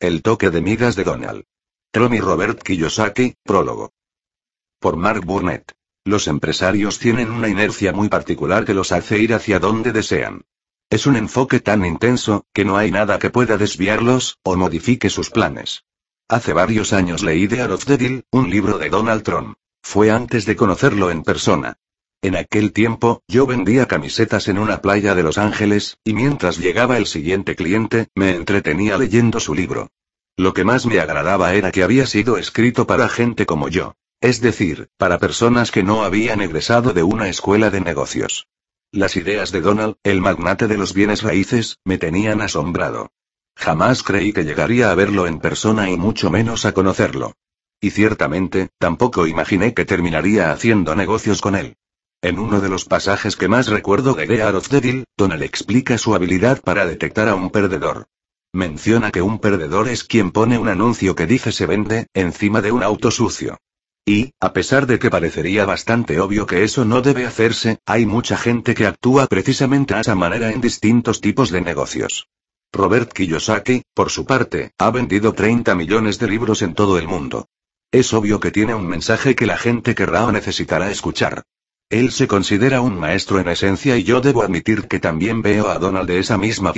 [0.00, 1.44] El toque de migas de Donald.
[1.90, 3.92] Tron y Robert Kiyosaki, prólogo.
[4.78, 5.74] Por Mark Burnett.
[6.06, 10.46] Los empresarios tienen una inercia muy particular que los hace ir hacia donde desean.
[10.88, 15.28] Es un enfoque tan intenso, que no hay nada que pueda desviarlos, o modifique sus
[15.28, 15.84] planes.
[16.28, 19.58] Hace varios años leí The Art of the Deal, un libro de Donald Trump.
[19.82, 21.76] Fue antes de conocerlo en persona.
[22.22, 26.98] En aquel tiempo, yo vendía camisetas en una playa de Los Ángeles, y mientras llegaba
[26.98, 29.88] el siguiente cliente, me entretenía leyendo su libro.
[30.36, 33.94] Lo que más me agradaba era que había sido escrito para gente como yo.
[34.20, 38.48] Es decir, para personas que no habían egresado de una escuela de negocios.
[38.92, 43.12] Las ideas de Donald, el magnate de los bienes raíces, me tenían asombrado.
[43.56, 47.32] Jamás creí que llegaría a verlo en persona y mucho menos a conocerlo.
[47.80, 51.76] Y ciertamente, tampoco imaginé que terminaría haciendo negocios con él.
[52.22, 55.96] En uno de los pasajes que más recuerdo de The Art of Deal, Donald explica
[55.96, 58.08] su habilidad para detectar a un perdedor.
[58.52, 62.72] Menciona que un perdedor es quien pone un anuncio que dice se vende, encima de
[62.72, 63.56] un auto sucio.
[64.04, 68.36] Y, a pesar de que parecería bastante obvio que eso no debe hacerse, hay mucha
[68.36, 72.28] gente que actúa precisamente de esa manera en distintos tipos de negocios.
[72.70, 77.48] Robert Kiyosaki, por su parte, ha vendido 30 millones de libros en todo el mundo.
[77.90, 81.44] Es obvio que tiene un mensaje que la gente querrá o necesitará escuchar.
[81.90, 85.78] Él se considera un maestro en esencia y yo debo admitir que también veo a
[85.78, 86.72] Donald de esa misma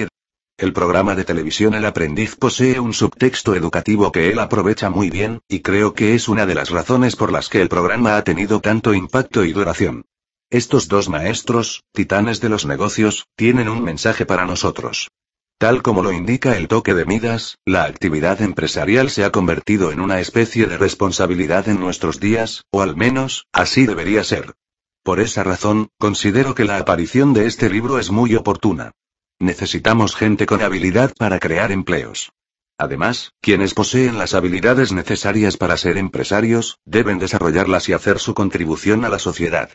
[0.63, 5.41] el programa de televisión El aprendiz posee un subtexto educativo que él aprovecha muy bien,
[5.49, 8.61] y creo que es una de las razones por las que el programa ha tenido
[8.61, 10.05] tanto impacto y duración.
[10.51, 15.11] Estos dos maestros, titanes de los negocios, tienen un mensaje para nosotros.
[15.59, 20.01] Tal como lo indica el toque de Midas, la actividad empresarial se ha convertido en
[20.01, 24.55] una especie de responsabilidad en nuestros días, o al menos, así debería ser.
[25.03, 28.93] Por esa razón, considero que la aparición de este libro es muy oportuna.
[29.41, 32.31] Necesitamos gente con habilidad para crear empleos.
[32.79, 39.05] Además, quienes poseen las habilidades necesarias para ser empresarios, deben desarrollarlas y hacer su contribución
[39.05, 39.71] a la sociedad.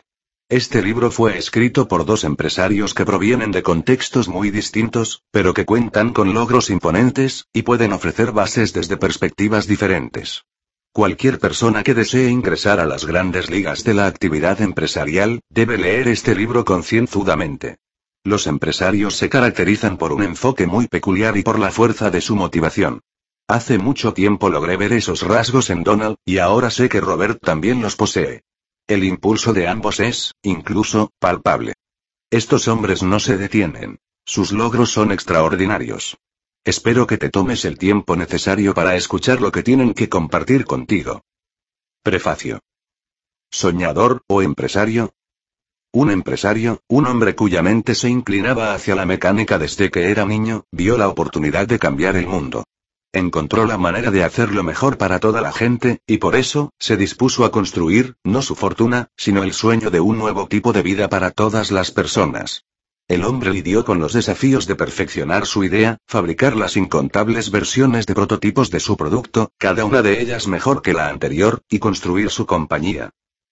[0.48, 5.66] Este libro fue escrito por dos empresarios que provienen de contextos muy distintos, pero que
[5.66, 10.46] cuentan con logros imponentes, y pueden ofrecer bases desde perspectivas diferentes.
[10.92, 16.08] Cualquier persona que desee ingresar a las grandes ligas de la actividad empresarial, debe leer
[16.08, 17.76] este libro concienzudamente.
[18.24, 22.36] Los empresarios se caracterizan por un enfoque muy peculiar y por la fuerza de su
[22.36, 23.00] motivación.
[23.48, 27.80] Hace mucho tiempo logré ver esos rasgos en Donald, y ahora sé que Robert también
[27.80, 28.42] los posee.
[28.86, 31.74] El impulso de ambos es, incluso, palpable.
[32.30, 34.00] Estos hombres no se detienen.
[34.26, 36.18] Sus logros son extraordinarios.
[36.68, 41.22] Espero que te tomes el tiempo necesario para escuchar lo que tienen que compartir contigo.
[42.02, 42.60] Prefacio.
[43.50, 45.14] Soñador, o empresario,
[45.92, 50.66] un empresario, un hombre cuya mente se inclinaba hacia la mecánica desde que era niño,
[50.70, 52.64] vio la oportunidad de cambiar el mundo.
[53.14, 57.46] Encontró la manera de hacerlo mejor para toda la gente, y por eso, se dispuso
[57.46, 61.30] a construir, no su fortuna, sino el sueño de un nuevo tipo de vida para
[61.30, 62.66] todas las personas.
[63.08, 68.14] El hombre lidió con los desafíos de perfeccionar su idea, fabricar las incontables versiones de
[68.14, 72.44] prototipos de su producto, cada una de ellas mejor que la anterior, y construir su
[72.44, 73.08] compañía.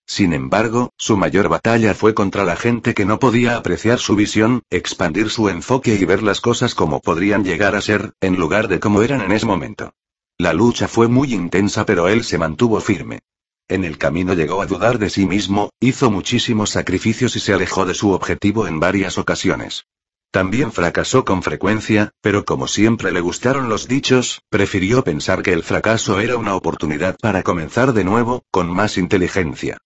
[0.07, 4.63] Sin embargo, su mayor batalla fue contra la gente que no podía apreciar su visión,
[4.69, 8.79] expandir su enfoque y ver las cosas como podrían llegar a ser, en lugar de
[8.79, 9.95] como eran en ese momento.
[10.37, 13.21] La lucha fue muy intensa pero él se mantuvo firme.
[13.69, 17.85] En el camino llegó a dudar de sí mismo, hizo muchísimos sacrificios y se alejó
[17.85, 19.87] de su objetivo en varias ocasiones.
[20.31, 25.65] También fracasó con frecuencia, pero como siempre le gustaron los dichos, prefirió pensar que el
[25.65, 29.79] fracaso era una oportunidad para comenzar de nuevo, con más inteligencia.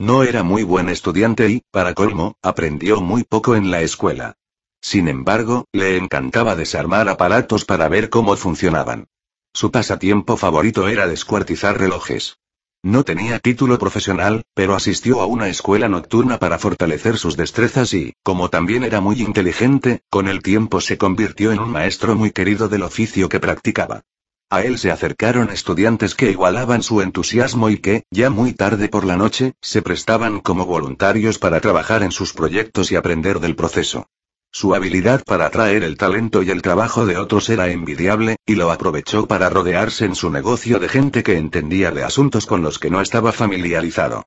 [0.00, 4.34] No era muy buen estudiante y, para colmo, aprendió muy poco en la escuela.
[4.80, 9.06] Sin embargo, le encantaba desarmar aparatos para ver cómo funcionaban.
[9.52, 12.38] Su pasatiempo favorito era descuartizar relojes.
[12.82, 18.14] No tenía título profesional, pero asistió a una escuela nocturna para fortalecer sus destrezas y,
[18.22, 22.68] como también era muy inteligente, con el tiempo se convirtió en un maestro muy querido
[22.68, 24.02] del oficio que practicaba.
[24.48, 29.04] A él se acercaron estudiantes que igualaban su entusiasmo y que, ya muy tarde por
[29.04, 34.06] la noche, se prestaban como voluntarios para trabajar en sus proyectos y aprender del proceso.
[34.50, 38.72] Su habilidad para atraer el talento y el trabajo de otros era envidiable, y lo
[38.72, 42.90] aprovechó para rodearse en su negocio de gente que entendía de asuntos con los que
[42.90, 44.24] no estaba familiarizado.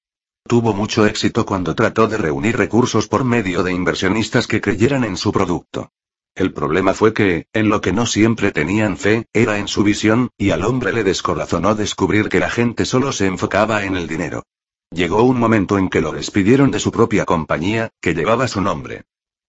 [0.47, 5.17] Tuvo mucho éxito cuando trató de reunir recursos por medio de inversionistas que creyeran en
[5.17, 5.91] su producto.
[6.33, 10.29] El problema fue que, en lo que no siempre tenían fe, era en su visión,
[10.37, 14.43] y al hombre le descorazonó descubrir que la gente solo se enfocaba en el dinero.
[14.91, 19.03] Llegó un momento en que lo despidieron de su propia compañía, que llevaba su nombre.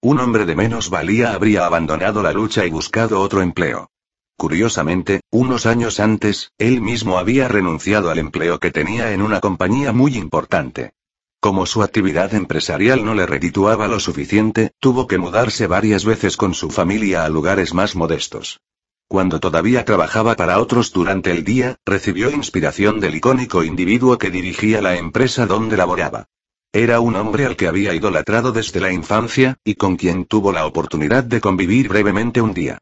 [0.04, 3.88] Un hombre de menos valía habría abandonado la lucha y buscado otro empleo.
[4.36, 9.92] Curiosamente, unos años antes, él mismo había renunciado al empleo que tenía en una compañía
[9.92, 10.94] muy importante.
[11.38, 16.54] Como su actividad empresarial no le redituaba lo suficiente, tuvo que mudarse varias veces con
[16.54, 18.60] su familia a lugares más modestos.
[19.06, 24.82] Cuando todavía trabajaba para otros durante el día, recibió inspiración del icónico individuo que dirigía
[24.82, 26.26] la empresa donde laboraba.
[26.74, 30.64] Era un hombre al que había idolatrado desde la infancia, y con quien tuvo la
[30.64, 32.78] oportunidad de convivir brevemente un día.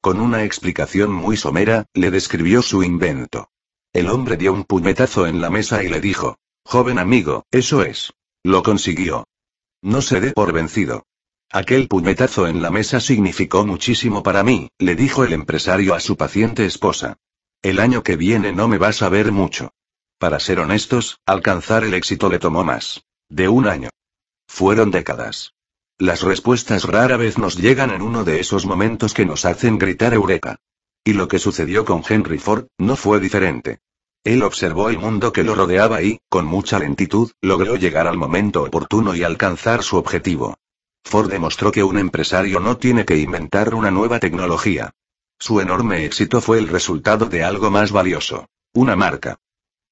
[0.00, 3.50] Con una explicación muy somera, le describió su invento.
[3.92, 8.14] El hombre dio un puñetazo en la mesa y le dijo, Joven amigo, eso es.
[8.42, 9.26] Lo consiguió.
[9.82, 11.04] No se dé por vencido.
[11.52, 16.16] Aquel puñetazo en la mesa significó muchísimo para mí, le dijo el empresario a su
[16.16, 17.18] paciente esposa.
[17.60, 19.70] El año que viene no me vas a ver mucho.
[20.18, 23.04] Para ser honestos, alcanzar el éxito le tomó más.
[23.34, 23.90] De un año.
[24.46, 25.54] Fueron décadas.
[25.98, 30.14] Las respuestas rara vez nos llegan en uno de esos momentos que nos hacen gritar
[30.14, 30.60] eureka.
[31.02, 33.80] Y lo que sucedió con Henry Ford, no fue diferente.
[34.22, 38.62] Él observó el mundo que lo rodeaba y, con mucha lentitud, logró llegar al momento
[38.62, 40.54] oportuno y alcanzar su objetivo.
[41.02, 44.92] Ford demostró que un empresario no tiene que inventar una nueva tecnología.
[45.40, 48.46] Su enorme éxito fue el resultado de algo más valioso.
[48.74, 49.40] Una marca.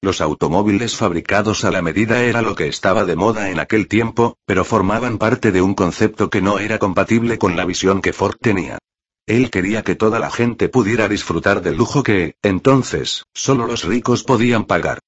[0.03, 4.37] Los automóviles fabricados a la medida era lo que estaba de moda en aquel tiempo,
[4.45, 8.35] pero formaban parte de un concepto que no era compatible con la visión que Ford
[8.41, 8.79] tenía.
[9.27, 14.25] Él quería que toda la gente pudiera disfrutar del lujo que, entonces, solo los ricos
[14.25, 14.99] podían pagar.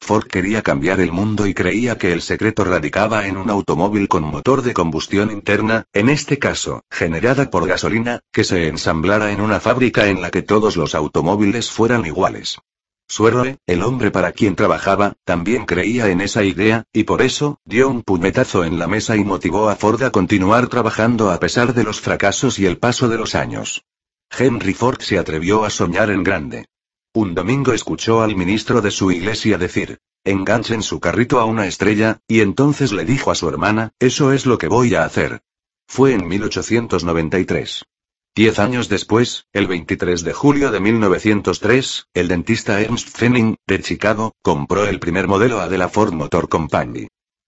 [0.00, 4.22] Ford quería cambiar el mundo y creía que el secreto radicaba en un automóvil con
[4.22, 9.58] motor de combustión interna, en este caso, generada por gasolina, que se ensamblara en una
[9.58, 12.60] fábrica en la que todos los automóviles fueran iguales.
[13.14, 17.60] Su héroe, el hombre para quien trabajaba, también creía en esa idea, y por eso,
[17.64, 21.74] dio un puñetazo en la mesa y motivó a Ford a continuar trabajando a pesar
[21.74, 23.84] de los fracasos y el paso de los años.
[24.36, 26.66] Henry Ford se atrevió a soñar en grande.
[27.12, 32.18] Un domingo escuchó al ministro de su iglesia decir, enganchen su carrito a una estrella,
[32.26, 35.40] y entonces le dijo a su hermana, eso es lo que voy a hacer.
[35.86, 37.84] Fue en 1893.
[38.36, 44.34] Diez años después, el 23 de julio de 1903, el dentista Ernst Fenning, de Chicago,
[44.42, 47.06] compró el primer modelo A de la Ford Motor Company.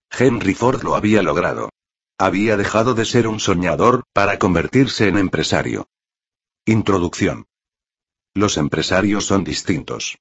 [0.09, 1.71] Henry Ford lo había logrado.
[2.17, 5.89] Había dejado de ser un soñador, para convertirse en empresario.
[6.65, 7.47] Introducción.
[8.33, 10.19] Los empresarios son distintos.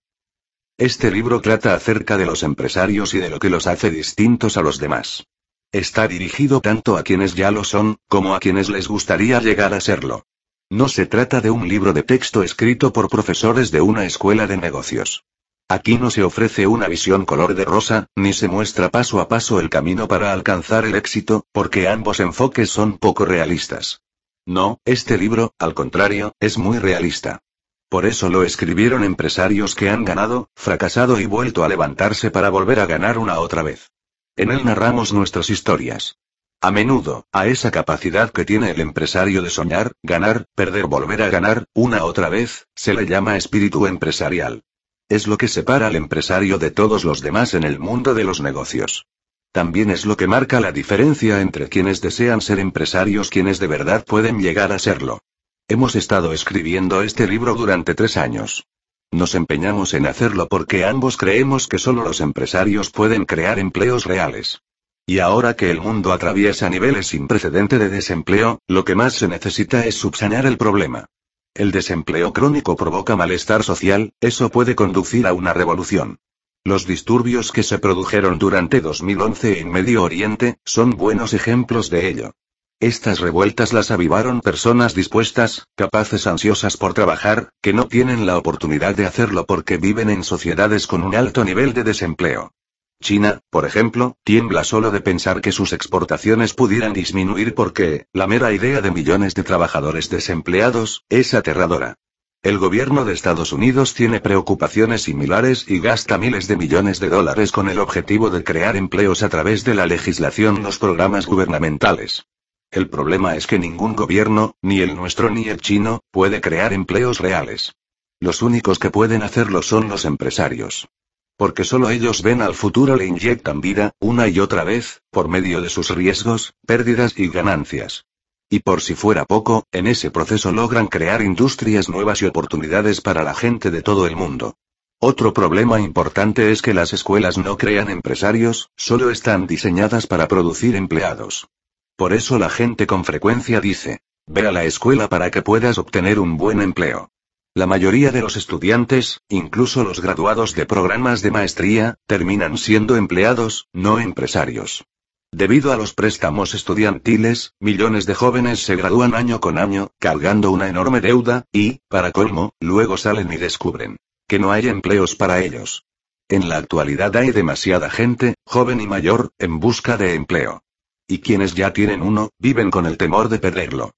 [0.79, 4.63] Este libro trata acerca de los empresarios y de lo que los hace distintos a
[4.63, 5.29] los demás.
[5.71, 9.81] Está dirigido tanto a quienes ya lo son, como a quienes les gustaría llegar a
[9.81, 10.25] serlo.
[10.71, 14.57] No se trata de un libro de texto escrito por profesores de una escuela de
[14.57, 15.25] negocios.
[15.69, 19.61] Aquí no se ofrece una visión color de rosa, ni se muestra paso a paso
[19.61, 24.03] el camino para alcanzar el éxito, porque ambos enfoques son poco realistas.
[24.45, 27.43] No, este libro, al contrario, es muy realista.
[27.89, 32.81] Por eso lo escribieron empresarios que han ganado, fracasado y vuelto a levantarse para volver
[32.81, 33.93] a ganar una otra vez.
[34.35, 36.19] En él narramos nuestras historias.
[36.61, 41.29] A menudo, a esa capacidad que tiene el empresario de soñar, ganar, perder, volver a
[41.29, 44.65] ganar, una otra vez, se le llama espíritu empresarial.
[45.09, 48.41] Es lo que separa al empresario de todos los demás en el mundo de los
[48.41, 49.07] negocios.
[49.53, 54.05] También es lo que marca la diferencia entre quienes desean ser empresarios quienes de verdad
[54.05, 55.21] pueden llegar a serlo.
[55.69, 58.67] Hemos estado escribiendo este libro durante tres años.
[59.13, 64.63] Nos empeñamos en hacerlo porque ambos creemos que solo los empresarios pueden crear empleos reales.
[65.09, 69.29] Y ahora que el mundo atraviesa niveles sin precedente de desempleo, lo que más se
[69.29, 71.07] necesita es subsanar el problema.
[71.55, 76.19] El desempleo crónico provoca malestar social, eso puede conducir a una revolución.
[76.65, 82.33] Los disturbios que se produjeron durante 2011 en Medio Oriente, son buenos ejemplos de ello.
[82.81, 88.97] Estas revueltas las avivaron personas dispuestas, capaces ansiosas por trabajar, que no tienen la oportunidad
[88.97, 92.51] de hacerlo porque viven en sociedades con un alto nivel de desempleo.
[93.01, 98.53] China, por ejemplo, tiembla solo de pensar que sus exportaciones pudieran disminuir porque, la mera
[98.53, 101.97] idea de millones de trabajadores desempleados, es aterradora.
[102.43, 107.51] El gobierno de Estados Unidos tiene preocupaciones similares y gasta miles de millones de dólares
[107.51, 112.27] con el objetivo de crear empleos a través de la legislación y los programas gubernamentales.
[112.71, 117.19] El problema es que ningún gobierno, ni el nuestro ni el chino, puede crear empleos
[117.19, 117.75] reales.
[118.21, 120.89] Los únicos que pueden hacerlo son los empresarios.
[121.37, 125.61] Porque solo ellos ven al futuro le inyectan vida, una y otra vez, por medio
[125.61, 128.07] de sus riesgos, pérdidas y ganancias.
[128.49, 133.23] Y por si fuera poco, en ese proceso logran crear industrias nuevas y oportunidades para
[133.23, 134.55] la gente de todo el mundo.
[134.99, 140.75] Otro problema importante es que las escuelas no crean empresarios, solo están diseñadas para producir
[140.75, 141.49] empleados.
[141.97, 146.19] Por eso la gente con frecuencia dice, ve a la escuela para que puedas obtener
[146.19, 147.11] un buen empleo.
[147.57, 153.67] La mayoría de los estudiantes, incluso los graduados de programas de maestría, terminan siendo empleados,
[153.73, 154.85] no empresarios.
[155.33, 160.69] Debido a los préstamos estudiantiles, millones de jóvenes se gradúan año con año, cargando una
[160.69, 163.97] enorme deuda, y, para colmo, luego salen y descubren
[164.29, 165.87] que no hay empleos para ellos.
[166.29, 170.61] En la actualidad hay demasiada gente, joven y mayor, en busca de empleo.
[171.09, 173.93] Y quienes ya tienen uno, viven con el temor de perderlo.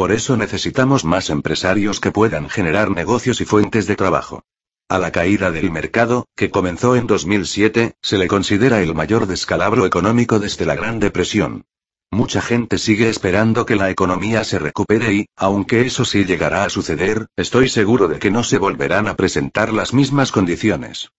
[0.00, 4.44] Por eso necesitamos más empresarios que puedan generar negocios y fuentes de trabajo.
[4.88, 9.84] A la caída del mercado, que comenzó en 2007, se le considera el mayor descalabro
[9.84, 11.66] económico desde la Gran Depresión.
[12.10, 16.70] Mucha gente sigue esperando que la economía se recupere y, aunque eso sí llegará a
[16.70, 21.10] suceder, estoy seguro de que no se volverán a presentar las mismas condiciones.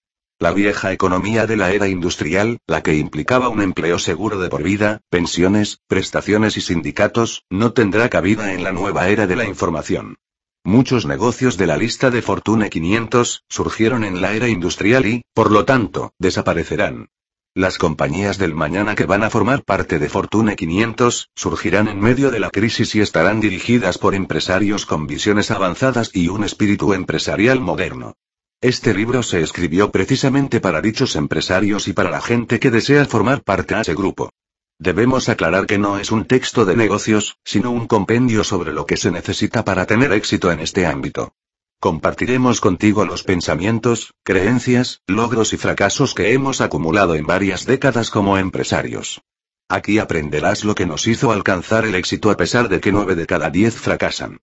[0.41, 4.63] La vieja economía de la era industrial, la que implicaba un empleo seguro de por
[4.63, 10.17] vida, pensiones, prestaciones y sindicatos, no tendrá cabida en la nueva era de la información.
[10.63, 15.51] Muchos negocios de la lista de Fortune 500 surgieron en la era industrial y, por
[15.51, 17.09] lo tanto, desaparecerán.
[17.53, 22.31] Las compañías del mañana que van a formar parte de Fortune 500, surgirán en medio
[22.31, 27.59] de la crisis y estarán dirigidas por empresarios con visiones avanzadas y un espíritu empresarial
[27.59, 28.15] moderno.
[28.61, 33.41] Este libro se escribió precisamente para dichos empresarios y para la gente que desea formar
[33.41, 34.29] parte de ese grupo.
[34.77, 38.97] Debemos aclarar que no es un texto de negocios, sino un compendio sobre lo que
[38.97, 41.33] se necesita para tener éxito en este ámbito.
[41.79, 48.37] Compartiremos contigo los pensamientos, creencias, logros y fracasos que hemos acumulado en varias décadas como
[48.37, 49.23] empresarios.
[49.69, 53.25] Aquí aprenderás lo que nos hizo alcanzar el éxito a pesar de que nueve de
[53.25, 54.39] cada diez fracasan.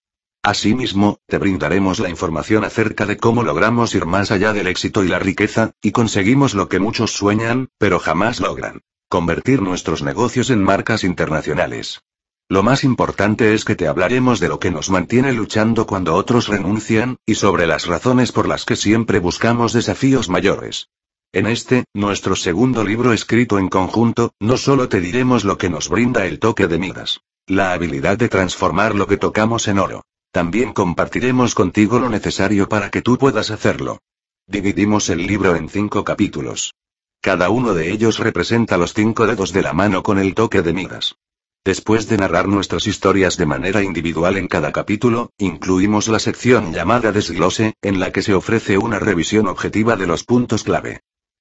[0.49, 5.09] Asimismo, te brindaremos la información acerca de cómo logramos ir más allá del éxito y
[5.09, 8.81] la riqueza, y conseguimos lo que muchos sueñan, pero jamás logran.
[9.11, 12.00] Convertir nuestros negocios en marcas internacionales.
[12.49, 16.49] Lo más importante es que te hablaremos de lo que nos mantiene luchando cuando otros
[16.49, 20.88] renuncian, y sobre las razones por las que siempre buscamos desafíos mayores.
[21.31, 25.90] En este, nuestro segundo libro escrito en conjunto, no solo te diremos lo que nos
[25.90, 30.05] brinda el toque de Midas, la habilidad de transformar lo que tocamos en oro.
[30.30, 34.00] También compartiremos contigo lo necesario para que tú puedas hacerlo.
[34.47, 36.75] Dividimos el libro en cinco capítulos.
[37.20, 40.73] Cada uno de ellos representa los cinco dedos de la mano con el toque de
[40.73, 41.16] Midas.
[41.64, 47.12] Después de narrar nuestras historias de manera individual en cada capítulo, incluimos la sección llamada
[47.12, 51.00] Desglose, en la que se ofrece una revisión objetiva de los puntos clave.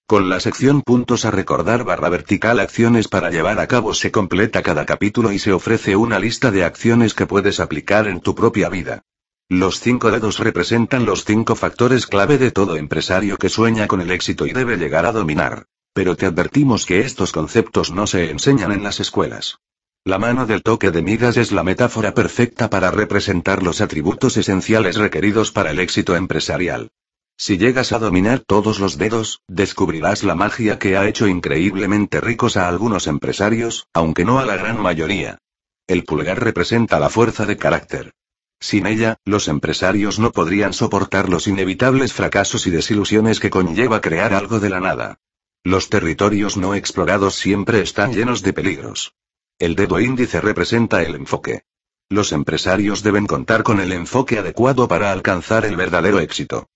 [0.09, 4.63] Con la sección puntos a recordar barra vertical acciones para llevar a cabo se completa
[4.63, 8.69] cada capítulo y se ofrece una lista de acciones que puedes aplicar en tu propia
[8.69, 9.01] vida.
[9.49, 14.11] Los cinco dedos representan los cinco factores clave de todo empresario que sueña con el
[14.11, 15.65] éxito y debe llegar a dominar.
[15.91, 19.57] Pero te advertimos que estos conceptos no se enseñan en las escuelas.
[20.05, 24.95] La mano del toque de migas es la metáfora perfecta para representar los atributos esenciales
[24.95, 26.91] requeridos para el éxito empresarial.
[27.39, 32.57] Si llegas a dominar todos los dedos, descubrirás la magia que ha hecho increíblemente ricos
[32.57, 35.37] a algunos empresarios, aunque no a la gran mayoría.
[35.85, 38.13] El pulgar representa la fuerza de carácter.
[38.59, 44.33] Sin ella, los empresarios no podrían soportar los inevitables fracasos y desilusiones que conlleva crear
[44.33, 45.19] algo de la nada.
[45.63, 49.13] Los territorios no explorados siempre están llenos de peligros.
[49.59, 51.61] El dedo índice representa el enfoque.
[52.09, 56.67] Los empresarios deben contar con el enfoque adecuado para alcanzar el verdadero éxito.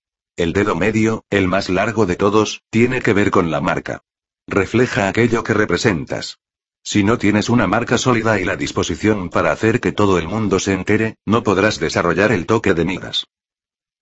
[0.42, 4.02] El dedo medio, el más largo de todos, tiene que ver con la marca.
[4.48, 6.40] Refleja aquello que representas.
[6.84, 10.58] Si no tienes una marca sólida y la disposición para hacer que todo el mundo
[10.58, 13.28] se entere, no podrás desarrollar el toque de migas.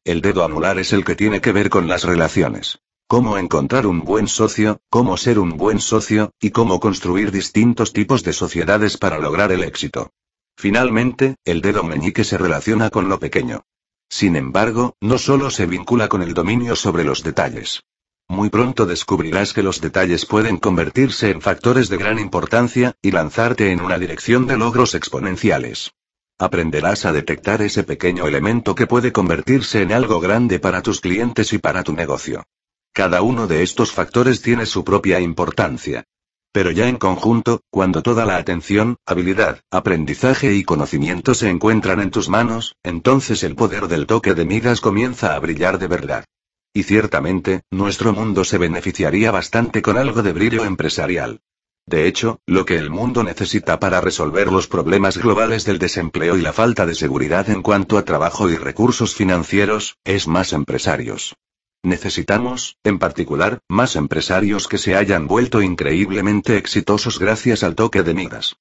[0.05, 4.05] El dedo anular es el que tiene que ver con las relaciones cómo encontrar un
[4.05, 9.17] buen socio, cómo ser un buen socio, y cómo construir distintos tipos de sociedades para
[9.17, 10.11] lograr el éxito.
[10.55, 13.65] Finalmente, el dedo meñique se relaciona con lo pequeño.
[14.09, 17.83] Sin embargo, no solo se vincula con el dominio sobre los detalles.
[18.27, 23.71] Muy pronto descubrirás que los detalles pueden convertirse en factores de gran importancia, y lanzarte
[23.71, 25.91] en una dirección de logros exponenciales.
[26.37, 31.53] Aprenderás a detectar ese pequeño elemento que puede convertirse en algo grande para tus clientes
[31.53, 32.45] y para tu negocio.
[32.93, 36.05] Cada uno de estos factores tiene su propia importancia.
[36.51, 42.09] Pero ya en conjunto, cuando toda la atención, habilidad, aprendizaje y conocimiento se encuentran en
[42.09, 46.25] tus manos, entonces el poder del toque de migas comienza a brillar de verdad.
[46.73, 51.39] Y ciertamente, nuestro mundo se beneficiaría bastante con algo de brillo empresarial.
[51.85, 56.41] De hecho, lo que el mundo necesita para resolver los problemas globales del desempleo y
[56.41, 61.35] la falta de seguridad en cuanto a trabajo y recursos financieros, es más empresarios.
[61.83, 68.13] Necesitamos, en particular, más empresarios que se hayan vuelto increíblemente exitosos gracias al toque de
[68.13, 68.57] migas.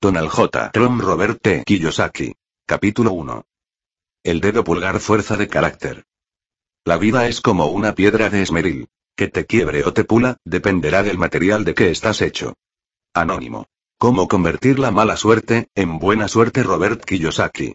[0.00, 0.72] Donald J.
[0.72, 1.62] Trump Robert T.
[1.64, 2.34] Kiyosaki.
[2.66, 3.44] Capítulo 1.
[4.24, 6.04] El dedo pulgar fuerza de carácter.
[6.84, 8.88] La vida es como una piedra de esmeril.
[9.14, 12.54] Que te quiebre o te pula, dependerá del material de que estás hecho.
[13.14, 13.66] Anónimo.
[13.98, 17.74] Cómo convertir la mala suerte, en buena suerte Robert Kiyosaki.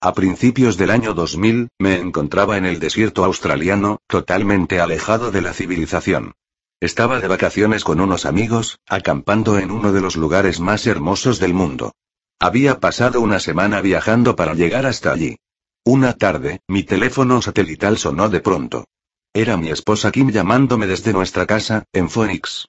[0.00, 5.52] A principios del año 2000, me encontraba en el desierto australiano, totalmente alejado de la
[5.52, 6.34] civilización.
[6.78, 11.52] Estaba de vacaciones con unos amigos, acampando en uno de los lugares más hermosos del
[11.52, 11.96] mundo.
[12.38, 15.38] Había pasado una semana viajando para llegar hasta allí.
[15.84, 18.84] Una tarde, mi teléfono satelital sonó de pronto.
[19.32, 22.68] Era mi esposa Kim llamándome desde nuestra casa, en Phoenix.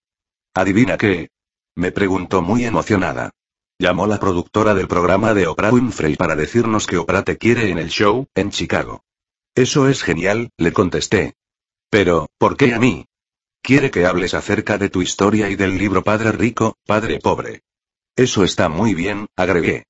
[0.55, 1.29] ¿Adivina qué?
[1.75, 3.29] Me preguntó muy emocionada.
[3.81, 7.77] Llamó la productora del programa de Oprah Winfrey para decirnos que Oprah te quiere en
[7.77, 9.05] el show, en Chicago.
[9.55, 11.35] Eso es genial, le contesté.
[11.89, 13.05] Pero, ¿por qué a mí?
[13.61, 17.61] Quiere que hables acerca de tu historia y del libro Padre Rico, Padre Pobre.
[18.17, 19.85] Eso está muy bien, agregué.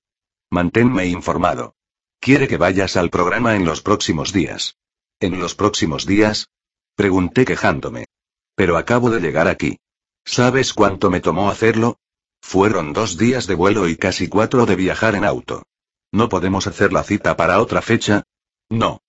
[0.51, 1.73] Manténme informado.
[2.19, 4.77] Quiere que vayas al programa en los próximos días.
[5.19, 6.51] ¿En los próximos días?
[6.95, 8.05] Pregunté quejándome.
[8.53, 9.79] Pero acabo de llegar aquí.
[10.25, 11.97] ¿Sabes cuánto me tomó hacerlo?
[12.41, 15.63] Fueron dos días de vuelo y casi cuatro de viajar en auto.
[16.11, 18.23] ¿No podemos hacer la cita para otra fecha?
[18.69, 19.01] No.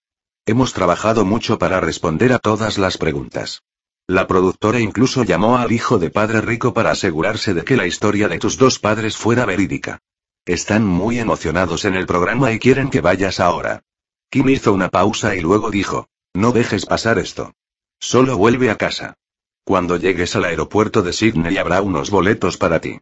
[0.47, 3.63] Hemos trabajado mucho para responder a todas las preguntas.
[4.07, 8.29] La productora incluso llamó al hijo de padre rico para asegurarse de que la historia
[8.29, 10.01] de tus dos padres fuera verídica.
[10.45, 13.85] Están muy emocionados en el programa y quieren que vayas ahora.
[14.31, 17.55] Kim hizo una pausa y luego dijo, no dejes pasar esto.
[17.99, 19.15] Solo vuelve a casa.
[19.65, 23.01] Cuando llegues al aeropuerto de Sydney habrá unos boletos para ti.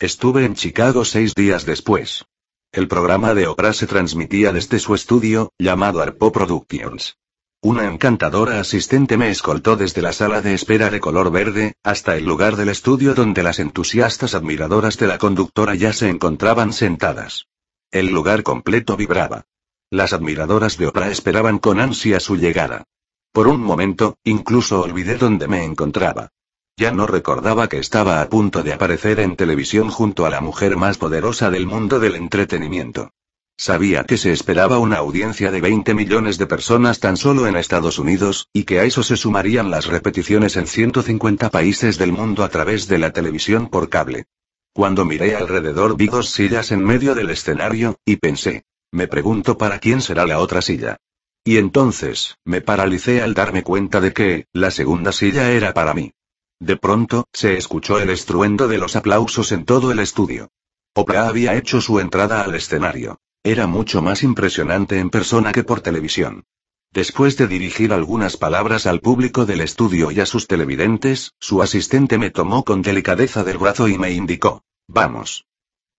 [0.00, 2.24] Estuve en Chicago seis días después.
[2.70, 7.16] El programa de Oprah se transmitía desde su estudio, llamado Arpo Productions.
[7.62, 12.26] Una encantadora asistente me escoltó desde la sala de espera de color verde, hasta el
[12.26, 17.48] lugar del estudio donde las entusiastas admiradoras de la conductora ya se encontraban sentadas.
[17.90, 19.46] El lugar completo vibraba.
[19.90, 22.84] Las admiradoras de Oprah esperaban con ansia su llegada.
[23.32, 26.30] Por un momento, incluso olvidé dónde me encontraba.
[26.78, 30.76] Ya no recordaba que estaba a punto de aparecer en televisión junto a la mujer
[30.76, 33.10] más poderosa del mundo del entretenimiento.
[33.56, 37.98] Sabía que se esperaba una audiencia de 20 millones de personas tan solo en Estados
[37.98, 42.48] Unidos, y que a eso se sumarían las repeticiones en 150 países del mundo a
[42.48, 44.26] través de la televisión por cable.
[44.72, 48.62] Cuando miré alrededor vi dos sillas en medio del escenario, y pensé,
[48.92, 50.98] me pregunto para quién será la otra silla.
[51.42, 56.12] Y entonces, me paralicé al darme cuenta de que, la segunda silla era para mí.
[56.60, 60.50] De pronto, se escuchó el estruendo de los aplausos en todo el estudio.
[60.94, 63.18] Oprah había hecho su entrada al escenario.
[63.44, 66.44] Era mucho más impresionante en persona que por televisión.
[66.92, 72.18] Después de dirigir algunas palabras al público del estudio y a sus televidentes, su asistente
[72.18, 75.46] me tomó con delicadeza del brazo y me indicó, vamos.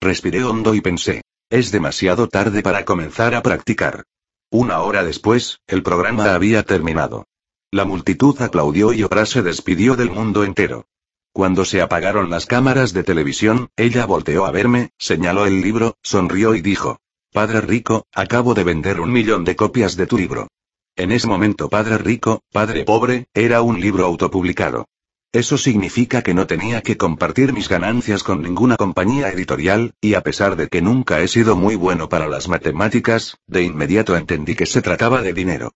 [0.01, 4.03] Respiré hondo y pensé, es demasiado tarde para comenzar a practicar.
[4.49, 7.25] Una hora después, el programa había terminado.
[7.71, 10.87] La multitud aplaudió y Oprah se despidió del mundo entero.
[11.31, 16.55] Cuando se apagaron las cámaras de televisión, ella volteó a verme, señaló el libro, sonrió
[16.55, 16.97] y dijo,
[17.31, 20.47] Padre Rico, acabo de vender un millón de copias de tu libro.
[20.95, 24.87] En ese momento Padre Rico, Padre Pobre, era un libro autopublicado.
[25.31, 30.21] Eso significa que no tenía que compartir mis ganancias con ninguna compañía editorial, y a
[30.21, 34.65] pesar de que nunca he sido muy bueno para las matemáticas, de inmediato entendí que
[34.65, 35.71] se trataba de dinero.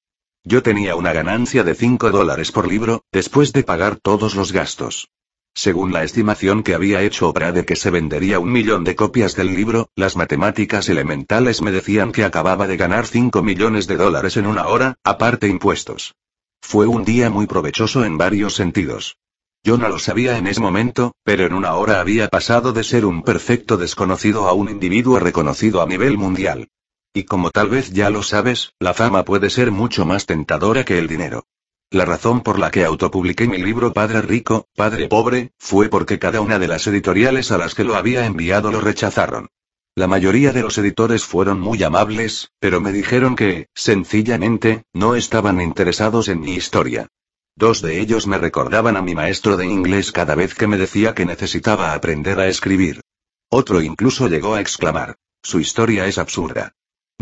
[0.46, 5.10] Yo tenía una ganancia de 5 dólares por libro, después de pagar todos los gastos.
[5.56, 9.36] Según la estimación que había hecho Oprah de que se vendería un millón de copias
[9.36, 14.36] del libro, las matemáticas elementales me decían que acababa de ganar 5 millones de dólares
[14.36, 16.14] en una hora, aparte impuestos.
[16.62, 19.16] Fue un día muy provechoso en varios sentidos.
[19.64, 23.06] Yo no lo sabía en ese momento, pero en una hora había pasado de ser
[23.06, 26.68] un perfecto desconocido a un individuo reconocido a nivel mundial.
[27.15, 30.97] Y como tal vez ya lo sabes, la fama puede ser mucho más tentadora que
[30.97, 31.45] el dinero.
[31.91, 36.41] La razón por la que autopubliqué mi libro Padre Rico, Padre Pobre, fue porque cada
[36.41, 39.49] una de las editoriales a las que lo había enviado lo rechazaron.
[39.93, 45.62] La mayoría de los editores fueron muy amables, pero me dijeron que, sencillamente, no estaban
[45.62, 47.10] interesados en mi historia.
[47.56, 51.13] Dos de ellos me recordaban a mi maestro de inglés cada vez que me decía
[51.13, 53.02] que necesitaba aprender a escribir.
[53.49, 56.73] Otro incluso llegó a exclamar, su historia es absurda.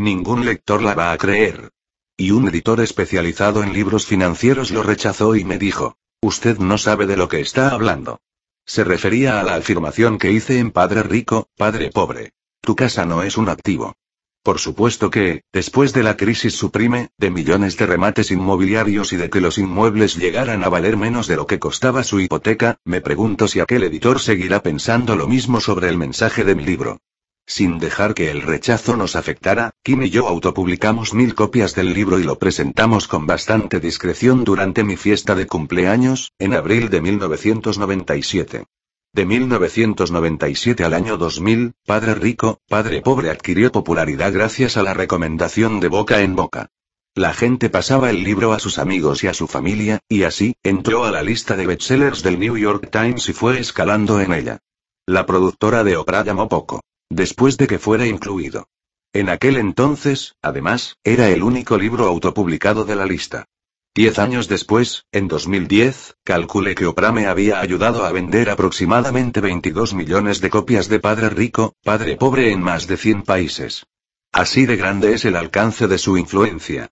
[0.02, 1.70] Ningún lector la va a creer.
[2.18, 7.06] Y un editor especializado en libros financieros lo rechazó y me dijo, usted no sabe
[7.06, 8.20] de lo que está hablando.
[8.66, 12.32] Se refería a la afirmación que hice en Padre Rico, Padre Pobre.
[12.62, 13.94] Tu casa no es un activo.
[14.42, 19.30] Por supuesto que, después de la crisis suprime, de millones de remates inmobiliarios y de
[19.30, 23.48] que los inmuebles llegaran a valer menos de lo que costaba su hipoteca, me pregunto
[23.48, 26.98] si aquel editor seguirá pensando lo mismo sobre el mensaje de mi libro.
[27.46, 32.20] Sin dejar que el rechazo nos afectara, Kim y yo autopublicamos mil copias del libro
[32.20, 38.66] y lo presentamos con bastante discreción durante mi fiesta de cumpleaños, en abril de 1997.
[39.14, 45.82] De 1997 al año 2000, Padre Rico, Padre Pobre adquirió popularidad gracias a la recomendación
[45.82, 46.70] de boca en boca.
[47.14, 51.04] La gente pasaba el libro a sus amigos y a su familia, y así, entró
[51.04, 54.60] a la lista de bestsellers del New York Times y fue escalando en ella.
[55.06, 56.80] La productora de Oprah llamó poco.
[57.14, 58.70] Después de que fuera incluido.
[59.12, 63.50] En aquel entonces, además, era el único libro autopublicado de la lista.
[63.94, 69.94] Diez años después, en 2010, calculé que Oprah me había ayudado a vender aproximadamente 22
[69.94, 73.86] millones de copias de Padre Rico, Padre Pobre en más de 100 países.
[74.32, 76.92] Así de grande es el alcance de su influencia.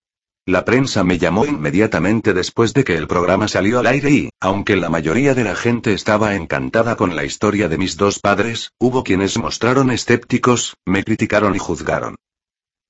[0.50, 4.74] La prensa me llamó inmediatamente después de que el programa salió al aire y, aunque
[4.74, 9.04] la mayoría de la gente estaba encantada con la historia de mis dos padres, hubo
[9.04, 12.16] quienes mostraron escépticos, me criticaron y juzgaron.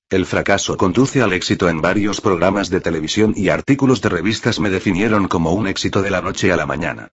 [0.09, 4.71] El fracaso conduce al éxito en varios programas de televisión y artículos de revistas me
[4.71, 7.09] definieron como un éxito de la noche a la mañana.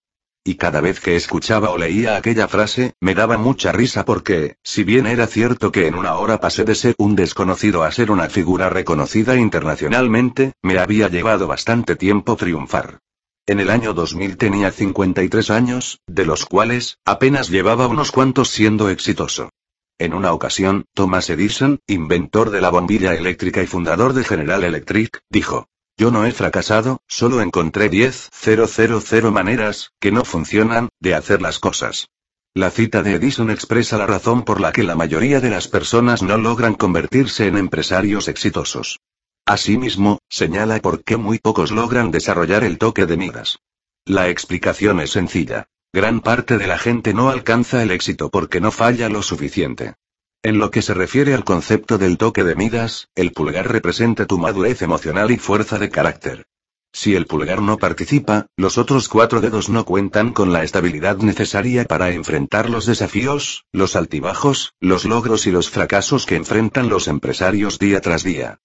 [0.48, 4.82] Y cada vez que escuchaba o leía aquella frase, me daba mucha risa porque, si
[4.82, 8.30] bien era cierto que en una hora pasé de ser un desconocido a ser una
[8.30, 13.00] figura reconocida internacionalmente, me había llevado bastante tiempo triunfar.
[13.44, 18.88] En el año 2000 tenía 53 años, de los cuales, apenas llevaba unos cuantos siendo
[18.88, 19.50] exitoso.
[19.98, 25.20] En una ocasión, Thomas Edison, inventor de la bombilla eléctrica y fundador de General Electric,
[25.28, 31.58] dijo, yo no he fracasado, solo encontré 10.000 maneras, que no funcionan, de hacer las
[31.58, 32.08] cosas.
[32.54, 36.22] La cita de Edison expresa la razón por la que la mayoría de las personas
[36.22, 39.00] no logran convertirse en empresarios exitosos.
[39.44, 43.58] Asimismo, señala por qué muy pocos logran desarrollar el toque de miras.
[44.04, 45.66] La explicación es sencilla.
[45.92, 49.94] Gran parte de la gente no alcanza el éxito porque no falla lo suficiente.
[50.42, 54.38] En lo que se refiere al concepto del toque de Midas, el pulgar representa tu
[54.38, 56.46] madurez emocional y fuerza de carácter.
[56.92, 61.85] Si el pulgar no participa, los otros cuatro dedos no cuentan con la estabilidad necesaria
[61.85, 67.81] para enfrentar los desafíos, los altibajos, los logros y los fracasos que enfrentan los empresarios
[67.81, 68.61] día tras día.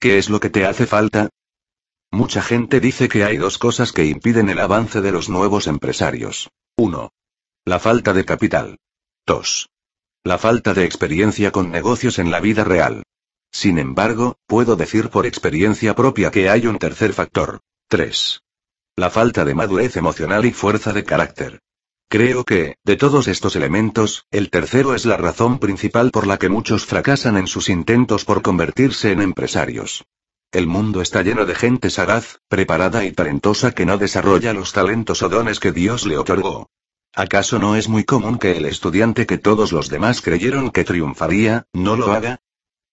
[0.00, 1.28] ¿Qué es lo que te hace falta?
[2.10, 6.50] Mucha gente dice que hay dos cosas que impiden el avance de los nuevos empresarios.
[6.76, 7.12] 1.
[7.66, 8.78] La falta de capital.
[9.26, 9.68] 2.
[10.28, 13.02] La falta de experiencia con negocios en la vida real.
[13.50, 17.60] Sin embargo, puedo decir por experiencia propia que hay un tercer factor.
[17.88, 18.42] 3.
[18.96, 21.60] La falta de madurez emocional y fuerza de carácter.
[22.10, 26.50] Creo que, de todos estos elementos, el tercero es la razón principal por la que
[26.50, 30.04] muchos fracasan en sus intentos por convertirse en empresarios.
[30.52, 35.22] El mundo está lleno de gente sagaz, preparada y talentosa que no desarrolla los talentos
[35.22, 36.68] o dones que Dios le otorgó.
[37.14, 41.66] ¿Acaso no es muy común que el estudiante que todos los demás creyeron que triunfaría,
[41.72, 42.38] no lo haga?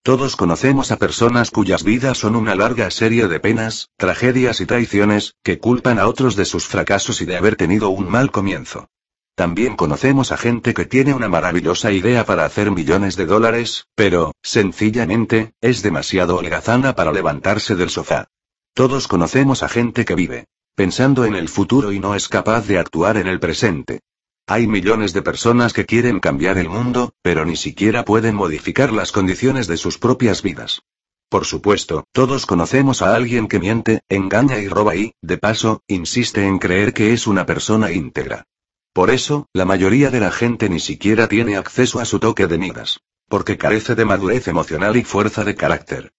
[0.02, 5.34] Todos conocemos a personas cuyas vidas son una larga serie de penas, tragedias y traiciones,
[5.42, 8.88] que culpan a otros de sus fracasos y de haber tenido un mal comienzo.
[9.34, 14.32] También conocemos a gente que tiene una maravillosa idea para hacer millones de dólares, pero,
[14.42, 18.28] sencillamente, es demasiado holgazana para levantarse del sofá.
[18.74, 20.46] Todos conocemos a gente que vive
[20.76, 24.00] pensando en el futuro y no es capaz de actuar en el presente.
[24.46, 29.10] Hay millones de personas que quieren cambiar el mundo, pero ni siquiera pueden modificar las
[29.10, 30.82] condiciones de sus propias vidas.
[31.30, 36.46] Por supuesto, todos conocemos a alguien que miente, engaña y roba y, de paso, insiste
[36.46, 38.44] en creer que es una persona íntegra.
[38.92, 42.58] Por eso, la mayoría de la gente ni siquiera tiene acceso a su toque de
[42.58, 43.00] miras.
[43.28, 46.12] Porque carece de madurez emocional y fuerza de carácter.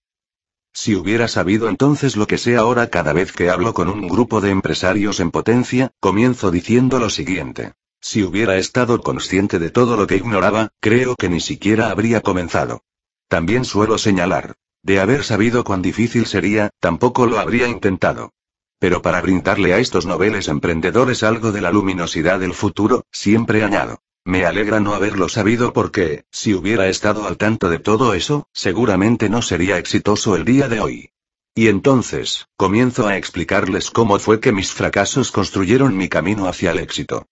[0.73, 4.41] Si hubiera sabido entonces lo que sé ahora cada vez que hablo con un grupo
[4.41, 7.73] de empresarios en potencia, comienzo diciendo lo siguiente.
[7.99, 12.83] Si hubiera estado consciente de todo lo que ignoraba, creo que ni siquiera habría comenzado.
[13.27, 14.55] También suelo señalar.
[14.83, 18.31] De haber sabido cuán difícil sería, tampoco lo habría intentado.
[18.79, 23.99] Pero para brindarle a estos noveles emprendedores algo de la luminosidad del futuro, siempre añado.
[24.27, 29.29] Me alegra no haberlo sabido porque, si hubiera estado al tanto de todo eso, seguramente
[29.29, 31.11] no sería exitoso el día de hoy.
[31.55, 36.79] Y entonces, comienzo a explicarles cómo fue que mis fracasos construyeron mi camino hacia el
[36.79, 37.25] éxito.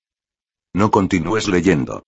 [0.71, 2.05] No continúes leyendo.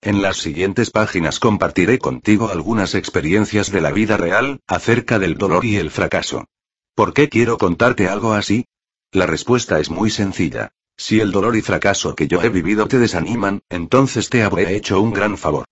[0.00, 5.64] En las siguientes páginas compartiré contigo algunas experiencias de la vida real, acerca del dolor
[5.64, 6.46] y el fracaso.
[6.94, 8.66] ¿Por qué quiero contarte algo así?
[9.10, 10.70] La respuesta es muy sencilla.
[10.96, 15.00] Si el dolor y fracaso que yo he vivido te desaniman, entonces te habré hecho
[15.00, 15.64] un gran favor.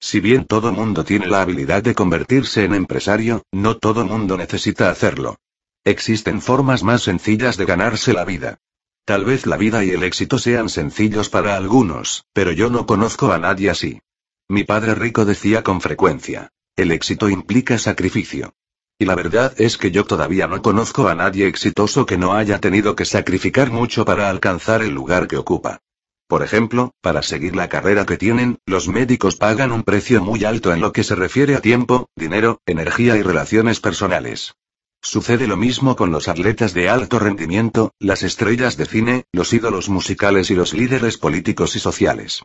[0.00, 4.90] Si bien todo mundo tiene la habilidad de convertirse en empresario, no todo mundo necesita
[4.90, 5.36] hacerlo.
[5.84, 8.58] Existen formas más sencillas de ganarse la vida.
[9.04, 13.32] Tal vez la vida y el éxito sean sencillos para algunos, pero yo no conozco
[13.32, 14.00] a nadie así.
[14.48, 18.54] Mi padre rico decía con frecuencia, el éxito implica sacrificio.
[19.00, 22.58] Y la verdad es que yo todavía no conozco a nadie exitoso que no haya
[22.58, 25.80] tenido que sacrificar mucho para alcanzar el lugar que ocupa.
[26.28, 30.74] Por ejemplo, para seguir la carrera que tienen, los médicos pagan un precio muy alto
[30.74, 34.52] en lo que se refiere a tiempo, dinero, energía y relaciones personales.
[35.00, 39.88] Sucede lo mismo con los atletas de alto rendimiento, las estrellas de cine, los ídolos
[39.88, 42.42] musicales y los líderes políticos y sociales.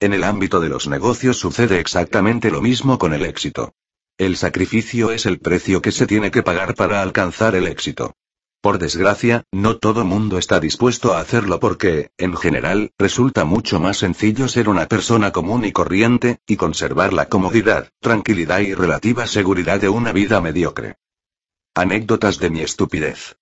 [0.00, 3.74] En el ámbito de los negocios sucede exactamente lo mismo con el éxito.
[4.18, 8.16] El sacrificio es el precio que se tiene que pagar para alcanzar el éxito.
[8.60, 13.98] Por desgracia, no todo mundo está dispuesto a hacerlo porque, en general, resulta mucho más
[13.98, 19.80] sencillo ser una persona común y corriente, y conservar la comodidad, tranquilidad y relativa seguridad
[19.80, 20.96] de una vida mediocre.
[21.76, 23.36] Anécdotas de mi estupidez.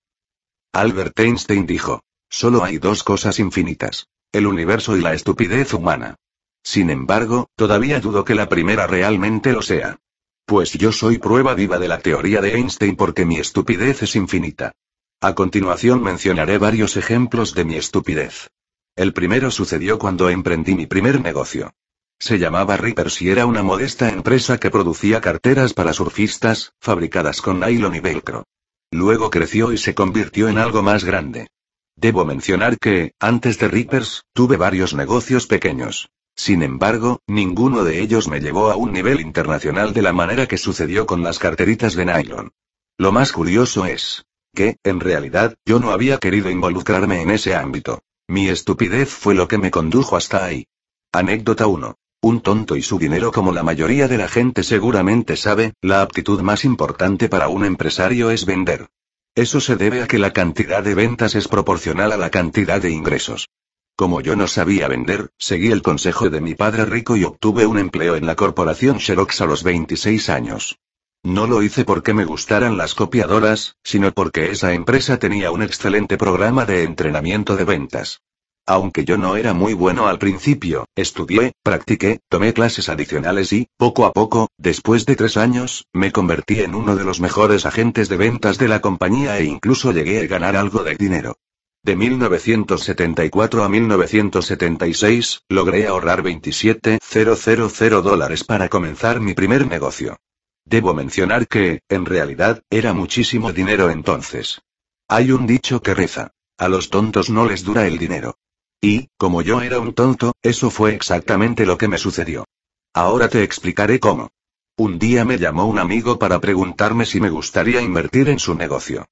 [0.75, 6.17] Albert Einstein dijo, solo hay dos cosas infinitas, el universo y la estupidez humana.
[6.63, 9.99] Sin embargo, todavía dudo que la primera realmente lo sea.
[10.47, 14.77] Pues yo soy prueba viva de la teoría de Einstein porque mi estupidez es infinita.
[15.21, 18.49] A continuación mencionaré varios ejemplos de mi estupidez.
[18.95, 21.75] El primero sucedió cuando emprendí mi primer negocio.
[22.21, 27.59] Se llamaba Rippers y era una modesta empresa que producía carteras para surfistas, fabricadas con
[27.59, 28.45] nylon y velcro.
[28.93, 31.49] Luego creció y se convirtió en algo más grande.
[31.97, 36.09] Debo mencionar que, antes de Rippers, tuve varios negocios pequeños.
[36.37, 40.59] Sin embargo, ninguno de ellos me llevó a un nivel internacional de la manera que
[40.59, 42.53] sucedió con las carteritas de nylon.
[42.99, 48.03] Lo más curioso es que, en realidad, yo no había querido involucrarme en ese ámbito.
[48.29, 50.67] Mi estupidez fue lo que me condujo hasta ahí.
[51.13, 51.95] Anécdota 1.
[52.23, 56.41] Un tonto y su dinero como la mayoría de la gente seguramente sabe, la aptitud
[56.43, 58.89] más importante para un empresario es vender.
[59.35, 62.91] Eso se debe a que la cantidad de ventas es proporcional a la cantidad de
[62.91, 63.49] ingresos.
[63.97, 67.79] Como yo no sabía vender, seguí el consejo de mi padre rico y obtuve un
[67.79, 70.79] empleo en la corporación Xerox a los 26 años.
[71.23, 76.19] No lo hice porque me gustaran las copiadoras, sino porque esa empresa tenía un excelente
[76.19, 78.21] programa de entrenamiento de ventas.
[78.67, 84.05] Aunque yo no era muy bueno al principio, estudié, practiqué, tomé clases adicionales y, poco
[84.05, 88.19] a poco, después de tres años, me convertí en uno de los mejores agentes de
[88.19, 91.39] ventas de la compañía e incluso llegué a ganar algo de dinero.
[91.87, 100.17] De 1974 a 1976, logré ahorrar 27.000 dólares para comenzar mi primer negocio.
[100.65, 104.63] Debo mencionar que, en realidad, era muchísimo dinero entonces.
[105.07, 106.33] Hay un dicho que reza.
[106.59, 108.37] A los tontos no les dura el dinero.
[108.81, 112.47] Y, como yo era un tonto, eso fue exactamente lo que me sucedió.
[112.95, 114.31] Ahora te explicaré cómo.
[114.77, 119.07] Un día me llamó un amigo para preguntarme si me gustaría invertir en su negocio.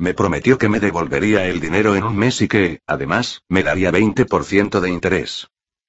[0.00, 3.92] Me prometió que me devolvería el dinero en un mes y que, además, me daría
[3.92, 5.48] 20% de interés.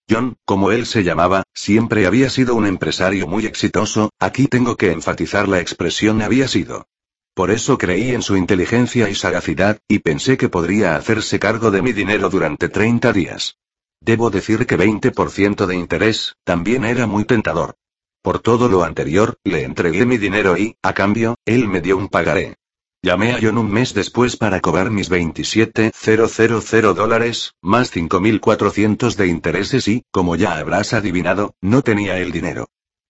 [0.10, 4.92] John, como él se llamaba, siempre había sido un empresario muy exitoso, aquí tengo que
[4.92, 6.88] enfatizar la expresión había sido.
[7.34, 11.82] Por eso creí en su inteligencia y sagacidad, y pensé que podría hacerse cargo de
[11.82, 13.56] mi dinero durante 30 días.
[14.02, 17.76] Debo decir que 20% de interés, también era muy tentador.
[18.22, 22.10] Por todo lo anterior, le entregué mi dinero y, a cambio, él me dio un
[22.10, 22.58] pagaré.
[23.04, 29.88] Llamé a John un mes después para cobrar mis 27.000 dólares, más 5.400 de intereses
[29.88, 32.68] y, como ya habrás adivinado, no tenía el dinero.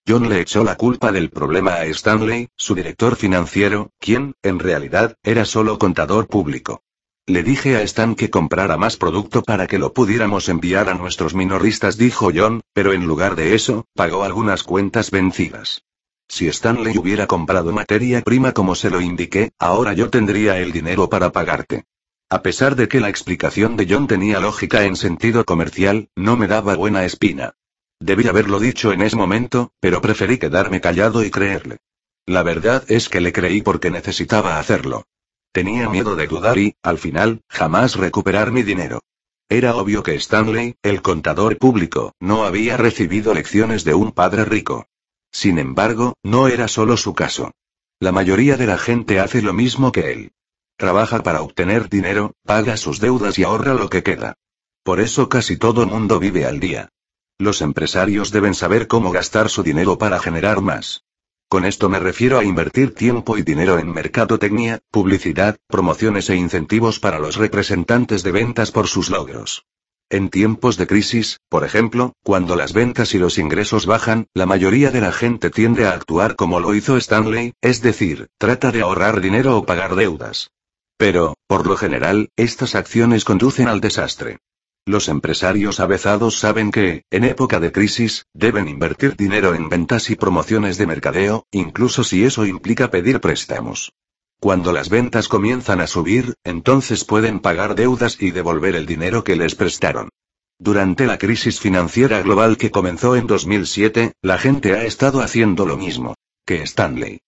[0.07, 5.17] John le echó la culpa del problema a Stanley, su director financiero, quien, en realidad,
[5.23, 6.83] era solo contador público.
[7.25, 11.35] Le dije a Stan que comprara más producto para que lo pudiéramos enviar a nuestros
[11.35, 15.83] minoristas, dijo John, pero en lugar de eso, pagó algunas cuentas vencidas.
[16.31, 21.09] Si Stanley hubiera comprado materia prima como se lo indiqué, ahora yo tendría el dinero
[21.09, 21.83] para pagarte.
[22.29, 26.47] A pesar de que la explicación de John tenía lógica en sentido comercial, no me
[26.47, 27.55] daba buena espina.
[27.99, 31.79] Debí haberlo dicho en ese momento, pero preferí quedarme callado y creerle.
[32.25, 35.03] La verdad es que le creí porque necesitaba hacerlo.
[35.51, 39.01] Tenía miedo de dudar y, al final, jamás recuperar mi dinero.
[39.49, 44.87] Era obvio que Stanley, el contador público, no había recibido lecciones de un padre rico.
[45.31, 47.51] Sin embargo, no era solo su caso.
[47.99, 50.31] La mayoría de la gente hace lo mismo que él.
[50.77, 54.35] Trabaja para obtener dinero, paga sus deudas y ahorra lo que queda.
[54.83, 56.89] Por eso casi todo mundo vive al día.
[57.37, 61.03] Los empresarios deben saber cómo gastar su dinero para generar más.
[61.47, 66.99] Con esto me refiero a invertir tiempo y dinero en mercadotecnia, publicidad, promociones e incentivos
[66.99, 69.65] para los representantes de ventas por sus logros.
[70.11, 74.91] En tiempos de crisis, por ejemplo, cuando las ventas y los ingresos bajan, la mayoría
[74.91, 79.21] de la gente tiende a actuar como lo hizo Stanley, es decir, trata de ahorrar
[79.21, 80.51] dinero o pagar deudas.
[80.97, 84.39] Pero, por lo general, estas acciones conducen al desastre.
[84.85, 90.17] Los empresarios avezados saben que, en época de crisis, deben invertir dinero en ventas y
[90.17, 93.93] promociones de mercadeo, incluso si eso implica pedir préstamos.
[94.41, 99.35] Cuando las ventas comienzan a subir, entonces pueden pagar deudas y devolver el dinero que
[99.35, 100.09] les prestaron.
[100.57, 105.77] Durante la crisis financiera global que comenzó en 2007, la gente ha estado haciendo lo
[105.77, 107.19] mismo que Stanley.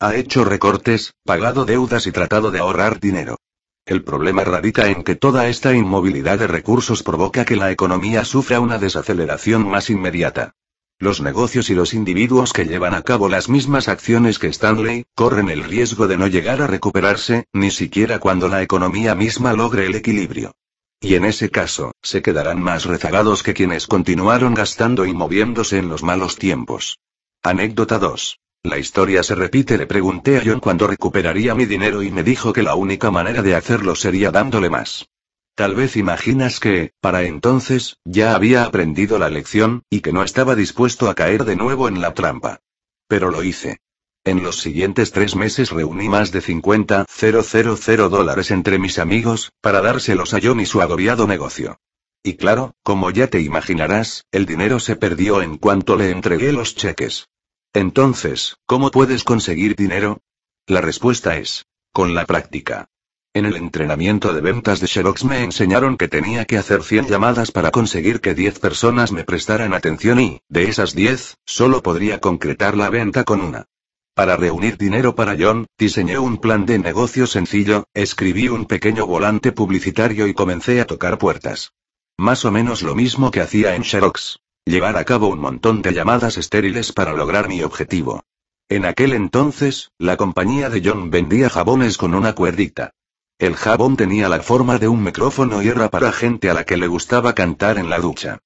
[0.00, 3.36] Ha hecho recortes, pagado deudas y tratado de ahorrar dinero.
[3.84, 8.60] El problema radica en que toda esta inmovilidad de recursos provoca que la economía sufra
[8.60, 10.54] una desaceleración más inmediata.
[11.00, 15.48] Los negocios y los individuos que llevan a cabo las mismas acciones que Stanley, corren
[15.48, 19.96] el riesgo de no llegar a recuperarse, ni siquiera cuando la economía misma logre el
[19.96, 20.54] equilibrio.
[21.00, 25.88] Y en ese caso, se quedarán más rezagados que quienes continuaron gastando y moviéndose en
[25.88, 27.00] los malos tiempos.
[27.42, 28.38] Anécdota 2.
[28.62, 32.52] La historia se repite, le pregunté a John cuándo recuperaría mi dinero y me dijo
[32.52, 35.06] que la única manera de hacerlo sería dándole más.
[35.54, 40.56] Tal vez imaginas que, para entonces, ya había aprendido la lección, y que no estaba
[40.56, 42.58] dispuesto a caer de nuevo en la trampa.
[43.06, 43.78] Pero lo hice.
[44.24, 50.34] En los siguientes tres meses reuní más de 50.000 dólares entre mis amigos, para dárselos
[50.34, 51.78] a John y su agobiado negocio.
[52.22, 56.74] Y claro, como ya te imaginarás, el dinero se perdió en cuanto le entregué los
[56.74, 57.28] cheques.
[57.74, 60.20] Entonces, ¿cómo puedes conseguir dinero?
[60.66, 62.88] La respuesta es, con la práctica.
[63.36, 67.50] En el entrenamiento de ventas de Xerox me enseñaron que tenía que hacer 100 llamadas
[67.50, 72.76] para conseguir que 10 personas me prestaran atención y, de esas 10, solo podría concretar
[72.76, 73.66] la venta con una.
[74.14, 79.50] Para reunir dinero para John, diseñé un plan de negocio sencillo, escribí un pequeño volante
[79.50, 81.72] publicitario y comencé a tocar puertas.
[82.16, 84.38] Más o menos lo mismo que hacía en Xerox.
[84.64, 88.22] Llevar a cabo un montón de llamadas estériles para lograr mi objetivo.
[88.68, 92.92] En aquel entonces, la compañía de John vendía jabones con una cuerdita.
[93.38, 96.76] El jabón tenía la forma de un micrófono y era para gente a la que
[96.76, 98.38] le gustaba cantar en la ducha.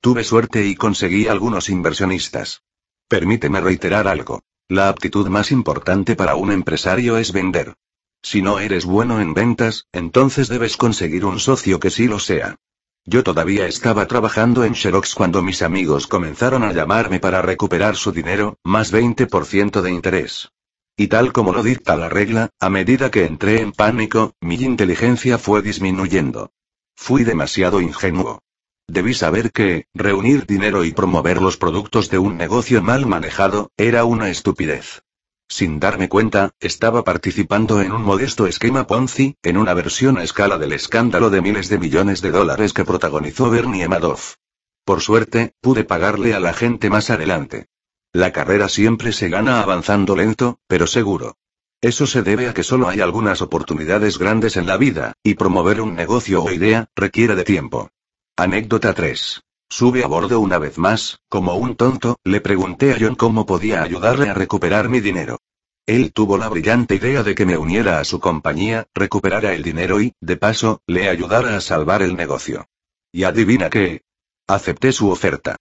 [0.00, 2.62] Tuve suerte y conseguí algunos inversionistas.
[3.08, 4.42] Permíteme reiterar algo.
[4.68, 7.74] La aptitud más importante para un empresario es vender.
[8.22, 12.56] Si no eres bueno en ventas, entonces debes conseguir un socio que sí lo sea.
[13.04, 18.10] Yo todavía estaba trabajando en Xerox cuando mis amigos comenzaron a llamarme para recuperar su
[18.10, 20.50] dinero, más 20% de interés.
[20.98, 25.36] Y tal como lo dicta la regla, a medida que entré en pánico, mi inteligencia
[25.36, 26.52] fue disminuyendo.
[26.94, 28.40] Fui demasiado ingenuo.
[28.88, 34.04] Debí saber que, reunir dinero y promover los productos de un negocio mal manejado, era
[34.04, 35.02] una estupidez.
[35.48, 40.56] Sin darme cuenta, estaba participando en un modesto esquema Ponzi, en una versión a escala
[40.56, 44.36] del escándalo de miles de millones de dólares que protagonizó Bernie Madoff.
[44.84, 47.66] Por suerte, pude pagarle a la gente más adelante.
[48.12, 51.36] La carrera siempre se gana avanzando lento, pero seguro.
[51.80, 55.80] Eso se debe a que solo hay algunas oportunidades grandes en la vida, y promover
[55.80, 57.90] un negocio o idea, requiere de tiempo.
[58.36, 59.42] Anécdota 3.
[59.68, 63.82] Sube a bordo una vez más, como un tonto, le pregunté a John cómo podía
[63.82, 65.38] ayudarle a recuperar mi dinero.
[65.86, 70.00] Él tuvo la brillante idea de que me uniera a su compañía, recuperara el dinero
[70.00, 72.66] y, de paso, le ayudara a salvar el negocio.
[73.12, 74.02] Y adivina qué.
[74.48, 75.56] Acepté su oferta.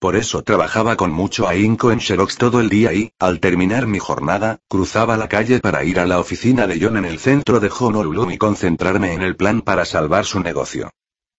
[0.00, 3.98] Por eso trabajaba con mucho ahínco en Xerox todo el día y, al terminar mi
[3.98, 7.68] jornada, cruzaba la calle para ir a la oficina de John en el centro de
[7.68, 10.90] Honolulu y concentrarme en el plan para salvar su negocio.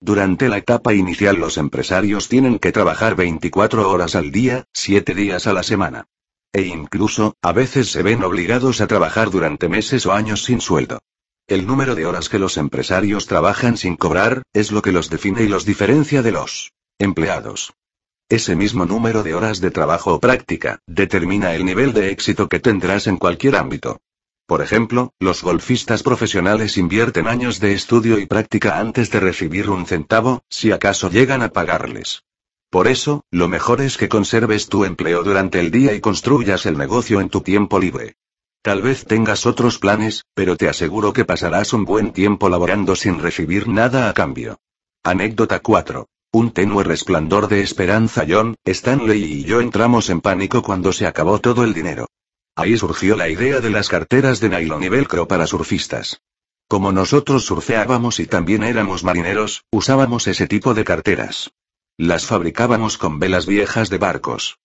[0.01, 5.47] Durante la etapa inicial los empresarios tienen que trabajar 24 horas al día, 7 días
[5.47, 6.07] a la semana.
[6.51, 10.99] E incluso, a veces se ven obligados a trabajar durante meses o años sin sueldo.
[11.47, 15.43] El número de horas que los empresarios trabajan sin cobrar, es lo que los define
[15.43, 17.73] y los diferencia de los empleados.
[18.29, 22.59] Ese mismo número de horas de trabajo o práctica, determina el nivel de éxito que
[22.59, 24.01] tendrás en cualquier ámbito.
[24.45, 29.87] Por ejemplo, los golfistas profesionales invierten años de estudio y práctica antes de recibir un
[29.87, 32.23] centavo, si acaso llegan a pagarles.
[32.69, 36.77] Por eso, lo mejor es que conserves tu empleo durante el día y construyas el
[36.77, 38.15] negocio en tu tiempo libre.
[38.61, 43.17] Tal vez tengas otros planes, pero te aseguro que pasarás un buen tiempo laborando sin
[43.17, 44.59] recibir nada a cambio.
[45.03, 46.07] Anécdota 4.
[46.31, 51.39] Un tenue resplandor de esperanza John, Stanley y yo entramos en pánico cuando se acabó
[51.39, 52.05] todo el dinero.
[52.55, 56.21] Ahí surgió la idea de las carteras de nylon y velcro para surfistas.
[56.67, 61.51] Como nosotros surfeábamos y también éramos marineros, usábamos ese tipo de carteras.
[61.97, 64.59] Las fabricábamos con velas viejas de barcos.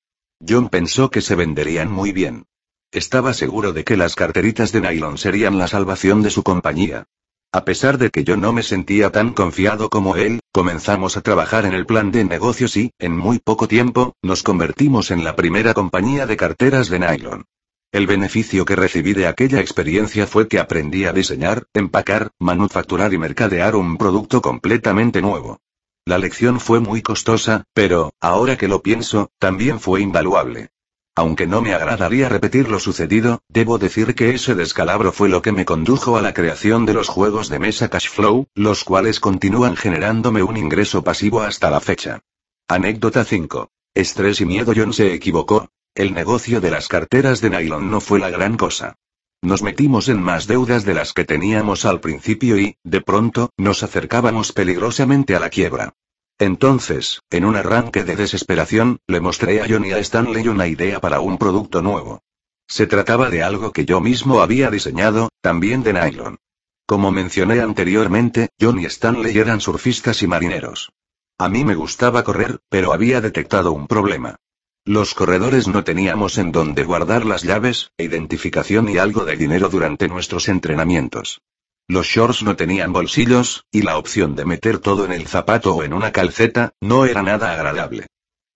[0.47, 2.45] John pensó que se venderían muy bien.
[2.93, 7.07] Estaba seguro de que las carteritas de nylon serían la salvación de su compañía.
[7.55, 11.67] A pesar de que yo no me sentía tan confiado como él, comenzamos a trabajar
[11.67, 15.73] en el plan de negocios y, en muy poco tiempo, nos convertimos en la primera
[15.73, 17.45] compañía de carteras de nylon.
[17.93, 23.19] El beneficio que recibí de aquella experiencia fue que aprendí a diseñar, empacar, manufacturar y
[23.19, 25.61] mercadear un producto completamente nuevo.
[26.05, 30.71] La lección fue muy costosa, pero, ahora que lo pienso, también fue invaluable.
[31.17, 35.53] Aunque no me agradaría repetir lo sucedido, debo decir que ese descalabro fue lo que
[35.53, 40.43] me condujo a la creación de los juegos de mesa Cashflow, los cuales continúan generándome
[40.43, 42.21] un ingreso pasivo hasta la fecha.
[42.67, 43.71] Anécdota 5.
[43.95, 45.69] Estrés y miedo John se equivocó.
[45.95, 48.97] El negocio de las carteras de nylon no fue la gran cosa.
[49.41, 53.85] Nos metimos en más deudas de las que teníamos al principio y, de pronto, nos
[53.85, 55.93] acercábamos peligrosamente a la quiebra.
[56.39, 61.01] Entonces, en un arranque de desesperación, le mostré a John y a Stanley una idea
[61.01, 62.23] para un producto nuevo.
[62.67, 66.39] Se trataba de algo que yo mismo había diseñado, también de nylon.
[66.87, 70.93] Como mencioné anteriormente, John y Stanley eran surfistas y marineros.
[71.39, 74.37] A mí me gustaba correr, pero había detectado un problema.
[74.85, 80.09] Los corredores no teníamos en dónde guardar las llaves, identificación y algo de dinero durante
[80.09, 81.41] nuestros entrenamientos.
[81.87, 85.83] Los shorts no tenían bolsillos, y la opción de meter todo en el zapato o
[85.83, 88.07] en una calceta, no era nada agradable.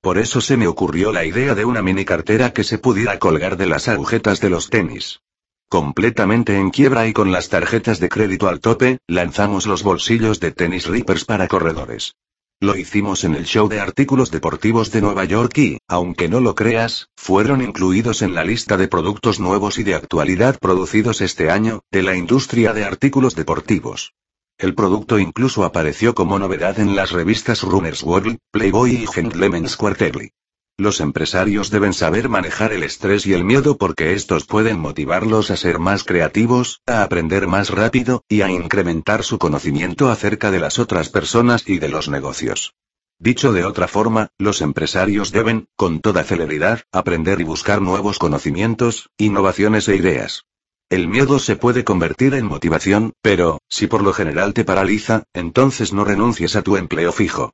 [0.01, 3.59] Por eso se me ocurrió la idea de una mini cartera que se pudiera colgar
[3.59, 5.21] de las agujetas de los tenis.
[5.69, 10.53] Completamente en quiebra y con las tarjetas de crédito al tope, lanzamos los bolsillos de
[10.53, 12.15] tenis Rippers para corredores.
[12.61, 16.57] Lo hicimos en el show de artículos deportivos de Nueva York y, aunque no lo
[16.57, 21.83] creas, fueron incluidos en la lista de productos nuevos y de actualidad producidos este año,
[21.93, 24.13] de la industria de artículos deportivos.
[24.59, 30.33] El producto incluso apareció como novedad en las revistas Runner's World, Playboy y Gentleman's Quarterly.
[30.81, 35.57] Los empresarios deben saber manejar el estrés y el miedo porque estos pueden motivarlos a
[35.57, 40.79] ser más creativos, a aprender más rápido, y a incrementar su conocimiento acerca de las
[40.79, 42.77] otras personas y de los negocios.
[43.19, 49.11] Dicho de otra forma, los empresarios deben, con toda celeridad, aprender y buscar nuevos conocimientos,
[49.19, 50.45] innovaciones e ideas.
[50.91, 55.93] El miedo se puede convertir en motivación, pero, si por lo general te paraliza, entonces
[55.93, 57.53] no renuncies a tu empleo fijo.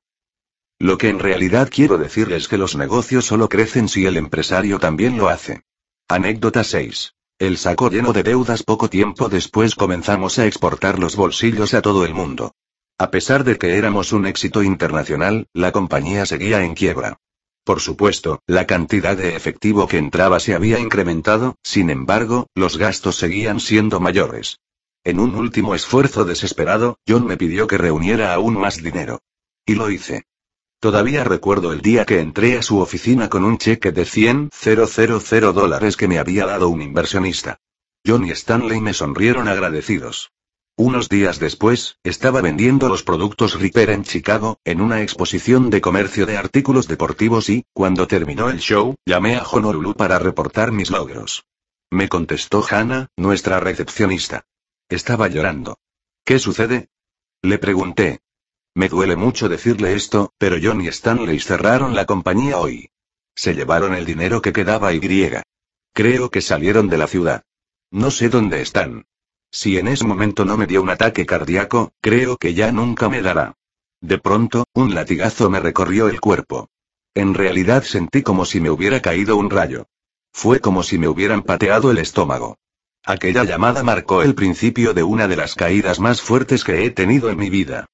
[0.84, 4.78] Lo que en realidad quiero decir es que los negocios solo crecen si el empresario
[4.78, 5.62] también lo hace.
[6.08, 7.14] Anécdota 6.
[7.38, 12.04] El saco lleno de deudas poco tiempo después comenzamos a exportar los bolsillos a todo
[12.04, 12.52] el mundo.
[12.98, 17.16] A pesar de que éramos un éxito internacional, la compañía seguía en quiebra.
[17.64, 23.16] Por supuesto, la cantidad de efectivo que entraba se había incrementado, sin embargo, los gastos
[23.16, 24.58] seguían siendo mayores.
[25.02, 29.22] En un último esfuerzo desesperado, John me pidió que reuniera aún más dinero.
[29.64, 30.26] Y lo hice.
[30.84, 35.96] Todavía recuerdo el día que entré a su oficina con un cheque de 100,000 dólares
[35.96, 37.58] que me había dado un inversionista.
[38.06, 40.32] John y Stanley me sonrieron agradecidos.
[40.76, 46.26] Unos días después, estaba vendiendo los productos Ripper en Chicago, en una exposición de comercio
[46.26, 51.46] de artículos deportivos y, cuando terminó el show, llamé a Honolulu para reportar mis logros.
[51.90, 54.44] Me contestó Hannah, nuestra recepcionista.
[54.90, 55.78] Estaba llorando.
[56.26, 56.90] ¿Qué sucede?
[57.40, 58.20] Le pregunté.
[58.74, 62.90] Me duele mucho decirle esto, pero John y Stanley cerraron la compañía hoy.
[63.36, 65.44] Se llevaron el dinero que quedaba y griega.
[65.92, 67.42] Creo que salieron de la ciudad.
[67.92, 69.06] No sé dónde están.
[69.52, 73.22] Si en ese momento no me dio un ataque cardíaco, creo que ya nunca me
[73.22, 73.54] dará.
[74.00, 76.68] De pronto, un latigazo me recorrió el cuerpo.
[77.14, 79.86] En realidad sentí como si me hubiera caído un rayo.
[80.32, 82.58] Fue como si me hubieran pateado el estómago.
[83.04, 87.30] Aquella llamada marcó el principio de una de las caídas más fuertes que he tenido
[87.30, 87.86] en mi vida.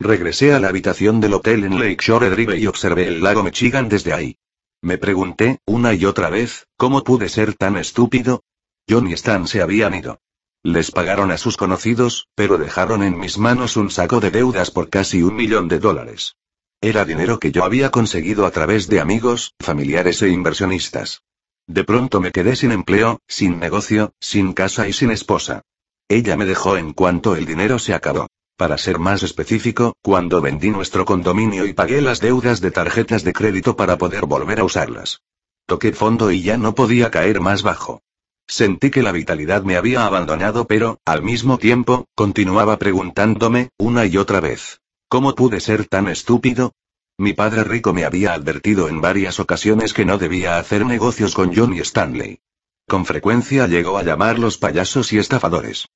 [0.00, 4.12] Regresé a la habitación del hotel en Lakeshore Drive y observé el lago Michigan desde
[4.12, 4.36] ahí.
[4.80, 8.44] Me pregunté, una y otra vez, ¿cómo pude ser tan estúpido?
[8.88, 10.20] John y Stan se habían ido.
[10.62, 14.88] Les pagaron a sus conocidos, pero dejaron en mis manos un saco de deudas por
[14.88, 16.36] casi un millón de dólares.
[16.80, 21.22] Era dinero que yo había conseguido a través de amigos, familiares e inversionistas.
[21.66, 25.62] De pronto me quedé sin empleo, sin negocio, sin casa y sin esposa.
[26.08, 28.28] Ella me dejó en cuanto el dinero se acabó.
[28.58, 33.32] Para ser más específico, cuando vendí nuestro condominio y pagué las deudas de tarjetas de
[33.32, 35.22] crédito para poder volver a usarlas.
[35.66, 38.02] Toqué fondo y ya no podía caer más bajo.
[38.48, 44.16] Sentí que la vitalidad me había abandonado, pero, al mismo tiempo, continuaba preguntándome, una y
[44.16, 44.80] otra vez.
[45.08, 46.72] ¿Cómo pude ser tan estúpido?
[47.16, 51.54] Mi padre rico me había advertido en varias ocasiones que no debía hacer negocios con
[51.54, 52.40] John y Stanley.
[52.88, 55.86] Con frecuencia llegó a llamarlos payasos y estafadores.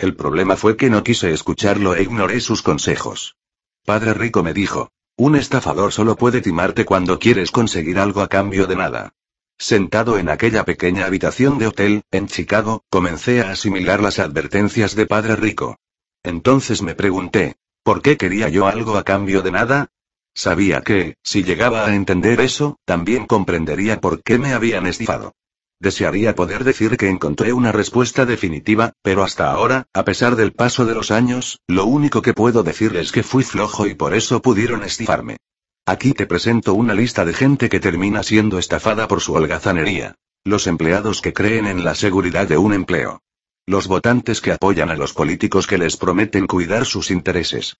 [0.00, 3.36] El problema fue que no quise escucharlo e ignoré sus consejos.
[3.84, 8.66] Padre Rico me dijo, un estafador solo puede timarte cuando quieres conseguir algo a cambio
[8.66, 9.12] de nada.
[9.58, 15.04] Sentado en aquella pequeña habitación de hotel, en Chicago, comencé a asimilar las advertencias de
[15.04, 15.76] Padre Rico.
[16.22, 19.88] Entonces me pregunté, ¿por qué quería yo algo a cambio de nada?
[20.32, 25.34] Sabía que, si llegaba a entender eso, también comprendería por qué me habían estafado.
[25.80, 30.84] Desearía poder decir que encontré una respuesta definitiva, pero hasta ahora, a pesar del paso
[30.84, 34.42] de los años, lo único que puedo decir es que fui flojo y por eso
[34.42, 35.38] pudieron estifarme.
[35.86, 40.16] Aquí te presento una lista de gente que termina siendo estafada por su holgazanería.
[40.44, 43.22] Los empleados que creen en la seguridad de un empleo.
[43.64, 47.76] Los votantes que apoyan a los políticos que les prometen cuidar sus intereses.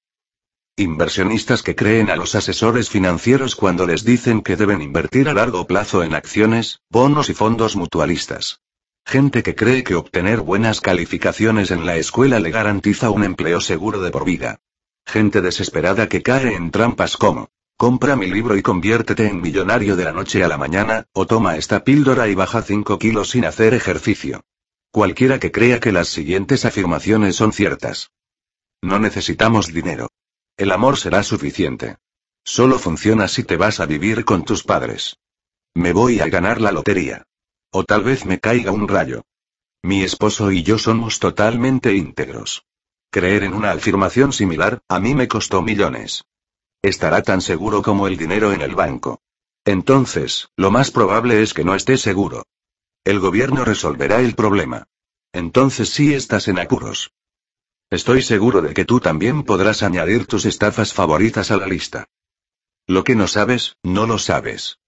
[0.77, 5.67] Inversionistas que creen a los asesores financieros cuando les dicen que deben invertir a largo
[5.67, 8.61] plazo en acciones, bonos y fondos mutualistas.
[9.05, 14.01] Gente que cree que obtener buenas calificaciones en la escuela le garantiza un empleo seguro
[14.01, 14.61] de por vida.
[15.05, 20.05] Gente desesperada que cae en trampas como, compra mi libro y conviértete en millonario de
[20.05, 23.75] la noche a la mañana, o toma esta píldora y baja 5 kilos sin hacer
[23.75, 24.43] ejercicio.
[24.93, 28.13] Cualquiera que crea que las siguientes afirmaciones son ciertas.
[28.83, 30.11] No necesitamos dinero.
[30.61, 31.97] El amor será suficiente.
[32.45, 35.17] Solo funciona si te vas a vivir con tus padres.
[35.75, 37.25] Me voy a ganar la lotería.
[37.71, 39.23] O tal vez me caiga un rayo.
[39.83, 42.67] Mi esposo y yo somos totalmente íntegros.
[43.11, 46.27] Creer en una afirmación similar, a mí me costó millones.
[46.83, 49.23] Estará tan seguro como el dinero en el banco.
[49.65, 52.45] Entonces, lo más probable es que no esté seguro.
[53.05, 54.89] El gobierno resolverá el problema.
[55.33, 57.13] Entonces sí estás en apuros.
[57.91, 62.07] Estoy seguro de que tú también podrás añadir tus estafas favoritas a la lista.
[62.87, 64.79] Lo que no sabes, no lo sabes.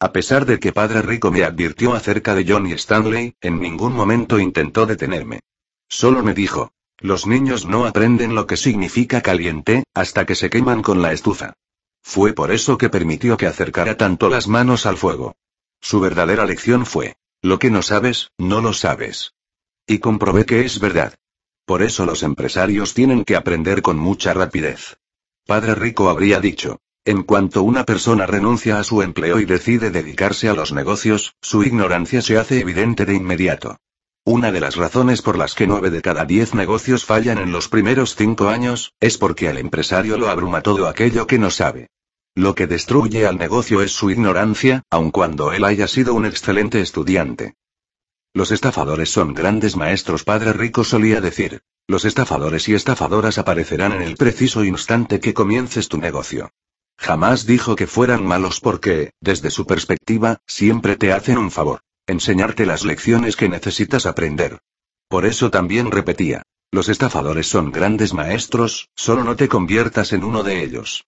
[0.00, 4.38] A pesar de que Padre Rico me advirtió acerca de Johnny Stanley, en ningún momento
[4.38, 5.40] intentó detenerme.
[5.88, 10.82] Solo me dijo, los niños no aprenden lo que significa caliente, hasta que se queman
[10.82, 11.52] con la estufa.
[12.02, 15.36] Fue por eso que permitió que acercara tanto las manos al fuego.
[15.80, 19.34] Su verdadera lección fue, lo que no sabes, no lo sabes.
[19.86, 21.14] Y comprobé que es verdad.
[21.64, 24.98] Por eso los empresarios tienen que aprender con mucha rapidez.
[25.46, 30.48] Padre Rico habría dicho, en cuanto una persona renuncia a su empleo y decide dedicarse
[30.48, 33.78] a los negocios, su ignorancia se hace evidente de inmediato.
[34.24, 37.68] Una de las razones por las que nueve de cada diez negocios fallan en los
[37.68, 41.88] primeros cinco años, es porque al empresario lo abruma todo aquello que no sabe.
[42.34, 46.80] Lo que destruye al negocio es su ignorancia, aun cuando él haya sido un excelente
[46.80, 47.54] estudiante.
[48.36, 51.62] Los estafadores son grandes maestros, Padre Rico solía decir.
[51.86, 56.50] Los estafadores y estafadoras aparecerán en el preciso instante que comiences tu negocio.
[56.98, 61.80] Jamás dijo que fueran malos porque, desde su perspectiva, siempre te hacen un favor.
[62.08, 64.58] Enseñarte las lecciones que necesitas aprender.
[65.08, 66.42] Por eso también repetía.
[66.72, 71.04] Los estafadores son grandes maestros, solo no te conviertas en uno de ellos.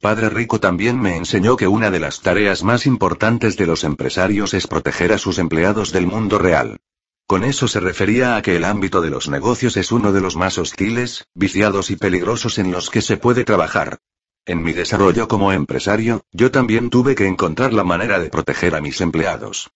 [0.00, 4.54] Padre Rico también me enseñó que una de las tareas más importantes de los empresarios
[4.54, 6.78] es proteger a sus empleados del mundo real.
[7.26, 10.36] Con eso se refería a que el ámbito de los negocios es uno de los
[10.36, 13.98] más hostiles, viciados y peligrosos en los que se puede trabajar.
[14.46, 18.80] En mi desarrollo como empresario, yo también tuve que encontrar la manera de proteger a
[18.80, 19.70] mis empleados.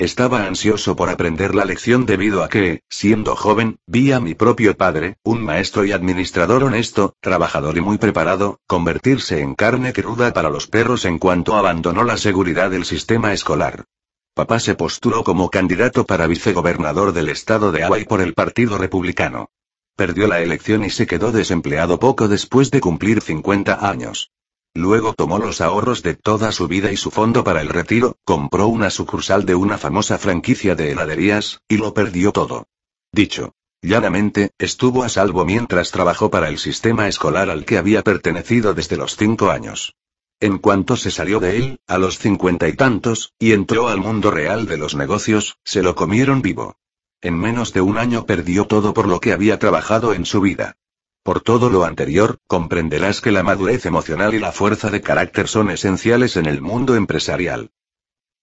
[0.00, 4.74] Estaba ansioso por aprender la lección debido a que, siendo joven, vi a mi propio
[4.74, 10.48] padre, un maestro y administrador honesto, trabajador y muy preparado, convertirse en carne cruda para
[10.48, 13.84] los perros en cuanto abandonó la seguridad del sistema escolar.
[14.32, 19.50] Papá se postuló como candidato para vicegobernador del estado de Hawaii por el Partido Republicano.
[19.96, 24.30] Perdió la elección y se quedó desempleado poco después de cumplir 50 años.
[24.74, 28.68] Luego tomó los ahorros de toda su vida y su fondo para el retiro, compró
[28.68, 32.66] una sucursal de una famosa franquicia de heladerías, y lo perdió todo.
[33.12, 33.54] Dicho.
[33.82, 38.98] Llanamente, estuvo a salvo mientras trabajó para el sistema escolar al que había pertenecido desde
[38.98, 39.94] los cinco años.
[40.38, 44.30] En cuanto se salió de él, a los cincuenta y tantos, y entró al mundo
[44.30, 46.76] real de los negocios, se lo comieron vivo.
[47.22, 50.76] En menos de un año perdió todo por lo que había trabajado en su vida.
[51.22, 55.70] Por todo lo anterior, comprenderás que la madurez emocional y la fuerza de carácter son
[55.70, 57.70] esenciales en el mundo empresarial.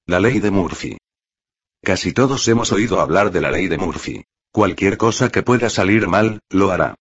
[0.05, 0.97] La ley de Murphy.
[1.81, 4.25] Casi todos hemos oído hablar de la ley de Murphy.
[4.51, 6.95] Cualquier cosa que pueda salir mal, lo hará.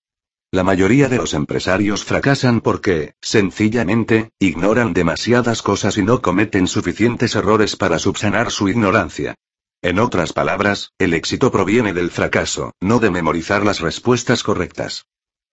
[0.51, 7.35] La mayoría de los empresarios fracasan porque, sencillamente, ignoran demasiadas cosas y no cometen suficientes
[7.35, 9.35] errores para subsanar su ignorancia.
[9.83, 15.05] En otras palabras, el éxito proviene del fracaso, no de memorizar las respuestas correctas.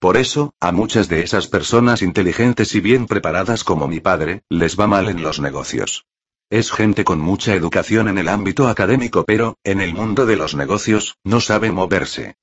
[0.04, 4.78] Por eso, a muchas de esas personas inteligentes y bien preparadas como mi padre, les
[4.78, 6.08] va mal en los negocios.
[6.50, 10.56] Es gente con mucha educación en el ámbito académico pero, en el mundo de los
[10.56, 12.36] negocios, no sabe moverse.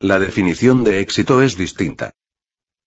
[0.00, 2.14] La definición de éxito es distinta.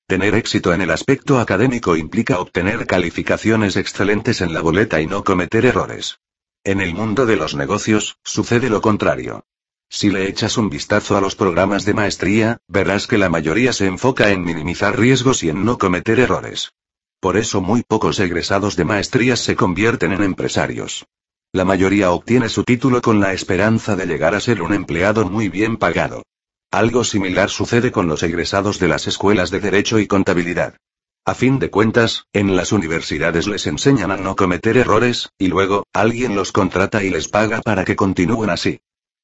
[0.08, 5.24] Tener éxito en el aspecto académico implica obtener calificaciones excelentes en la boleta y no
[5.24, 6.22] cometer errores.
[6.64, 9.46] En el mundo de los negocios, sucede lo contrario.
[9.94, 13.88] Si le echas un vistazo a los programas de maestría, verás que la mayoría se
[13.88, 16.72] enfoca en minimizar riesgos y en no cometer errores.
[17.20, 21.06] Por eso muy pocos egresados de maestrías se convierten en empresarios.
[21.52, 25.50] La mayoría obtiene su título con la esperanza de llegar a ser un empleado muy
[25.50, 26.24] bien pagado.
[26.72, 30.78] Algo similar sucede con los egresados de las escuelas de Derecho y Contabilidad.
[31.26, 35.86] A fin de cuentas, en las universidades les enseñan a no cometer errores, y luego,
[35.92, 38.80] alguien los contrata y les paga para que continúen así.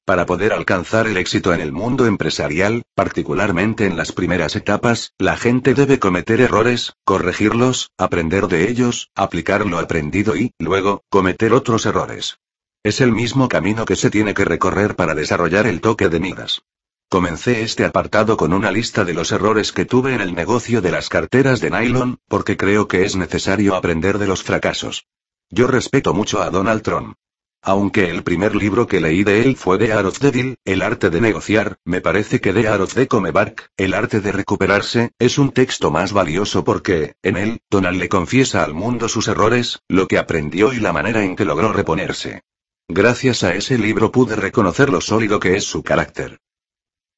[0.08, 5.36] Para poder alcanzar el éxito en el mundo empresarial, particularmente en las primeras etapas, la
[5.36, 11.84] gente debe cometer errores, corregirlos, aprender de ellos, aplicar lo aprendido y, luego, cometer otros
[11.84, 12.38] errores.
[12.82, 16.62] Es el mismo camino que se tiene que recorrer para desarrollar el toque de Midas.
[17.10, 20.90] Comencé este apartado con una lista de los errores que tuve en el negocio de
[20.90, 25.04] las carteras de nylon, porque creo que es necesario aprender de los fracasos.
[25.50, 27.14] Yo respeto mucho a Donald Trump.
[27.62, 31.20] Aunque el primer libro que leí de él fue de Art Devil, El arte de
[31.20, 35.90] negociar, me parece que de Art de Comeback, El arte de recuperarse, es un texto
[35.90, 40.72] más valioso porque, en él, Donald le confiesa al mundo sus errores, lo que aprendió
[40.72, 42.42] y la manera en que logró reponerse.
[42.88, 46.40] Gracias a ese libro pude reconocer lo sólido que es su carácter.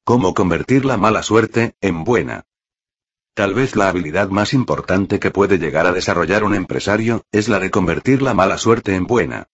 [0.03, 2.45] Cómo convertir la mala suerte, en buena.
[3.35, 7.59] Tal vez la habilidad más importante que puede llegar a desarrollar un empresario, es la
[7.59, 9.47] de convertir la mala suerte en buena.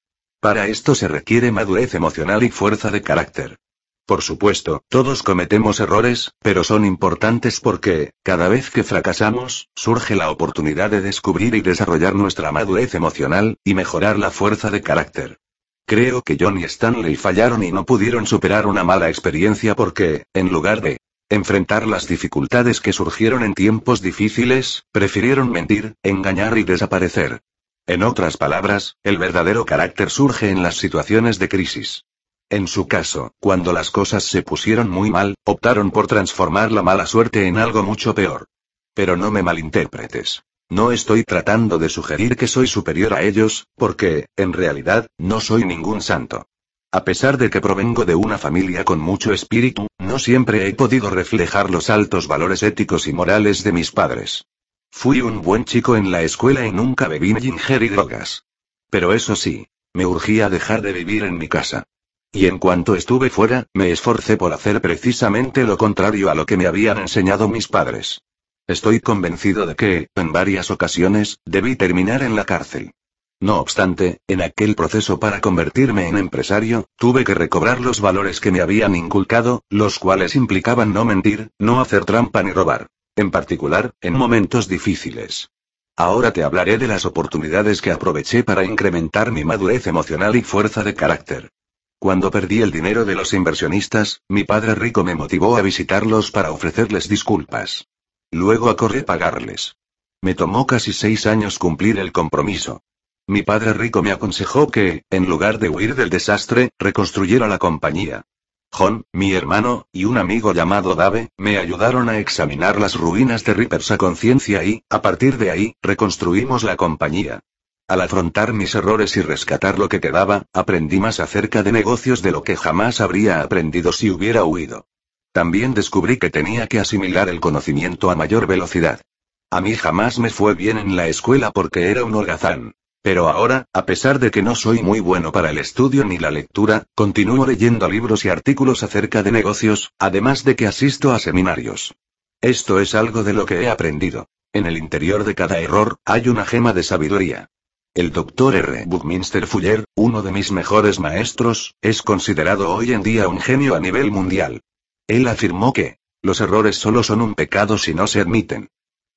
[0.48, 3.58] Para esto se requiere madurez emocional y fuerza de carácter.
[4.06, 10.32] Por supuesto, todos cometemos errores, pero son importantes porque, cada vez que fracasamos, surge la
[10.32, 15.38] oportunidad de descubrir y desarrollar nuestra madurez emocional, y mejorar la fuerza de carácter.
[15.86, 20.48] Creo que John y Stanley fallaron y no pudieron superar una mala experiencia porque, en
[20.48, 27.41] lugar de enfrentar las dificultades que surgieron en tiempos difíciles, prefirieron mentir, engañar y desaparecer.
[27.88, 32.04] En otras palabras, el verdadero carácter surge en las situaciones de crisis.
[32.50, 37.06] En su caso, cuando las cosas se pusieron muy mal, optaron por transformar la mala
[37.06, 38.48] suerte en algo mucho peor.
[38.94, 40.44] Pero no me malinterpretes.
[40.70, 45.64] No estoy tratando de sugerir que soy superior a ellos, porque, en realidad, no soy
[45.64, 46.46] ningún santo.
[46.92, 51.10] A pesar de que provengo de una familia con mucho espíritu, no siempre he podido
[51.10, 54.46] reflejar los altos valores éticos y morales de mis padres.
[54.92, 58.46] Fui un buen chico en la escuela y nunca bebí ni ingerí drogas.
[58.90, 61.86] Pero eso sí, me urgía dejar de vivir en mi casa.
[62.32, 66.58] Y en cuanto estuve fuera, me esforcé por hacer precisamente lo contrario a lo que
[66.58, 68.22] me habían enseñado mis padres.
[68.68, 72.92] Estoy convencido de que, en varias ocasiones, debí terminar en la cárcel.
[73.40, 78.52] No obstante, en aquel proceso para convertirme en empresario, tuve que recobrar los valores que
[78.52, 83.93] me habían inculcado, los cuales implicaban no mentir, no hacer trampa ni robar en particular,
[83.99, 85.49] en momentos difíciles.
[85.97, 90.84] Ahora te hablaré de las oportunidades que aproveché para incrementar mi madurez emocional y fuerza
[90.84, 91.51] de carácter.
[91.99, 96.51] Cuando perdí el dinero de los inversionistas, mi padre rico me motivó a visitarlos para
[96.51, 97.88] ofrecerles disculpas.
[98.32, 99.78] Luego acordé pagarles.
[100.22, 102.84] Me tomó casi seis años cumplir el compromiso.
[103.26, 108.26] Mi padre rico me aconsejó que, en lugar de huir del desastre, reconstruyera la compañía.
[108.72, 113.53] John, mi hermano, y un amigo llamado Dave, me ayudaron a examinar las ruinas de
[113.53, 117.39] Rippers a conciencia y, a partir de ahí, reconstruimos la compañía.
[117.88, 122.32] Al afrontar mis errores y rescatar lo que quedaba, aprendí más acerca de negocios de
[122.32, 124.86] lo que jamás habría aprendido si hubiera huido.
[125.32, 129.01] También descubrí que tenía que asimilar el conocimiento a mayor velocidad.
[129.49, 132.74] A mí jamás me fue bien en la escuela porque era un holgazán.
[133.08, 136.30] Pero ahora, a pesar de que no soy muy bueno para el estudio ni la
[136.30, 141.95] lectura, continúo leyendo libros y artículos acerca de negocios, además de que asisto a seminarios.
[142.41, 144.28] Esto es algo de lo que he aprendido.
[144.51, 147.49] En el interior de cada error, hay una gema de sabiduría.
[147.93, 148.55] El Dr.
[148.55, 148.84] R.
[148.88, 153.80] Buckminster Fuller, uno de mis mejores maestros, es considerado hoy en día un genio a
[153.80, 154.64] nivel mundial.
[155.08, 158.68] Él afirmó que, los errores solo son un pecado si no se admiten.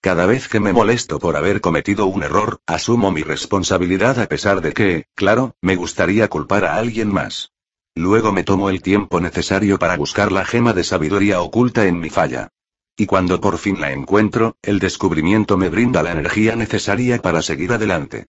[0.03, 4.63] Cada vez que me molesto por haber cometido un error, asumo mi responsabilidad a pesar
[4.63, 7.53] de que, claro, me gustaría culpar a alguien más.
[7.95, 12.09] Luego me tomo el tiempo necesario para buscar la gema de sabiduría oculta en mi
[12.09, 12.49] falla.
[12.97, 17.73] Y cuando por fin la encuentro, el descubrimiento me brinda la energía necesaria para seguir
[17.73, 18.25] adelante.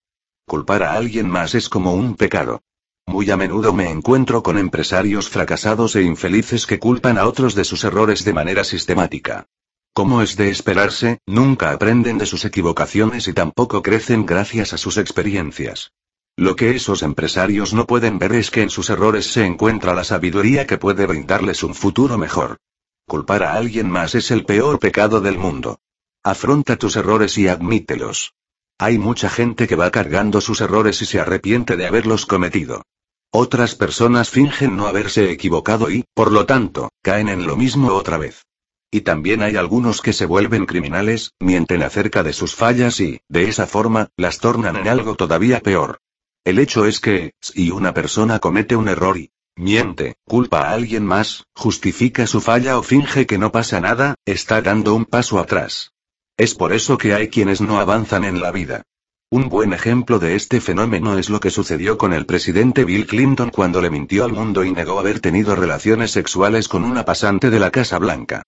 [0.46, 2.64] Culpar a alguien más es como un pecado.
[3.06, 7.64] Muy a menudo me encuentro con empresarios fracasados e infelices que culpan a otros de
[7.64, 9.48] sus errores de manera sistemática.
[9.94, 14.98] Como es de esperarse, nunca aprenden de sus equivocaciones y tampoco crecen gracias a sus
[14.98, 15.92] experiencias.
[16.38, 20.06] Lo que esos empresarios no pueden ver es que en sus errores se encuentra la
[20.06, 22.58] sabiduría que puede brindarles un futuro mejor.
[23.06, 25.80] Culpar a alguien más es el peor pecado del mundo.
[26.24, 28.34] Afronta tus errores y admítelos.
[28.78, 32.84] Hay mucha gente que va cargando sus errores y se arrepiente de haberlos cometido.
[33.30, 38.18] Otras personas fingen no haberse equivocado y, por lo tanto, caen en lo mismo otra
[38.18, 38.46] vez.
[38.94, 43.46] Y también hay algunos que se vuelven criminales, mienten acerca de sus fallas y, de
[43.48, 46.02] esa forma, las tornan en algo todavía peor.
[46.44, 51.06] El hecho es que, si una persona comete un error y miente, culpa a alguien
[51.06, 55.94] más, justifica su falla o finge que no pasa nada, está dando un paso atrás.
[56.36, 58.84] Es por eso que hay quienes no avanzan en la vida.
[59.30, 63.52] Un buen ejemplo de este fenómeno es lo que sucedió con el presidente Bill Clinton
[63.52, 67.60] cuando le mintió al mundo y negó haber tenido relaciones sexuales con una pasante de
[67.60, 68.44] la Casa Blanca.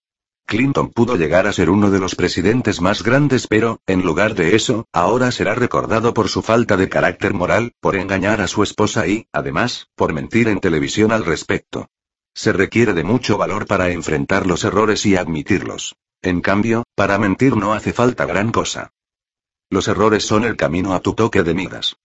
[0.45, 4.55] Clinton pudo llegar a ser uno de los presidentes más grandes pero, en lugar de
[4.55, 9.07] eso, ahora será recordado por su falta de carácter moral, por engañar a su esposa
[9.07, 11.89] y, además, por mentir en televisión al respecto.
[12.35, 15.95] Se requiere de mucho valor para enfrentar los errores y admitirlos.
[16.21, 18.91] En cambio, para mentir no hace falta gran cosa.
[19.69, 21.97] Los errores son el camino a tu toque de migas.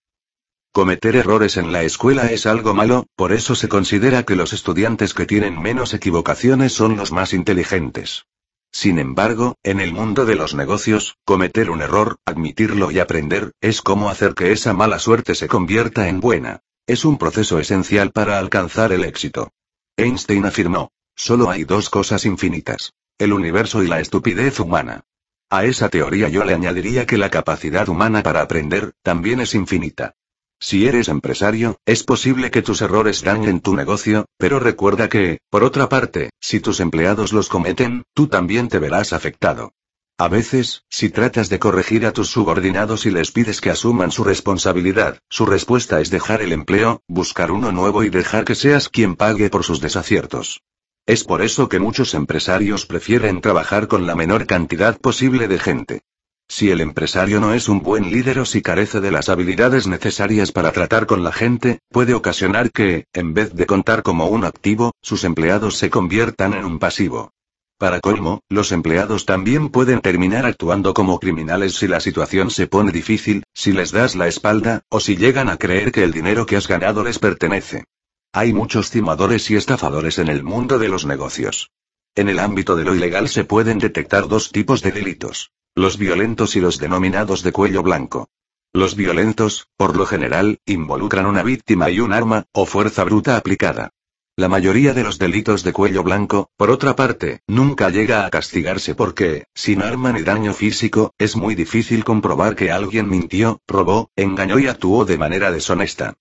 [0.72, 5.14] Cometer errores en la escuela es algo malo, por eso se considera que los estudiantes
[5.14, 8.26] que tienen menos equivocaciones son los más inteligentes.
[8.70, 13.80] Sin embargo, en el mundo de los negocios, cometer un error, admitirlo y aprender, es
[13.80, 16.60] como hacer que esa mala suerte se convierta en buena.
[16.86, 19.50] Es un proceso esencial para alcanzar el éxito.
[19.96, 22.92] Einstein afirmó, solo hay dos cosas infinitas.
[23.18, 25.04] El universo y la estupidez humana.
[25.50, 30.14] A esa teoría yo le añadiría que la capacidad humana para aprender, también es infinita.
[30.60, 35.62] Si eres empresario, es posible que tus errores dañen tu negocio, pero recuerda que, por
[35.62, 39.72] otra parte, si tus empleados los cometen, tú también te verás afectado.
[40.20, 44.24] A veces, si tratas de corregir a tus subordinados y les pides que asuman su
[44.24, 49.14] responsabilidad, su respuesta es dejar el empleo, buscar uno nuevo y dejar que seas quien
[49.14, 50.60] pague por sus desaciertos.
[51.06, 56.02] Es por eso que muchos empresarios prefieren trabajar con la menor cantidad posible de gente.
[56.50, 60.50] Si el empresario no es un buen líder o si carece de las habilidades necesarias
[60.50, 64.92] para tratar con la gente, puede ocasionar que, en vez de contar como un activo,
[65.02, 67.32] sus empleados se conviertan en un pasivo.
[67.76, 72.90] Para colmo, los empleados también pueden terminar actuando como criminales si la situación se pone
[72.90, 76.56] difícil, si les das la espalda, o si llegan a creer que el dinero que
[76.56, 77.84] has ganado les pertenece.
[78.32, 81.70] Hay muchos timadores y estafadores en el mundo de los negocios.
[82.16, 85.52] En el ámbito de lo ilegal se pueden detectar dos tipos de delitos.
[85.78, 88.28] Los violentos y los denominados de cuello blanco.
[88.72, 93.90] Los violentos, por lo general, involucran una víctima y un arma, o fuerza bruta aplicada.
[94.34, 98.96] La mayoría de los delitos de cuello blanco, por otra parte, nunca llega a castigarse
[98.96, 104.58] porque, sin arma ni daño físico, es muy difícil comprobar que alguien mintió, robó, engañó
[104.58, 106.16] y actuó de manera deshonesta.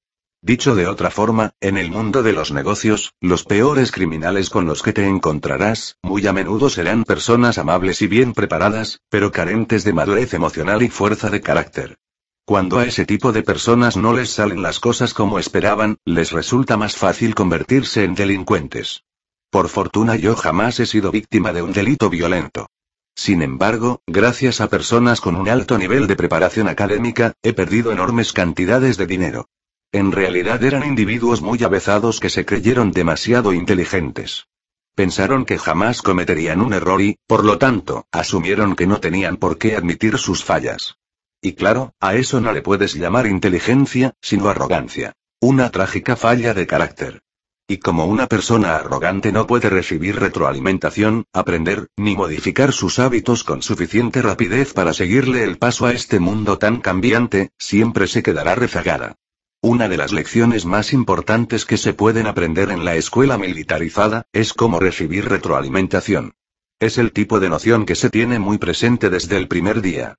[0.48, 4.82] Dicho de otra forma, en el mundo de los negocios, los peores criminales con los
[4.82, 9.92] que te encontrarás, muy a menudo serán personas amables y bien preparadas, pero carentes de
[9.92, 11.98] madurez emocional y fuerza de carácter.
[12.46, 16.78] Cuando a ese tipo de personas no les salen las cosas como esperaban, les resulta
[16.78, 19.04] más fácil convertirse en delincuentes.
[19.50, 22.70] Por fortuna yo jamás he sido víctima de un delito violento.
[23.16, 28.32] Sin embargo, gracias a personas con un alto nivel de preparación académica, he perdido enormes
[28.32, 29.50] cantidades de dinero.
[29.92, 34.48] En realidad eran individuos muy avezados que se creyeron demasiado inteligentes.
[34.96, 39.58] Pensaron que jamás cometerían un error y, por lo tanto, asumieron que no tenían por
[39.58, 40.98] qué admitir sus fallas.
[41.42, 45.14] Y claro, a eso no le puedes llamar inteligencia, sino arrogancia.
[45.40, 47.22] Una trágica falla de carácter.
[47.70, 53.62] Y como una persona arrogante no puede recibir retroalimentación, aprender, ni modificar sus hábitos con
[53.62, 59.16] suficiente rapidez para seguirle el paso a este mundo tan cambiante, siempre se quedará rezagada.
[59.62, 64.54] Una de las lecciones más importantes que se pueden aprender en la escuela militarizada, es
[64.54, 66.36] cómo recibir retroalimentación.
[66.80, 70.16] Es el tipo de noción que se tiene muy presente desde el primer día.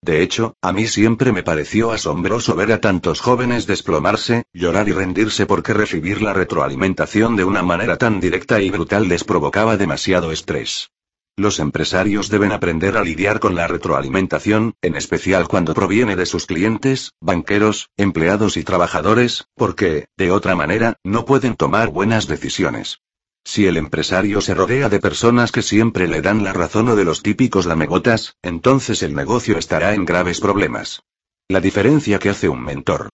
[0.00, 4.92] De hecho, a mí siempre me pareció asombroso ver a tantos jóvenes desplomarse, llorar y
[4.92, 10.30] rendirse porque recibir la retroalimentación de una manera tan directa y brutal les provocaba demasiado
[10.30, 10.90] estrés.
[11.36, 16.44] Los empresarios deben aprender a lidiar con la retroalimentación, en especial cuando proviene de sus
[16.44, 22.98] clientes, banqueros, empleados y trabajadores, porque, de otra manera, no pueden tomar buenas decisiones.
[23.44, 27.04] Si el empresario se rodea de personas que siempre le dan la razón o de
[27.04, 31.02] los típicos lamegotas, entonces el negocio estará en graves problemas.
[31.48, 33.08] La diferencia que hace un mentor.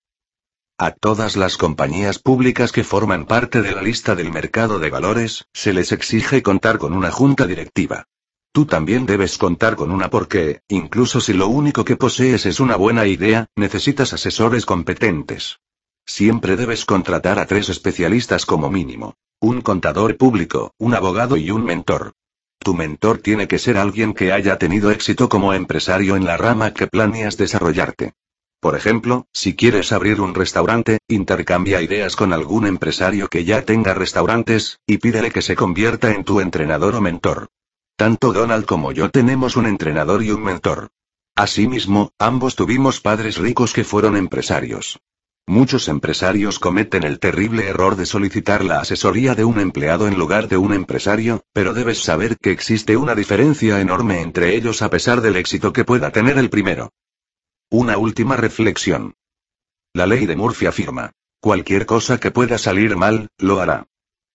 [0.80, 5.48] A todas las compañías públicas que forman parte de la lista del mercado de valores,
[5.52, 8.04] se les exige contar con una junta directiva.
[8.52, 12.76] Tú también debes contar con una porque, incluso si lo único que posees es una
[12.76, 15.58] buena idea, necesitas asesores competentes.
[16.06, 19.16] Siempre debes contratar a tres especialistas como mínimo.
[19.40, 22.12] Un contador público, un abogado y un mentor.
[22.60, 26.72] Tu mentor tiene que ser alguien que haya tenido éxito como empresario en la rama
[26.72, 28.12] que planeas desarrollarte.
[28.60, 33.94] Por ejemplo, si quieres abrir un restaurante, intercambia ideas con algún empresario que ya tenga
[33.94, 37.48] restaurantes, y pídele que se convierta en tu entrenador o mentor.
[37.96, 40.88] Tanto Donald como yo tenemos un entrenador y un mentor.
[41.36, 44.98] Asimismo, ambos tuvimos padres ricos que fueron empresarios.
[45.46, 50.48] Muchos empresarios cometen el terrible error de solicitar la asesoría de un empleado en lugar
[50.48, 55.20] de un empresario, pero debes saber que existe una diferencia enorme entre ellos a pesar
[55.20, 56.90] del éxito que pueda tener el primero.
[57.70, 59.14] Una última reflexión.
[59.92, 61.12] La ley de Murphy afirma.
[61.38, 63.86] Cualquier cosa que pueda salir mal, lo hará.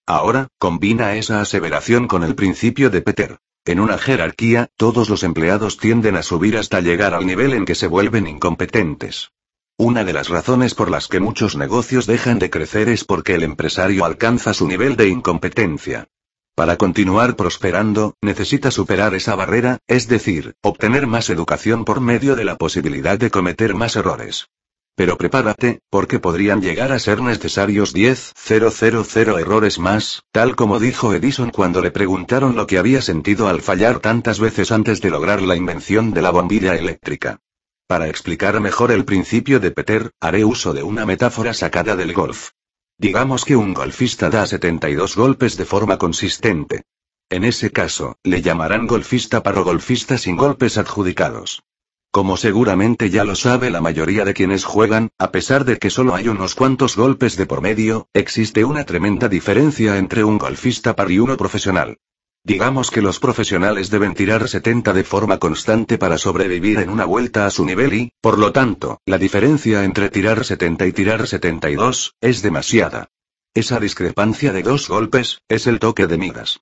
[0.06, 3.40] Ahora, combina esa aseveración con el principio de Peter.
[3.66, 7.74] En una jerarquía, todos los empleados tienden a subir hasta llegar al nivel en que
[7.74, 9.32] se vuelven incompetentes.
[9.78, 13.42] Una de las razones por las que muchos negocios dejan de crecer es porque el
[13.42, 16.08] empresario alcanza su nivel de incompetencia.
[16.56, 22.46] Para continuar prosperando, necesita superar esa barrera, es decir, obtener más educación por medio de
[22.46, 24.50] la posibilidad de cometer más errores.
[24.96, 31.50] Pero prepárate, porque podrían llegar a ser necesarios 10.000 errores más, tal como dijo Edison
[31.50, 35.56] cuando le preguntaron lo que había sentido al fallar tantas veces antes de lograr la
[35.56, 37.40] invención de la bombilla eléctrica.
[37.88, 42.52] Para explicar mejor el principio de Peter, haré uso de una metáfora sacada del golf.
[42.98, 46.84] Digamos que un golfista da 72 golpes de forma consistente.
[47.30, 51.64] En ese caso, le llamarán golfista para golfista sin golpes adjudicados.
[52.12, 56.14] Como seguramente ya lo sabe la mayoría de quienes juegan, a pesar de que solo
[56.14, 61.10] hay unos cuantos golpes de por medio, existe una tremenda diferencia entre un golfista par
[61.10, 61.98] y uno profesional.
[62.46, 67.46] Digamos que los profesionales deben tirar 70 de forma constante para sobrevivir en una vuelta
[67.46, 72.16] a su nivel y, por lo tanto, la diferencia entre tirar 70 y tirar 72,
[72.20, 73.08] es demasiada.
[73.54, 76.60] Esa discrepancia de dos golpes, es el toque de migas.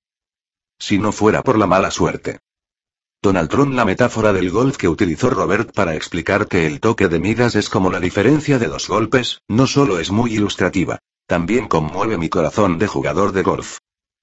[0.78, 2.38] Si no fuera por la mala suerte.
[3.20, 7.18] Donald Trump la metáfora del golf que utilizó Robert para explicar que el toque de
[7.18, 12.18] migas es como la diferencia de dos golpes, no solo es muy ilustrativa, también conmueve
[12.18, 13.78] mi corazón de jugador de golf.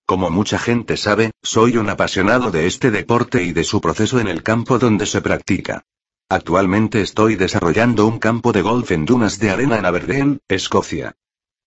[0.10, 4.28] Como mucha gente sabe, soy un apasionado de este deporte y de su proceso en
[4.28, 5.84] el campo donde se practica.
[6.28, 11.14] Actualmente estoy desarrollando un campo de golf en dunas de arena en Aberdeen, Escocia.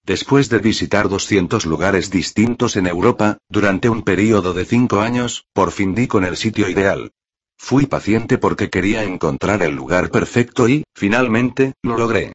[0.05, 5.71] Después de visitar 200 lugares distintos en Europa, durante un periodo de 5 años, por
[5.71, 7.13] fin di con el sitio ideal.
[7.57, 12.33] Fui paciente porque quería encontrar el lugar perfecto y, finalmente, lo logré.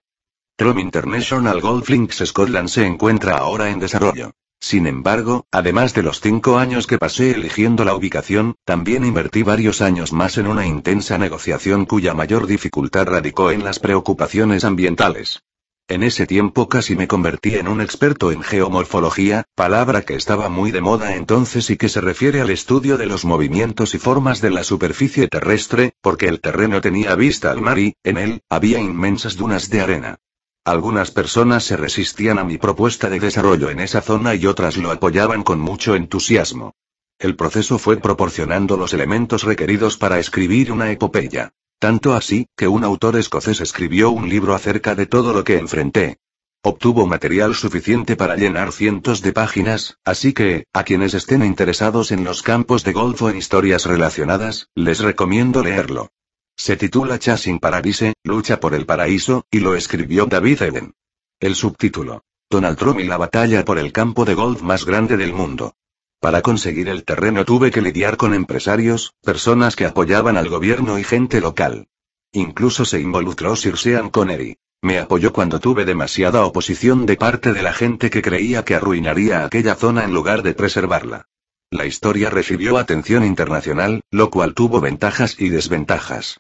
[0.56, 4.32] Trom International Golf Links Scotland se encuentra ahora en desarrollo.
[4.60, 9.82] Sin embargo, además de los cinco años que pasé eligiendo la ubicación, también invertí varios
[9.82, 15.44] años más en una intensa negociación cuya mayor dificultad radicó en las preocupaciones ambientales.
[15.90, 20.72] En ese tiempo casi me convertí en un experto en geomorfología, palabra que estaba muy
[20.72, 24.50] de moda entonces y que se refiere al estudio de los movimientos y formas de
[24.50, 29.38] la superficie terrestre, porque el terreno tenía vista al mar y, en él, había inmensas
[29.38, 30.20] dunas de arena.
[30.68, 34.92] Algunas personas se resistían a mi propuesta de desarrollo en esa zona y otras lo
[34.92, 36.76] apoyaban con mucho entusiasmo.
[37.20, 41.54] El proceso fue proporcionando los elementos requeridos para escribir una epopeya.
[41.80, 46.18] Tanto así, que un autor escocés escribió un libro acerca de todo lo que enfrenté.
[46.64, 52.26] Obtuvo material suficiente para llenar cientos de páginas, así que, a quienes estén interesados en
[52.26, 56.10] los campos de golf o en historias relacionadas, les recomiendo leerlo.
[56.58, 60.96] Se titula Chasing Paradise, Lucha por el Paraíso, y lo escribió David Eden.
[61.40, 62.24] El subtítulo.
[62.50, 65.76] Donald Trump y la batalla por el campo de golf más grande del mundo.
[66.20, 71.04] Para conseguir el terreno tuve que lidiar con empresarios, personas que apoyaban al gobierno y
[71.04, 71.88] gente local.
[72.32, 74.58] Incluso se involucró Sir Sean Connery.
[74.82, 79.46] Me apoyó cuando tuve demasiada oposición de parte de la gente que creía que arruinaría
[79.46, 81.28] aquella zona en lugar de preservarla.
[81.70, 86.40] La historia recibió atención internacional, lo cual tuvo ventajas y desventajas.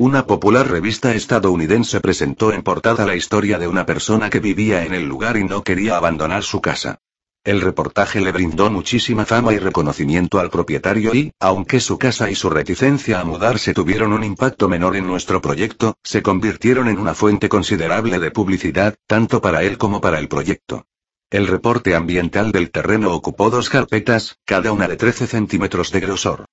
[0.00, 4.94] Una popular revista estadounidense presentó en portada la historia de una persona que vivía en
[4.94, 7.00] el lugar y no quería abandonar su casa.
[7.42, 12.36] El reportaje le brindó muchísima fama y reconocimiento al propietario y, aunque su casa y
[12.36, 17.14] su reticencia a mudarse tuvieron un impacto menor en nuestro proyecto, se convirtieron en una
[17.14, 20.86] fuente considerable de publicidad, tanto para él como para el proyecto.
[21.28, 26.44] El reporte ambiental del terreno ocupó dos carpetas, cada una de 13 centímetros de grosor.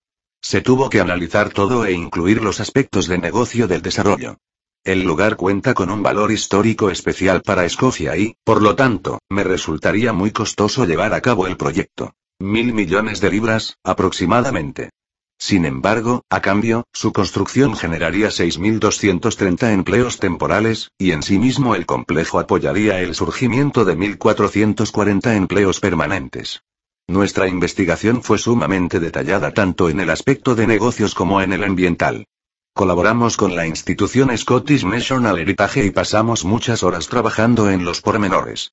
[0.46, 4.38] Se tuvo que analizar todo e incluir los aspectos de negocio del desarrollo.
[4.84, 9.43] El lugar cuenta con un valor histórico especial para Escocia y, por lo tanto, me
[9.43, 12.14] resultaría muy costoso llevar a cabo el proyecto.
[12.38, 14.91] Mil millones de libras, aproximadamente.
[15.39, 21.88] Sin embargo, a cambio, su construcción generaría 6.230 empleos temporales, y en sí mismo el
[21.88, 26.62] complejo apoyaría el surgimiento de 1.440 empleos permanentes.
[27.08, 32.26] Nuestra investigación fue sumamente detallada tanto en el aspecto de negocios como en el ambiental.
[32.74, 38.72] Colaboramos con la institución Scottish National Heritage y pasamos muchas horas trabajando en los pormenores.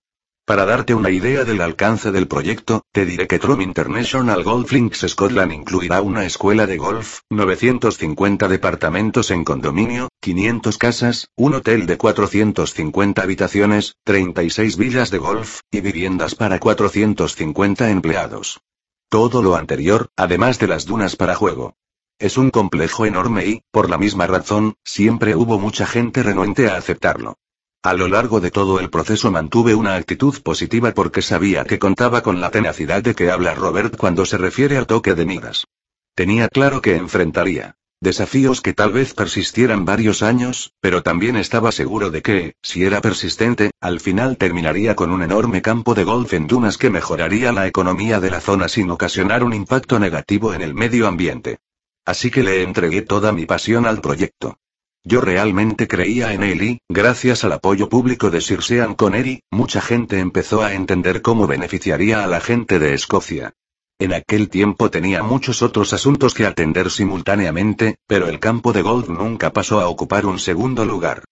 [0.52, 5.06] Para darte una idea del alcance del proyecto, te diré que Trom International Golf Links
[5.08, 11.96] Scotland incluirá una escuela de golf, 950 departamentos en condominio, 500 casas, un hotel de
[11.96, 18.60] 450 habitaciones, 36 villas de golf, y viviendas para 450 empleados.
[19.08, 21.76] Todo lo anterior, además de las dunas para juego.
[22.18, 26.76] Es un complejo enorme y, por la misma razón, siempre hubo mucha gente renuente a
[26.76, 27.38] aceptarlo.
[27.84, 32.22] A lo largo de todo el proceso mantuve una actitud positiva porque sabía que contaba
[32.22, 35.66] con la tenacidad de que habla Robert cuando se refiere al toque de migas.
[36.14, 42.10] Tenía claro que enfrentaría desafíos que tal vez persistieran varios años, pero también estaba seguro
[42.10, 46.46] de que, si era persistente, al final terminaría con un enorme campo de golf en
[46.46, 50.74] dunas que mejoraría la economía de la zona sin ocasionar un impacto negativo en el
[50.74, 51.58] medio ambiente.
[52.04, 54.56] Así que le entregué toda mi pasión al proyecto.
[55.04, 59.80] Yo realmente creía en él y, gracias al apoyo público de Sir Sean Connery, mucha
[59.80, 63.52] gente empezó a entender cómo beneficiaría a la gente de Escocia.
[63.98, 69.08] En aquel tiempo tenía muchos otros asuntos que atender simultáneamente, pero el campo de golf
[69.08, 71.24] nunca pasó a ocupar un segundo lugar.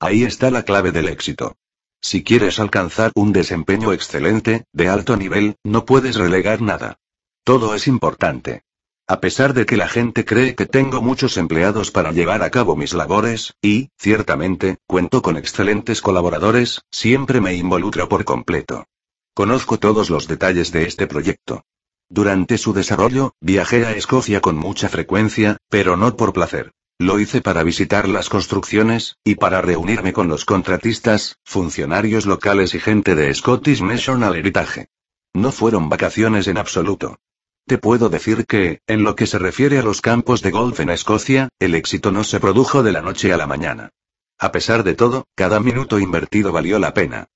[0.00, 1.56] Ahí está la clave del éxito.
[2.00, 6.96] Si quieres alcanzar un desempeño excelente, de alto nivel, no puedes relegar nada.
[7.44, 8.62] Todo es importante.
[9.10, 12.76] A pesar de que la gente cree que tengo muchos empleados para llevar a cabo
[12.76, 18.84] mis labores, y, ciertamente, cuento con excelentes colaboradores, siempre me involucro por completo.
[19.32, 21.64] Conozco todos los detalles de este proyecto.
[22.10, 26.72] Durante su desarrollo, viajé a Escocia con mucha frecuencia, pero no por placer.
[26.98, 32.78] Lo hice para visitar las construcciones, y para reunirme con los contratistas, funcionarios locales y
[32.78, 34.88] gente de Scottish National Heritage.
[35.32, 37.18] No fueron vacaciones en absoluto.
[37.76, 41.50] Puedo decir que, en lo que se refiere a los campos de golf en Escocia,
[41.58, 43.90] el éxito no se produjo de la noche a la mañana.
[44.38, 47.26] A pesar de todo, cada minuto invertido valió la pena.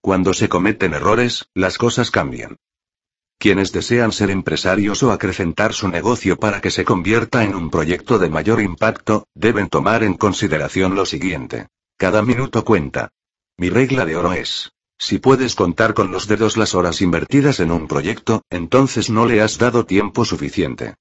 [0.00, 2.56] Cuando se cometen errores, las cosas cambian.
[3.38, 8.18] Quienes desean ser empresarios o acrecentar su negocio para que se convierta en un proyecto
[8.18, 11.66] de mayor impacto, deben tomar en consideración lo siguiente.
[11.96, 13.10] Cada minuto cuenta.
[13.56, 17.72] Mi regla de oro es, si puedes contar con los dedos las horas invertidas en
[17.72, 20.94] un proyecto, entonces no le has dado tiempo suficiente.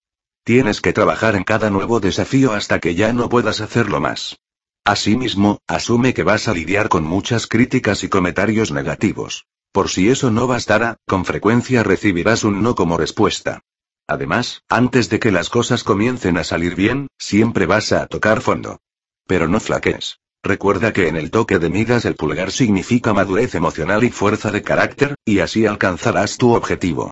[0.45, 4.39] Tienes que trabajar en cada nuevo desafío hasta que ya no puedas hacerlo más.
[4.85, 9.45] Asimismo, asume que vas a lidiar con muchas críticas y comentarios negativos.
[9.73, 13.59] Por si eso no bastara, con frecuencia recibirás un no como respuesta.
[14.07, 18.79] Además, antes de que las cosas comiencen a salir bien, siempre vas a tocar fondo.
[19.27, 20.19] Pero no flaquees.
[20.43, 24.61] Recuerda que en el toque de migas el pulgar significa madurez emocional y fuerza de
[24.61, 27.11] carácter, y así alcanzarás tu objetivo.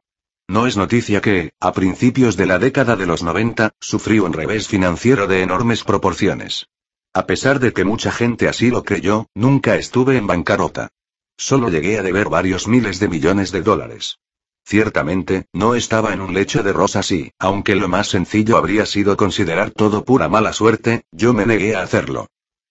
[0.49, 4.69] No es noticia que, a principios de la década de los 90, sufrí un revés
[4.69, 6.67] financiero de enormes proporciones.
[7.13, 10.89] A pesar de que mucha gente así lo creyó, nunca estuve en bancarrota.
[11.35, 14.19] Solo llegué a deber varios miles de millones de dólares.
[14.65, 19.17] Ciertamente, no estaba en un lecho de rosas y, aunque lo más sencillo habría sido
[19.17, 22.27] considerar todo pura mala suerte, yo me negué a hacerlo.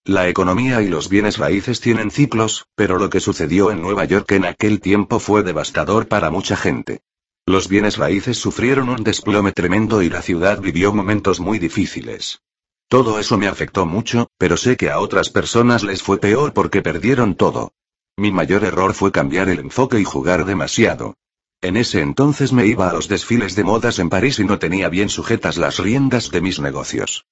[0.06, 4.30] La economía y los bienes raíces tienen ciclos, pero lo que sucedió en Nueva York
[4.30, 7.00] en aquel tiempo fue devastador para mucha gente.
[7.44, 12.40] Los bienes raíces sufrieron un desplome tremendo y la ciudad vivió momentos muy difíciles.
[12.86, 16.82] Todo eso me afectó mucho, pero sé que a otras personas les fue peor porque
[16.82, 17.72] perdieron todo.
[18.16, 21.16] Mi mayor error fue cambiar el enfoque y jugar demasiado.
[21.60, 24.88] En ese entonces me iba a los desfiles de modas en París y no tenía
[24.88, 27.24] bien sujetas las riendas de mis negocios.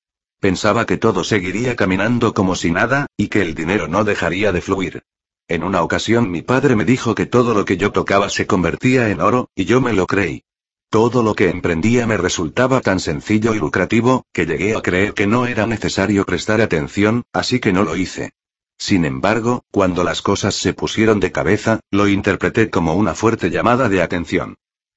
[0.44, 4.60] Pensaba que todo seguiría caminando como si nada, y que el dinero no dejaría de
[4.60, 5.02] fluir.
[5.48, 9.08] En una ocasión mi padre me dijo que todo lo que yo tocaba se convertía
[9.08, 10.44] en oro, y yo me lo creí.
[10.90, 15.26] Todo lo que emprendía me resultaba tan sencillo y lucrativo, que llegué a creer que
[15.26, 18.32] no era necesario prestar atención, así que no lo hice.
[18.76, 23.88] Sin embargo, cuando las cosas se pusieron de cabeza, lo interpreté como una fuerte llamada
[23.88, 24.56] de atención.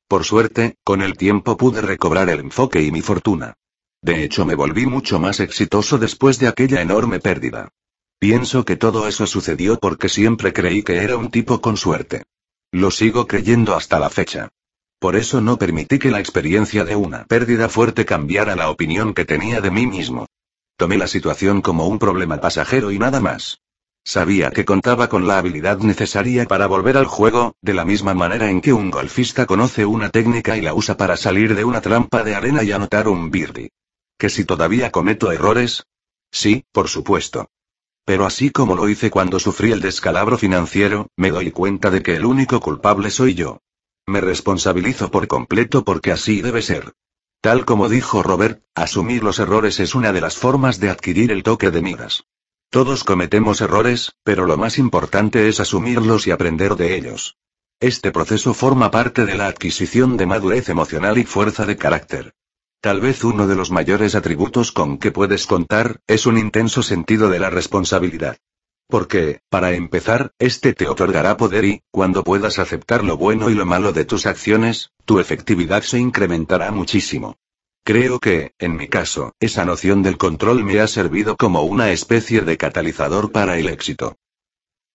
[0.10, 3.56] Por suerte, con el tiempo pude recobrar el enfoque y mi fortuna.
[4.02, 7.70] De hecho, me volví mucho más exitoso después de aquella enorme pérdida.
[8.20, 12.24] Pienso que todo eso sucedió porque siempre creí que era un tipo con suerte.
[12.72, 14.50] Lo sigo creyendo hasta la fecha.
[15.00, 19.26] Por eso no permití que la experiencia de una pérdida fuerte cambiara la opinión que
[19.26, 20.26] tenía de mí mismo.
[20.78, 23.62] Tomé la situación como un problema pasajero y nada más.
[24.04, 28.50] Sabía que contaba con la habilidad necesaria para volver al juego, de la misma manera
[28.50, 32.24] en que un golfista conoce una técnica y la usa para salir de una trampa
[32.24, 33.70] de arena y anotar un birdie.
[34.18, 35.86] ¿Que si todavía cometo errores?
[36.32, 37.50] Sí, por supuesto.
[38.06, 42.16] Pero así como lo hice cuando sufrí el descalabro financiero, me doy cuenta de que
[42.16, 43.62] el único culpable soy yo.
[44.06, 46.94] Me responsabilizo por completo porque así debe ser.
[47.42, 51.44] Tal como dijo Robert, asumir los errores es una de las formas de adquirir el
[51.44, 52.24] toque de miras.
[52.70, 57.38] Todos cometemos errores, pero lo más importante es asumirlos y aprender de ellos.
[57.80, 62.34] Este proceso forma parte de la adquisición de madurez emocional y fuerza de carácter.
[62.80, 67.30] Tal vez uno de los mayores atributos con que puedes contar, es un intenso sentido
[67.30, 68.38] de la responsabilidad.
[68.88, 73.66] Porque, para empezar, este te otorgará poder y, cuando puedas aceptar lo bueno y lo
[73.66, 77.36] malo de tus acciones, tu efectividad se incrementará muchísimo.
[77.84, 82.42] Creo que, en mi caso, esa noción del control me ha servido como una especie
[82.42, 84.18] de catalizador para el éxito.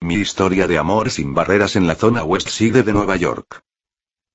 [0.00, 3.62] Mi historia de amor sin barreras en la zona West Side de Nueva York.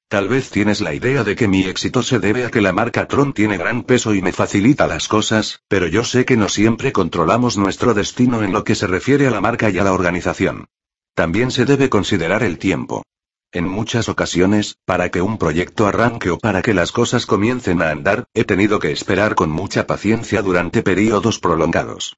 [0.10, 3.10] Tal vez tienes la idea de que mi éxito se debe a que la marca
[3.10, 6.94] Tron tiene gran peso y me facilita las cosas, pero yo sé que no siempre
[6.94, 10.68] controlamos nuestro destino en lo que se refiere a la marca y a la organización.
[11.14, 13.04] También se debe considerar el tiempo.
[13.52, 17.90] En muchas ocasiones, para que un proyecto arranque o para que las cosas comiencen a
[17.90, 22.16] andar, he tenido que esperar con mucha paciencia durante periodos prolongados.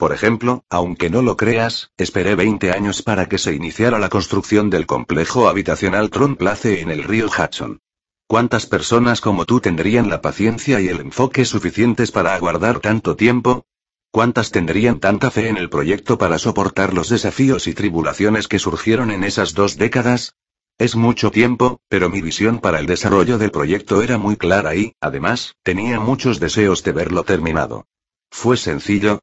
[0.00, 4.70] Por ejemplo, aunque no lo creas, esperé 20 años para que se iniciara la construcción
[4.70, 7.80] del complejo habitacional Tron Place en el río Hudson.
[8.26, 13.66] ¿Cuántas personas como tú tendrían la paciencia y el enfoque suficientes para aguardar tanto tiempo?
[14.10, 19.10] ¿Cuántas tendrían tanta fe en el proyecto para soportar los desafíos y tribulaciones que surgieron
[19.10, 20.34] en esas dos décadas?
[20.78, 24.94] Es mucho tiempo, pero mi visión para el desarrollo del proyecto era muy clara y,
[24.98, 27.86] además, tenía muchos deseos de verlo terminado.
[28.30, 29.20] ¿Fue sencillo?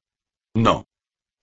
[0.58, 0.88] No.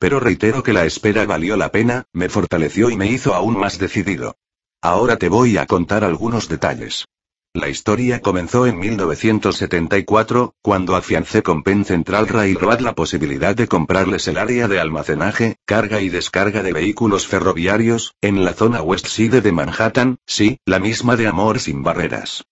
[0.01, 3.79] Pero reitero que la espera valió la pena, me fortaleció y me hizo aún más
[3.79, 4.35] decidido.
[4.83, 7.07] Ahora te voy a contar algunos detalles.
[7.55, 14.27] La historia comenzó en 1974, cuando afiancé con Penn Central Railroad la posibilidad de comprarles
[14.27, 19.43] el área de almacenaje, carga y descarga de vehículos ferroviarios, en la zona West Side
[19.43, 22.43] de Manhattan, sí, la misma de Amor sin barreras.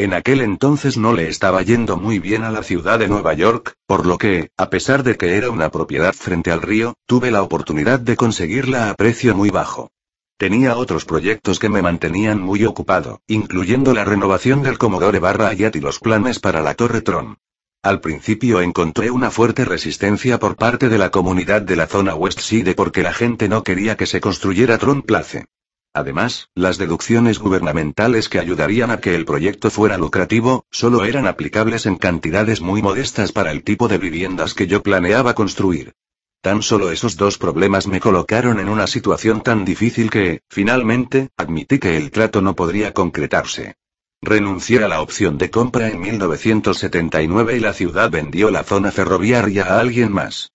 [0.00, 3.74] En aquel entonces no le estaba yendo muy bien a la ciudad de Nueva York,
[3.86, 7.42] por lo que, a pesar de que era una propiedad frente al río, tuve la
[7.42, 9.90] oportunidad de conseguirla a precio muy bajo.
[10.38, 15.76] Tenía otros proyectos que me mantenían muy ocupado, incluyendo la renovación del Commodore barra Ayat
[15.76, 17.36] y los planes para la Torre Tron.
[17.82, 22.40] Al principio encontré una fuerte resistencia por parte de la comunidad de la zona West
[22.40, 25.44] Side porque la gente no quería que se construyera Tron Place.
[25.92, 31.84] Además, las deducciones gubernamentales que ayudarían a que el proyecto fuera lucrativo, solo eran aplicables
[31.86, 35.94] en cantidades muy modestas para el tipo de viviendas que yo planeaba construir.
[36.42, 41.78] Tan solo esos dos problemas me colocaron en una situación tan difícil que, finalmente, admití
[41.78, 43.74] que el trato no podría concretarse.
[44.22, 49.64] Renuncié a la opción de compra en 1979 y la ciudad vendió la zona ferroviaria
[49.64, 50.50] a alguien más.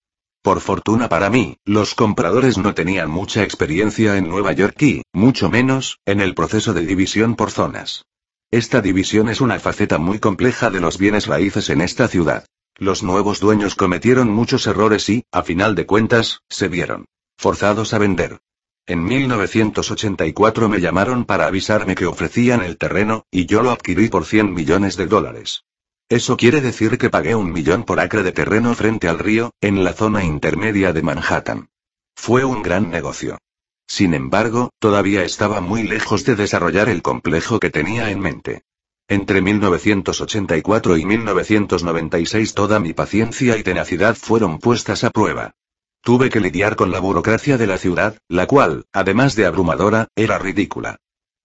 [0.45, 5.49] Por fortuna para mí, los compradores no tenían mucha experiencia en Nueva York y, mucho
[5.49, 8.05] menos, en el proceso de división por zonas.
[8.51, 12.45] Esta división es una faceta muy compleja de los bienes raíces en esta ciudad.
[12.75, 17.05] Los nuevos dueños cometieron muchos errores y, a final de cuentas, se vieron
[17.39, 18.37] forzados a vender.
[18.85, 24.25] En 1984 me llamaron para avisarme que ofrecían el terreno, y yo lo adquirí por
[24.25, 25.63] 100 millones de dólares.
[26.07, 29.83] Eso quiere decir que pagué un millón por acre de terreno frente al río, en
[29.83, 31.69] la zona intermedia de Manhattan.
[32.15, 33.39] Fue un gran negocio.
[33.87, 38.63] Sin embargo, todavía estaba muy lejos de desarrollar el complejo que tenía en mente.
[39.07, 45.53] Entre 1984 y 1996 toda mi paciencia y tenacidad fueron puestas a prueba.
[46.01, 50.37] Tuve que lidiar con la burocracia de la ciudad, la cual, además de abrumadora, era
[50.37, 50.97] ridícula.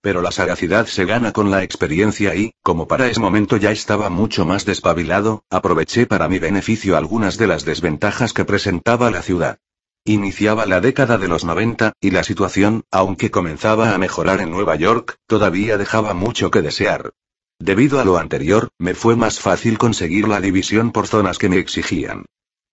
[0.03, 4.09] Pero la sagacidad se gana con la experiencia y, como para ese momento ya estaba
[4.09, 9.59] mucho más despabilado, aproveché para mi beneficio algunas de las desventajas que presentaba la ciudad.
[10.07, 14.74] Iniciaba la década de los 90, y la situación, aunque comenzaba a mejorar en Nueva
[14.76, 17.12] York, todavía dejaba mucho que desear.
[17.59, 21.59] Debido a lo anterior, me fue más fácil conseguir la división por zonas que me
[21.59, 22.24] exigían.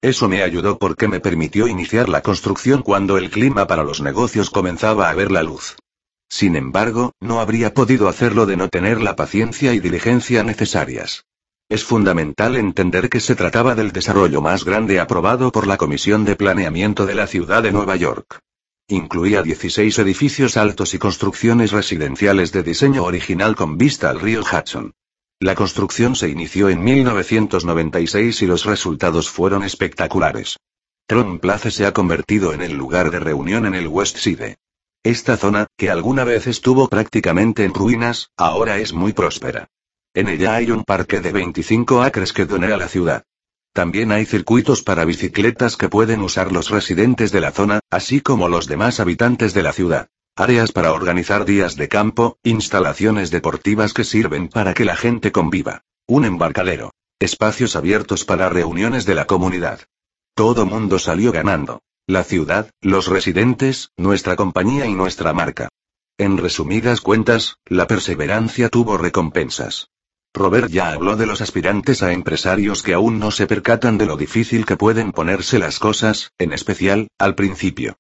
[0.01, 4.49] Eso me ayudó porque me permitió iniciar la construcción cuando el clima para los negocios
[4.49, 5.75] comenzaba a ver la luz.
[6.29, 11.25] Sin embargo, no habría podido hacerlo de no tener la paciencia y diligencia necesarias.
[11.69, 16.35] Es fundamental entender que se trataba del desarrollo más grande aprobado por la Comisión de
[16.35, 18.39] Planeamiento de la Ciudad de Nueva York.
[18.87, 24.93] Incluía 16 edificios altos y construcciones residenciales de diseño original con vista al río Hudson.
[25.41, 30.57] La construcción se inició en 1996 y los resultados fueron espectaculares.
[31.05, 34.57] Tron Place se ha convertido en el lugar de reunión en el West Side.
[35.07, 39.69] Esta zona, que alguna vez estuvo prácticamente en ruinas, ahora es muy próspera.
[40.13, 43.23] En ella hay un parque de 25 acres que doné a la ciudad.
[43.71, 48.49] También hay circuitos para bicicletas que pueden usar los residentes de la zona, así como
[48.49, 50.09] los demás habitantes de la ciudad.
[50.35, 55.85] Áreas para organizar días de campo, instalaciones deportivas que sirven para que la gente conviva.
[56.05, 56.91] Un embarcadero.
[57.17, 59.79] Espacios abiertos para reuniones de la comunidad.
[60.35, 61.81] Todo mundo salió ganando.
[62.09, 65.67] La ciudad, los residentes, nuestra compañía y nuestra marca.
[66.17, 69.89] En resumidas cuentas, la perseverancia tuvo recompensas.
[70.33, 74.15] Robert ya habló de los aspirantes a empresarios que aún no se percatan de lo
[74.15, 77.97] difícil que pueden ponerse las cosas, en especial, al principio.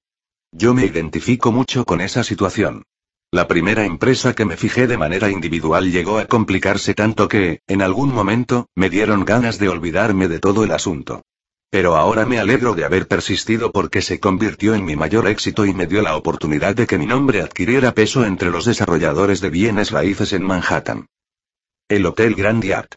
[0.53, 2.83] Yo me identifico mucho con esa situación.
[3.29, 7.81] La primera empresa que me fijé de manera individual llegó a complicarse tanto que, en
[7.81, 11.23] algún momento, me dieron ganas de olvidarme de todo el asunto.
[11.69, 15.73] Pero ahora me alegro de haber persistido porque se convirtió en mi mayor éxito y
[15.73, 19.91] me dio la oportunidad de que mi nombre adquiriera peso entre los desarrolladores de bienes
[19.91, 21.07] raíces en Manhattan.
[21.89, 22.95] El Hotel Grand Hyatt.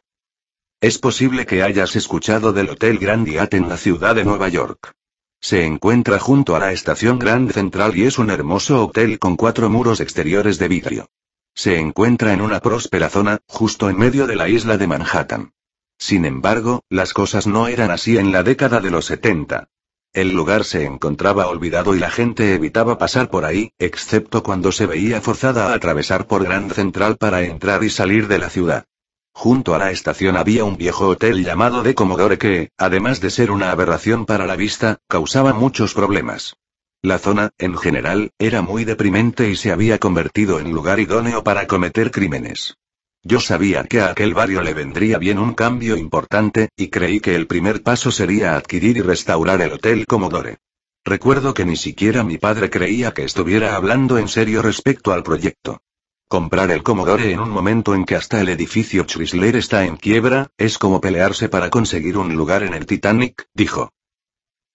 [0.81, 4.93] Es posible que hayas escuchado del Hotel Grand Hyatt en la ciudad de Nueva York.
[5.41, 9.69] Se encuentra junto a la estación Grand Central y es un hermoso hotel con cuatro
[9.69, 11.11] muros exteriores de vidrio.
[11.55, 15.53] Se encuentra en una próspera zona, justo en medio de la isla de Manhattan.
[16.01, 19.69] Sin embargo, las cosas no eran así en la década de los 70.
[20.15, 24.87] El lugar se encontraba olvidado y la gente evitaba pasar por ahí, excepto cuando se
[24.87, 28.87] veía forzada a atravesar por Grand Central para entrar y salir de la ciudad.
[29.33, 33.51] Junto a la estación había un viejo hotel llamado de Commodore que, además de ser
[33.51, 36.57] una aberración para la vista, causaba muchos problemas.
[37.03, 41.67] La zona, en general, era muy deprimente y se había convertido en lugar idóneo para
[41.67, 42.79] cometer crímenes.
[43.23, 47.35] Yo sabía que a aquel barrio le vendría bien un cambio importante, y creí que
[47.35, 50.59] el primer paso sería adquirir y restaurar el Hotel Commodore.
[51.05, 55.83] Recuerdo que ni siquiera mi padre creía que estuviera hablando en serio respecto al proyecto.
[56.29, 60.51] Comprar el Commodore en un momento en que hasta el edificio Chrysler está en quiebra,
[60.57, 63.93] es como pelearse para conseguir un lugar en el Titanic, dijo.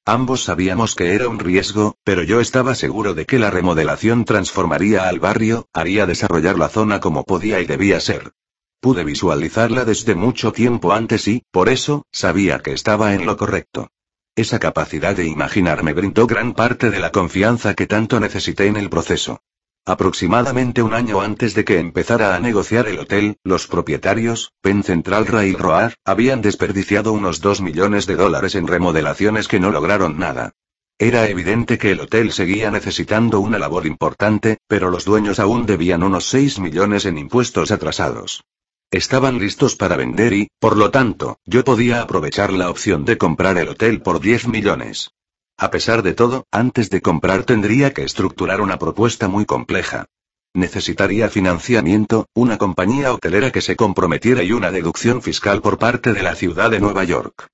[0.07, 5.09] Ambos sabíamos que era un riesgo, pero yo estaba seguro de que la remodelación transformaría
[5.09, 8.33] al barrio, haría desarrollar la zona como podía y debía ser.
[8.79, 13.89] Pude visualizarla desde mucho tiempo antes y, por eso, sabía que estaba en lo correcto.
[14.35, 18.77] Esa capacidad de imaginar me brindó gran parte de la confianza que tanto necesité en
[18.77, 19.41] el proceso.
[19.87, 25.27] Aproximadamente un año antes de que empezara a negociar el hotel, los propietarios, Penn Central
[25.27, 30.53] Railroad, habían desperdiciado unos 2 millones de dólares en remodelaciones que no lograron nada.
[30.97, 36.01] Era evidente que el hotel seguía necesitando una labor importante, pero los dueños aún debían
[36.01, 38.43] unos 6 millones en impuestos atrasados.
[38.89, 43.59] Estaban listos para vender y, por lo tanto, yo podía aprovechar la opción de comprar
[43.59, 45.11] el hotel por 10 millones.
[45.57, 50.05] A pesar de todo, antes de comprar tendría que estructurar una propuesta muy compleja.
[50.53, 56.23] Necesitaría financiamiento, una compañía hotelera que se comprometiera y una deducción fiscal por parte de
[56.23, 57.47] la ciudad de Nueva York.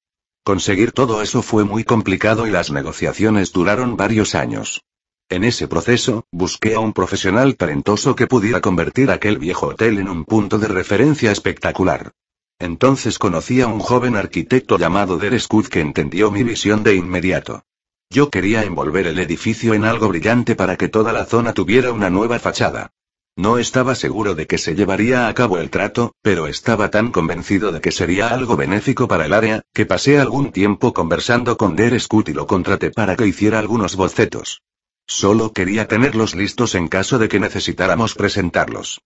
[0.43, 4.81] Conseguir todo eso fue muy complicado y las negociaciones duraron varios años.
[5.29, 10.09] En ese proceso, busqué a un profesional talentoso que pudiera convertir aquel viejo hotel en
[10.09, 12.11] un punto de referencia espectacular.
[12.57, 17.63] Entonces conocí a un joven arquitecto llamado Derek Scott que entendió mi visión de inmediato.
[18.13, 22.09] Yo quería envolver el edificio en algo brillante para que toda la zona tuviera una
[22.09, 22.91] nueva fachada.
[23.37, 27.71] No estaba seguro de que se llevaría a cabo el trato, pero estaba tan convencido
[27.71, 31.97] de que sería algo benéfico para el área, que pasé algún tiempo conversando con Der
[32.01, 34.61] Scott y lo contraté para que hiciera algunos bocetos.
[35.07, 38.99] Solo quería tenerlos listos en caso de que necesitáramos presentarlos.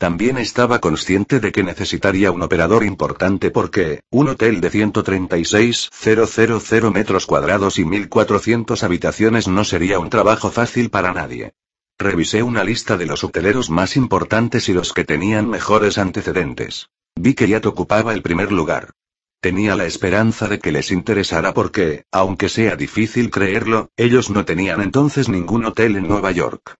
[0.00, 7.26] También estaba consciente de que necesitaría un operador importante porque, un hotel de 136.000 metros
[7.26, 11.52] cuadrados y 1.400 habitaciones no sería un trabajo fácil para nadie.
[11.98, 16.88] Revisé una lista de los hoteleros más importantes y los que tenían mejores antecedentes.
[17.14, 18.92] Vi que Yat ocupaba el primer lugar.
[19.42, 24.80] Tenía la esperanza de que les interesara porque, aunque sea difícil creerlo, ellos no tenían
[24.80, 26.79] entonces ningún hotel en Nueva York.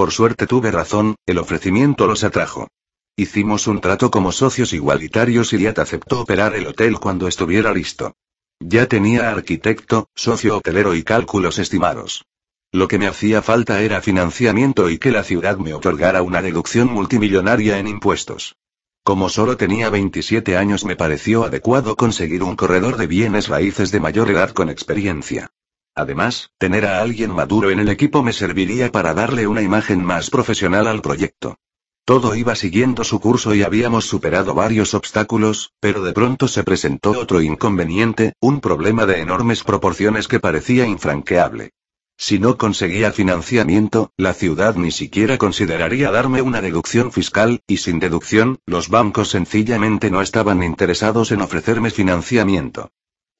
[0.00, 2.68] Por suerte tuve razón, el ofrecimiento los atrajo.
[3.16, 8.14] Hicimos un trato como socios igualitarios y Yat aceptó operar el hotel cuando estuviera listo.
[8.60, 12.24] Ya tenía arquitecto, socio hotelero y cálculos estimados.
[12.72, 16.90] Lo que me hacía falta era financiamiento y que la ciudad me otorgara una deducción
[16.90, 18.56] multimillonaria en impuestos.
[19.04, 24.00] Como solo tenía 27 años me pareció adecuado conseguir un corredor de bienes raíces de
[24.00, 25.50] mayor edad con experiencia.
[25.94, 30.30] Además, tener a alguien maduro en el equipo me serviría para darle una imagen más
[30.30, 31.58] profesional al proyecto.
[32.04, 37.10] Todo iba siguiendo su curso y habíamos superado varios obstáculos, pero de pronto se presentó
[37.10, 41.70] otro inconveniente, un problema de enormes proporciones que parecía infranqueable.
[42.16, 47.98] Si no conseguía financiamiento, la ciudad ni siquiera consideraría darme una deducción fiscal, y sin
[47.98, 52.90] deducción, los bancos sencillamente no estaban interesados en ofrecerme financiamiento.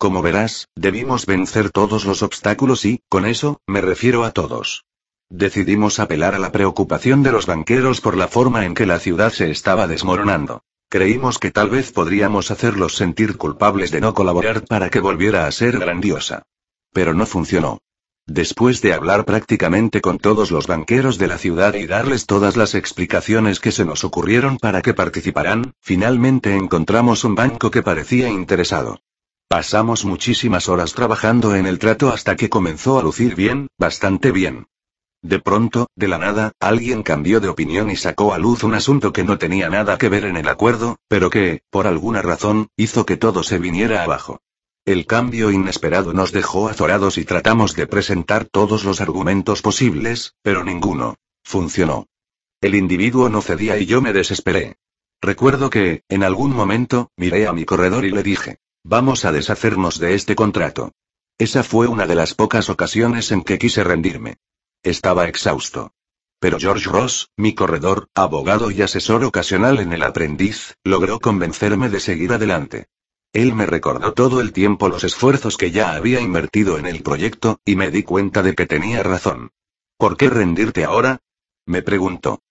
[0.01, 4.87] Como verás, debimos vencer todos los obstáculos y, con eso, me refiero a todos.
[5.29, 9.31] Decidimos apelar a la preocupación de los banqueros por la forma en que la ciudad
[9.31, 10.63] se estaba desmoronando.
[10.89, 15.53] Creímos que tal vez podríamos hacerlos sentir culpables de no colaborar para que volviera a
[15.53, 16.45] ser grandiosa.
[16.95, 17.83] Pero no funcionó.
[18.25, 22.75] Después de hablar prácticamente con todos los banqueros de la ciudad y darles todas las
[22.75, 28.99] explicaciones que se nos ocurrieron para que participaran, finalmente encontramos un banco que parecía interesado.
[29.51, 34.69] Pasamos muchísimas horas trabajando en el trato hasta que comenzó a lucir bien, bastante bien.
[35.23, 39.13] De pronto, de la nada, alguien cambió de opinión y sacó a luz un asunto
[39.13, 43.05] que no tenía nada que ver en el acuerdo, pero que, por alguna razón, hizo
[43.05, 44.41] que todo se viniera abajo.
[44.85, 50.63] El cambio inesperado nos dejó azorados y tratamos de presentar todos los argumentos posibles, pero
[50.63, 52.07] ninguno funcionó.
[52.61, 54.77] El individuo no cedía y yo me desesperé.
[55.21, 59.99] Recuerdo que, en algún momento, miré a mi corredor y le dije, vamos a deshacernos
[59.99, 60.93] de este contrato.
[61.39, 64.37] Esa fue una de las pocas ocasiones en que quise rendirme.
[64.83, 65.93] Estaba exhausto.
[66.39, 72.01] Pero George Ross, mi corredor, abogado y asesor ocasional en el aprendiz, logró convencerme de
[72.01, 72.87] seguir adelante.
[73.33, 77.61] Él me recordó todo el tiempo los esfuerzos que ya había invertido en el proyecto,
[77.65, 79.51] y me di cuenta de que tenía razón.
[79.97, 81.21] ¿Por qué rendirte ahora?
[81.67, 82.43] me preguntó.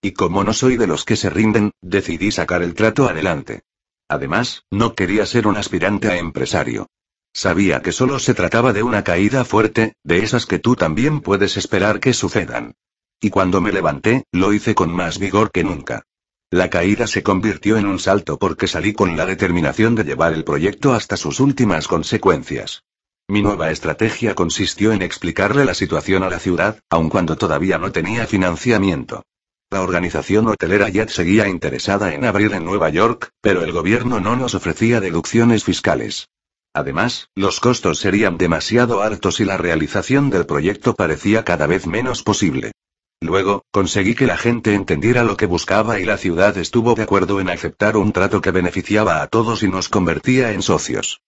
[0.00, 3.62] Y como no soy de los que se rinden, decidí sacar el trato adelante.
[4.08, 6.86] Además, no quería ser un aspirante a empresario.
[7.32, 11.56] Sabía que solo se trataba de una caída fuerte, de esas que tú también puedes
[11.56, 12.74] esperar que sucedan.
[13.20, 16.04] Y cuando me levanté, lo hice con más vigor que nunca.
[16.50, 20.44] La caída se convirtió en un salto porque salí con la determinación de llevar el
[20.44, 22.84] proyecto hasta sus últimas consecuencias.
[23.28, 27.92] Mi nueva estrategia consistió en explicarle la situación a la ciudad, aun cuando todavía no
[27.92, 29.24] tenía financiamiento.
[29.70, 34.34] La organización hotelera Jet seguía interesada en abrir en Nueva York, pero el gobierno no
[34.34, 36.30] nos ofrecía deducciones fiscales.
[36.72, 42.22] Además, los costos serían demasiado altos y la realización del proyecto parecía cada vez menos
[42.22, 42.72] posible.
[43.20, 47.38] Luego, conseguí que la gente entendiera lo que buscaba y la ciudad estuvo de acuerdo
[47.38, 51.20] en aceptar un trato que beneficiaba a todos y nos convertía en socios.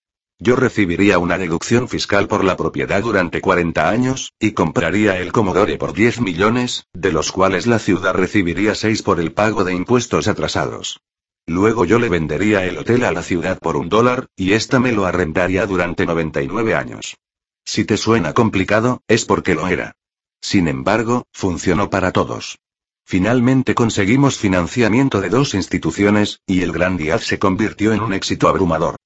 [0.42, 5.76] Yo recibiría una deducción fiscal por la propiedad durante 40 años, y compraría el Commodore
[5.76, 10.28] por 10 millones, de los cuales la ciudad recibiría 6 por el pago de impuestos
[10.28, 11.00] atrasados.
[11.46, 14.92] Luego yo le vendería el hotel a la ciudad por un dólar, y ésta me
[14.92, 17.18] lo arrendaría durante 99 años.
[17.66, 19.92] Si te suena complicado, es porque lo era.
[20.40, 22.58] Sin embargo, funcionó para todos.
[23.04, 28.48] Finalmente conseguimos financiamiento de dos instituciones, y el Gran Díaz se convirtió en un éxito
[28.48, 28.96] abrumador.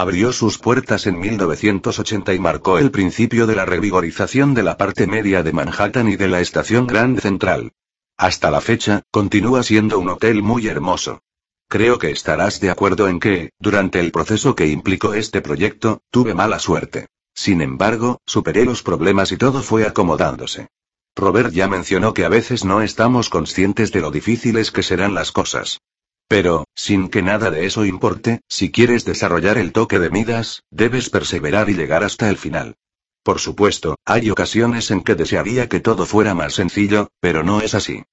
[0.00, 5.08] Abrió sus puertas en 1980 y marcó el principio de la revigorización de la parte
[5.08, 7.72] media de Manhattan y de la estación Grand Central.
[8.16, 11.20] Hasta la fecha, continúa siendo un hotel muy hermoso.
[11.66, 16.32] Creo que estarás de acuerdo en que, durante el proceso que implicó este proyecto, tuve
[16.32, 17.08] mala suerte.
[17.34, 20.68] Sin embargo, superé los problemas y todo fue acomodándose.
[21.16, 25.32] Robert ya mencionó que a veces no estamos conscientes de lo difíciles que serán las
[25.32, 25.80] cosas.
[26.28, 31.08] Pero, sin que nada de eso importe, si quieres desarrollar el toque de Midas, debes
[31.08, 32.76] perseverar y llegar hasta el final.
[33.22, 37.74] Por supuesto, hay ocasiones en que desearía que todo fuera más sencillo, pero no es
[37.74, 38.04] así.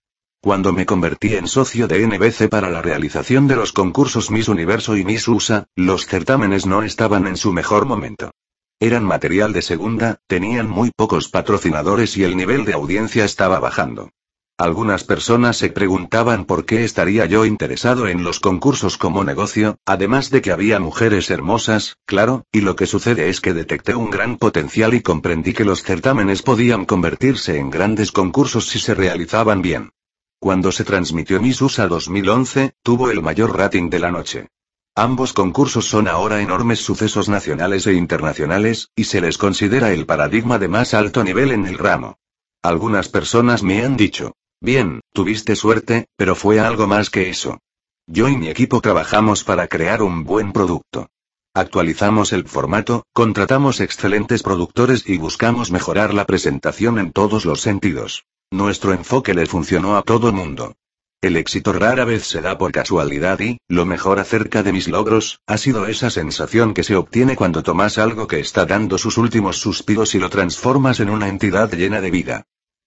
[0.42, 4.96] Cuando me convertí en socio de NBC para la realización de los concursos Miss Universo
[4.96, 8.32] y Miss USA, los certámenes no estaban en su mejor momento.
[8.80, 14.12] Eran material de segunda, tenían muy pocos patrocinadores y el nivel de audiencia estaba bajando.
[14.58, 20.30] Algunas personas se preguntaban por qué estaría yo interesado en los concursos como negocio, además
[20.30, 24.38] de que había mujeres hermosas, claro, y lo que sucede es que detecté un gran
[24.38, 29.92] potencial y comprendí que los certámenes podían convertirse en grandes concursos si se realizaban bien.
[30.40, 34.48] Cuando se transmitió Miss USA 2011, tuvo el mayor rating de la noche.
[34.96, 40.60] Ambos concursos son ahora enormes sucesos nacionales e internacionales, y se les considera el paradigma
[40.60, 42.20] de más alto nivel en el ramo.
[42.64, 47.60] Algunas personas me han dicho, bien, tuviste suerte, pero fue algo más que eso.
[48.08, 51.08] Yo y mi equipo trabajamos para crear un buen producto.
[51.54, 58.26] Actualizamos el formato, contratamos excelentes productores y buscamos mejorar la presentación en todos los sentidos.
[58.52, 60.76] Nuestro enfoque le funcionó a todo mundo.
[61.22, 65.40] El éxito rara vez se da por casualidad y, lo mejor acerca de mis logros,
[65.48, 69.58] ha sido esa sensación que se obtiene cuando tomas algo que está dando sus últimos
[69.58, 72.46] suspiros y lo transformas en una entidad llena de vida.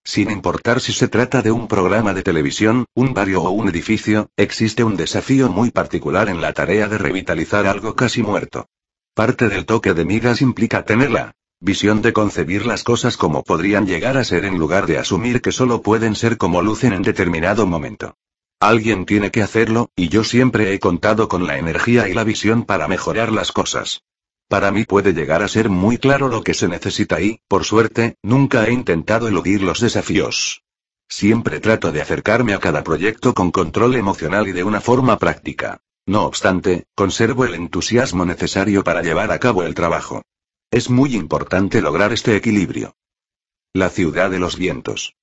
[0.09, 4.31] Sin importar si se trata de un programa de televisión, un barrio o un edificio,
[4.39, 8.71] existe un desafío muy particular en la tarea de revitalizar algo casi muerto.
[9.13, 14.17] Parte del toque de migas implica tenerla visión de concebir las cosas como podrían llegar
[14.17, 18.17] a ser en lugar de asumir que solo pueden ser como lucen en determinado momento.
[18.61, 22.65] Alguien tiene que hacerlo, y yo siempre he contado con la energía y la visión
[22.65, 24.01] para mejorar las cosas.
[24.49, 28.17] Para mí puede llegar a ser muy claro lo que se necesita y, por suerte,
[28.23, 30.63] nunca he intentado eludir los desafíos.
[31.07, 35.81] Siempre trato de acercarme a cada proyecto con control emocional y de una forma práctica.
[36.07, 40.23] No obstante, conservo el entusiasmo necesario para llevar a cabo el trabajo.
[40.71, 42.95] Es muy importante lograr este equilibrio.
[43.75, 45.15] La ciudad de los vientos.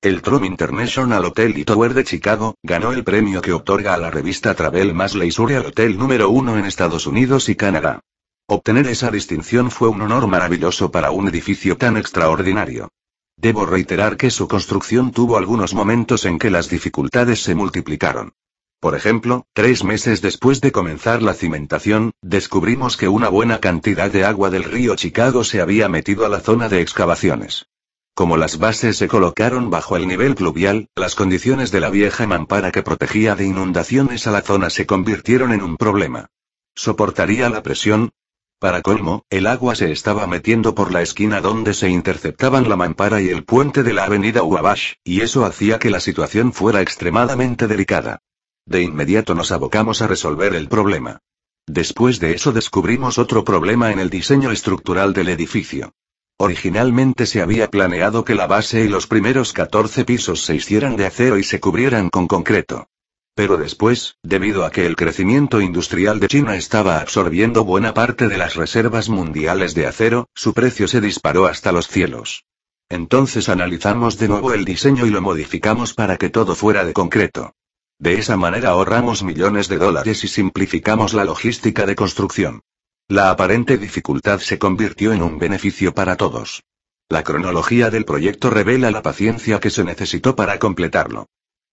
[0.00, 4.10] El Trump International Hotel y Tower de Chicago ganó el premio que otorga a la
[4.10, 8.00] revista Travel más Leisure hotel número uno en Estados Unidos y Canadá.
[8.48, 12.92] Obtener esa distinción fue un honor maravilloso para un edificio tan extraordinario.
[13.36, 18.34] Debo reiterar que su construcción tuvo algunos momentos en que las dificultades se multiplicaron.
[18.78, 24.24] Por ejemplo, tres meses después de comenzar la cimentación, descubrimos que una buena cantidad de
[24.24, 27.66] agua del río Chicago se había metido a la zona de excavaciones.
[28.14, 32.70] Como las bases se colocaron bajo el nivel pluvial, las condiciones de la vieja mampara
[32.70, 36.30] que protegía de inundaciones a la zona se convirtieron en un problema.
[36.76, 38.12] ¿Soportaría la presión?
[38.58, 43.20] Para colmo, el agua se estaba metiendo por la esquina donde se interceptaban la mampara
[43.20, 47.66] y el puente de la avenida Wabash, y eso hacía que la situación fuera extremadamente
[47.66, 48.22] delicada.
[48.64, 51.18] De inmediato nos abocamos a resolver el problema.
[51.66, 55.92] Después de eso descubrimos otro problema en el diseño estructural del edificio.
[56.38, 61.04] Originalmente se había planeado que la base y los primeros 14 pisos se hicieran de
[61.04, 62.88] acero y se cubrieran con concreto.
[63.36, 68.38] Pero después, debido a que el crecimiento industrial de China estaba absorbiendo buena parte de
[68.38, 72.46] las reservas mundiales de acero, su precio se disparó hasta los cielos.
[72.88, 77.52] Entonces analizamos de nuevo el diseño y lo modificamos para que todo fuera de concreto.
[77.98, 82.62] De esa manera ahorramos millones de dólares y simplificamos la logística de construcción.
[83.06, 86.62] La aparente dificultad se convirtió en un beneficio para todos.
[87.10, 91.26] La cronología del proyecto revela la paciencia que se necesitó para completarlo.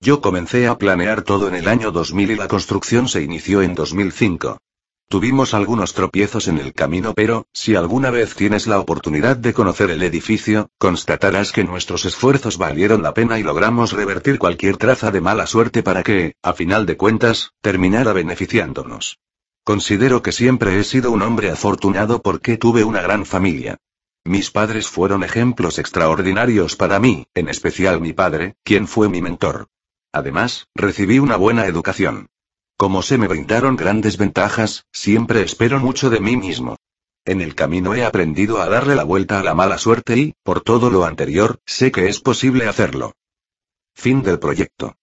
[0.04, 3.74] Yo comencé a planear todo en el año 2000 y la construcción se inició en
[3.74, 4.58] 2005.
[5.08, 9.92] Tuvimos algunos tropiezos en el camino, pero, si alguna vez tienes la oportunidad de conocer
[9.92, 15.22] el edificio, constatarás que nuestros esfuerzos valieron la pena y logramos revertir cualquier traza de
[15.22, 19.20] mala suerte para que, a final de cuentas, terminara beneficiándonos.
[19.64, 23.78] Considero que siempre he sido un hombre afortunado porque tuve una gran familia.
[24.26, 29.70] Mis padres fueron ejemplos extraordinarios para mí, en especial mi padre, quien fue mi mentor.
[30.14, 32.28] Además, recibí una buena educación.
[32.78, 36.78] Como se me brindaron grandes ventajas, siempre espero mucho de mí mismo.
[37.26, 40.62] En el camino he aprendido a darle la vuelta a la mala suerte y, por
[40.62, 43.14] todo lo anterior, sé que es posible hacerlo.
[43.96, 44.96] Fin del proyecto.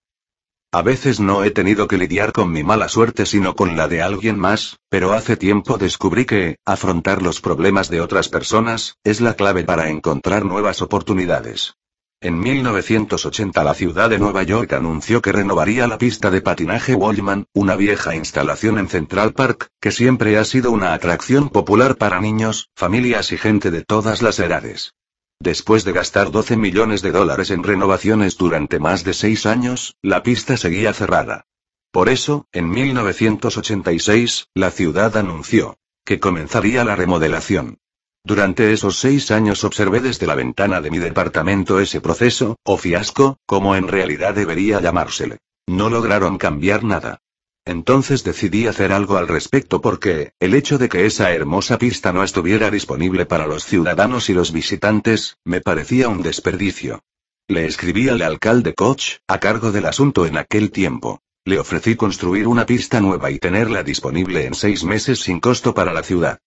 [0.73, 4.03] A veces no he tenido que lidiar con mi mala suerte sino con la de
[4.03, 9.35] alguien más, pero hace tiempo descubrí que, afrontar los problemas de otras personas, es la
[9.35, 11.75] clave para encontrar nuevas oportunidades.
[12.23, 17.47] En 1980 la ciudad de Nueva York anunció que renovaría la pista de patinaje Wallman,
[17.55, 22.69] una vieja instalación en Central Park, que siempre ha sido una atracción popular para niños,
[22.77, 24.93] familias y gente de todas las edades.
[25.41, 30.23] Después de gastar 12 millones de dólares en renovaciones durante más de seis años, la
[30.23, 31.47] pista seguía cerrada.
[31.91, 37.79] Por eso, en 1986, la ciudad anunció que comenzaría la remodelación.
[38.23, 43.39] Durante esos seis años observé desde la ventana de mi departamento ese proceso, o fiasco,
[43.47, 45.39] como en realidad debería llamársele.
[45.67, 47.21] No lograron cambiar nada.
[47.65, 52.23] Entonces decidí hacer algo al respecto porque, el hecho de que esa hermosa pista no
[52.23, 57.03] estuviera disponible para los ciudadanos y los visitantes, me parecía un desperdicio.
[57.49, 61.21] Le escribí al alcalde Koch, a cargo del asunto en aquel tiempo.
[61.45, 65.93] Le ofrecí construir una pista nueva y tenerla disponible en seis meses sin costo para
[65.93, 66.39] la ciudad.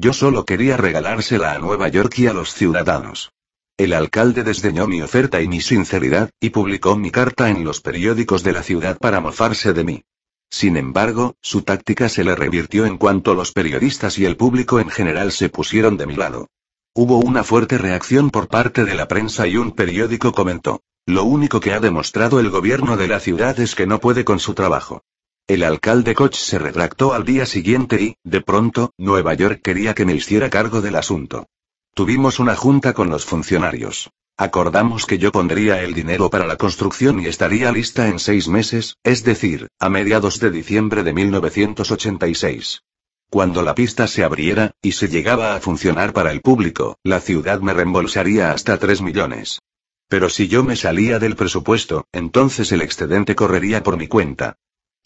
[0.00, 3.32] Yo solo quería regalársela a Nueva York y a los ciudadanos.
[3.76, 8.44] El alcalde desdeñó mi oferta y mi sinceridad, y publicó mi carta en los periódicos
[8.44, 10.04] de la ciudad para mofarse de mí.
[10.50, 14.88] Sin embargo, su táctica se le revirtió en cuanto los periodistas y el público en
[14.88, 16.46] general se pusieron de mi lado.
[16.94, 20.80] Hubo una fuerte reacción por parte de la prensa y un periódico comentó.
[21.06, 24.38] Lo único que ha demostrado el gobierno de la ciudad es que no puede con
[24.38, 25.02] su trabajo.
[25.48, 30.04] El alcalde Koch se retractó al día siguiente y, de pronto, Nueva York quería que
[30.04, 31.46] me hiciera cargo del asunto.
[31.94, 34.10] Tuvimos una junta con los funcionarios.
[34.36, 38.98] Acordamos que yo pondría el dinero para la construcción y estaría lista en seis meses,
[39.02, 42.82] es decir, a mediados de diciembre de 1986.
[43.30, 47.60] Cuando la pista se abriera, y se llegaba a funcionar para el público, la ciudad
[47.60, 49.60] me reembolsaría hasta 3 millones.
[50.08, 54.58] Pero si yo me salía del presupuesto, entonces el excedente correría por mi cuenta.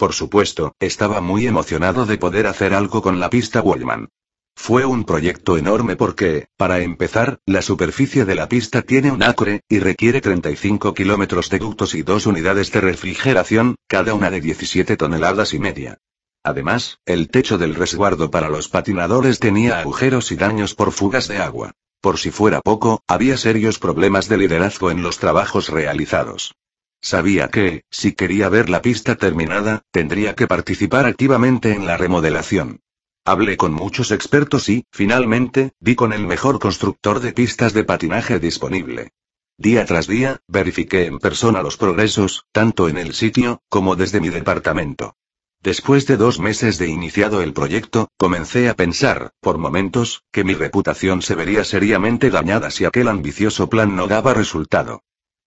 [0.03, 4.09] Por supuesto, estaba muy emocionado de poder hacer algo con la pista Wallman.
[4.57, 9.61] Fue un proyecto enorme porque, para empezar, la superficie de la pista tiene un acre,
[9.69, 14.97] y requiere 35 kilómetros de ductos y dos unidades de refrigeración, cada una de 17
[14.97, 15.99] toneladas y media.
[16.43, 21.39] Además, el techo del resguardo para los patinadores tenía agujeros y daños por fugas de
[21.39, 21.74] agua.
[22.01, 26.57] Por si fuera poco, había serios problemas de liderazgo en los trabajos realizados.
[27.05, 32.81] Sabía que, si quería ver la pista terminada, tendría que participar activamente en la remodelación.
[33.24, 38.39] Hablé con muchos expertos y, finalmente, di con el mejor constructor de pistas de patinaje
[38.39, 39.11] disponible.
[39.59, 44.29] Día tras día, verifiqué en persona los progresos, tanto en el sitio, como desde mi
[44.29, 45.16] departamento.
[45.61, 50.55] Después de dos meses de iniciado el proyecto, comencé a pensar, por momentos, que mi
[50.55, 55.03] reputación se vería seriamente dañada si aquel ambicioso plan no daba resultado.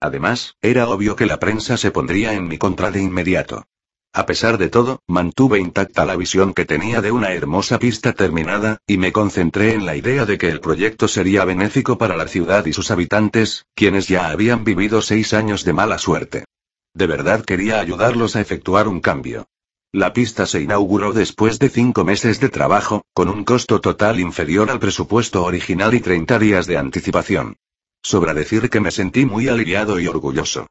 [0.06, 3.66] Además, era obvio que la prensa se pondría en mi contra de inmediato.
[4.14, 8.78] A pesar de todo, mantuve intacta la visión que tenía de una hermosa pista terminada,
[8.86, 12.68] y me concentré en la idea de que el proyecto sería benéfico para la ciudad
[12.68, 16.46] y sus habitantes, quienes ya habían vivido seis años de mala suerte.
[16.94, 19.48] De verdad quería ayudarlos a efectuar un cambio.
[19.92, 24.70] La pista se inauguró después de cinco meses de trabajo, con un costo total inferior
[24.70, 27.58] al presupuesto original y 30 días de anticipación.
[28.06, 30.68] Sobra decir que me sentí muy aliviado y orgulloso.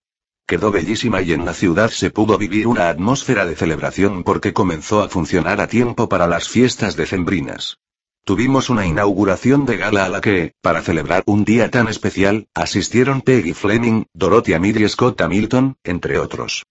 [0.47, 5.03] Quedó bellísima y en la ciudad se pudo vivir una atmósfera de celebración porque comenzó
[5.03, 7.79] a funcionar a tiempo para las fiestas decembrinas.
[8.25, 13.21] Tuvimos una inauguración de gala a la que, para celebrar un día tan especial, asistieron
[13.21, 16.63] Peggy Fleming, Dorothy Amid y Scott Hamilton, entre otros.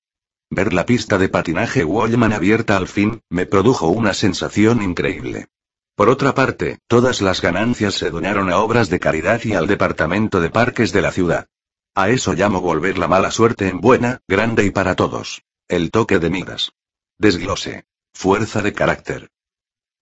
[0.50, 5.48] Ver la pista de patinaje Wallman abierta al fin, me produjo una sensación increíble.
[5.96, 10.42] Por otra parte, todas las ganancias se donaron a obras de caridad y al departamento
[10.42, 11.48] de parques de la ciudad.
[11.94, 15.44] A eso llamo volver la mala suerte en buena, grande y para todos.
[15.68, 16.72] El toque de Midas.
[17.20, 17.86] Desglose.
[18.14, 19.30] Fuerza de carácter.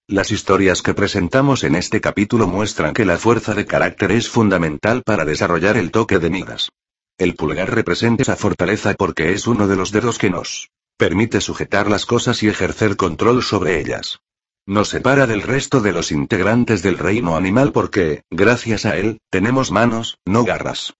[0.08, 5.04] Las historias que presentamos en este capítulo muestran que la fuerza de carácter es fundamental
[5.04, 6.72] para desarrollar el toque de Midas.
[7.18, 11.90] El pulgar representa esa fortaleza porque es uno de los dedos que nos permite sujetar
[11.90, 14.22] las cosas y ejercer control sobre ellas.
[14.68, 19.72] Nos separa del resto de los integrantes del reino animal porque, gracias a él, tenemos
[19.72, 20.94] manos, no garras.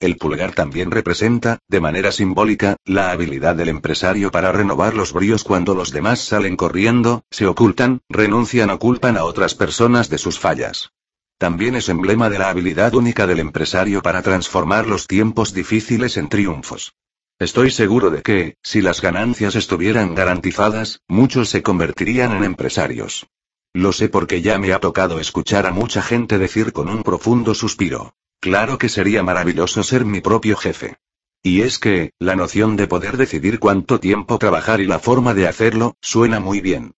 [0.00, 5.44] El pulgar también representa, de manera simbólica, la habilidad del empresario para renovar los bríos
[5.44, 10.40] cuando los demás salen corriendo, se ocultan, renuncian o culpan a otras personas de sus
[10.40, 10.90] fallas.
[11.38, 16.28] También es emblema de la habilidad única del empresario para transformar los tiempos difíciles en
[16.28, 16.94] triunfos.
[17.42, 23.26] Estoy seguro de que, si las ganancias estuvieran garantizadas, muchos se convertirían en empresarios.
[23.72, 27.54] Lo sé porque ya me ha tocado escuchar a mucha gente decir con un profundo
[27.54, 28.14] suspiro.
[28.38, 30.98] Claro que sería maravilloso ser mi propio jefe.
[31.42, 35.48] Y es que, la noción de poder decidir cuánto tiempo trabajar y la forma de
[35.48, 36.94] hacerlo, suena muy bien.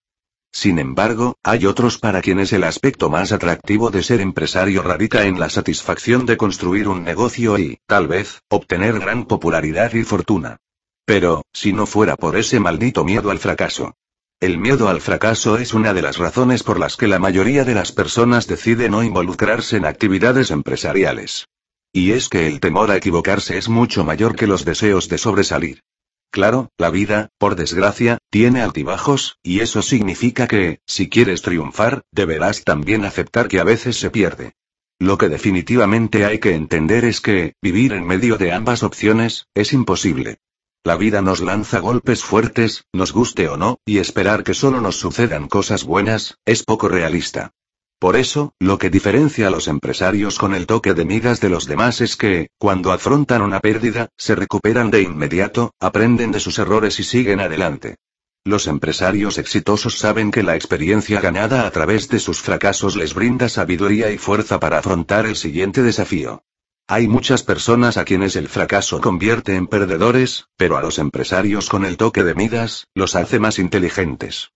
[0.55, 5.37] Sin embargo, hay otros para quienes el aspecto más atractivo de ser empresario radica en
[5.37, 10.55] la satisfacción de construir un negocio y, tal vez, obtener gran popularidad y fortuna.
[11.03, 13.95] Pero, si no fuera por ese maldito miedo al fracaso,
[14.39, 17.75] el miedo al fracaso es una de las razones por las que la mayoría de
[17.75, 21.49] las personas deciden no involucrarse en actividades empresariales.
[21.91, 25.81] Y es que el temor a equivocarse es mucho mayor que los deseos de sobresalir.
[26.31, 32.63] Claro, la vida, por desgracia, tiene altibajos, y eso significa que, si quieres triunfar, deberás
[32.63, 34.53] también aceptar que a veces se pierde.
[34.99, 39.73] Lo que definitivamente hay que entender es que, vivir en medio de ambas opciones, es
[39.73, 40.39] imposible.
[40.85, 44.97] La vida nos lanza golpes fuertes, nos guste o no, y esperar que solo nos
[44.97, 47.53] sucedan cosas buenas, es poco realista.
[47.99, 51.65] Por eso, lo que diferencia a los empresarios con el toque de migas de los
[51.65, 56.99] demás es que, cuando afrontan una pérdida, se recuperan de inmediato, aprenden de sus errores
[56.99, 57.95] y siguen adelante.
[58.43, 63.49] Los empresarios exitosos saben que la experiencia ganada a través de sus fracasos les brinda
[63.49, 66.43] sabiduría y fuerza para afrontar el siguiente desafío.
[66.87, 71.85] Hay muchas personas a quienes el fracaso convierte en perdedores, pero a los empresarios con
[71.85, 74.51] el toque de Midas, los hace más inteligentes.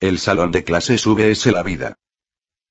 [0.00, 1.96] El salón de clase sube es la vida.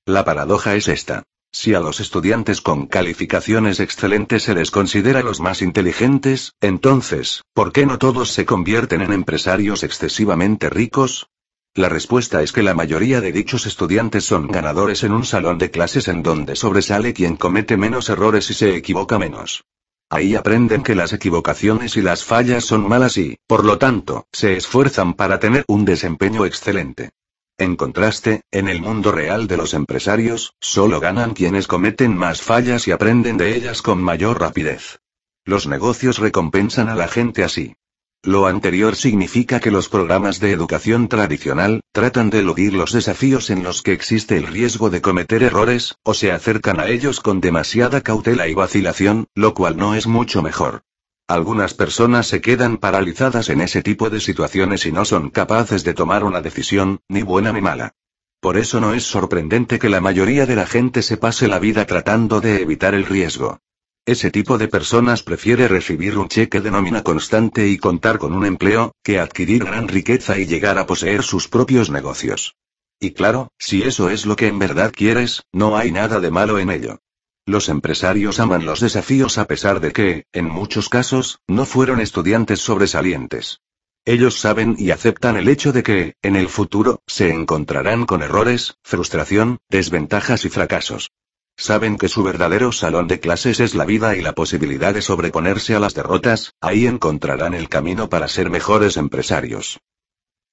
[0.06, 1.22] La paradoja es esta.
[1.50, 7.72] Si a los estudiantes con calificaciones excelentes se les considera los más inteligentes, entonces, ¿por
[7.72, 11.28] qué no todos se convierten en empresarios excesivamente ricos?
[11.74, 15.70] La respuesta es que la mayoría de dichos estudiantes son ganadores en un salón de
[15.70, 19.64] clases en donde sobresale quien comete menos errores y se equivoca menos.
[20.10, 24.54] Ahí aprenden que las equivocaciones y las fallas son malas y, por lo tanto, se
[24.54, 27.10] esfuerzan para tener un desempeño excelente.
[27.56, 32.88] En contraste, en el mundo real de los empresarios, solo ganan quienes cometen más fallas
[32.88, 34.98] y aprenden de ellas con mayor rapidez.
[35.44, 37.76] Los negocios recompensan a la gente así.
[38.24, 43.62] Lo anterior significa que los programas de educación tradicional, tratan de eludir los desafíos en
[43.62, 48.00] los que existe el riesgo de cometer errores, o se acercan a ellos con demasiada
[48.00, 50.82] cautela y vacilación, lo cual no es mucho mejor.
[51.26, 55.94] Algunas personas se quedan paralizadas en ese tipo de situaciones y no son capaces de
[55.94, 57.94] tomar una decisión, ni buena ni mala.
[58.40, 61.86] Por eso no es sorprendente que la mayoría de la gente se pase la vida
[61.86, 63.58] tratando de evitar el riesgo.
[64.04, 68.44] Ese tipo de personas prefiere recibir un cheque de nómina constante y contar con un
[68.44, 72.54] empleo, que adquirir gran riqueza y llegar a poseer sus propios negocios.
[73.00, 76.58] Y claro, si eso es lo que en verdad quieres, no hay nada de malo
[76.58, 77.00] en ello.
[77.46, 82.60] Los empresarios aman los desafíos a pesar de que, en muchos casos, no fueron estudiantes
[82.60, 83.60] sobresalientes.
[84.06, 88.78] Ellos saben y aceptan el hecho de que, en el futuro, se encontrarán con errores,
[88.82, 91.10] frustración, desventajas y fracasos.
[91.56, 95.74] Saben que su verdadero salón de clases es la vida y la posibilidad de sobreponerse
[95.74, 99.80] a las derrotas, ahí encontrarán el camino para ser mejores empresarios.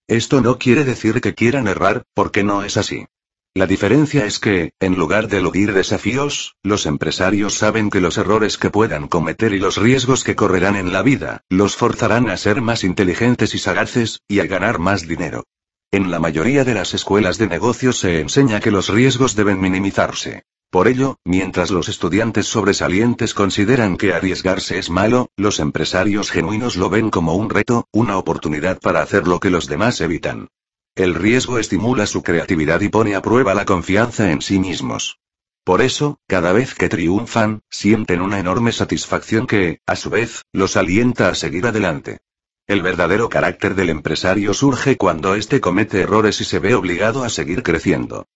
[0.08, 3.06] Esto no quiere decir que quieran errar, porque no es así.
[3.54, 8.58] La diferencia es que, en lugar de eludir desafíos, los empresarios saben que los errores
[8.58, 12.62] que puedan cometer y los riesgos que correrán en la vida, los forzarán a ser
[12.62, 15.44] más inteligentes y sagaces, y a ganar más dinero.
[15.92, 20.44] En la mayoría de las escuelas de negocios se enseña que los riesgos deben minimizarse.
[20.70, 26.90] Por ello, mientras los estudiantes sobresalientes consideran que arriesgarse es malo, los empresarios genuinos lo
[26.90, 30.48] ven como un reto, una oportunidad para hacer lo que los demás evitan.
[30.96, 35.20] El riesgo estimula su creatividad y pone a prueba la confianza en sí mismos.
[35.64, 40.76] Por eso, cada vez que triunfan, sienten una enorme satisfacción que, a su vez, los
[40.76, 42.20] alienta a seguir adelante.
[42.68, 47.30] El verdadero carácter del empresario surge cuando éste comete errores y se ve obligado a
[47.30, 48.28] seguir creciendo.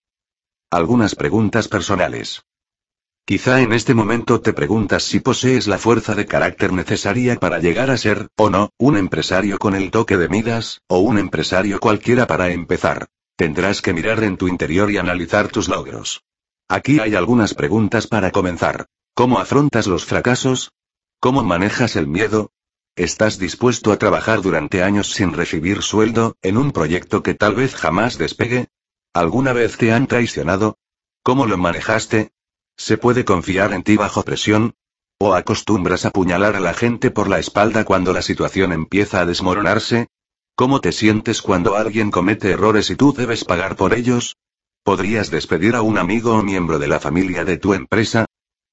[0.70, 2.42] Algunas preguntas personales.
[3.28, 7.90] Quizá en este momento te preguntas si posees la fuerza de carácter necesaria para llegar
[7.90, 12.28] a ser, o no, un empresario con el toque de Midas, o un empresario cualquiera
[12.28, 13.08] para empezar.
[13.34, 16.22] Tendrás que mirar en tu interior y analizar tus logros.
[16.68, 18.86] Aquí hay algunas preguntas para comenzar.
[19.12, 20.70] ¿Cómo afrontas los fracasos?
[21.18, 22.52] ¿Cómo manejas el miedo?
[22.94, 27.74] ¿Estás dispuesto a trabajar durante años sin recibir sueldo, en un proyecto que tal vez
[27.74, 28.68] jamás despegue?
[29.12, 30.78] ¿Alguna vez te han traicionado?
[31.24, 32.30] ¿Cómo lo manejaste?
[32.76, 34.74] ¿Se puede confiar en ti bajo presión?
[35.18, 39.26] ¿O acostumbras a apuñalar a la gente por la espalda cuando la situación empieza a
[39.26, 40.08] desmoronarse?
[40.54, 44.36] ¿Cómo te sientes cuando alguien comete errores y tú debes pagar por ellos?
[44.82, 48.26] ¿Podrías despedir a un amigo o miembro de la familia de tu empresa?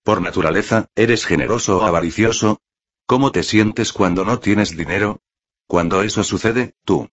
[0.03, 2.59] Por naturaleza, ¿eres generoso o avaricioso?
[3.05, 5.21] ¿Cómo te sientes cuando no tienes dinero?
[5.65, 7.09] Cuando eso sucede, tú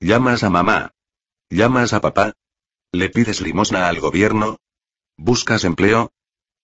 [0.00, 0.92] llamas a mamá.
[1.48, 2.34] ¿Llamas a papá?
[2.92, 4.58] ¿Le pides limosna al gobierno?
[5.20, 6.12] ¿Buscas empleo?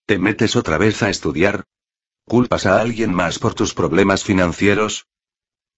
[0.06, 1.64] ¿Te metes otra vez a estudiar?
[2.24, 5.08] ¿Culpas a alguien más por tus problemas financieros?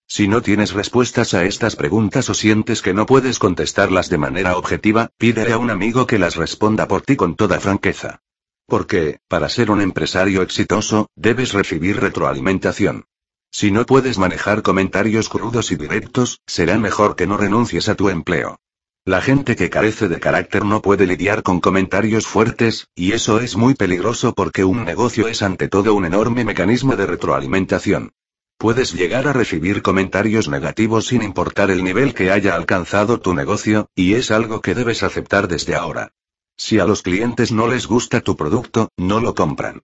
[0.07, 4.59] Si no tienes respuestas a estas preguntas o sientes que no puedes contestarlas de manera
[4.59, 8.21] objetiva, pídele a un amigo que las responda por ti con toda franqueza.
[8.67, 13.07] Porque, para ser un empresario exitoso, debes recibir retroalimentación.
[13.51, 18.11] Si no puedes manejar comentarios crudos y directos, será mejor que no renuncies a tu
[18.11, 18.61] empleo.
[19.07, 23.57] La gente que carece de carácter no puede lidiar con comentarios fuertes, y eso es
[23.57, 28.15] muy peligroso porque un negocio es ante todo un enorme mecanismo de retroalimentación.
[28.59, 33.89] Puedes llegar a recibir comentarios negativos sin importar el nivel que haya alcanzado tu negocio,
[33.95, 36.11] y es algo que debes aceptar desde ahora.
[36.57, 39.83] Si a los clientes no les gusta tu producto, no lo compran.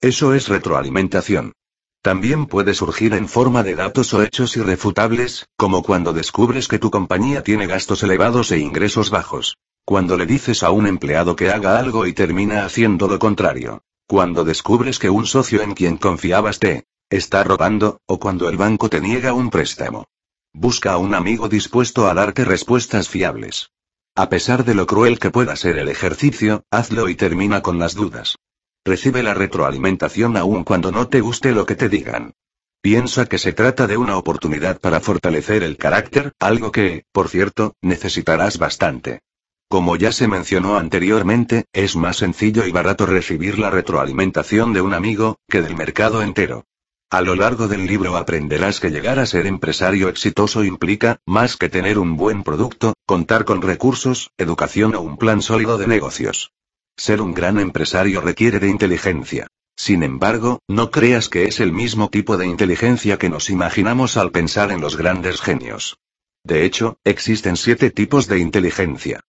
[0.00, 1.54] Eso es retroalimentación.
[2.02, 6.90] También puede surgir en forma de datos o hechos irrefutables, como cuando descubres que tu
[6.90, 9.58] compañía tiene gastos elevados e ingresos bajos.
[9.84, 13.82] Cuando le dices a un empleado que haga algo y termina haciendo lo contrario.
[14.06, 18.88] Cuando descubres que un socio en quien confiabas te está robando, o cuando el banco
[18.88, 20.06] te niega un préstamo.
[20.54, 23.70] Busca a un amigo dispuesto a darte respuestas fiables.
[24.14, 27.94] A pesar de lo cruel que pueda ser el ejercicio, hazlo y termina con las
[27.94, 28.36] dudas.
[28.84, 32.32] Recibe la retroalimentación aun cuando no te guste lo que te digan.
[32.80, 37.74] Piensa que se trata de una oportunidad para fortalecer el carácter, algo que, por cierto,
[37.82, 39.20] necesitarás bastante.
[39.68, 44.94] Como ya se mencionó anteriormente, es más sencillo y barato recibir la retroalimentación de un
[44.94, 46.64] amigo, que del mercado entero.
[47.10, 51.68] A lo largo del libro aprenderás que llegar a ser empresario exitoso implica, más que
[51.68, 56.52] tener un buen producto, contar con recursos, educación o un plan sólido de negocios.
[57.00, 59.46] Ser un gran empresario requiere de inteligencia.
[59.74, 64.32] Sin embargo, no creas que es el mismo tipo de inteligencia que nos imaginamos al
[64.32, 65.96] pensar en los grandes genios.
[66.44, 69.20] De hecho, existen siete tipos de inteligencia.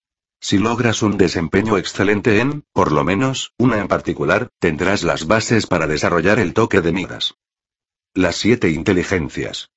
[0.42, 5.66] Si logras un desempeño excelente en, por lo menos, una en particular, tendrás las bases
[5.66, 7.36] para desarrollar el toque de miras.
[8.14, 9.70] Las siete inteligencias.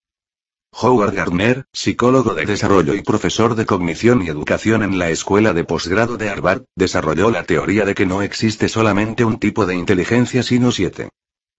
[0.76, 5.62] Howard Gardner, psicólogo de desarrollo y profesor de cognición y educación en la Escuela de
[5.62, 10.42] Posgrado de Harvard, desarrolló la teoría de que no existe solamente un tipo de inteligencia
[10.42, 11.10] sino siete.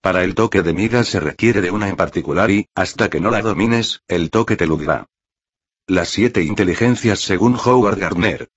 [0.02, 3.30] Para el toque de migas se requiere de una en particular y, hasta que no
[3.30, 5.06] la domines, el toque te eludirá.
[5.86, 8.50] Las siete inteligencias según Howard Gardner.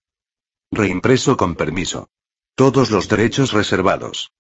[0.72, 2.10] Reimpreso con permiso.
[2.56, 4.32] Todos los derechos reservados.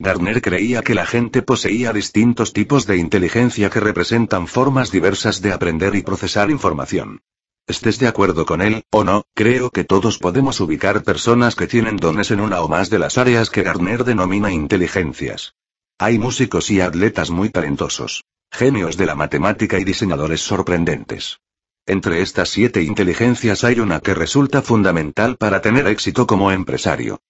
[0.00, 5.52] Gardner creía que la gente poseía distintos tipos de inteligencia que representan formas diversas de
[5.52, 7.20] aprender y procesar información.
[7.66, 11.96] Estés de acuerdo con él, o no, creo que todos podemos ubicar personas que tienen
[11.96, 15.54] dones en una o más de las áreas que Garner denomina inteligencias.
[15.98, 18.24] Hay músicos y atletas muy talentosos.
[18.52, 21.40] Genios de la matemática y diseñadores sorprendentes.
[21.86, 27.20] Entre estas siete inteligencias hay una que resulta fundamental para tener éxito como empresario.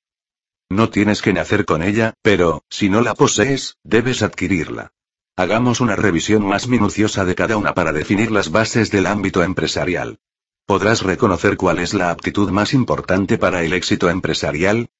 [0.70, 4.92] No tienes que nacer con ella, pero, si no la posees, debes adquirirla.
[5.34, 10.18] Hagamos una revisión más minuciosa de cada una para definir las bases del ámbito empresarial.
[10.66, 14.90] ¿Podrás reconocer cuál es la aptitud más importante para el éxito empresarial?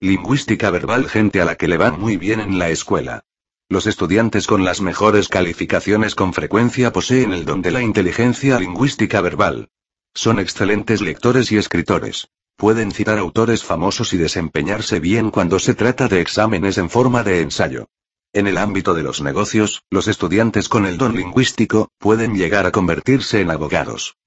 [0.00, 3.24] Lingüística verbal gente a la que le va muy bien en la escuela.
[3.70, 9.20] Los estudiantes con las mejores calificaciones con frecuencia poseen el don de la inteligencia lingüística
[9.20, 9.70] verbal.
[10.12, 12.28] Son excelentes lectores y escritores.
[12.60, 17.40] Pueden citar autores famosos y desempeñarse bien cuando se trata de exámenes en forma de
[17.40, 17.86] ensayo.
[18.34, 22.70] En el ámbito de los negocios, los estudiantes con el don lingüístico, pueden llegar a
[22.70, 24.18] convertirse en abogados.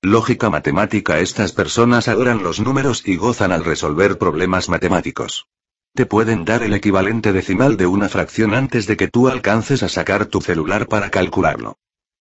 [0.00, 5.46] Lógica matemática Estas personas adoran los números y gozan al resolver problemas matemáticos.
[5.94, 9.90] Te pueden dar el equivalente decimal de una fracción antes de que tú alcances a
[9.90, 11.76] sacar tu celular para calcularlo.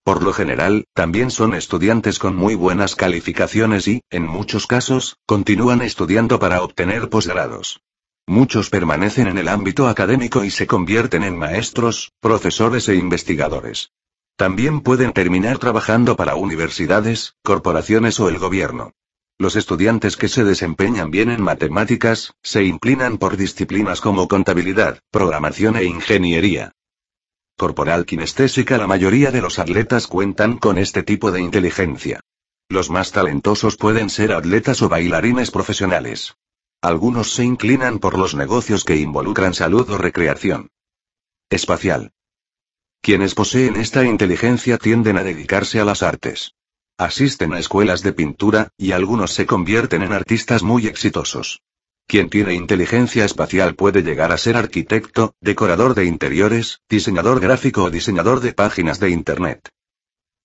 [0.08, 5.82] Por lo general, también son estudiantes con muy buenas calificaciones y, en muchos casos, continúan
[5.82, 7.82] estudiando para obtener posgrados.
[8.26, 13.92] Muchos permanecen en el ámbito académico y se convierten en maestros, profesores e investigadores.
[14.38, 18.94] También pueden terminar trabajando para universidades, corporaciones o el gobierno.
[19.38, 25.76] Los estudiantes que se desempeñan bien en matemáticas, se inclinan por disciplinas como contabilidad, programación
[25.76, 26.72] e ingeniería.
[27.58, 32.20] Corporal kinestésica La mayoría de los atletas cuentan con este tipo de inteligencia.
[32.70, 36.36] Los más talentosos pueden ser atletas o bailarines profesionales.
[36.84, 40.70] Algunos se inclinan por los negocios que involucran salud o recreación.
[41.50, 42.12] Espacial.
[43.02, 46.54] Quienes poseen esta inteligencia tienden a dedicarse a las artes.
[47.00, 51.64] Asisten a escuelas de pintura, y algunos se convierten en artistas muy exitosos.
[52.10, 57.90] Quien tiene inteligencia espacial puede llegar a ser arquitecto, decorador de interiores, diseñador gráfico o
[57.90, 59.68] diseñador de páginas de Internet.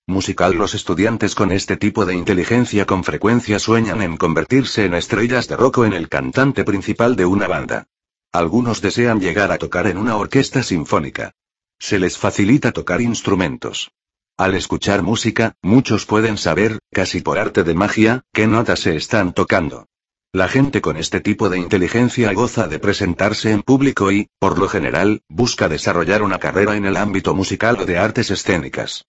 [0.08, 5.46] Musical Los estudiantes con este tipo de inteligencia con frecuencia sueñan en convertirse en estrellas
[5.46, 7.86] de rock o en el cantante principal de una banda.
[8.32, 11.30] Algunos desean llegar a tocar en una orquesta sinfónica.
[11.78, 13.92] Se les facilita tocar instrumentos.
[14.36, 19.32] Al escuchar música, muchos pueden saber, casi por arte de magia, qué notas se están
[19.32, 19.86] tocando.
[20.34, 24.66] La gente con este tipo de inteligencia goza de presentarse en público y, por lo
[24.66, 29.04] general, busca desarrollar una carrera en el ámbito musical o de artes escénicas.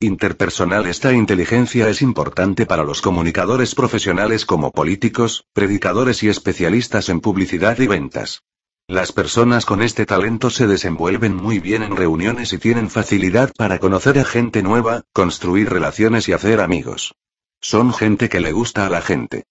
[0.00, 7.20] Interpersonal Esta inteligencia es importante para los comunicadores profesionales como políticos, predicadores y especialistas en
[7.20, 8.42] publicidad y ventas.
[8.86, 13.80] Las personas con este talento se desenvuelven muy bien en reuniones y tienen facilidad para
[13.80, 17.14] conocer a gente nueva, construir relaciones y hacer amigos.
[17.60, 19.44] Son gente que le gusta a la gente.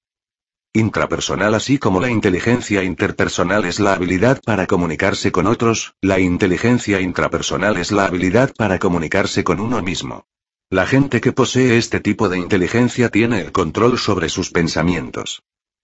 [0.73, 7.01] Intrapersonal así como la inteligencia interpersonal es la habilidad para comunicarse con otros, la inteligencia
[7.01, 10.25] intrapersonal es la habilidad para comunicarse con uno mismo.
[10.69, 15.41] La gente que posee este tipo de inteligencia tiene el control sobre sus pensamientos.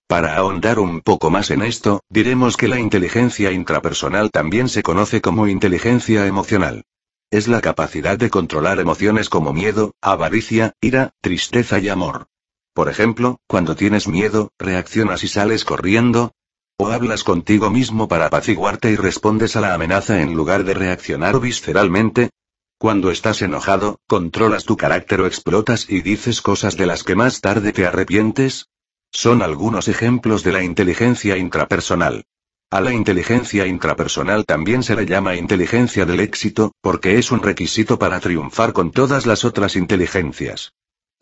[0.08, 5.22] Para ahondar un poco más en esto, diremos que la inteligencia intrapersonal también se conoce
[5.22, 6.84] como inteligencia emocional.
[7.32, 12.28] Es la capacidad de controlar emociones como miedo, avaricia, ira, tristeza y amor.
[12.74, 16.32] Por ejemplo, cuando tienes miedo, reaccionas y sales corriendo.
[16.78, 21.40] O hablas contigo mismo para apaciguarte y respondes a la amenaza en lugar de reaccionar
[21.40, 22.32] visceralmente.
[22.80, 27.42] Cuando estás enojado, controlas tu carácter o explotas y dices cosas de las que más
[27.42, 28.70] tarde te arrepientes.
[29.12, 32.26] Son algunos ejemplos de la inteligencia intrapersonal.
[32.72, 38.00] A la inteligencia intrapersonal también se le llama inteligencia del éxito, porque es un requisito
[38.00, 40.74] para triunfar con todas las otras inteligencias.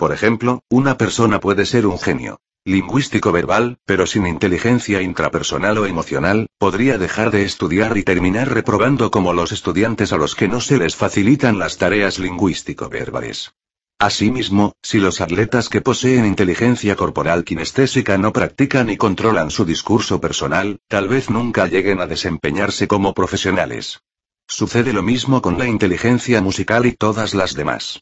[0.02, 5.86] Por ejemplo, una persona puede ser un genio lingüístico verbal, pero sin inteligencia intrapersonal o
[5.86, 10.60] emocional, podría dejar de estudiar y terminar reprobando como los estudiantes a los que no
[10.60, 13.53] se les facilitan las tareas lingüístico verbales.
[13.99, 20.19] Asimismo, si los atletas que poseen inteligencia corporal kinestésica no practican y controlan su discurso
[20.19, 24.02] personal, tal vez nunca lleguen a desempeñarse como profesionales.
[24.48, 28.02] Sucede lo mismo con la inteligencia musical y todas las demás.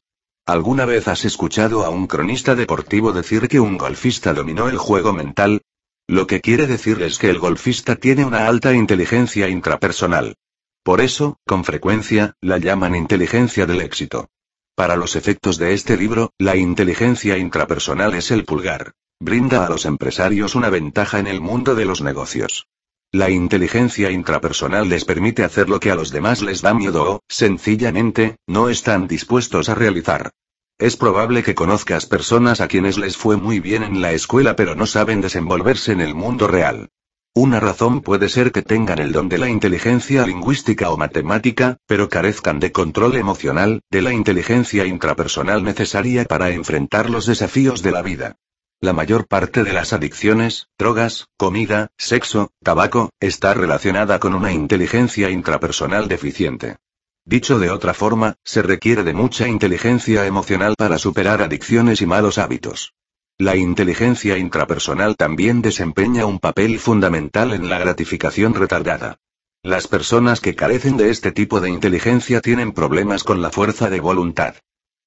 [0.50, 5.14] ¿Alguna vez has escuchado a un cronista deportivo decir que un golfista dominó el juego
[5.14, 5.62] mental?
[6.08, 10.38] Lo que quiere decir es que el golfista tiene una alta inteligencia intrapersonal.
[10.84, 14.28] Por eso, con frecuencia, la llaman inteligencia del éxito.
[14.74, 18.94] Para los efectos de este libro, la inteligencia intrapersonal es el pulgar.
[19.20, 22.66] Brinda a los empresarios una ventaja en el mundo de los negocios.
[23.12, 27.20] La inteligencia intrapersonal les permite hacer lo que a los demás les da miedo o,
[27.28, 30.30] sencillamente, no están dispuestos a realizar.
[30.78, 34.76] Es probable que conozcas personas a quienes les fue muy bien en la escuela pero
[34.76, 36.90] no saben desenvolverse en el mundo real.
[37.34, 42.10] Una razón puede ser que tengan el don de la inteligencia lingüística o matemática, pero
[42.10, 48.04] carezcan de control emocional, de la inteligencia intrapersonal necesaria para enfrentar los desafíos de la
[48.04, 48.36] vida.
[48.82, 55.30] La mayor parte de las adicciones, drogas, comida, sexo, tabaco, está relacionada con una inteligencia
[55.30, 56.78] intrapersonal deficiente.
[57.26, 62.38] Dicho de otra forma, se requiere de mucha inteligencia emocional para superar adicciones y malos
[62.38, 62.94] hábitos.
[63.38, 69.18] La inteligencia intrapersonal también desempeña un papel fundamental en la gratificación retardada.
[69.62, 74.00] Las personas que carecen de este tipo de inteligencia tienen problemas con la fuerza de
[74.00, 74.56] voluntad.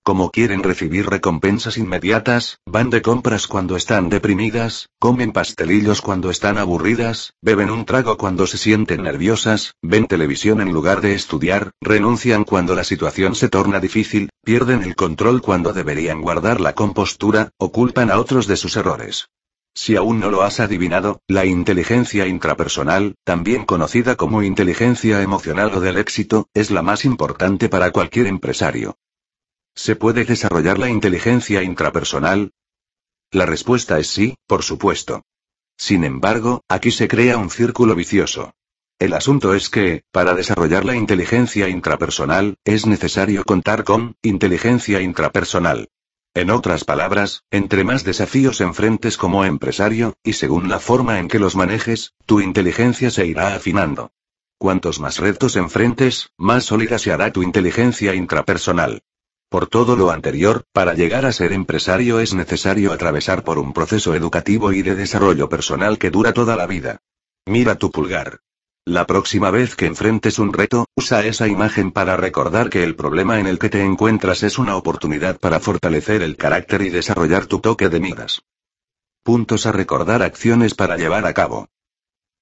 [0.04, 6.58] Como quieren recibir recompensas inmediatas, van de compras cuando están deprimidas, comen pastelillos cuando están
[6.58, 12.42] aburridas, beben un trago cuando se sienten nerviosas, ven televisión en lugar de estudiar, renuncian
[12.42, 17.70] cuando la situación se torna difícil, pierden el control cuando deberían guardar la compostura, o
[17.70, 19.28] culpan a otros de sus errores.
[19.72, 25.80] Si aún no lo has adivinado, la inteligencia intrapersonal, también conocida como inteligencia emocional o
[25.80, 28.96] del éxito, es la más importante para cualquier empresario.
[29.74, 32.52] ¿Se puede desarrollar la inteligencia intrapersonal?
[33.30, 35.24] La respuesta es sí, por supuesto.
[35.78, 38.52] Sin embargo, aquí se crea un círculo vicioso.
[38.98, 45.88] El asunto es que, para desarrollar la inteligencia intrapersonal, es necesario contar con inteligencia intrapersonal.
[46.34, 51.38] En otras palabras, entre más desafíos enfrentes como empresario, y según la forma en que
[51.38, 54.12] los manejes, tu inteligencia se irá afinando.
[54.58, 59.02] Cuantos más retos enfrentes, más sólida se hará tu inteligencia intrapersonal.
[59.52, 64.14] Por todo lo anterior, para llegar a ser empresario es necesario atravesar por un proceso
[64.14, 67.02] educativo y de desarrollo personal que dura toda la vida.
[67.44, 68.38] Mira tu pulgar.
[68.86, 73.40] La próxima vez que enfrentes un reto, usa esa imagen para recordar que el problema
[73.40, 77.60] en el que te encuentras es una oportunidad para fortalecer el carácter y desarrollar tu
[77.60, 78.40] toque de miras.
[79.22, 81.68] Puntos a recordar acciones para llevar a cabo.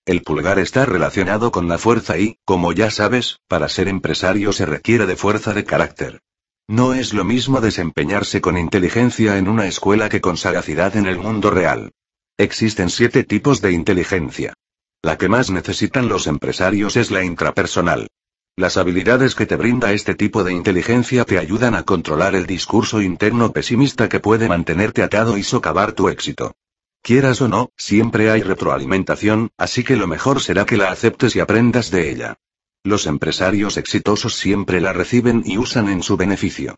[0.07, 4.65] El pulgar está relacionado con la fuerza y, como ya sabes, para ser empresario se
[4.65, 6.23] requiere de fuerza de carácter.
[6.71, 11.19] No es lo mismo desempeñarse con inteligencia en una escuela que con sagacidad en el
[11.19, 11.91] mundo real.
[12.39, 14.55] Existen siete tipos de inteligencia.
[15.03, 18.07] La que más necesitan los empresarios es la intrapersonal.
[18.55, 23.03] Las habilidades que te brinda este tipo de inteligencia te ayudan a controlar el discurso
[23.03, 26.53] interno pesimista que puede mantenerte atado y socavar tu éxito.
[27.03, 31.41] Quieras o no, siempre hay retroalimentación, así que lo mejor será que la aceptes y
[31.41, 32.37] aprendas de ella.
[32.83, 36.77] Los empresarios exitosos siempre la reciben y usan en su beneficio.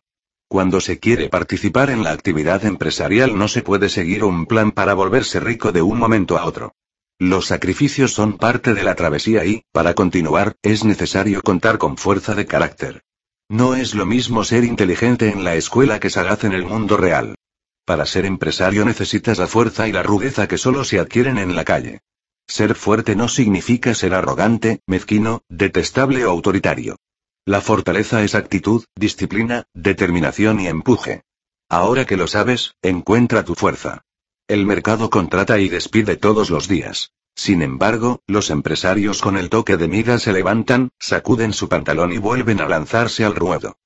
[0.48, 4.94] Cuando se quiere participar en la actividad empresarial no se puede seguir un plan para
[4.94, 6.74] volverse rico de un momento a otro.
[7.20, 12.34] Los sacrificios son parte de la travesía y, para continuar, es necesario contar con fuerza
[12.34, 13.04] de carácter.
[13.48, 17.36] No es lo mismo ser inteligente en la escuela que sagaz en el mundo real.
[17.84, 21.64] Para ser empresario necesitas la fuerza y la rudeza que solo se adquieren en la
[21.64, 22.00] calle.
[22.46, 26.96] Ser fuerte no significa ser arrogante, mezquino, detestable o autoritario.
[27.44, 31.22] La fortaleza es actitud, disciplina, determinación y empuje.
[31.68, 34.04] Ahora que lo sabes, encuentra tu fuerza.
[34.46, 37.12] El mercado contrata y despide todos los días.
[37.34, 42.18] Sin embargo, los empresarios con el toque de miga se levantan, sacuden su pantalón y
[42.18, 43.78] vuelven a lanzarse al ruedo.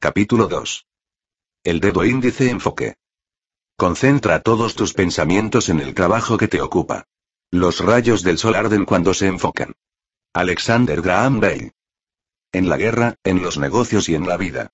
[0.00, 0.86] Capítulo 2.
[1.62, 2.96] El dedo índice enfoque.
[3.76, 7.06] Concentra todos tus pensamientos en el trabajo que te ocupa.
[7.54, 9.74] Los rayos del sol arden cuando se enfocan.
[10.32, 11.70] Alexander Graham Bell.
[12.50, 14.70] En la guerra, en los negocios y en la vida.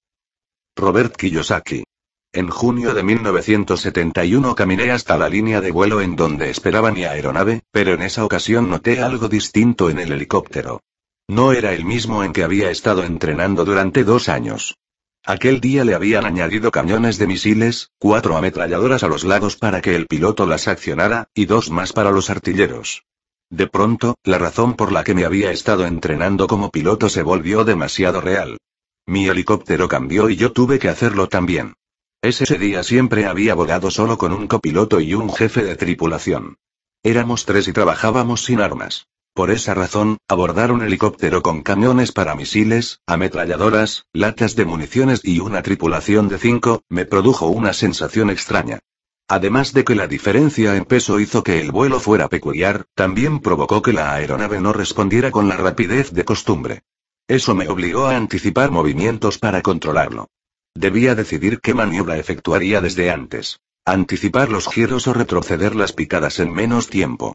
[0.76, 1.84] Robert Kiyosaki.
[2.32, 7.60] En junio de 1971 caminé hasta la línea de vuelo en donde esperaba mi aeronave,
[7.70, 10.80] pero en esa ocasión noté algo distinto en el helicóptero.
[11.28, 14.78] No era el mismo en que había estado entrenando durante dos años.
[15.24, 19.94] Aquel día le habían añadido cañones de misiles, cuatro ametralladoras a los lados para que
[19.94, 23.04] el piloto las accionara, y dos más para los artilleros.
[23.50, 27.64] De pronto, la razón por la que me había estado entrenando como piloto se volvió
[27.64, 28.58] demasiado real.
[29.06, 31.74] Mi helicóptero cambió y yo tuve que hacerlo también.
[32.22, 36.56] Ese día siempre había volado solo con un copiloto y un jefe de tripulación.
[37.02, 39.06] Éramos tres y trabajábamos sin armas.
[39.40, 45.40] Por esa razón, abordar un helicóptero con camiones para misiles, ametralladoras, latas de municiones y
[45.40, 48.80] una tripulación de cinco, me produjo una sensación extraña.
[49.28, 53.80] Además de que la diferencia en peso hizo que el vuelo fuera peculiar, también provocó
[53.80, 56.82] que la aeronave no respondiera con la rapidez de costumbre.
[57.26, 60.28] Eso me obligó a anticipar movimientos para controlarlo.
[60.74, 63.58] Debía decidir qué maniobra efectuaría desde antes.
[63.86, 67.32] Anticipar los giros o retroceder las picadas en menos tiempo.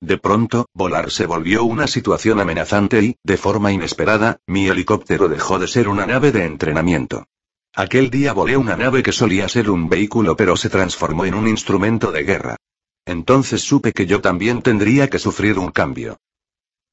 [0.00, 5.58] De pronto, volar se volvió una situación amenazante y, de forma inesperada, mi helicóptero dejó
[5.58, 7.26] de ser una nave de entrenamiento.
[7.74, 11.48] Aquel día volé una nave que solía ser un vehículo pero se transformó en un
[11.48, 12.56] instrumento de guerra.
[13.04, 16.18] Entonces supe que yo también tendría que sufrir un cambio.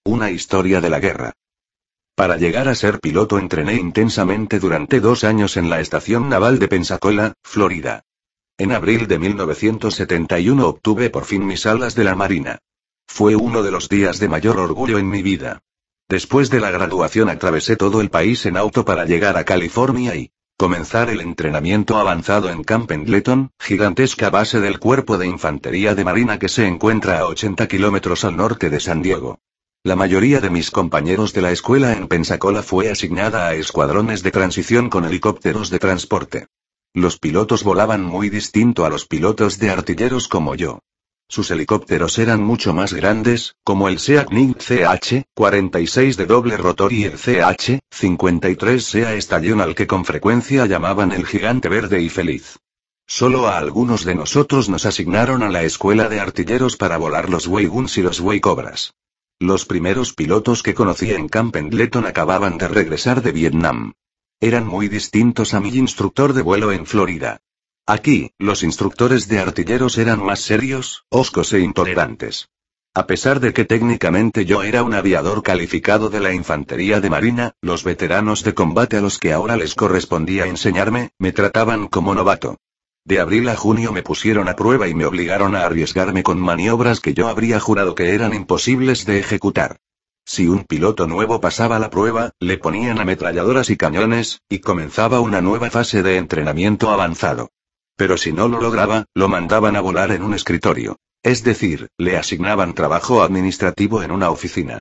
[0.03, 1.33] Una historia de la guerra.
[2.15, 6.67] Para llegar a ser piloto entrené intensamente durante dos años en la Estación Naval de
[6.67, 8.03] Pensacola, Florida.
[8.57, 12.59] En abril de 1971 obtuve por fin mis alas de la Marina.
[13.07, 15.61] Fue uno de los días de mayor orgullo en mi vida.
[16.09, 20.31] Después de la graduación atravesé todo el país en auto para llegar a California y
[20.57, 26.39] comenzar el entrenamiento avanzado en Camp Pendleton, gigantesca base del Cuerpo de Infantería de Marina
[26.39, 29.39] que se encuentra a 80 kilómetros al norte de San Diego.
[29.83, 34.31] La mayoría de mis compañeros de la escuela en Pensacola fue asignada a escuadrones de
[34.31, 36.47] transición con helicópteros de transporte.
[36.93, 40.79] Los pilotos volaban muy distinto a los pilotos de artilleros como yo.
[41.27, 47.13] Sus helicópteros eran mucho más grandes, como el Sea CH-46 de doble rotor y el
[47.13, 52.59] CH-53 Sea Estallón al que con frecuencia llamaban el gigante verde y feliz.
[53.07, 57.47] Solo a algunos de nosotros nos asignaron a la escuela de artilleros para volar los
[57.47, 58.93] Wayguns y los Cobras.
[59.39, 63.93] Los primeros pilotos que conocí en Camp Pendleton acababan de regresar de Vietnam.
[64.39, 67.41] Eran muy distintos a mi instructor de vuelo en Florida.
[67.87, 72.49] Aquí, los instructores de artilleros eran más serios, oscos e intolerantes.
[72.95, 77.53] A pesar de que técnicamente yo era un aviador calificado de la infantería de marina,
[77.61, 82.57] los veteranos de combate a los que ahora les correspondía enseñarme, me trataban como novato.
[83.03, 87.01] De abril a junio me pusieron a prueba y me obligaron a arriesgarme con maniobras
[87.01, 89.77] que yo habría jurado que eran imposibles de ejecutar.
[90.25, 95.39] Si un piloto nuevo pasaba la prueba, le ponían ametralladoras y cañones, y comenzaba una
[95.41, 97.51] nueva fase de entrenamiento avanzado.
[97.95, 100.97] Pero si no lo lograba, lo mandaban a volar en un escritorio.
[101.23, 104.79] Es decir, le asignaban trabajo administrativo en una oficina.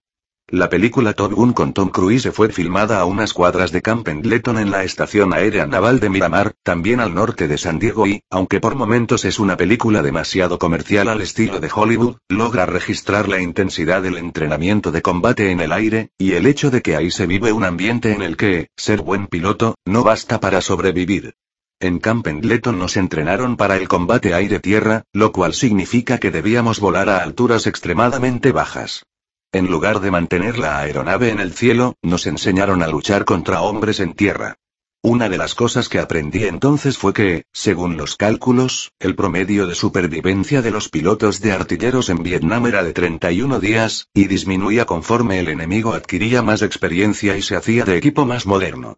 [0.49, 4.59] La película Top Gun con Tom Cruise fue filmada a unas cuadras de Camp Pendleton
[4.59, 8.61] en la Estación Aérea Naval de Miramar, también al norte de San Diego y, aunque
[8.61, 14.03] por momentos es una película demasiado comercial al estilo de Hollywood, logra registrar la intensidad
[14.03, 17.51] del entrenamiento de combate en el aire, y el hecho de que ahí se vive
[17.51, 21.37] un ambiente en el que, ser buen piloto, no basta para sobrevivir.
[21.85, 27.11] En Camp Pendleton nos entrenaron para el combate aire-tierra, lo cual significa que debíamos volar
[27.11, 29.05] a alturas extremadamente bajas.
[29.53, 34.01] En lugar de mantener la aeronave en el cielo, nos enseñaron a luchar contra hombres
[34.01, 34.57] en tierra.
[35.03, 39.75] Una de las cosas que aprendí entonces fue que, según los cálculos, el promedio de
[39.75, 45.39] supervivencia de los pilotos de artilleros en Vietnam era de 31 días, y disminuía conforme
[45.39, 48.97] el enemigo adquiría más experiencia y se hacía de equipo más moderno.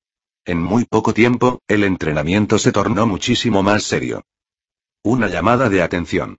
[0.49, 4.23] En muy poco tiempo, el entrenamiento se tornó muchísimo más serio.
[5.03, 6.39] Una llamada de atención.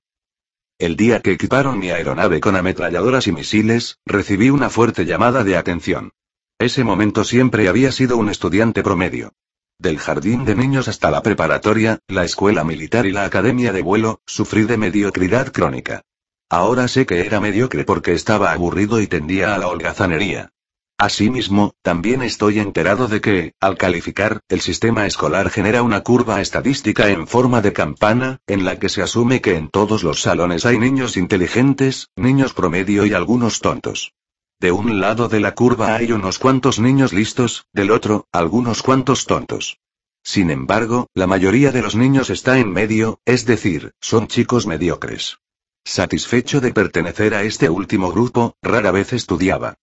[0.79, 5.57] El día que equiparon mi aeronave con ametralladoras y misiles, recibí una fuerte llamada de
[5.57, 6.11] atención.
[6.57, 9.33] Ese momento siempre había sido un estudiante promedio.
[9.77, 14.21] Del jardín de niños hasta la preparatoria, la escuela militar y la academia de vuelo,
[14.25, 16.03] sufrí de mediocridad crónica.
[16.49, 20.53] Ahora sé que era mediocre porque estaba aburrido y tendía a la holgazanería.
[20.99, 27.09] Asimismo, también estoy enterado de que, al calificar, el sistema escolar genera una curva estadística
[27.09, 30.79] en forma de campana, en la que se asume que en todos los salones hay
[30.79, 34.13] niños inteligentes, niños promedio y algunos tontos.
[34.59, 39.27] De un lado de la curva hay unos cuantos niños listos, del otro, algunos cuantos
[39.27, 39.77] tontos.
[40.23, 45.37] Sin embargo, la mayoría de los niños está en medio, es decir, son chicos mediocres.
[45.85, 49.75] Satisfecho de pertenecer a este último grupo, rara vez estudiaba.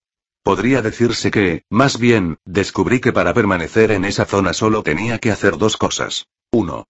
[0.45, 5.31] Podría decirse que, más bien, descubrí que para permanecer en esa zona solo tenía que
[5.31, 6.27] hacer dos cosas.
[6.51, 6.85] 1.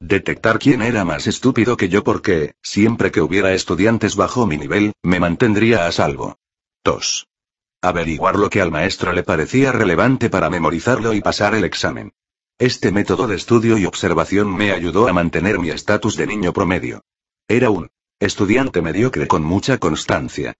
[0.00, 4.94] Detectar quién era más estúpido que yo porque, siempre que hubiera estudiantes bajo mi nivel,
[5.02, 6.38] me mantendría a salvo.
[6.82, 7.26] 2.
[7.82, 12.14] Averiguar lo que al maestro le parecía relevante para memorizarlo y pasar el examen.
[12.56, 17.02] Este método de estudio y observación me ayudó a mantener mi estatus de niño promedio.
[17.48, 20.54] Era un estudiante mediocre con mucha constancia.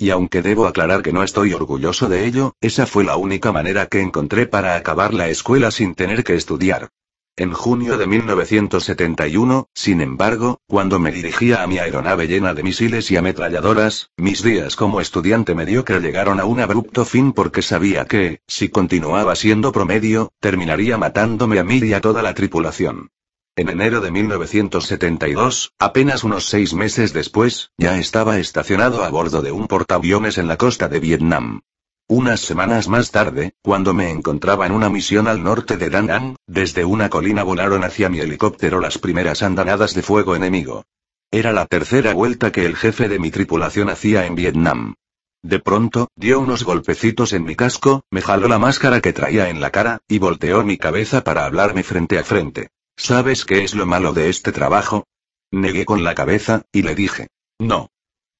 [0.00, 3.84] Y aunque debo aclarar que no estoy orgulloso de ello, esa fue la única manera
[3.84, 6.88] que encontré para acabar la escuela sin tener que estudiar.
[7.36, 13.10] En junio de 1971, sin embargo, cuando me dirigía a mi aeronave llena de misiles
[13.10, 18.40] y ametralladoras, mis días como estudiante mediocre llegaron a un abrupto fin porque sabía que,
[18.46, 23.10] si continuaba siendo promedio, terminaría matándome a mí y a toda la tripulación.
[23.56, 29.52] En enero de 1972, apenas unos seis meses después, ya estaba estacionado a bordo de
[29.52, 31.60] un portaaviones en la costa de Vietnam.
[32.08, 36.84] Unas semanas más tarde, cuando me encontraba en una misión al norte de Da desde
[36.84, 40.84] una colina volaron hacia mi helicóptero las primeras andanadas de fuego enemigo.
[41.30, 44.94] Era la tercera vuelta que el jefe de mi tripulación hacía en Vietnam.
[45.42, 49.60] De pronto, dio unos golpecitos en mi casco, me jaló la máscara que traía en
[49.60, 52.70] la cara, y volteó mi cabeza para hablarme frente a frente.
[53.02, 55.06] ¿Sabes qué es lo malo de este trabajo?
[55.50, 57.28] Negué con la cabeza, y le dije.
[57.58, 57.88] No.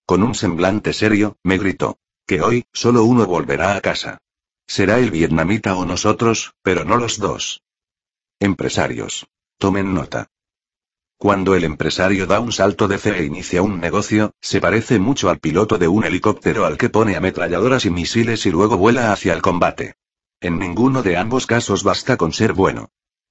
[0.04, 1.96] Con un semblante serio, me gritó.
[2.26, 4.18] Que hoy, solo uno volverá a casa.
[4.66, 7.62] Será el vietnamita o nosotros, pero no los dos.
[8.38, 9.26] Empresarios.
[9.56, 10.28] Tomen nota.
[11.16, 15.30] Cuando el empresario da un salto de fe e inicia un negocio, se parece mucho
[15.30, 19.32] al piloto de un helicóptero al que pone ametralladoras y misiles y luego vuela hacia
[19.32, 19.94] el combate.
[20.38, 22.90] En ninguno de ambos casos basta con ser bueno.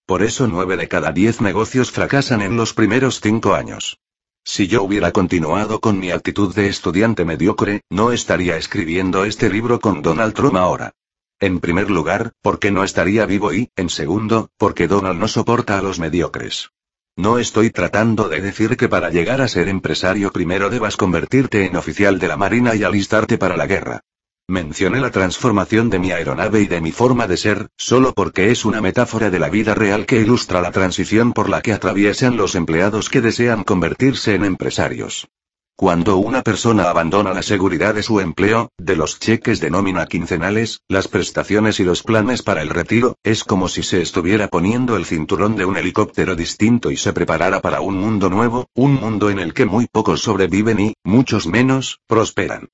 [0.10, 3.99] Por eso nueve de cada diez negocios fracasan en los primeros cinco años.
[4.44, 9.80] Si yo hubiera continuado con mi actitud de estudiante mediocre, no estaría escribiendo este libro
[9.80, 10.94] con Donald Trump ahora.
[11.40, 15.84] En primer lugar, porque no estaría vivo y, en segundo, porque Donald no soporta a
[15.84, 16.72] los mediocres.
[17.15, 21.76] No estoy tratando de decir que para llegar a ser empresario primero debas convertirte en
[21.76, 24.02] oficial de la Marina y alistarte para la guerra.
[24.49, 28.65] Mencioné la transformación de mi aeronave y de mi forma de ser, solo porque es
[28.65, 32.55] una metáfora de la vida real que ilustra la transición por la que atraviesan los
[32.55, 35.27] empleados que desean convertirse en empresarios.
[35.76, 40.81] Cuando una persona abandona la seguridad de su empleo, de los cheques de nómina quincenales,
[40.88, 45.05] las prestaciones y los planes para el retiro, es como si se estuviera poniendo el
[45.05, 49.38] cinturón de un helicóptero distinto y se preparara para un mundo nuevo, un mundo en
[49.38, 52.69] el que muy pocos sobreviven y, muchos menos, prosperan.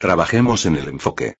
[0.00, 1.34] Trabajemos en el enfoque.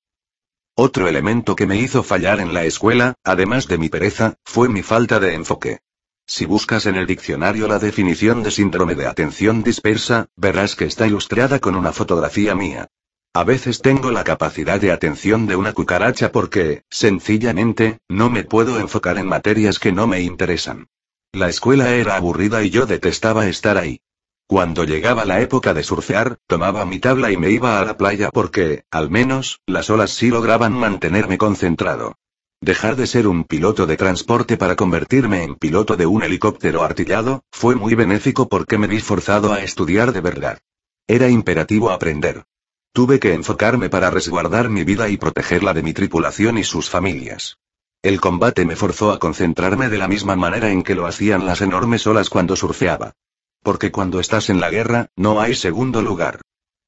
[0.75, 4.83] Otro elemento que me hizo fallar en la escuela, además de mi pereza, fue mi
[4.83, 5.79] falta de enfoque.
[6.27, 11.07] Si buscas en el diccionario la definición de síndrome de atención dispersa, verás que está
[11.07, 12.89] ilustrada con una fotografía mía.
[13.33, 18.79] A veces tengo la capacidad de atención de una cucaracha porque, sencillamente, no me puedo
[18.79, 20.89] enfocar en materias que no me interesan.
[21.33, 24.03] La escuela era aburrida y yo detestaba estar ahí.
[24.51, 28.31] Cuando llegaba la época de surfear, tomaba mi tabla y me iba a la playa
[28.33, 32.17] porque, al menos, las olas sí lograban mantenerme concentrado.
[32.61, 37.45] Dejar de ser un piloto de transporte para convertirme en piloto de un helicóptero artillado,
[37.53, 40.59] fue muy benéfico porque me vi forzado a estudiar de verdad.
[41.07, 42.43] Era imperativo aprender.
[42.93, 47.59] Tuve que enfocarme para resguardar mi vida y protegerla de mi tripulación y sus familias.
[48.03, 51.61] El combate me forzó a concentrarme de la misma manera en que lo hacían las
[51.61, 53.15] enormes olas cuando surfeaba.
[53.63, 56.41] Porque cuando estás en la guerra, no hay segundo lugar.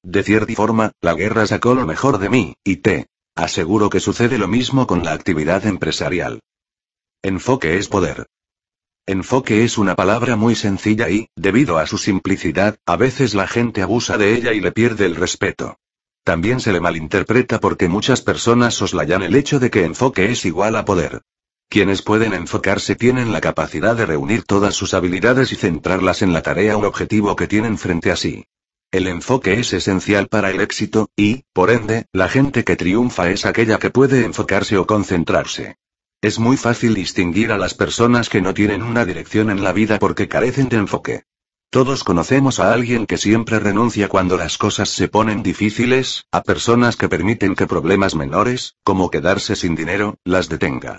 [0.03, 4.37] De cierta forma, la guerra sacó lo mejor de mí, y te Aseguro que sucede
[4.37, 6.41] lo mismo con la actividad empresarial.
[7.23, 8.27] Enfoque es poder.
[9.07, 13.81] Enfoque es una palabra muy sencilla y, debido a su simplicidad, a veces la gente
[13.81, 15.79] abusa de ella y le pierde el respeto.
[16.25, 20.77] También se le malinterpreta porque muchas personas soslayan el hecho de que enfoque es igual
[20.77, 21.23] a poder.
[21.73, 26.43] Quienes pueden enfocarse tienen la capacidad de reunir todas sus habilidades y centrarlas en la
[26.43, 28.45] tarea o objetivo que tienen frente a sí.
[28.91, 33.47] El enfoque es esencial para el éxito, y, por ende, la gente que triunfa es
[33.47, 35.77] aquella que puede enfocarse o concentrarse.
[36.21, 39.99] Es muy fácil distinguir a las personas que no tienen una dirección en la vida
[39.99, 41.23] porque carecen de enfoque.
[41.71, 46.97] Todos conocemos a alguien que siempre renuncia cuando las cosas se ponen difíciles, a personas
[46.97, 50.99] que permiten que problemas menores, como quedarse sin dinero, las detenga.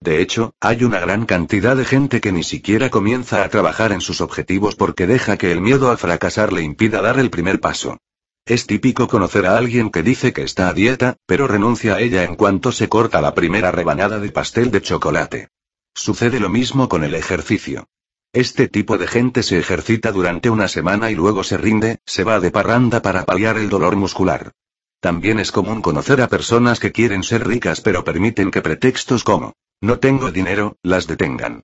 [0.00, 4.00] De hecho, hay una gran cantidad de gente que ni siquiera comienza a trabajar en
[4.00, 7.98] sus objetivos porque deja que el miedo a fracasar le impida dar el primer paso.
[8.44, 12.22] Es típico conocer a alguien que dice que está a dieta, pero renuncia a ella
[12.22, 15.48] en cuanto se corta la primera rebanada de pastel de chocolate.
[15.94, 17.88] Sucede lo mismo con el ejercicio.
[18.32, 22.38] Este tipo de gente se ejercita durante una semana y luego se rinde, se va
[22.38, 24.52] de parranda para paliar el dolor muscular.
[25.00, 29.54] También es común conocer a personas que quieren ser ricas pero permiten que pretextos como
[29.80, 31.62] no tengo dinero, las detengan.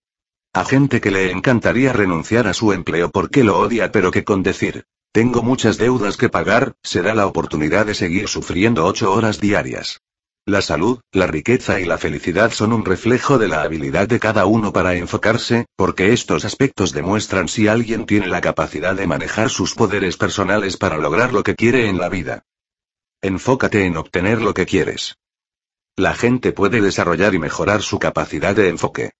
[0.52, 4.42] A gente que le encantaría renunciar a su empleo porque lo odia pero que con
[4.42, 9.40] decir, tengo muchas deudas que pagar, se da la oportunidad de seguir sufriendo ocho horas
[9.40, 10.00] diarias.
[10.44, 14.44] La salud, la riqueza y la felicidad son un reflejo de la habilidad de cada
[14.44, 19.74] uno para enfocarse, porque estos aspectos demuestran si alguien tiene la capacidad de manejar sus
[19.74, 22.42] poderes personales para lograr lo que quiere en la vida.
[23.20, 25.16] Enfócate en obtener lo que quieres.
[25.96, 29.10] La gente puede desarrollar y mejorar su capacidad de enfoque.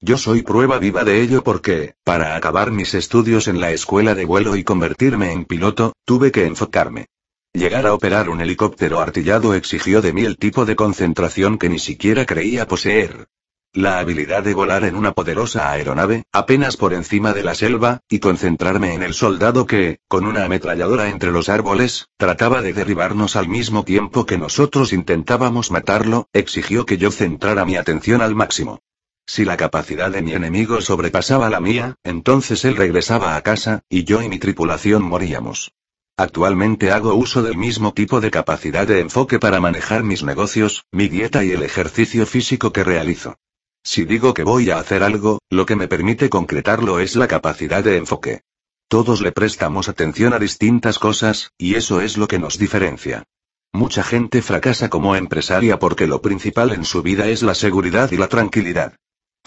[0.00, 4.24] Yo soy prueba viva de ello porque, para acabar mis estudios en la escuela de
[4.24, 7.06] vuelo y convertirme en piloto, tuve que enfocarme.
[7.52, 11.78] Llegar a operar un helicóptero artillado exigió de mí el tipo de concentración que ni
[11.78, 13.28] siquiera creía poseer.
[13.74, 18.18] La habilidad de volar en una poderosa aeronave, apenas por encima de la selva, y
[18.18, 23.48] concentrarme en el soldado que, con una ametralladora entre los árboles, trataba de derribarnos al
[23.48, 28.80] mismo tiempo que nosotros intentábamos matarlo, exigió que yo centrara mi atención al máximo.
[29.24, 34.04] Si la capacidad de mi enemigo sobrepasaba la mía, entonces él regresaba a casa, y
[34.04, 35.72] yo y mi tripulación moríamos.
[36.18, 41.08] Actualmente hago uso del mismo tipo de capacidad de enfoque para manejar mis negocios, mi
[41.08, 43.38] dieta y el ejercicio físico que realizo.
[43.84, 47.82] Si digo que voy a hacer algo, lo que me permite concretarlo es la capacidad
[47.82, 48.42] de enfoque.
[48.88, 53.24] Todos le prestamos atención a distintas cosas, y eso es lo que nos diferencia.
[53.72, 58.18] Mucha gente fracasa como empresaria porque lo principal en su vida es la seguridad y
[58.18, 58.96] la tranquilidad.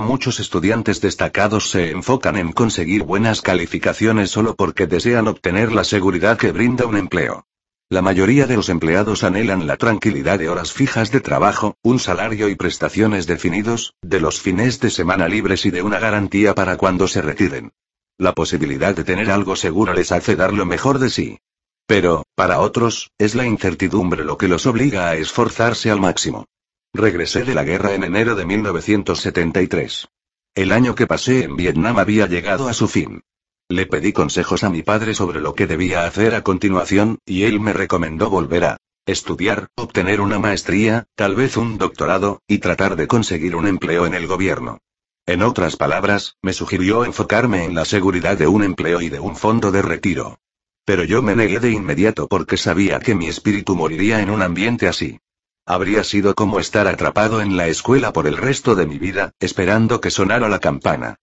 [0.04, 6.38] Muchos estudiantes destacados se enfocan en conseguir buenas calificaciones solo porque desean obtener la seguridad
[6.38, 7.46] que brinda un empleo.
[7.88, 12.50] La mayoría de los empleados anhelan la tranquilidad de horas fijas de trabajo, un salario
[12.50, 17.08] y prestaciones definidos, de los fines de semana libres y de una garantía para cuando
[17.08, 17.74] se retiren.
[18.18, 21.38] La posibilidad de tener algo seguro les hace dar lo mejor de sí.
[21.86, 26.48] Pero, para otros, es la incertidumbre lo que los obliga a esforzarse al máximo.
[26.92, 30.08] Regresé de la guerra en enero de 1973.
[30.56, 33.22] El año que pasé en Vietnam había llegado a su fin.
[33.68, 37.60] Le pedí consejos a mi padre sobre lo que debía hacer a continuación, y él
[37.60, 38.78] me recomendó volver a
[39.08, 44.14] estudiar, obtener una maestría, tal vez un doctorado, y tratar de conseguir un empleo en
[44.14, 44.78] el gobierno.
[45.26, 49.36] En otras palabras, me sugirió enfocarme en la seguridad de un empleo y de un
[49.36, 50.38] fondo de retiro.
[50.86, 54.88] Pero yo me negué de inmediato porque sabía que mi espíritu moriría en un ambiente
[54.88, 55.20] así.
[55.66, 60.00] Habría sido como estar atrapado en la escuela por el resto de mi vida, esperando
[60.00, 61.18] que sonara la campana.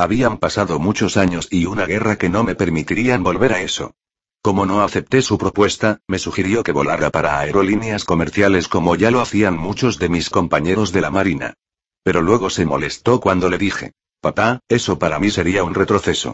[0.00, 3.96] Habían pasado muchos años y una guerra que no me permitirían volver a eso.
[4.40, 9.20] Como no acepté su propuesta, me sugirió que volara para aerolíneas comerciales como ya lo
[9.20, 11.54] hacían muchos de mis compañeros de la Marina.
[12.04, 16.32] Pero luego se molestó cuando le dije, papá, eso para mí sería un retroceso.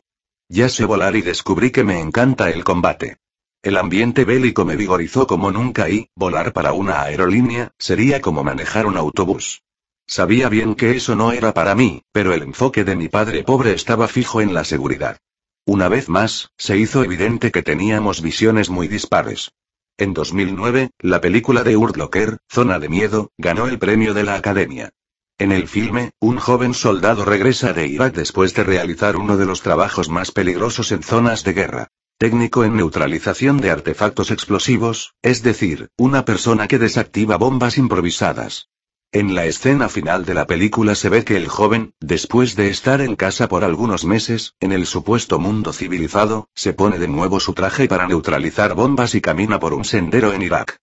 [0.51, 3.16] Ya sé volar y descubrí que me encanta el combate.
[3.62, 8.85] El ambiente bélico me vigorizó como nunca y, volar para una aerolínea, sería como manejar
[8.85, 9.62] un autobús.
[10.06, 13.72] Sabía bien que eso no era para mí, pero el enfoque de mi padre pobre
[13.72, 15.18] estaba fijo en la seguridad.
[15.66, 19.52] Una vez más, se hizo evidente que teníamos visiones muy dispares.
[19.97, 24.35] En 2009, la película de Urt Locker, Zona de Miedo, ganó el premio de la
[24.35, 24.90] Academia.
[25.39, 29.62] En el filme, un joven soldado regresa de Irak después de realizar uno de los
[29.62, 31.89] trabajos más peligrosos en zonas de guerra.
[32.18, 38.68] Técnico en neutralización de artefactos explosivos, es decir, una persona que desactiva bombas improvisadas.
[39.15, 43.01] En la escena final de la película se ve que el joven, después de estar
[43.01, 47.53] en casa por algunos meses, en el supuesto mundo civilizado, se pone de nuevo su
[47.53, 50.78] traje para neutralizar bombas y camina por un sendero en Irak.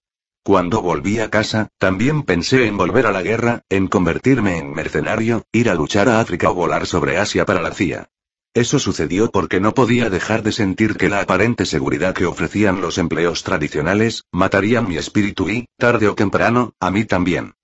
[0.45, 5.43] Cuando volví a casa, también pensé en volver a la guerra, en convertirme en mercenario,
[5.51, 8.07] ir a luchar a África o volar sobre Asia para la CIA.
[8.53, 12.97] Eso sucedió porque no podía dejar de sentir que la aparente seguridad que ofrecían los
[12.97, 17.55] empleos tradicionales, matarían mi espíritu y, tarde o temprano, a mí también.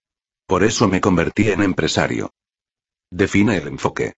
[0.48, 2.32] Por eso me convertí en empresario.
[3.12, 4.14] Define el enfoque.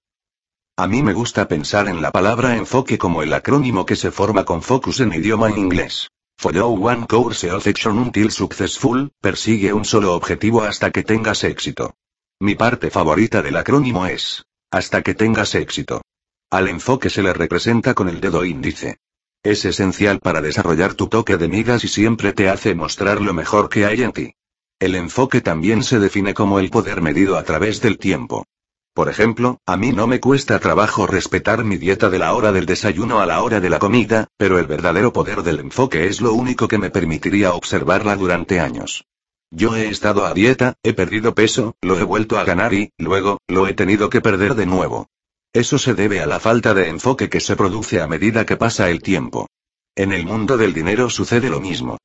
[0.77, 4.45] A mí me gusta pensar en la palabra enfoque como el acrónimo que se forma
[4.45, 6.07] con focus en idioma inglés.
[6.38, 11.95] Follow one course of action until successful, persigue un solo objetivo hasta que tengas éxito.
[12.39, 16.03] Mi parte favorita del acrónimo es, hasta que tengas éxito.
[16.51, 18.99] Al enfoque se le representa con el dedo índice.
[19.41, 23.68] Es esencial para desarrollar tu toque de migas y siempre te hace mostrar lo mejor
[23.68, 24.35] que hay en ti.
[24.80, 28.45] El enfoque también se define como el poder medido a través del tiempo.
[28.93, 32.65] Por ejemplo, a mí no me cuesta trabajo respetar mi dieta de la hora del
[32.65, 36.34] desayuno a la hora de la comida, pero el verdadero poder del enfoque es lo
[36.34, 39.03] único que me permitiría observarla durante años.
[39.51, 43.39] Yo he estado a dieta, he perdido peso, lo he vuelto a ganar y, luego,
[43.49, 45.07] lo he tenido que perder de nuevo.
[45.51, 48.89] Eso se debe a la falta de enfoque que se produce a medida que pasa
[48.89, 49.49] el tiempo.
[49.95, 51.97] En el mundo del dinero sucede lo mismo.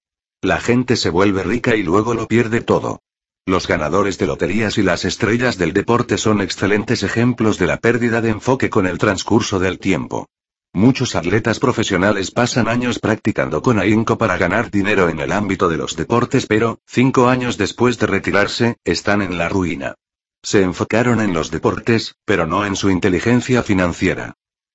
[0.45, 3.01] La gente se vuelve rica y luego lo pierde todo.
[3.47, 8.21] Los ganadores de loterías y las estrellas del deporte son excelentes ejemplos de la pérdida
[8.21, 10.29] de enfoque con el transcurso del tiempo.
[10.75, 15.79] Muchos atletas profesionales pasan años practicando con ahínco para ganar dinero en el ámbito de
[15.79, 19.95] los deportes, pero, cinco años después de retirarse, están en la ruina.
[20.43, 24.35] Se enfocaron en los deportes, pero no en su inteligencia financiera.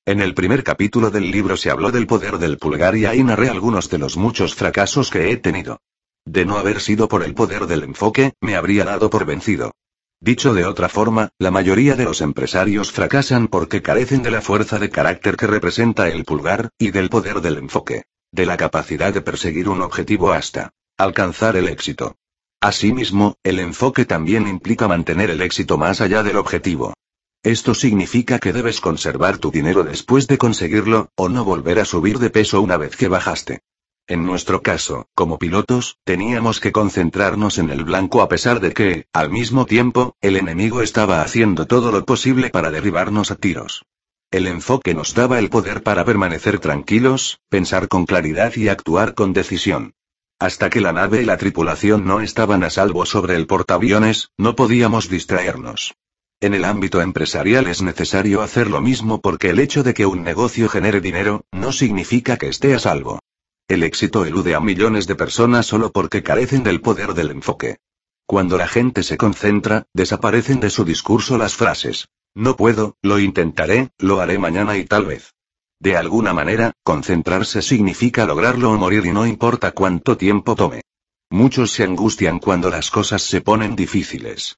[0.09, 3.47] En el primer capítulo del libro se habló del poder del pulgar y ahí narré
[3.47, 5.81] algunos de los muchos fracasos que he tenido.
[6.25, 9.71] De no haber sido por el poder del enfoque, me habría dado por vencido.
[10.19, 14.79] Dicho de otra forma, la mayoría de los empresarios fracasan porque carecen de la fuerza
[14.79, 18.05] de carácter que representa el pulgar, y del poder del enfoque.
[18.31, 22.15] De la capacidad de perseguir un objetivo hasta alcanzar el éxito.
[22.59, 26.95] Asimismo, el enfoque también implica mantener el éxito más allá del objetivo.
[27.43, 32.19] Esto significa que debes conservar tu dinero después de conseguirlo, o no volver a subir
[32.19, 33.61] de peso una vez que bajaste.
[34.07, 39.05] En nuestro caso, como pilotos, teníamos que concentrarnos en el blanco a pesar de que,
[39.13, 43.85] al mismo tiempo, el enemigo estaba haciendo todo lo posible para derribarnos a tiros.
[44.31, 49.31] El enfoque nos daba el poder para permanecer tranquilos, pensar con claridad y actuar con
[49.31, 49.93] decisión.
[50.39, 54.55] Hasta que la nave y la tripulación no estaban a salvo sobre el portaaviones, no
[54.55, 55.93] podíamos distraernos.
[56.41, 60.23] En el ámbito empresarial es necesario hacer lo mismo porque el hecho de que un
[60.23, 63.19] negocio genere dinero, no significa que esté a salvo.
[63.67, 67.79] El éxito elude a millones de personas solo porque carecen del poder del enfoque.
[68.25, 72.07] Cuando la gente se concentra, desaparecen de su discurso las frases.
[72.33, 75.33] No puedo, lo intentaré, lo haré mañana y tal vez.
[75.81, 80.83] De alguna manera, concentrarse significa lograrlo o morir y no importa cuánto tiempo tome.
[81.29, 84.57] Muchos se angustian cuando las cosas se ponen difíciles.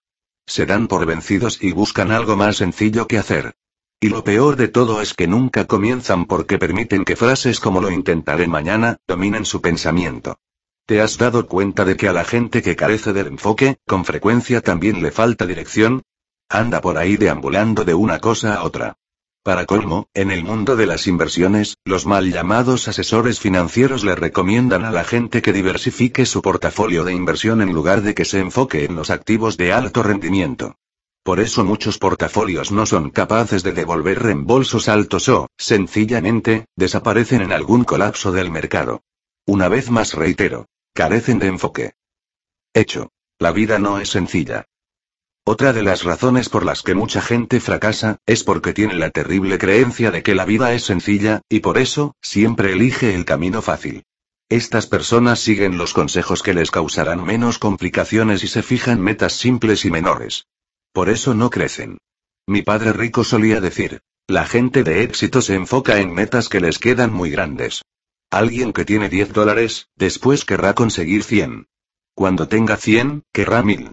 [0.52, 3.56] Se dan por vencidos y buscan algo más sencillo que hacer.
[4.02, 7.90] Y lo peor de todo es que nunca comienzan porque permiten que frases como lo
[7.90, 10.40] intentaré mañana, dominen su pensamiento.
[10.86, 14.60] ¿Te has dado cuenta de que a la gente que carece del enfoque, con frecuencia
[14.60, 16.02] también le falta dirección?
[16.50, 18.98] Anda por ahí deambulando de una cosa a otra.
[19.44, 24.86] Para colmo, en el mundo de las inversiones, los mal llamados asesores financieros le recomiendan
[24.86, 28.86] a la gente que diversifique su portafolio de inversión en lugar de que se enfoque
[28.86, 30.76] en los activos de alto rendimiento.
[31.24, 37.52] Por eso muchos portafolios no son capaces de devolver reembolsos altos o, sencillamente, desaparecen en
[37.52, 39.02] algún colapso del mercado.
[39.48, 41.94] Una vez más reitero, carecen de enfoque.
[42.76, 43.10] Hecho.
[43.40, 44.68] La vida no es sencilla.
[45.44, 49.58] Otra de las razones por las que mucha gente fracasa, es porque tiene la terrible
[49.58, 54.04] creencia de que la vida es sencilla, y por eso, siempre elige el camino fácil.
[54.50, 59.84] Estas personas siguen los consejos que les causarán menos complicaciones y se fijan metas simples
[59.86, 60.46] y menores.
[60.94, 61.98] Por eso no crecen.
[62.46, 66.78] Mi padre rico solía decir, la gente de éxito se enfoca en metas que les
[66.78, 67.82] quedan muy grandes.
[68.30, 71.68] Alguien que tiene 10 dólares, después querrá conseguir 100.
[72.14, 73.92] Cuando tenga 100, querrá 1000.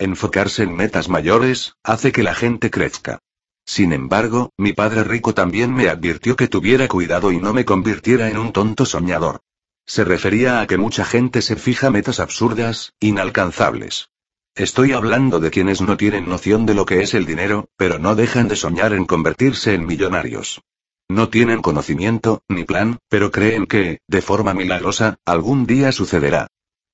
[0.00, 3.18] Enfocarse en metas mayores, hace que la gente crezca.
[3.66, 8.30] Sin embargo, mi padre rico también me advirtió que tuviera cuidado y no me convirtiera
[8.30, 9.42] en un tonto soñador.
[9.84, 14.08] Se refería a que mucha gente se fija metas absurdas, inalcanzables.
[14.54, 18.14] Estoy hablando de quienes no tienen noción de lo que es el dinero, pero no
[18.14, 20.62] dejan de soñar en convertirse en millonarios.
[21.10, 26.46] No tienen conocimiento, ni plan, pero creen que, de forma milagrosa, algún día sucederá.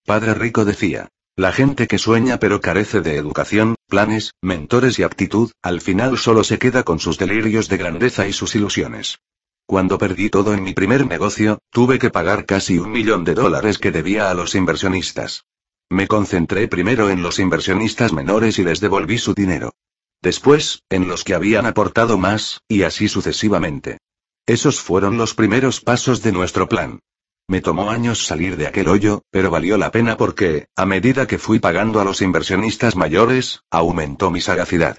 [0.04, 5.52] Padre Rico decía, la gente que sueña pero carece de educación, planes, mentores y aptitud,
[5.62, 9.18] al final solo se queda con sus delirios de grandeza y sus ilusiones.
[9.66, 13.78] Cuando perdí todo en mi primer negocio, tuve que pagar casi un millón de dólares
[13.78, 15.44] que debía a los inversionistas.
[15.90, 19.74] Me concentré primero en los inversionistas menores y les devolví su dinero.
[20.22, 23.98] Después, en los que habían aportado más, y así sucesivamente.
[24.46, 27.00] Esos fueron los primeros pasos de nuestro plan.
[27.48, 31.39] Me tomó años salir de aquel hoyo, pero valió la pena porque, a medida que
[31.39, 34.98] fui pagando a los inversionistas mayores, aumentó mi sagacidad.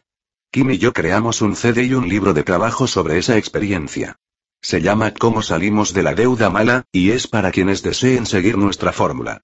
[0.50, 4.16] Kim y yo creamos un CD y un libro de trabajo sobre esa experiencia.
[4.62, 8.94] Se llama Cómo salimos de la deuda mala, y es para quienes deseen seguir nuestra
[8.94, 9.42] fórmula.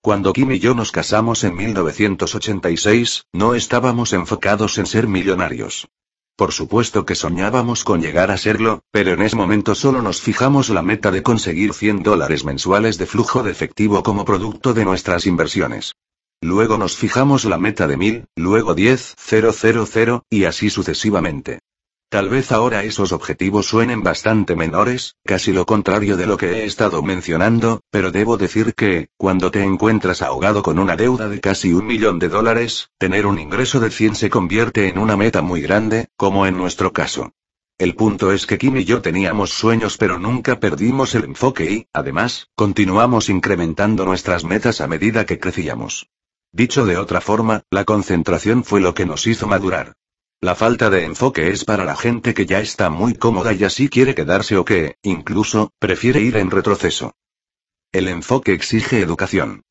[0.00, 5.88] Cuando Kim y yo nos casamos en 1986, no estábamos enfocados en ser millonarios.
[6.36, 10.68] Por supuesto que soñábamos con llegar a serlo, pero en ese momento solo nos fijamos
[10.68, 15.24] la meta de conseguir 100 dólares mensuales de flujo de efectivo como producto de nuestras
[15.26, 15.94] inversiones.
[16.42, 21.60] Luego nos fijamos la meta de 1000, luego 10, 000, y así sucesivamente.
[22.08, 26.64] Tal vez ahora esos objetivos suenen bastante menores, casi lo contrario de lo que he
[26.64, 31.72] estado mencionando, pero debo decir que, cuando te encuentras ahogado con una deuda de casi
[31.72, 35.62] un millón de dólares, tener un ingreso de 100 se convierte en una meta muy
[35.62, 37.32] grande, como en nuestro caso.
[37.76, 41.88] El punto es que Kim y yo teníamos sueños pero nunca perdimos el enfoque y,
[41.92, 46.08] además, continuamos incrementando nuestras metas a medida que crecíamos.
[46.52, 49.94] Dicho de otra forma, la concentración fue lo que nos hizo madurar.
[50.40, 53.88] La falta de enfoque es para la gente que ya está muy cómoda y así
[53.88, 57.14] quiere quedarse o que, incluso, prefiere ir en retroceso.
[57.90, 59.62] El enfoque exige educación.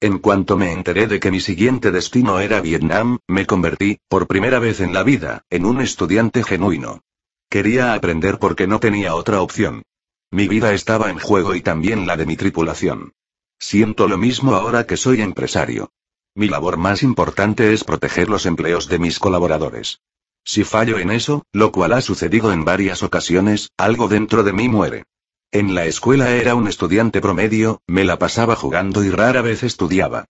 [0.00, 4.58] En cuanto me enteré de que mi siguiente destino era Vietnam, me convertí, por primera
[4.58, 7.00] vez en la vida, en un estudiante genuino.
[7.48, 9.84] Quería aprender porque no tenía otra opción.
[10.32, 13.12] Mi vida estaba en juego y también la de mi tripulación.
[13.60, 15.92] Siento lo mismo ahora que soy empresario.
[16.36, 20.00] Mi labor más importante es proteger los empleos de mis colaboradores.
[20.44, 24.68] Si fallo en eso, lo cual ha sucedido en varias ocasiones, algo dentro de mí
[24.68, 25.04] muere.
[25.52, 30.24] En la escuela era un estudiante promedio, me la pasaba jugando y rara vez estudiaba.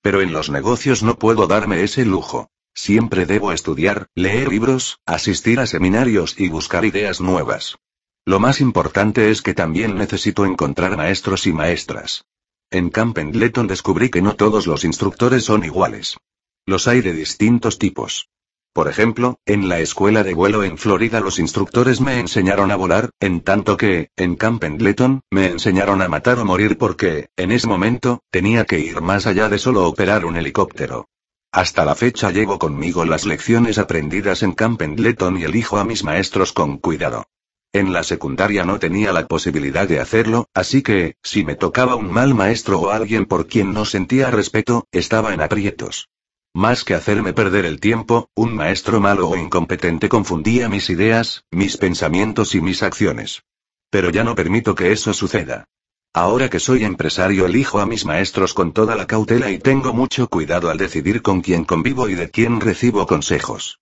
[0.00, 2.48] Pero en los negocios no puedo darme ese lujo.
[2.72, 7.76] Siempre debo estudiar, leer libros, asistir a seminarios y buscar ideas nuevas.
[8.24, 12.24] Lo más importante es que también necesito encontrar maestros y maestras.
[12.72, 16.18] En Camp Pendleton descubrí que no todos los instructores son iguales.
[16.66, 18.28] Los hay de distintos tipos.
[18.72, 23.10] Por ejemplo, en la escuela de vuelo en Florida los instructores me enseñaron a volar,
[23.18, 27.66] en tanto que, en Camp Pendleton, me enseñaron a matar o morir porque, en ese
[27.66, 31.08] momento, tenía que ir más allá de solo operar un helicóptero.
[31.50, 36.04] Hasta la fecha llevo conmigo las lecciones aprendidas en Camp Pendleton y elijo a mis
[36.04, 37.26] maestros con cuidado.
[37.72, 42.10] En la secundaria no tenía la posibilidad de hacerlo, así que, si me tocaba un
[42.10, 46.08] mal maestro o alguien por quien no sentía respeto, estaba en aprietos.
[46.52, 51.76] Más que hacerme perder el tiempo, un maestro malo o incompetente confundía mis ideas, mis
[51.76, 53.44] pensamientos y mis acciones.
[53.88, 55.66] Pero ya no permito que eso suceda.
[56.12, 60.26] Ahora que soy empresario elijo a mis maestros con toda la cautela y tengo mucho
[60.26, 63.78] cuidado al decidir con quién convivo y de quién recibo consejos.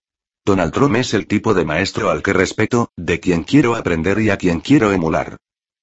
[0.49, 4.31] Donald Trump es el tipo de maestro al que respeto, de quien quiero aprender y
[4.31, 5.37] a quien quiero emular.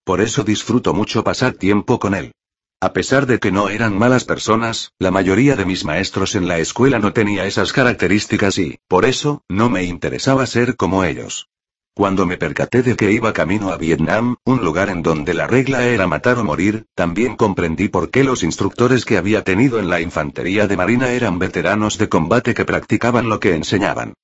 [0.04, 2.32] Por eso disfruto mucho pasar tiempo con él.
[2.82, 6.58] A pesar de que no eran malas personas, la mayoría de mis maestros en la
[6.58, 11.48] escuela no tenía esas características y, por eso, no me interesaba ser como ellos.
[11.94, 15.86] Cuando me percaté de que iba camino a Vietnam, un lugar en donde la regla
[15.86, 20.02] era matar o morir, también comprendí por qué los instructores que había tenido en la
[20.02, 24.16] infantería de Marina eran veteranos de combate que practicaban lo que enseñaban.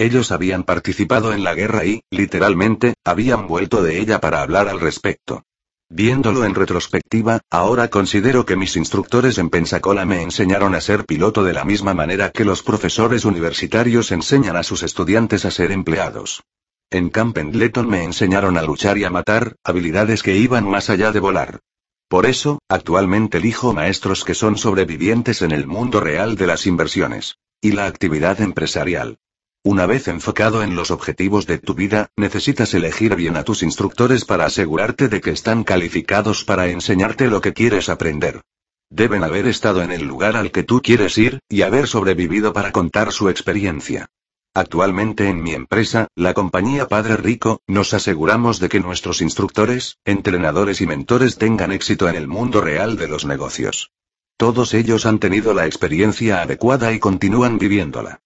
[0.00, 4.80] Ellos habían participado en la guerra y, literalmente, habían vuelto de ella para hablar al
[4.80, 5.42] respecto.
[5.90, 11.44] Viéndolo en retrospectiva, ahora considero que mis instructores en Pensacola me enseñaron a ser piloto
[11.44, 16.44] de la misma manera que los profesores universitarios enseñan a sus estudiantes a ser empleados.
[16.90, 21.12] En Camp Pendleton me enseñaron a luchar y a matar, habilidades que iban más allá
[21.12, 21.60] de volar.
[22.08, 27.36] Por eso, actualmente elijo maestros que son sobrevivientes en el mundo real de las inversiones.
[27.60, 29.18] Y la actividad empresarial.
[29.62, 34.24] Una vez enfocado en los objetivos de tu vida, necesitas elegir bien a tus instructores
[34.24, 38.40] para asegurarte de que están calificados para enseñarte lo que quieres aprender.
[38.88, 42.72] Deben haber estado en el lugar al que tú quieres ir, y haber sobrevivido para
[42.72, 44.08] contar su experiencia.
[44.54, 50.80] Actualmente en mi empresa, la compañía Padre Rico, nos aseguramos de que nuestros instructores, entrenadores
[50.80, 53.92] y mentores tengan éxito en el mundo real de los negocios.
[54.38, 58.22] Todos ellos han tenido la experiencia adecuada y continúan viviéndola.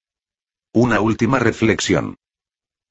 [0.76, 2.16] Una última reflexión.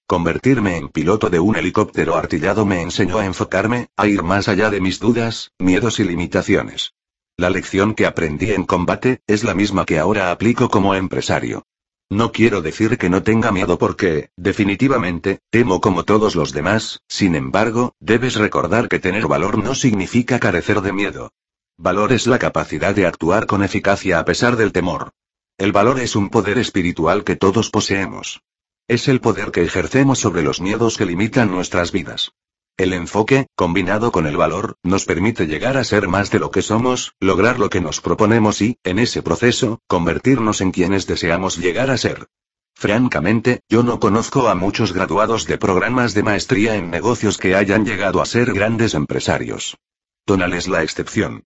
[0.07, 4.69] Convertirme en piloto de un helicóptero artillado me enseñó a enfocarme, a ir más allá
[4.69, 6.93] de mis dudas, miedos y limitaciones.
[7.35, 11.65] La lección que aprendí en combate, es la misma que ahora aplico como empresario.
[12.09, 17.35] No quiero decir que no tenga miedo porque, definitivamente, temo como todos los demás, sin
[17.35, 21.33] embargo, debes recordar que tener valor no significa carecer de miedo.
[21.77, 25.11] Valor es la capacidad de actuar con eficacia a pesar del temor.
[25.57, 28.41] El valor es un poder espiritual que todos poseemos.
[28.87, 32.31] Es el poder que ejercemos sobre los miedos que limitan nuestras vidas.
[32.75, 36.63] El enfoque, combinado con el valor, nos permite llegar a ser más de lo que
[36.63, 41.91] somos, lograr lo que nos proponemos y, en ese proceso, convertirnos en quienes deseamos llegar
[41.91, 42.27] a ser.
[42.73, 47.85] Francamente, yo no conozco a muchos graduados de programas de maestría en negocios que hayan
[47.85, 49.77] llegado a ser grandes empresarios.
[50.25, 51.43] Tonal es la excepción.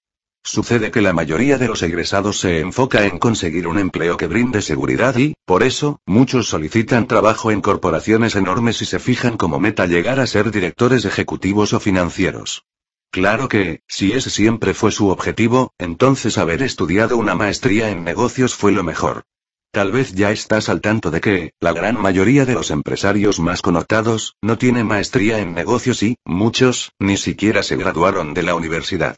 [0.49, 4.61] Sucede que la mayoría de los egresados se enfoca en conseguir un empleo que brinde
[4.61, 9.87] seguridad y, por eso, muchos solicitan trabajo en corporaciones enormes y se fijan como meta
[9.87, 12.63] llegar a ser directores ejecutivos o financieros.
[13.11, 18.55] Claro que, si ese siempre fue su objetivo, entonces haber estudiado una maestría en negocios
[18.55, 19.25] fue lo mejor.
[19.71, 23.61] Tal vez ya estás al tanto de que, la gran mayoría de los empresarios más
[23.61, 29.17] connotados, no tienen maestría en negocios y, muchos, ni siquiera se graduaron de la universidad.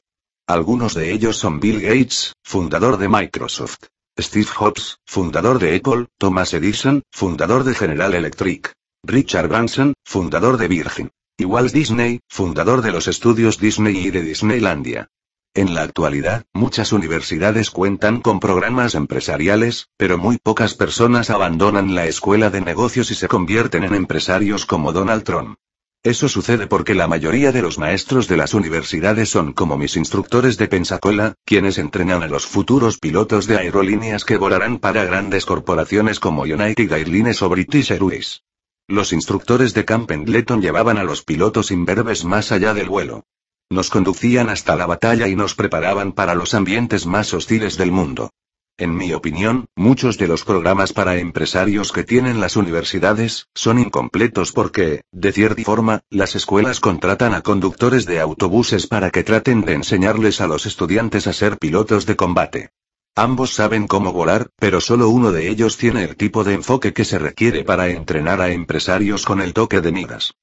[0.49, 3.83] Algunos de ellos son Bill Gates, fundador de Microsoft.
[4.19, 8.73] Steve Jobs, fundador de Apple, Thomas Edison, fundador de General Electric.
[9.03, 11.11] Richard Branson, fundador de Virgin.
[11.37, 15.09] Y Walt Disney, fundador de los estudios Disney y de Disneylandia.
[15.53, 22.07] En la actualidad, muchas universidades cuentan con programas empresariales, pero muy pocas personas abandonan la
[22.07, 25.59] escuela de negocios y se convierten en empresarios como Donald Trump.
[26.01, 30.57] Eso sucede porque la mayoría de los maestros de las universidades son como mis instructores
[30.57, 36.21] de Pensacola, quienes entrenan a los futuros pilotos de aerolíneas que volarán para grandes corporaciones
[36.21, 38.43] como United Airlines o British Airways.
[38.87, 43.25] Los instructores de Camp Pendleton llevaban a los pilotos imberbes más allá del vuelo.
[43.69, 48.31] Nos conducían hasta la batalla y nos preparaban para los ambientes más hostiles del mundo.
[48.79, 54.53] En mi opinión, muchos de los programas para empresarios que tienen las universidades, son incompletos
[54.53, 59.73] porque, de cierta forma, las escuelas contratan a conductores de autobuses para que traten de
[59.73, 62.69] enseñarles a los estudiantes a ser pilotos de combate.
[63.15, 67.03] Ambos saben cómo volar, pero solo uno de ellos tiene el tipo de enfoque que
[67.03, 70.35] se requiere para entrenar a empresarios con el toque de miras.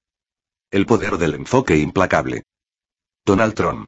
[0.70, 2.42] El poder del enfoque implacable.
[3.24, 3.86] Donald Trump.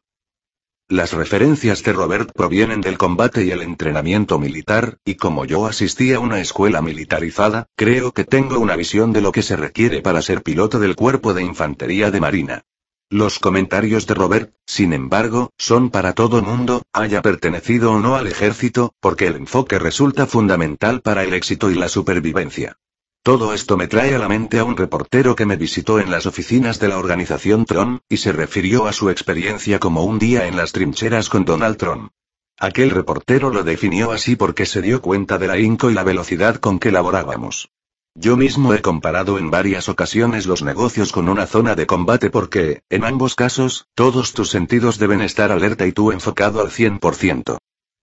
[0.90, 6.14] Las referencias de Robert provienen del combate y el entrenamiento militar, y como yo asistí
[6.14, 10.22] a una escuela militarizada, creo que tengo una visión de lo que se requiere para
[10.22, 12.62] ser piloto del cuerpo de infantería de marina.
[13.10, 18.26] Los comentarios de Robert, sin embargo, son para todo mundo, haya pertenecido o no al
[18.26, 22.78] ejército, porque el enfoque resulta fundamental para el éxito y la supervivencia.
[23.22, 26.26] Todo esto me trae a la mente a un reportero que me visitó en las
[26.26, 30.56] oficinas de la organización Tron, y se refirió a su experiencia como un día en
[30.56, 32.10] las trincheras con Donald Trump.
[32.58, 36.56] Aquel reportero lo definió así porque se dio cuenta de la inco y la velocidad
[36.56, 37.68] con que laborábamos.
[38.14, 42.82] Yo mismo he comparado en varias ocasiones los negocios con una zona de combate porque,
[42.90, 47.58] en ambos casos, todos tus sentidos deben estar alerta y tú enfocado al 100%.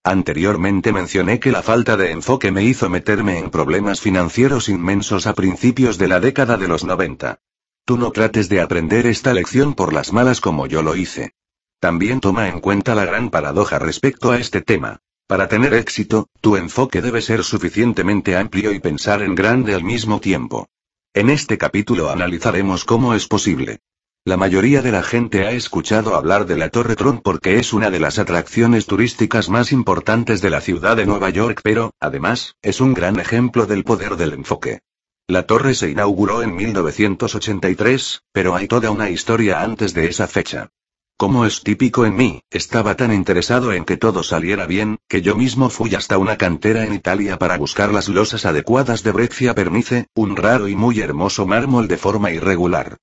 [0.08, 5.34] Anteriormente mencioné que la falta de enfoque me hizo meterme en problemas financieros inmensos a
[5.34, 7.40] principios de la década de los 90.
[7.86, 11.34] Tú no trates de aprender esta lección por las malas como yo lo hice.
[11.80, 15.00] También toma en cuenta la gran paradoja respecto a este tema.
[15.26, 20.20] Para tener éxito, tu enfoque debe ser suficientemente amplio y pensar en grande al mismo
[20.20, 20.68] tiempo.
[21.16, 23.80] En este capítulo analizaremos cómo es posible.
[24.28, 27.92] La mayoría de la gente ha escuchado hablar de la Torre Tron porque es una
[27.92, 32.82] de las atracciones turísticas más importantes de la ciudad de Nueva York, pero, además, es
[32.82, 34.80] un gran ejemplo del poder del enfoque.
[35.28, 40.70] La torre se inauguró en 1983, pero hay toda una historia antes de esa fecha.
[41.18, 45.36] Como es típico en mí, estaba tan interesado en que todo saliera bien, que yo
[45.36, 50.08] mismo fui hasta una cantera en Italia para buscar las losas adecuadas de Breccia Pernice,
[50.16, 52.98] un raro y muy hermoso mármol de forma irregular.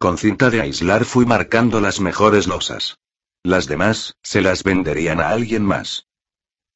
[0.00, 2.98] Con cinta de aislar fui marcando las mejores losas.
[3.42, 6.06] Las demás, se las venderían a alguien más.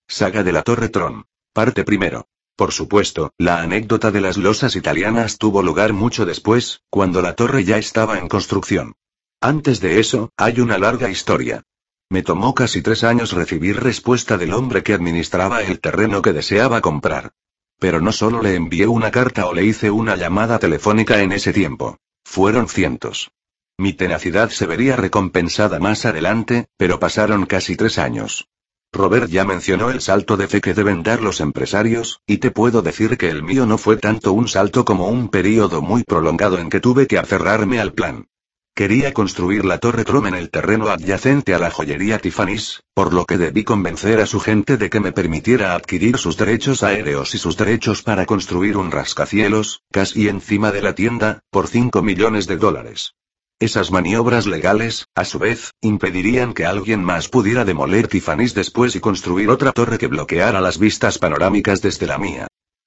[0.09, 1.27] Saga de la Torre Tron.
[1.53, 2.27] Parte primero.
[2.57, 7.63] Por supuesto, la anécdota de las losas italianas tuvo lugar mucho después, cuando la torre
[7.63, 8.95] ya estaba en construcción.
[9.41, 11.63] Antes de eso, hay una larga historia.
[12.11, 16.81] Me tomó casi tres años recibir respuesta del hombre que administraba el terreno que deseaba
[16.81, 17.31] comprar.
[17.79, 21.53] Pero no solo le envié una carta o le hice una llamada telefónica en ese
[21.53, 21.99] tiempo.
[22.35, 23.31] Fueron cientos.
[23.77, 28.49] Mi tenacidad se vería recompensada más adelante, pero pasaron casi tres años.
[28.91, 32.81] Robert ya mencionó el salto de fe que deben dar los empresarios, y te puedo
[32.81, 36.71] decir que el mío no fue tanto un salto como un período muy prolongado en
[36.71, 38.29] que tuve que aferrarme al plan.
[38.75, 43.27] Quería construir la Torre Trom en el terreno adyacente a la joyería Tiffany's, por lo
[43.27, 47.39] que debí convencer a su gente de que me permitiera adquirir sus derechos aéreos y
[47.39, 52.57] sus derechos para construir un rascacielos, casi encima de la tienda, por 5 millones de
[52.57, 53.15] dólares.
[53.61, 59.01] Esas maniobras legales, a su vez, impedirían que alguien más pudiera demoler Tiffany's después y
[59.01, 62.47] construir otra torre que bloqueara las vistas panorámicas desde la mía.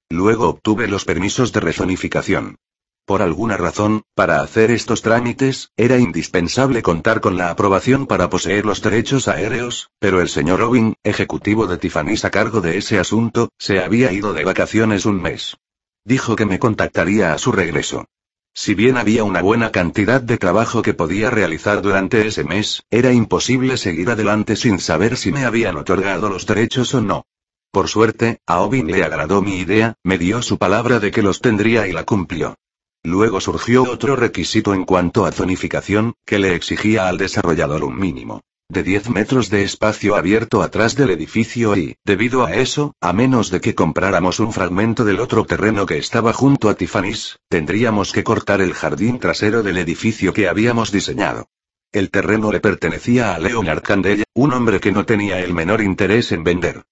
[0.10, 2.58] Luego obtuve los permisos de rezonificación.
[3.06, 8.66] Por alguna razón, para hacer estos trámites, era indispensable contar con la aprobación para poseer
[8.66, 13.50] los derechos aéreos, pero el señor Owen, ejecutivo de Tiffany's a cargo de ese asunto,
[13.60, 15.56] se había ido de vacaciones un mes.
[16.04, 18.06] Dijo que me contactaría a su regreso.
[18.56, 23.14] Si bien había una buena cantidad de trabajo que podía realizar durante ese mes, era
[23.14, 27.24] imposible seguir adelante sin saber si me habían otorgado los derechos o no.
[27.70, 31.40] Por suerte, a Owen le agradó mi idea, me dio su palabra de que los
[31.40, 32.56] tendría y la cumplió.
[33.06, 38.42] Luego surgió otro requisito en cuanto a zonificación, que le exigía al desarrollador un mínimo
[38.68, 43.52] de 10 metros de espacio abierto atrás del edificio y, debido a eso, a menos
[43.52, 48.24] de que compráramos un fragmento del otro terreno que estaba junto a Tiffany's, tendríamos que
[48.24, 51.48] cortar el jardín trasero del edificio que habíamos diseñado.
[51.92, 56.32] El terreno le pertenecía a Leonard Candell, un hombre que no tenía el menor interés
[56.32, 56.86] en vender.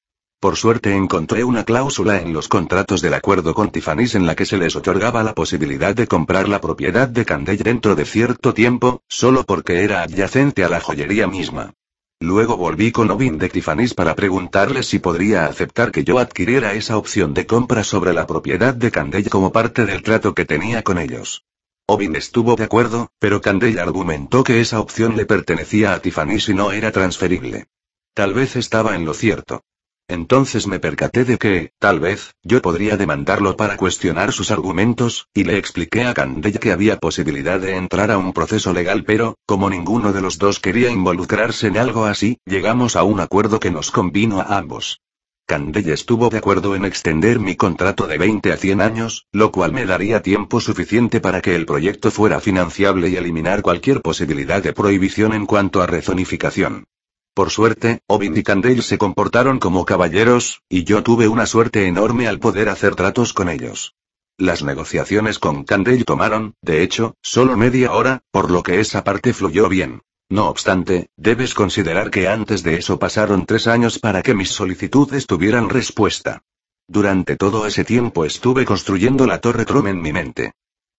[0.44, 4.46] Por suerte encontré una cláusula en los contratos del acuerdo con Tiffany's en la que
[4.46, 9.02] se les otorgaba la posibilidad de comprar la propiedad de Candell dentro de cierto tiempo,
[9.08, 11.72] solo porque era adyacente a la joyería misma.
[12.20, 16.98] Luego volví con Ovin de Tiffany's para preguntarle si podría aceptar que yo adquiriera esa
[16.98, 20.98] opción de compra sobre la propiedad de Candell como parte del trato que tenía con
[20.98, 21.46] ellos.
[21.88, 26.54] Ovin estuvo de acuerdo, pero Candell argumentó que esa opción le pertenecía a Tiffany's y
[26.54, 27.68] no era transferible.
[28.14, 29.64] Tal vez estaba en lo cierto.
[30.08, 35.46] Entonces me percaté de que, tal vez, yo podría demandarlo para cuestionar sus argumentos, y
[35.46, 39.70] le expliqué a Candell que había posibilidad de entrar a un proceso legal, pero, como
[39.70, 43.92] ninguno de los dos quería involucrarse en algo así, llegamos a un acuerdo que nos
[43.92, 45.00] convino a ambos.
[45.46, 49.74] Candell estuvo de acuerdo en extender mi contrato de 20 a 100 años, lo cual
[49.74, 54.74] me daría tiempo suficiente para que el proyecto fuera financiable y eliminar cualquier posibilidad de
[54.74, 56.86] prohibición en cuanto a rezonificación.
[57.34, 62.28] Por suerte, Ovin y Candale se comportaron como caballeros, y yo tuve una suerte enorme
[62.28, 63.96] al poder hacer tratos con ellos.
[64.38, 69.34] Las negociaciones con Candale tomaron, de hecho, solo media hora, por lo que esa parte
[69.34, 70.02] fluyó bien.
[70.30, 75.26] No obstante, debes considerar que antes de eso pasaron tres años para que mis solicitudes
[75.26, 76.44] tuvieran respuesta.
[76.88, 80.54] Durante todo ese tiempo estuve construyendo la Torre Trom en mi mente.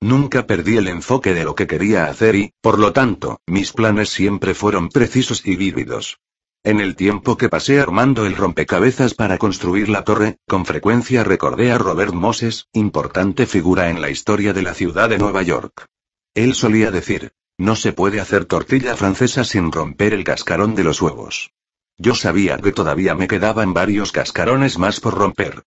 [0.04, 4.10] Nunca perdí el enfoque de lo que quería hacer y, por lo tanto, mis planes
[4.10, 6.18] siempre fueron precisos y vívidos.
[6.62, 11.72] En el tiempo que pasé armando el rompecabezas para construir la torre, con frecuencia recordé
[11.72, 15.86] a Robert Moses, importante figura en la historia de la ciudad de Nueva York.
[16.34, 21.00] Él solía decir, no se puede hacer tortilla francesa sin romper el cascarón de los
[21.00, 21.54] huevos.
[21.96, 25.62] Yo sabía que todavía me quedaban varios cascarones más por romper.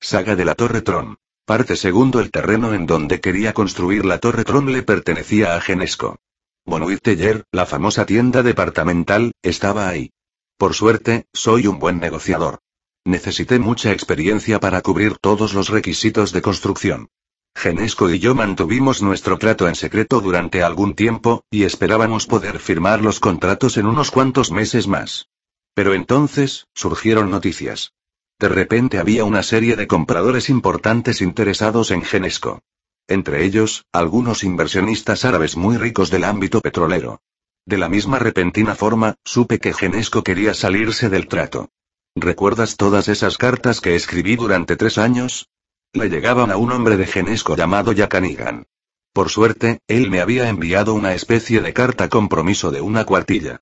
[0.00, 1.18] Saga de la Torre Tron.
[1.50, 6.20] Parte segundo El terreno en donde quería construir la Torre Tron le pertenecía a Genesco.
[6.64, 10.12] Bonuit Teller, la famosa tienda departamental, estaba ahí.
[10.56, 12.60] Por suerte, soy un buen negociador.
[13.04, 17.08] Necesité mucha experiencia para cubrir todos los requisitos de construcción.
[17.56, 23.02] Genesco y yo mantuvimos nuestro trato en secreto durante algún tiempo, y esperábamos poder firmar
[23.02, 25.26] los contratos en unos cuantos meses más.
[25.74, 27.92] Pero entonces, surgieron noticias.
[28.40, 32.62] De repente había una serie de compradores importantes interesados en Genesco.
[33.06, 37.20] Entre ellos, algunos inversionistas árabes muy ricos del ámbito petrolero.
[37.66, 41.68] De la misma repentina forma, supe que Genesco quería salirse del trato.
[42.16, 45.50] ¿Recuerdas todas esas cartas que escribí durante tres años?
[45.92, 48.64] Le llegaban a un hombre de Genesco llamado Yakanigan.
[49.12, 53.60] Por suerte, él me había enviado una especie de carta compromiso de una cuartilla.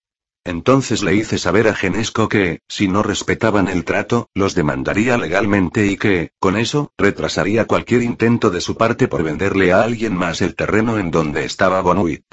[0.49, 5.85] Entonces le hice saber a Genesco que, si no respetaban el trato, los demandaría legalmente
[5.85, 10.41] y que, con eso, retrasaría cualquier intento de su parte por venderle a alguien más
[10.41, 12.25] el terreno en donde estaba Bonuit.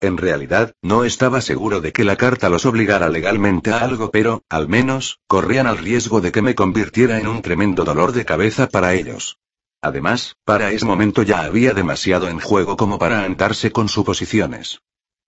[0.00, 4.42] En realidad, no estaba seguro de que la carta los obligara legalmente a algo, pero,
[4.48, 8.70] al menos, corrían al riesgo de que me convirtiera en un tremendo dolor de cabeza
[8.70, 9.36] para ellos.
[9.82, 14.80] Además, para ese momento ya había demasiado en juego como para andarse con suposiciones.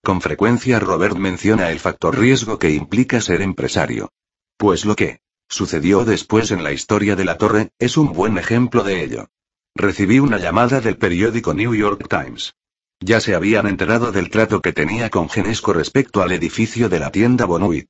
[0.05, 4.11] Con frecuencia Robert menciona el factor riesgo que implica ser empresario.
[4.57, 8.83] Pues lo que sucedió después en la historia de la torre, es un buen ejemplo
[8.83, 9.29] de ello.
[9.75, 12.53] Recibí una llamada del periódico New York Times.
[12.99, 17.09] Ya se habían enterado del trato que tenía con Genesco respecto al edificio de la
[17.09, 17.89] tienda Bonuit.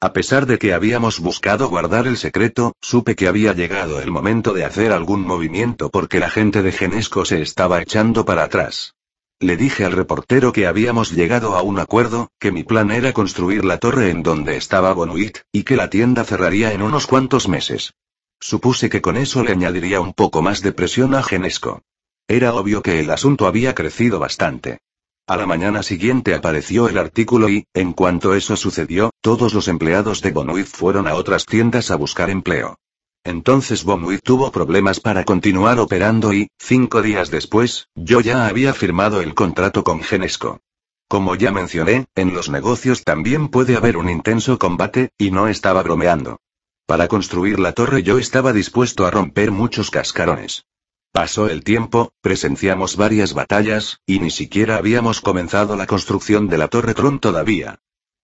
[0.00, 4.52] A pesar de que habíamos buscado guardar el secreto, supe que había llegado el momento
[4.52, 8.94] de hacer algún movimiento porque la gente de Genesco se estaba echando para atrás.
[9.42, 13.64] Le dije al reportero que habíamos llegado a un acuerdo, que mi plan era construir
[13.64, 17.94] la torre en donde estaba Bonuit, y que la tienda cerraría en unos cuantos meses.
[18.38, 21.80] Supuse que con eso le añadiría un poco más de presión a Genesco.
[22.28, 24.80] Era obvio que el asunto había crecido bastante.
[25.26, 30.20] A la mañana siguiente apareció el artículo y, en cuanto eso sucedió, todos los empleados
[30.20, 32.76] de Bonuit fueron a otras tiendas a buscar empleo.
[33.24, 39.20] Entonces Bomuit tuvo problemas para continuar operando y, cinco días después, yo ya había firmado
[39.20, 40.60] el contrato con Genesco.
[41.06, 45.82] Como ya mencioné, en los negocios también puede haber un intenso combate, y no estaba
[45.82, 46.38] bromeando.
[46.86, 50.64] Para construir la torre yo estaba dispuesto a romper muchos cascarones.
[51.12, 56.68] Pasó el tiempo, presenciamos varias batallas, y ni siquiera habíamos comenzado la construcción de la
[56.68, 57.80] torre Tron todavía.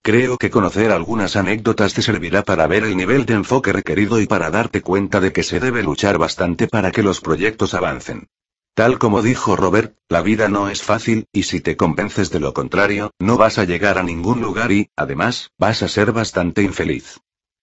[0.07, 4.27] Creo que conocer algunas anécdotas te servirá para ver el nivel de enfoque requerido y
[4.27, 8.29] para darte cuenta de que se debe luchar bastante para que los proyectos avancen.
[8.75, 12.55] Tal como dijo Robert, la vida no es fácil, y si te convences de lo
[12.55, 17.19] contrario, no vas a llegar a ningún lugar y, además, vas a ser bastante infeliz.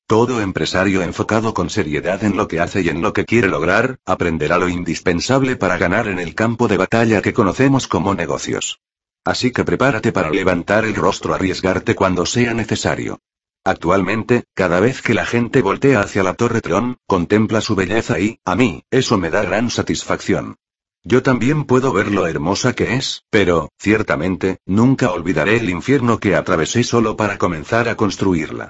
[0.05, 3.99] Todo empresario enfocado con seriedad en lo que hace y en lo que quiere lograr,
[4.05, 8.81] aprenderá lo indispensable para ganar en el campo de batalla que conocemos como negocios.
[9.25, 13.19] Así que prepárate para levantar el rostro, arriesgarte cuando sea necesario.
[13.65, 18.39] Actualmente, cada vez que la gente voltea hacia la Torre Tron, contempla su belleza y,
[18.43, 20.57] a mí, eso me da gran satisfacción.
[21.05, 26.35] Yo también puedo ver lo hermosa que es, pero, ciertamente, nunca olvidaré el infierno que
[26.35, 28.69] atravesé solo para comenzar a construirla.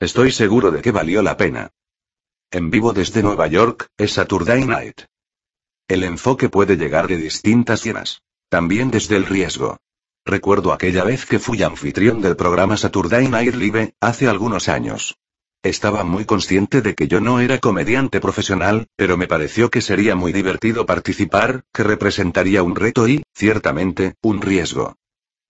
[0.00, 1.70] Estoy seguro de que valió la pena.
[2.50, 5.02] En vivo desde Nueva York, es Saturday Night.
[5.88, 8.22] El enfoque puede llegar de distintas llenas.
[8.48, 9.78] También desde el riesgo.
[10.26, 15.18] Recuerdo aquella vez que fui anfitrión del programa Saturday Night Live, hace algunos años.
[15.62, 20.14] Estaba muy consciente de que yo no era comediante profesional, pero me pareció que sería
[20.14, 24.96] muy divertido participar, que representaría un reto y, ciertamente, un riesgo.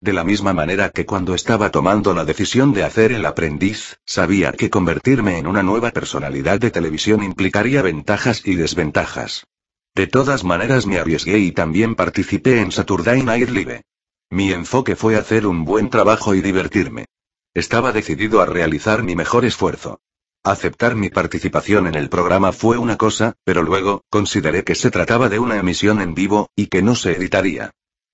[0.00, 4.50] De la misma manera que cuando estaba tomando la decisión de hacer el aprendiz, sabía
[4.50, 9.46] que convertirme en una nueva personalidad de televisión implicaría ventajas y desventajas.
[9.94, 13.82] De todas maneras me arriesgué y también participé en Saturday Night Live.
[14.30, 17.06] Mi enfoque fue hacer un buen trabajo y divertirme.
[17.54, 20.00] Estaba decidido a realizar mi mejor esfuerzo.
[20.42, 25.28] Aceptar mi participación en el programa fue una cosa, pero luego, consideré que se trataba
[25.28, 27.70] de una emisión en vivo, y que no se editaría.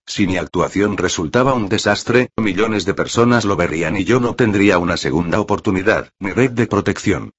[0.06, 4.78] Si mi actuación resultaba un desastre, millones de personas lo verían y yo no tendría
[4.78, 7.30] una segunda oportunidad, ni red de protección.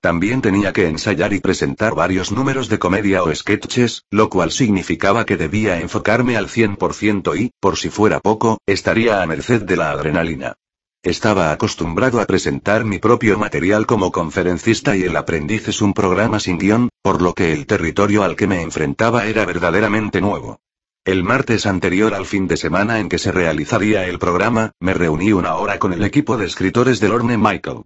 [0.00, 5.26] También tenía que ensayar y presentar varios números de comedia o sketches, lo cual significaba
[5.26, 9.90] que debía enfocarme al 100% y, por si fuera poco, estaría a merced de la
[9.90, 10.54] adrenalina.
[11.02, 16.40] Estaba acostumbrado a presentar mi propio material como conferencista y El aprendiz es un programa
[16.40, 20.60] sin guion, por lo que el territorio al que me enfrentaba era verdaderamente nuevo.
[21.04, 25.32] El martes anterior al fin de semana en que se realizaría el programa, me reuní
[25.32, 27.84] una hora con el equipo de escritores de Lorne Michael.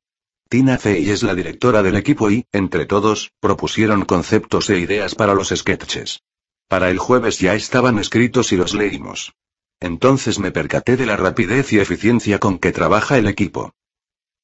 [0.55, 5.35] Tina Fey es la directora del equipo y, entre todos, propusieron conceptos e ideas para
[5.35, 6.23] los sketches.
[6.69, 9.35] Para el jueves ya estaban escritos y los leímos.
[9.81, 13.75] Entonces me percaté de la rapidez y eficiencia con que trabaja el equipo.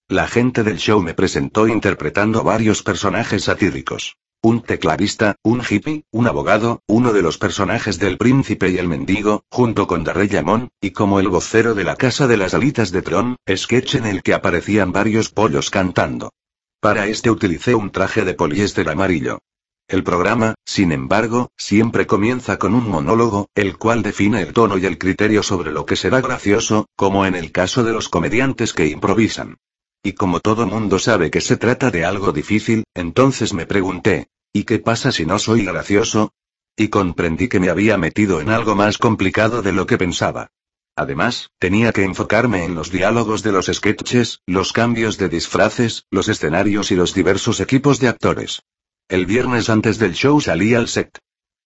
[0.08, 4.16] La gente del show me presentó interpretando varios personajes satíricos.
[4.42, 9.44] Un tecladista, un hippie, un abogado, uno de los personajes del príncipe y el mendigo,
[9.50, 13.36] junto con Darrellamon, y como el vocero de la casa de las alitas de Tron,
[13.54, 16.32] sketch en el que aparecían varios pollos cantando.
[16.80, 19.40] Para este utilicé un traje de poliéster amarillo.
[19.86, 24.86] El programa, sin embargo, siempre comienza con un monólogo, el cual define el tono y
[24.86, 28.86] el criterio sobre lo que será gracioso, como en el caso de los comediantes que
[28.86, 29.58] improvisan.
[30.02, 34.64] Y como todo mundo sabe que se trata de algo difícil, entonces me pregunté, ¿y
[34.64, 36.32] qué pasa si no soy gracioso?
[36.74, 40.48] Y comprendí que me había metido en algo más complicado de lo que pensaba.
[40.96, 46.28] Además, tenía que enfocarme en los diálogos de los sketches, los cambios de disfraces, los
[46.28, 48.62] escenarios y los diversos equipos de actores.
[49.08, 51.18] El viernes antes del show salí al set.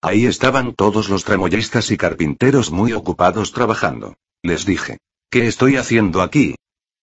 [0.02, 4.16] Ahí estaban todos los tramoyistas y carpinteros muy ocupados trabajando.
[4.42, 4.98] Les dije,
[5.30, 6.56] ¿qué estoy haciendo aquí?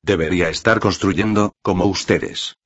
[0.04, 2.58] Debería estar construyendo, como ustedes.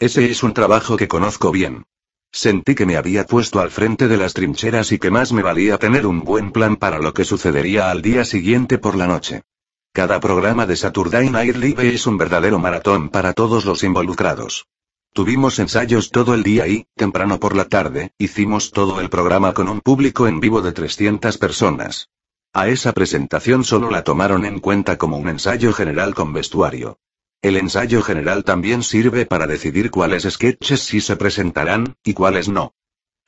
[0.00, 1.84] Ese es un trabajo que conozco bien.
[2.32, 5.78] Sentí que me había puesto al frente de las trincheras y que más me valía
[5.78, 9.42] tener un buen plan para lo que sucedería al día siguiente por la noche.
[9.92, 14.66] Cada programa de Saturday Night Live es un verdadero maratón para todos los involucrados.
[15.12, 19.68] Tuvimos ensayos todo el día y, temprano por la tarde, hicimos todo el programa con
[19.68, 22.08] un público en vivo de 300 personas.
[22.52, 26.98] A esa presentación solo la tomaron en cuenta como un ensayo general con vestuario.
[27.42, 32.74] El ensayo general también sirve para decidir cuáles sketches sí se presentarán, y cuáles no.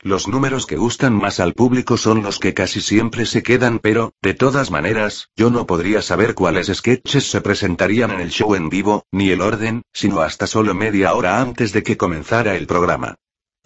[0.01, 4.11] Los números que gustan más al público son los que casi siempre se quedan, pero,
[4.21, 8.67] de todas maneras, yo no podría saber cuáles sketches se presentarían en el show en
[8.67, 13.15] vivo, ni el orden, sino hasta solo media hora antes de que comenzara el programa.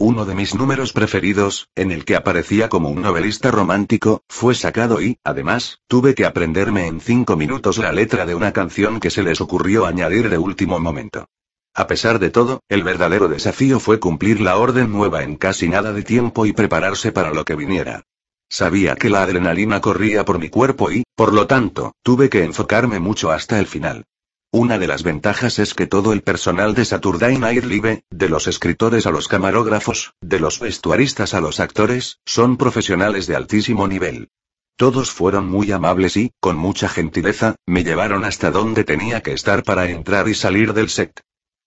[0.00, 5.02] Uno de mis números preferidos, en el que aparecía como un novelista romántico, fue sacado
[5.02, 9.24] y, además, tuve que aprenderme en cinco minutos la letra de una canción que se
[9.24, 11.26] les ocurrió añadir de último momento.
[11.74, 15.92] A pesar de todo, el verdadero desafío fue cumplir la orden nueva en casi nada
[15.92, 18.04] de tiempo y prepararse para lo que viniera.
[18.48, 23.00] Sabía que la adrenalina corría por mi cuerpo y, por lo tanto, tuve que enfocarme
[23.00, 24.04] mucho hasta el final.
[24.50, 28.46] Una de las ventajas es que todo el personal de Saturday Night Live, de los
[28.46, 34.30] escritores a los camarógrafos, de los vestuaristas a los actores, son profesionales de altísimo nivel.
[34.78, 39.64] Todos fueron muy amables y, con mucha gentileza, me llevaron hasta donde tenía que estar
[39.64, 41.20] para entrar y salir del set.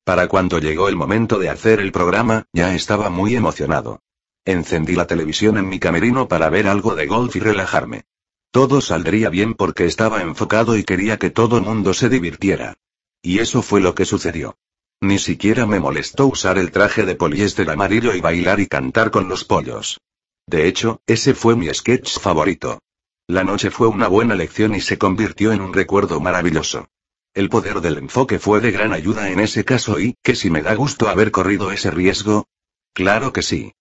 [0.04, 4.00] Para cuando llegó el momento de hacer el programa, ya estaba muy emocionado.
[4.44, 8.06] Encendí la televisión en mi camerino para ver algo de golf y relajarme.
[8.52, 12.76] Todo saldría bien porque estaba enfocado y quería que todo mundo se divirtiera.
[13.22, 14.58] Y eso fue lo que sucedió.
[15.00, 19.30] Ni siquiera me molestó usar el traje de poliéster amarillo y bailar y cantar con
[19.30, 20.00] los pollos.
[20.46, 22.80] De hecho, ese fue mi sketch favorito.
[23.28, 26.90] La noche fue una buena lección y se convirtió en un recuerdo maravilloso.
[27.34, 30.62] El poder del enfoque fue de gran ayuda en ese caso y, que si me
[30.62, 32.48] da gusto haber corrido ese riesgo.
[32.94, 33.72] Claro que sí.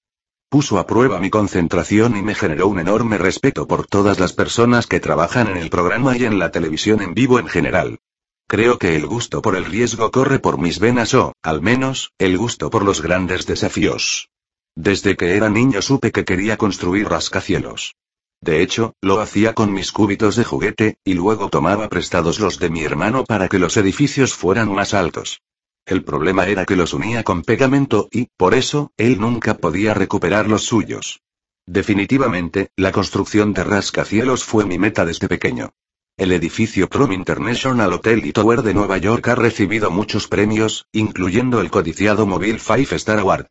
[0.50, 4.88] Puso a prueba mi concentración y me generó un enorme respeto por todas las personas
[4.88, 8.00] que trabajan en el programa y en la televisión en vivo en general.
[8.48, 12.36] Creo que el gusto por el riesgo corre por mis venas o, al menos, el
[12.36, 14.28] gusto por los grandes desafíos.
[14.74, 17.94] Desde que era niño supe que quería construir rascacielos.
[18.40, 22.70] De hecho, lo hacía con mis cúbitos de juguete, y luego tomaba prestados los de
[22.70, 25.42] mi hermano para que los edificios fueran más altos.
[25.90, 30.48] El problema era que los unía con pegamento y, por eso, él nunca podía recuperar
[30.48, 31.20] los suyos.
[31.66, 35.72] Definitivamente, la construcción de rascacielos fue mi meta desde pequeño.
[36.16, 41.60] El edificio Prom International Hotel y Tower de Nueva York ha recibido muchos premios, incluyendo
[41.60, 43.46] el codiciado Mobile Five Star Award.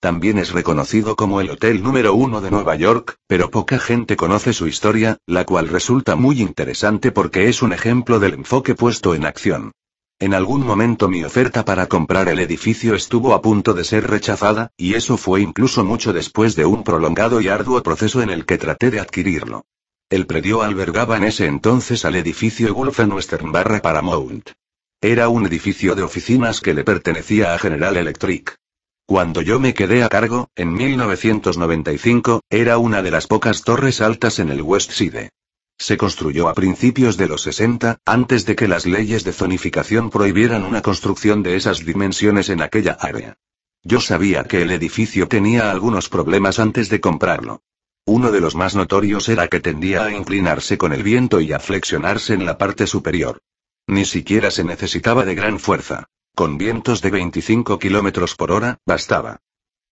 [0.00, 4.54] También es reconocido como el hotel número uno de Nueva York, pero poca gente conoce
[4.54, 9.26] su historia, la cual resulta muy interesante porque es un ejemplo del enfoque puesto en
[9.26, 9.72] acción.
[10.18, 14.70] En algún momento mi oferta para comprar el edificio estuvo a punto de ser rechazada,
[14.76, 18.58] y eso fue incluso mucho después de un prolongado y arduo proceso en el que
[18.58, 19.64] traté de adquirirlo.
[20.08, 24.50] El predio albergaba en ese entonces al edificio Gulfen Western barra Paramount.
[25.00, 28.56] Era un edificio de oficinas que le pertenecía a General Electric.
[29.06, 34.38] Cuando yo me quedé a cargo, en 1995, era una de las pocas torres altas
[34.38, 35.30] en el West Side.
[35.78, 40.64] Se construyó a principios de los 60, antes de que las leyes de zonificación prohibieran
[40.64, 43.36] una construcción de esas dimensiones en aquella área.
[43.82, 47.62] Yo sabía que el edificio tenía algunos problemas antes de comprarlo.
[48.04, 51.58] Uno de los más notorios era que tendía a inclinarse con el viento y a
[51.58, 53.40] flexionarse en la parte superior.
[53.86, 56.06] Ni siquiera se necesitaba de gran fuerza.
[56.34, 59.40] Con vientos de 25 kilómetros por hora, bastaba.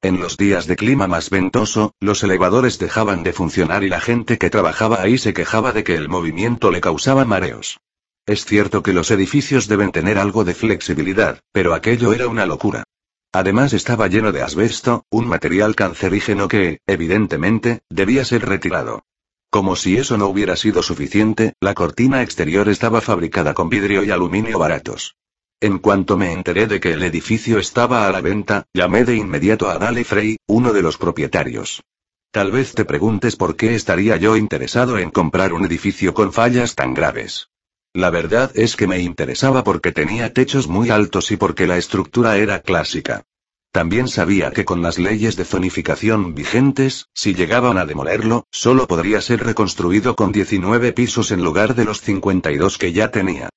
[0.03, 4.39] En los días de clima más ventoso, los elevadores dejaban de funcionar y la gente
[4.39, 7.81] que trabajaba ahí se quejaba de que el movimiento le causaba mareos.
[8.25, 12.85] Es cierto que los edificios deben tener algo de flexibilidad, pero aquello era una locura.
[13.31, 19.05] Además estaba lleno de asbesto, un material cancerígeno que, evidentemente, debía ser retirado.
[19.51, 24.11] Como si eso no hubiera sido suficiente, la cortina exterior estaba fabricada con vidrio y
[24.11, 25.17] aluminio baratos.
[25.63, 29.69] En cuanto me enteré de que el edificio estaba a la venta, llamé de inmediato
[29.69, 31.83] a Dale Frey, uno de los propietarios.
[32.31, 36.75] Tal vez te preguntes por qué estaría yo interesado en comprar un edificio con fallas
[36.75, 37.51] tan graves.
[37.93, 42.39] La verdad es que me interesaba porque tenía techos muy altos y porque la estructura
[42.39, 43.25] era clásica.
[43.71, 49.21] También sabía que con las leyes de zonificación vigentes, si llegaban a demolerlo, solo podría
[49.21, 53.51] ser reconstruido con 19 pisos en lugar de los 52 que ya tenía.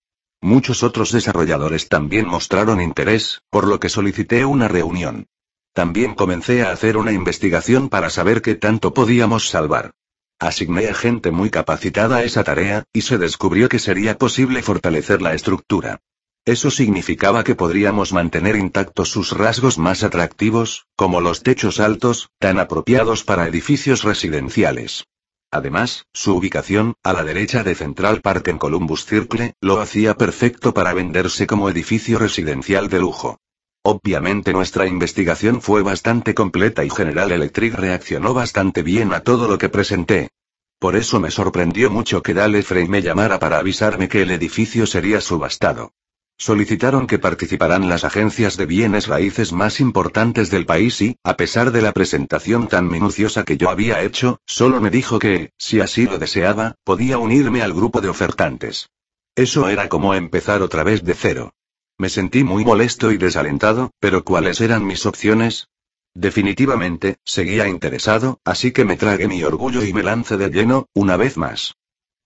[0.43, 5.27] Muchos otros desarrolladores también mostraron interés, por lo que solicité una reunión.
[5.72, 9.93] También comencé a hacer una investigación para saber qué tanto podíamos salvar.
[10.39, 15.22] Asigné a gente muy capacitada a esa tarea, y se descubrió que sería posible fortalecer
[15.22, 16.01] la estructura.
[16.43, 22.59] Eso significaba que podríamos mantener intactos sus rasgos más atractivos, como los techos altos, tan
[22.59, 25.05] apropiados para edificios residenciales.
[25.53, 30.73] Además, su ubicación, a la derecha de Central Park en Columbus Circle, lo hacía perfecto
[30.73, 33.38] para venderse como edificio residencial de lujo.
[33.83, 39.59] Obviamente nuestra investigación fue bastante completa y General Electric reaccionó bastante bien a todo lo
[39.59, 40.32] que presenté.
[40.80, 44.88] Por eso me sorprendió mucho que Dale Frey me llamara para avisarme que el edificio
[44.88, 45.91] sería subastado.
[46.38, 51.72] Solicitaron que participaran las agencias de bienes raíces más importantes del país y, a pesar
[51.72, 56.06] de la presentación tan minuciosa que yo había hecho, solo me dijo que, si así
[56.06, 58.90] lo deseaba, podía unirme al grupo de ofertantes.
[59.36, 61.53] Eso era como empezar otra vez de cero.
[61.98, 65.70] Me sentí muy molesto y desalentado, pero ¿cuáles eran mis opciones?
[66.16, 71.18] Definitivamente, seguía interesado, así que me tragué mi orgullo y me lancé de lleno, una
[71.18, 71.76] vez más.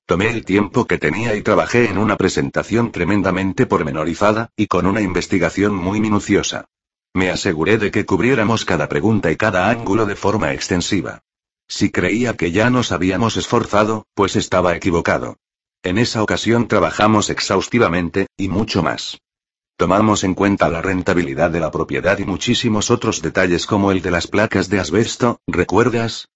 [0.08, 5.02] Tomé el tiempo que tenía y trabajé en una presentación tremendamente pormenorizada, y con una
[5.02, 6.64] investigación muy minuciosa.
[7.14, 11.24] Me aseguré de que cubriéramos cada pregunta y cada ángulo de forma extensiva.
[11.68, 15.40] Si creía que ya nos habíamos esforzado, pues estaba equivocado.
[15.84, 19.20] En esa ocasión trabajamos exhaustivamente, y mucho más.
[19.76, 24.12] Tomamos en cuenta la rentabilidad de la propiedad y muchísimos otros detalles como el de
[24.12, 26.30] las placas de asbesto, ¿recuerdas?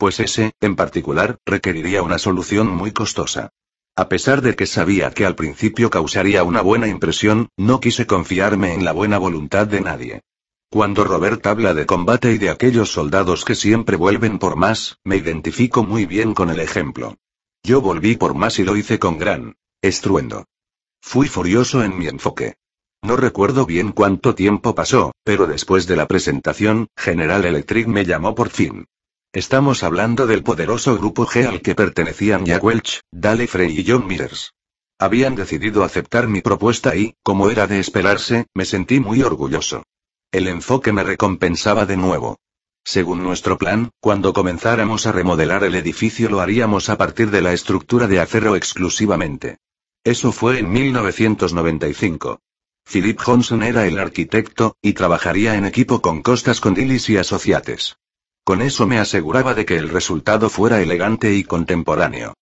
[0.00, 3.50] Pues ese, en particular, requeriría una solución muy costosa.
[3.94, 8.72] A pesar de que sabía que al principio causaría una buena impresión, no quise confiarme
[8.72, 10.22] en la buena voluntad de nadie.
[10.70, 15.16] Cuando Robert habla de combate y de aquellos soldados que siempre vuelven por más, me
[15.16, 17.18] identifico muy bien con el ejemplo.
[17.62, 20.46] Yo volví por más y lo hice con gran estruendo.
[21.02, 22.54] Fui furioso en mi enfoque.
[23.02, 28.34] No recuerdo bien cuánto tiempo pasó, pero después de la presentación, General Electric me llamó
[28.34, 28.86] por fin.
[29.32, 34.08] Estamos hablando del poderoso grupo G al que pertenecían Jack Welch, Dale Frey y John
[34.08, 34.54] Mears.
[34.98, 39.84] Habían decidido aceptar mi propuesta y, como era de esperarse, me sentí muy orgulloso.
[40.32, 42.40] El enfoque me recompensaba de nuevo.
[42.82, 47.52] Según nuestro plan, cuando comenzáramos a remodelar el edificio lo haríamos a partir de la
[47.52, 49.58] estructura de acero exclusivamente.
[50.02, 52.40] Eso fue en 1995.
[52.82, 57.96] Philip Johnson era el arquitecto, y trabajaría en equipo con Costas Condilis y Asociates.
[58.44, 62.34] Con eso me aseguraba de que el resultado fuera elegante y contemporáneo.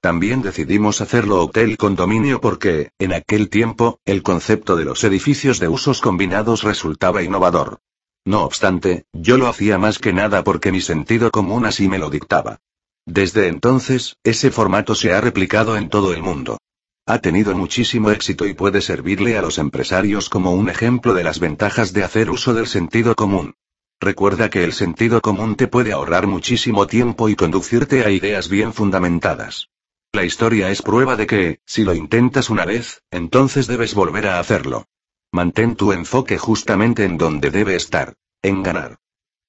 [0.00, 5.68] También decidimos hacerlo hotel condominio porque, en aquel tiempo, el concepto de los edificios de
[5.68, 7.80] usos combinados resultaba innovador.
[8.24, 12.10] No obstante, yo lo hacía más que nada porque mi sentido común así me lo
[12.10, 12.58] dictaba.
[13.04, 16.58] Desde entonces, ese formato se ha replicado en todo el mundo.
[17.06, 21.38] Ha tenido muchísimo éxito y puede servirle a los empresarios como un ejemplo de las
[21.38, 23.54] ventajas de hacer uso del sentido común.
[24.00, 28.74] Recuerda que el sentido común te puede ahorrar muchísimo tiempo y conducirte a ideas bien
[28.74, 29.70] fundamentadas.
[30.12, 34.38] La historia es prueba de que, si lo intentas una vez, entonces debes volver a
[34.38, 34.86] hacerlo.
[35.32, 38.98] Mantén tu enfoque justamente en donde debe estar, en ganar.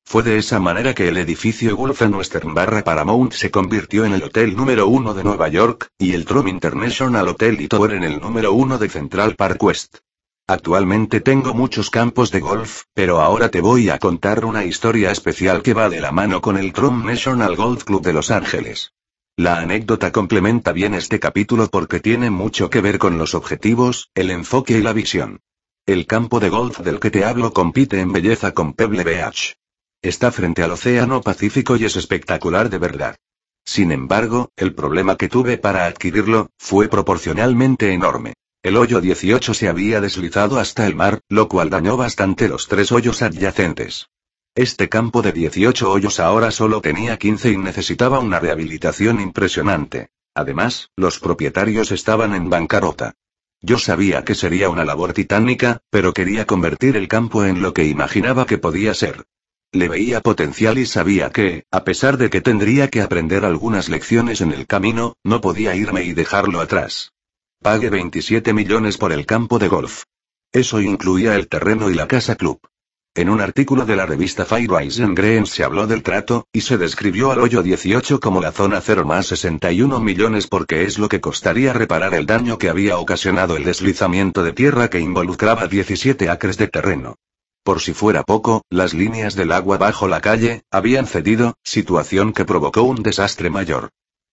[0.05, 4.23] Fue de esa manera que el edificio Gulf Western barra Paramount se convirtió en el
[4.23, 8.21] hotel número uno de Nueva York, y el Trump International Hotel y Tower en el
[8.21, 9.97] número uno de Central Park West.
[10.49, 15.61] Actualmente tengo muchos campos de golf, pero ahora te voy a contar una historia especial
[15.61, 18.93] que va de la mano con el Trump National Golf Club de Los Ángeles.
[19.35, 24.31] La anécdota complementa bien este capítulo porque tiene mucho que ver con los objetivos, el
[24.31, 25.41] enfoque y la visión.
[25.85, 29.57] El campo de golf del que te hablo compite en belleza con Pebble Beach.
[30.01, 33.17] Está frente al Océano Pacífico y es espectacular de verdad.
[33.65, 38.33] Sin embargo, el problema que tuve para adquirirlo, fue proporcionalmente enorme.
[38.63, 42.91] El hoyo 18 se había deslizado hasta el mar, lo cual dañó bastante los tres
[42.91, 44.09] hoyos adyacentes.
[44.55, 50.09] Este campo de 18 hoyos ahora solo tenía 15 y necesitaba una rehabilitación impresionante.
[50.33, 53.13] Además, los propietarios estaban en bancarrota.
[53.61, 57.85] Yo sabía que sería una labor titánica, pero quería convertir el campo en lo que
[57.85, 59.25] imaginaba que podía ser.
[59.71, 64.41] Le veía potencial y sabía que, a pesar de que tendría que aprender algunas lecciones
[64.41, 67.13] en el camino, no podía irme y dejarlo atrás.
[67.61, 70.03] Pague 27 millones por el campo de golf.
[70.53, 72.59] Eso incluía el terreno y la casa club.
[73.15, 76.77] En un artículo de la revista Firewise en Green se habló del trato, y se
[76.77, 81.19] describió al hoyo 18 como la zona 0 más 61 millones porque es lo que
[81.19, 86.57] costaría reparar el daño que había ocasionado el deslizamiento de tierra que involucraba 17 acres
[86.57, 87.15] de terreno.
[87.63, 92.45] Por si fuera poco, las líneas del agua bajo la calle, habían cedido, situación que
[92.45, 93.89] provocó un desastre mayor.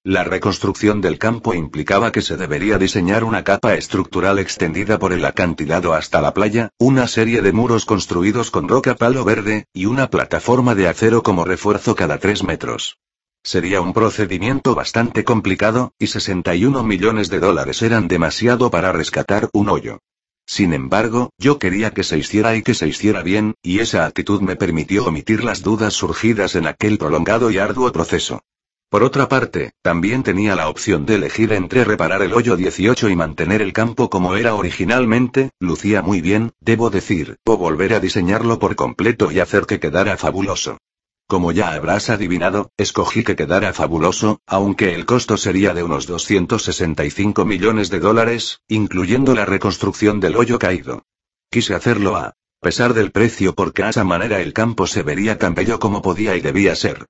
[0.06, 5.24] La reconstrucción del campo implicaba que se debería diseñar una capa estructural extendida por el
[5.24, 10.10] acantilado hasta la playa, una serie de muros construidos con roca palo verde, y una
[10.10, 12.98] plataforma de acero como refuerzo cada tres metros.
[13.42, 19.70] Sería un procedimiento bastante complicado, y 61 millones de dólares eran demasiado para rescatar un
[19.70, 20.00] hoyo.
[20.44, 24.42] Sin embargo, yo quería que se hiciera y que se hiciera bien, y esa actitud
[24.42, 28.42] me permitió omitir las dudas surgidas en aquel prolongado y arduo proceso.
[28.88, 33.16] Por otra parte, también tenía la opción de elegir entre reparar el hoyo 18 y
[33.16, 38.58] mantener el campo como era originalmente, lucía muy bien, debo decir, o volver a diseñarlo
[38.58, 40.78] por completo y hacer que quedara fabuloso.
[41.26, 47.46] Como ya habrás adivinado, escogí que quedara fabuloso, aunque el costo sería de unos 265
[47.46, 51.02] millones de dólares, incluyendo la reconstrucción del hoyo caído.
[51.50, 55.54] Quise hacerlo a pesar del precio porque a esa manera el campo se vería tan
[55.54, 57.06] bello como podía y debía ser.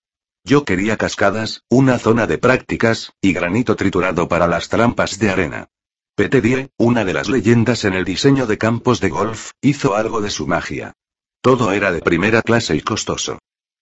[0.47, 5.69] Yo quería cascadas, una zona de prácticas, y granito triturado para las trampas de arena.
[6.19, 10.29] Die, una de las leyendas en el diseño de campos de golf, hizo algo de
[10.29, 10.93] su magia.
[11.41, 13.39] Todo era de primera clase y costoso.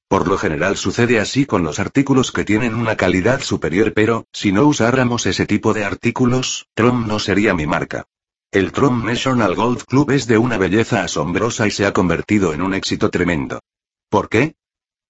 [0.07, 4.53] Por lo general sucede así con los artículos que tienen una calidad superior, pero, si
[4.53, 8.05] no usáramos ese tipo de artículos, Trump no sería mi marca.
[8.53, 12.63] El Trump National Golf Club es de una belleza asombrosa y se ha convertido en
[12.63, 13.61] un éxito tremendo.
[14.09, 14.55] ¿Por qué?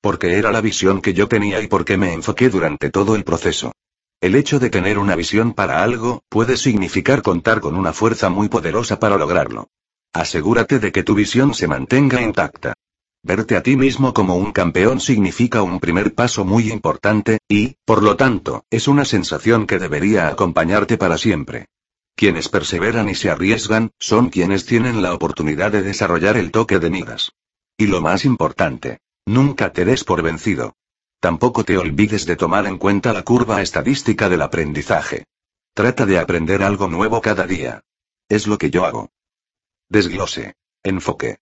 [0.03, 3.73] Porque era la visión que yo tenía y porque me enfoqué durante todo el proceso.
[4.21, 8.49] El hecho de tener una visión para algo, puede significar contar con una fuerza muy
[8.49, 9.69] poderosa para lograrlo.
[10.13, 12.75] Asegúrate de que tu visión se mantenga intacta.
[13.23, 18.03] Verte a ti mismo como un campeón significa un primer paso muy importante, y, por
[18.03, 21.67] lo tanto, es una sensación que debería acompañarte para siempre.
[22.17, 26.91] Quienes perseveran y se arriesgan, son quienes tienen la oportunidad de desarrollar el toque de
[26.91, 27.31] Midas.
[27.77, 30.75] Y lo más importante, Nunca te des por vencido.
[31.21, 35.25] Tampoco te olvides de tomar en cuenta la curva estadística del aprendizaje.
[35.75, 37.85] Trata de aprender algo nuevo cada día.
[38.29, 39.11] Es lo que yo hago.
[39.89, 40.55] Desglose.
[40.83, 41.39] Enfoque.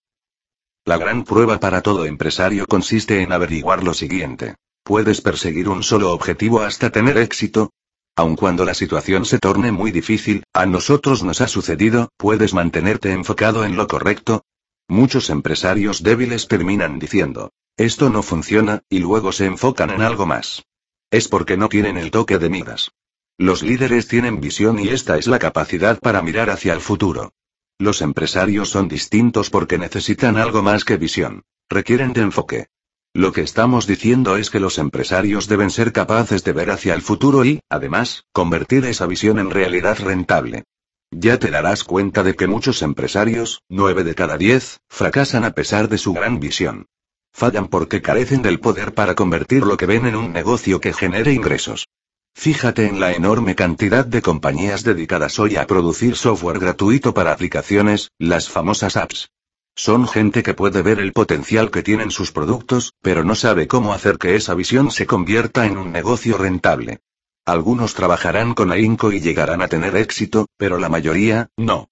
[0.85, 4.57] La gran prueba para todo empresario consiste en averiguar lo siguiente.
[4.83, 7.73] ¿Puedes perseguir un solo objetivo hasta tener éxito?
[8.17, 13.13] Aun cuando la situación se torne muy difícil, a nosotros nos ha sucedido, ¿puedes mantenerte
[13.13, 14.45] enfocado en lo correcto?
[14.89, 17.53] Muchos empresarios débiles terminan diciendo,
[17.85, 20.67] esto no funciona, y luego se enfocan en algo más.
[21.11, 22.93] Es porque no tienen el toque de miras.
[23.39, 27.33] Los líderes tienen visión y esta es la capacidad para mirar hacia el futuro.
[27.79, 31.43] Los empresarios son distintos porque necesitan algo más que visión.
[31.71, 32.67] Requieren de enfoque.
[33.15, 37.01] Lo que estamos diciendo es que los empresarios deben ser capaces de ver hacia el
[37.01, 40.65] futuro y, además, convertir esa visión en realidad rentable.
[41.11, 45.89] Ya te darás cuenta de que muchos empresarios, nueve de cada diez, fracasan a pesar
[45.89, 46.87] de su gran visión.
[47.33, 51.33] Fallan porque carecen del poder para convertir lo que ven en un negocio que genere
[51.33, 51.89] ingresos.
[52.35, 58.13] Fíjate en la enorme cantidad de compañías dedicadas hoy a producir software gratuito para aplicaciones,
[58.19, 59.31] las famosas apps.
[59.77, 63.93] Son gente que puede ver el potencial que tienen sus productos, pero no sabe cómo
[63.93, 67.01] hacer que esa visión se convierta en un negocio rentable.
[67.45, 71.90] Algunos trabajarán con ahínco y llegarán a tener éxito, pero la mayoría, no.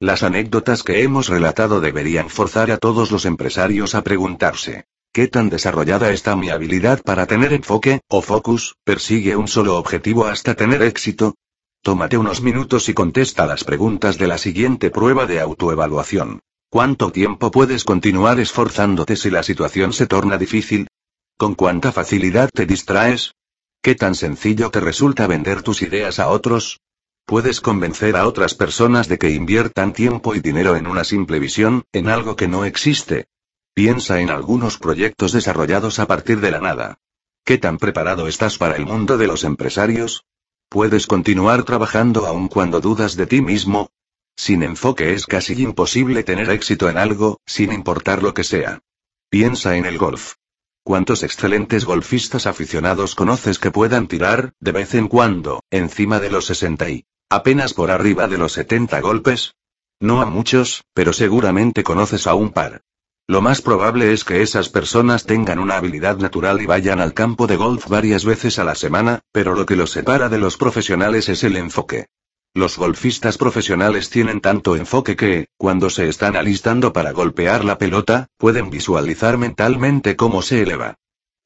[0.00, 5.48] Las anécdotas que hemos relatado deberían forzar a todos los empresarios a preguntarse, ¿Qué tan
[5.48, 10.82] desarrollada está mi habilidad para tener enfoque, o focus, persigue un solo objetivo hasta tener
[10.82, 11.34] éxito?
[11.82, 16.40] Tómate unos minutos y contesta las preguntas de la siguiente prueba de autoevaluación.
[16.70, 20.86] ¿Cuánto tiempo puedes continuar esforzándote si la situación se torna difícil?
[21.36, 23.32] ¿Con cuánta facilidad te distraes?
[23.82, 26.78] ¿Qué tan sencillo te resulta vender tus ideas a otros?
[27.28, 31.84] ¿Puedes convencer a otras personas de que inviertan tiempo y dinero en una simple visión,
[31.92, 33.26] en algo que no existe?
[33.74, 37.00] Piensa en algunos proyectos desarrollados a partir de la nada.
[37.44, 40.24] ¿Qué tan preparado estás para el mundo de los empresarios?
[40.70, 43.90] ¿Puedes continuar trabajando aun cuando dudas de ti mismo?
[44.34, 48.80] Sin enfoque es casi imposible tener éxito en algo, sin importar lo que sea.
[49.28, 50.36] Piensa en el golf.
[50.82, 56.46] ¿Cuántos excelentes golfistas aficionados conoces que puedan tirar, de vez en cuando, encima de los
[56.46, 59.54] 60 y apenas por arriba de los 70 golpes?
[60.00, 62.82] No a muchos, pero seguramente conoces a un par.
[63.26, 67.46] Lo más probable es que esas personas tengan una habilidad natural y vayan al campo
[67.46, 71.28] de golf varias veces a la semana, pero lo que los separa de los profesionales
[71.28, 72.06] es el enfoque.
[72.54, 78.28] Los golfistas profesionales tienen tanto enfoque que, cuando se están alistando para golpear la pelota,
[78.38, 80.94] pueden visualizar mentalmente cómo se eleva.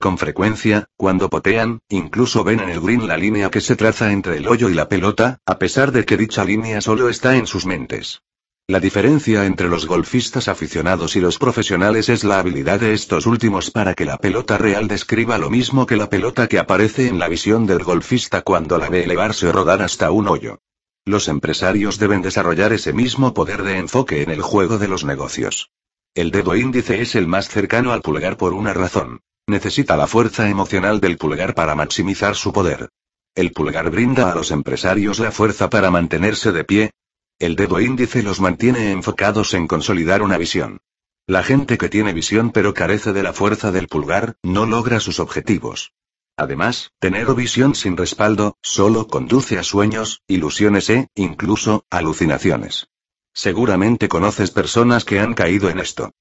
[0.03, 4.39] Con frecuencia, cuando potean, incluso ven en el green la línea que se traza entre
[4.39, 7.67] el hoyo y la pelota, a pesar de que dicha línea solo está en sus
[7.67, 8.21] mentes.
[8.67, 13.71] La diferencia entre los golfistas aficionados y los profesionales es la habilidad de estos últimos
[13.71, 17.29] para que la pelota real describa lo mismo que la pelota que aparece en la
[17.29, 20.59] visión del golfista cuando la ve elevarse o rodar hasta un hoyo.
[21.05, 25.71] Los empresarios deben desarrollar ese mismo poder de enfoque en el juego de los negocios.
[26.13, 29.21] El dedo índice es el más cercano al pulgar por una razón.
[29.47, 32.91] Necesita la fuerza emocional del pulgar para maximizar su poder.
[33.35, 36.91] El pulgar brinda a los empresarios la fuerza para mantenerse de pie,
[37.39, 40.81] el dedo índice los mantiene enfocados en consolidar una visión.
[41.27, 45.19] La gente que tiene visión pero carece de la fuerza del pulgar, no logra sus
[45.19, 45.93] objetivos.
[46.37, 52.89] Además, tener visión sin respaldo, solo conduce a sueños, ilusiones e, incluso, alucinaciones.
[53.35, 56.13] Seguramente conoces personas que han caído en esto.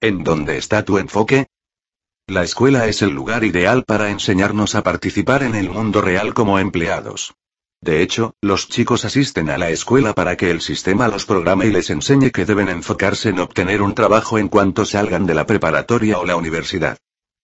[0.00, 1.46] ¿En dónde está tu enfoque?
[2.30, 6.60] La escuela es el lugar ideal para enseñarnos a participar en el mundo real como
[6.60, 7.34] empleados.
[7.82, 11.72] De hecho, los chicos asisten a la escuela para que el sistema los programe y
[11.72, 16.20] les enseñe que deben enfocarse en obtener un trabajo en cuanto salgan de la preparatoria
[16.20, 16.98] o la universidad.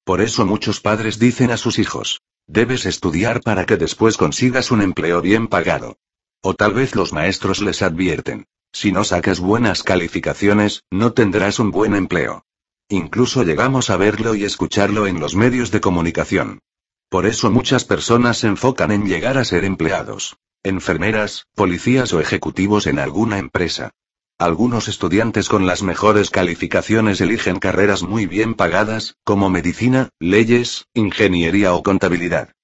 [0.04, 4.82] Por eso muchos padres dicen a sus hijos, debes estudiar para que después consigas un
[4.82, 5.96] empleo bien pagado.
[6.42, 11.72] O tal vez los maestros les advierten, si no sacas buenas calificaciones, no tendrás un
[11.72, 12.45] buen empleo.
[12.88, 16.60] Incluso llegamos a verlo y escucharlo en los medios de comunicación.
[17.08, 22.86] Por eso muchas personas se enfocan en llegar a ser empleados, enfermeras, policías o ejecutivos
[22.86, 23.90] en alguna empresa.
[24.38, 31.74] Algunos estudiantes con las mejores calificaciones eligen carreras muy bien pagadas, como medicina, leyes, ingeniería
[31.74, 32.55] o contabilidad.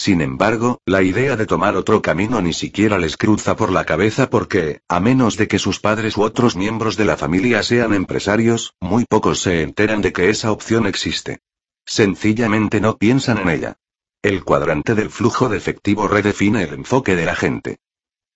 [0.00, 4.30] Sin embargo, la idea de tomar otro camino ni siquiera les cruza por la cabeza
[4.30, 8.72] porque, a menos de que sus padres u otros miembros de la familia sean empresarios,
[8.80, 11.40] muy pocos se enteran de que esa opción existe.
[11.84, 13.76] Sencillamente no piensan en ella.
[14.22, 17.76] El cuadrante del flujo de efectivo redefine el enfoque de la gente.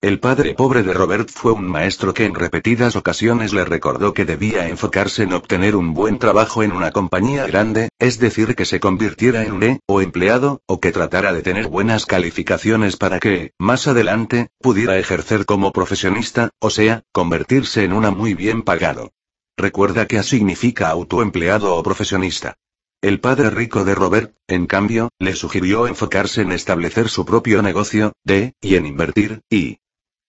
[0.04, 4.26] El padre pobre de Robert fue un maestro que en repetidas ocasiones le recordó que
[4.26, 8.80] debía enfocarse en obtener un buen trabajo en una compañía grande, es decir, que se
[8.80, 13.52] convirtiera en un E, o empleado, o que tratara de tener buenas calificaciones para que,
[13.58, 19.10] más adelante, pudiera ejercer como profesionista, o sea, convertirse en una muy bien pagado.
[19.56, 22.58] Recuerda que significa autoempleado o profesionista.
[23.00, 28.12] El padre rico de Robert, en cambio, le sugirió enfocarse en establecer su propio negocio,
[28.22, 29.78] de, y en invertir, y.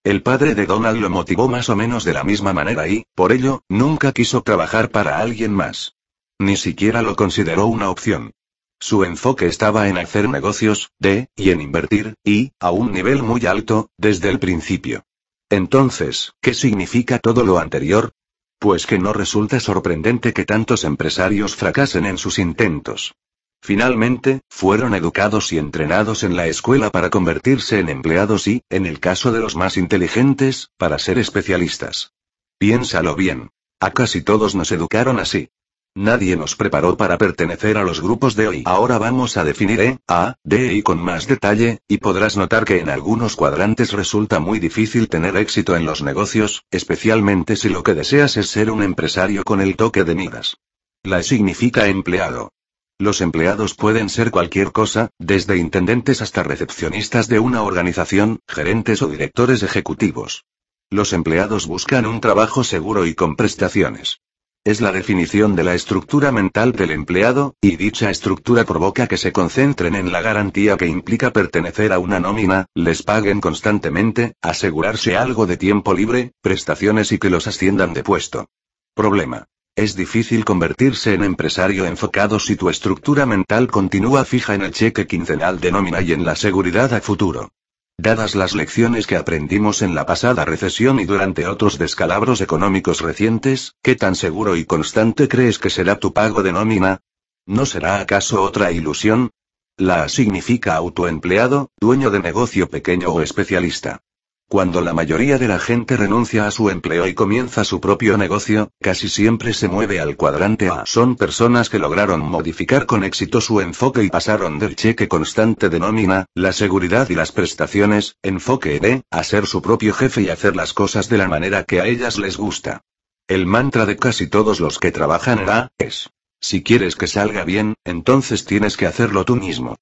[0.06, 3.32] El padre de Donald lo motivó más o menos de la misma manera y, por
[3.32, 5.96] ello, nunca quiso trabajar para alguien más.
[6.38, 8.32] Ni siquiera lo consideró una opción.
[8.80, 13.48] Su enfoque estaba en hacer negocios, de, y en invertir, y, a un nivel muy
[13.48, 15.06] alto, desde el principio.
[15.50, 18.12] Entonces, ¿qué significa todo lo anterior?
[18.60, 23.16] Pues que no resulta sorprendente que tantos empresarios fracasen en sus intentos.
[23.62, 29.00] Finalmente, fueron educados y entrenados en la escuela para convertirse en empleados y, en el
[29.00, 32.14] caso de los más inteligentes, para ser especialistas.
[32.60, 33.50] Piénsalo bien.
[33.80, 35.50] A casi todos nos educaron así.
[35.98, 38.64] Nadie nos preparó para pertenecer a los grupos de hoy.
[38.66, 42.80] Ahora vamos a definir E, A, D y con más detalle, y podrás notar que
[42.80, 47.94] en algunos cuadrantes resulta muy difícil tener éxito en los negocios, especialmente si lo que
[47.94, 50.58] deseas es ser un empresario con el toque de miras.
[51.04, 52.52] La E significa empleado.
[52.98, 59.08] Los empleados pueden ser cualquier cosa, desde intendentes hasta recepcionistas de una organización, gerentes o
[59.08, 60.46] directores ejecutivos.
[60.90, 64.22] Los empleados buscan un trabajo seguro y con prestaciones.
[64.64, 69.34] Es la definición de la estructura mental del empleado, y dicha estructura provoca que se
[69.34, 75.46] concentren en la garantía que implica pertenecer a una nómina, les paguen constantemente, asegurarse algo
[75.46, 78.48] de tiempo libre, prestaciones y que los asciendan de puesto.
[78.96, 79.48] Problema.
[79.76, 85.06] Es difícil convertirse en empresario enfocado si tu estructura mental continúa fija en el cheque
[85.06, 87.52] quincenal de nómina y en la seguridad a futuro.
[87.98, 93.76] Dadas las lecciones que aprendimos en la pasada recesión y durante otros descalabros económicos recientes,
[93.82, 97.02] ¿qué tan seguro y constante crees que será tu pago de nómina?
[97.46, 99.32] ¿No será acaso otra ilusión?
[99.76, 104.00] La significa autoempleado, dueño de negocio pequeño o especialista.
[104.48, 108.70] Cuando la mayoría de la gente renuncia a su empleo y comienza su propio negocio,
[108.80, 110.84] casi siempre se mueve al cuadrante A.
[110.86, 115.80] Son personas que lograron modificar con éxito su enfoque y pasaron del cheque constante de
[115.80, 120.56] nómina, la seguridad y las prestaciones, enfoque B, a ser su propio jefe y hacer
[120.56, 122.82] las cosas de la manera que a ellas les gusta.
[123.28, 127.44] El mantra de casi todos los que trabajan en A es, si quieres que salga
[127.46, 129.76] bien, entonces tienes que hacerlo tú mismo.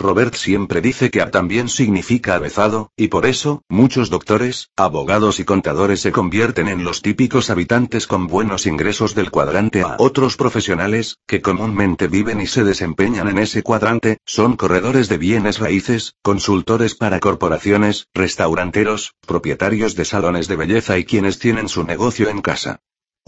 [0.00, 5.44] Robert siempre dice que A también significa avezado, y por eso, muchos doctores, abogados y
[5.44, 9.96] contadores se convierten en los típicos habitantes con buenos ingresos del cuadrante A.
[9.98, 15.58] Otros profesionales, que comúnmente viven y se desempeñan en ese cuadrante, son corredores de bienes
[15.58, 22.28] raíces, consultores para corporaciones, restauranteros, propietarios de salones de belleza y quienes tienen su negocio
[22.28, 22.80] en casa.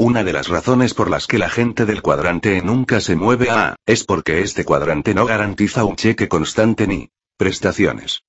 [0.02, 3.72] Una de las razones por las que la gente del cuadrante nunca se mueve a
[3.72, 8.22] A, es porque este cuadrante no garantiza un cheque constante ni prestaciones.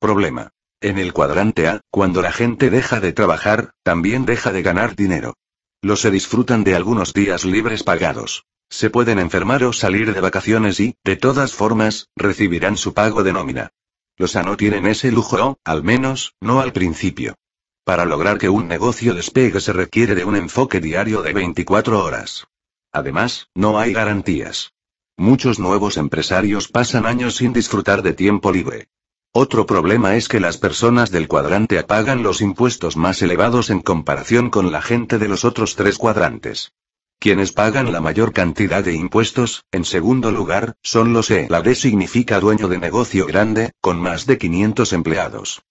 [0.00, 0.50] Problema.
[0.80, 5.36] En el cuadrante A, cuando la gente deja de trabajar, también deja de ganar dinero.
[5.80, 8.44] Los se disfrutan de algunos días libres pagados.
[8.68, 13.32] Se pueden enfermar o salir de vacaciones y, de todas formas, recibirán su pago de
[13.32, 13.70] nómina.
[14.16, 17.36] Los A no tienen ese lujo o, al menos, no al principio.
[17.84, 22.46] Para lograr que un negocio despegue se requiere de un enfoque diario de 24 horas.
[22.92, 24.72] Además, no hay garantías.
[25.16, 28.88] Muchos nuevos empresarios pasan años sin disfrutar de tiempo libre.
[29.32, 34.50] Otro problema es que las personas del cuadrante pagan los impuestos más elevados en comparación
[34.50, 36.72] con la gente de los otros tres cuadrantes.
[37.18, 41.46] Quienes pagan la mayor cantidad de impuestos, en segundo lugar, son los E.
[41.50, 45.62] La D significa dueño de negocio grande, con más de 500 empleados.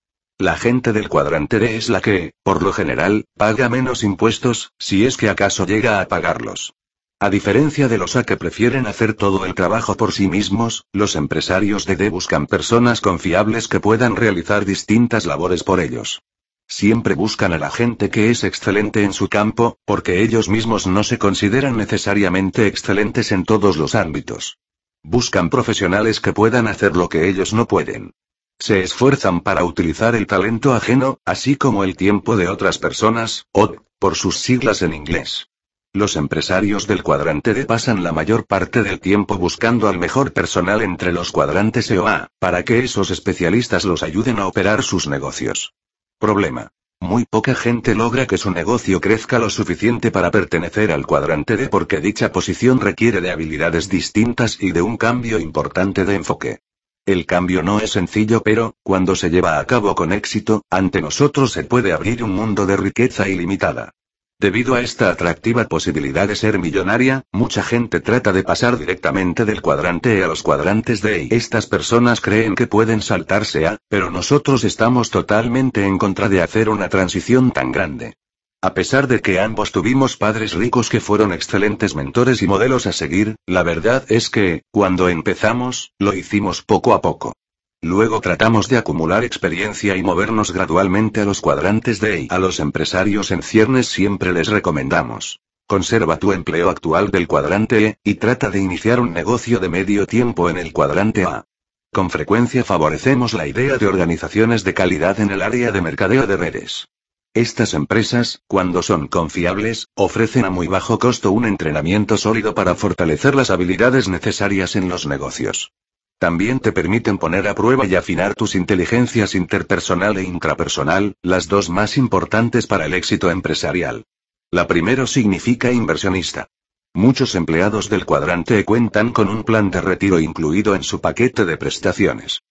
[0.42, 5.06] La gente del cuadrante D es la que, por lo general, paga menos impuestos, si
[5.06, 6.74] es que acaso llega a pagarlos.
[7.20, 11.16] A diferencia de los A que prefieren hacer todo el trabajo por sí mismos, los
[11.16, 16.24] empresarios de D buscan personas confiables que puedan realizar distintas labores por ellos.
[16.68, 21.04] Siempre buscan a la gente que es excelente en su campo, porque ellos mismos no
[21.04, 24.58] se consideran necesariamente excelentes en todos los ámbitos.
[25.04, 28.14] Buscan profesionales que puedan hacer lo que ellos no pueden.
[28.62, 33.74] Se esfuerzan para utilizar el talento ajeno, así como el tiempo de otras personas, o,
[33.98, 35.48] por sus siglas en inglés.
[35.94, 40.84] Los empresarios del cuadrante D pasan la mayor parte del tiempo buscando al mejor personal
[40.84, 45.74] entre los cuadrantes EOA, para que esos especialistas los ayuden a operar sus negocios.
[46.20, 46.72] Problema.
[47.00, 51.68] Muy poca gente logra que su negocio crezca lo suficiente para pertenecer al cuadrante D
[51.68, 56.60] porque dicha posición requiere de habilidades distintas y de un cambio importante de enfoque.
[57.06, 61.52] El cambio no es sencillo, pero, cuando se lleva a cabo con éxito, ante nosotros
[61.52, 63.92] se puede abrir un mundo de riqueza ilimitada.
[64.40, 69.62] Debido a esta atractiva posibilidad de ser millonaria, mucha gente trata de pasar directamente del
[69.62, 74.12] cuadrante E a los cuadrantes D y estas personas creen que pueden saltarse a, pero
[74.12, 78.16] nosotros estamos totalmente en contra de hacer una transición tan grande.
[78.64, 82.94] A pesar de que ambos tuvimos padres ricos que fueron excelentes mentores y modelos a
[82.94, 87.34] seguir, la verdad es que, cuando empezamos, lo hicimos poco a poco.
[87.82, 93.32] Luego tratamos de acumular experiencia y movernos gradualmente a los cuadrantes de A los empresarios
[93.32, 95.40] en ciernes siempre les recomendamos.
[95.66, 100.06] Conserva tu empleo actual del cuadrante E, y trata de iniciar un negocio de medio
[100.06, 101.46] tiempo en el cuadrante A.
[101.92, 106.38] Con frecuencia favorecemos la idea de organizaciones de calidad en el área de mercadeo de
[106.38, 106.88] redes.
[107.34, 113.36] Estas empresas, cuando son confiables, ofrecen a muy bajo costo un entrenamiento sólido para fortalecer
[113.36, 115.72] las habilidades necesarias en los negocios.
[116.20, 121.70] También te permiten poner a prueba y afinar tus inteligencias interpersonal e intrapersonal, las dos
[121.70, 124.04] más importantes para el éxito empresarial.
[124.52, 126.50] La primero significa inversionista.
[126.94, 131.56] Muchos empleados del cuadrante cuentan con un plan de retiro incluido en su paquete de
[131.56, 132.42] prestaciones.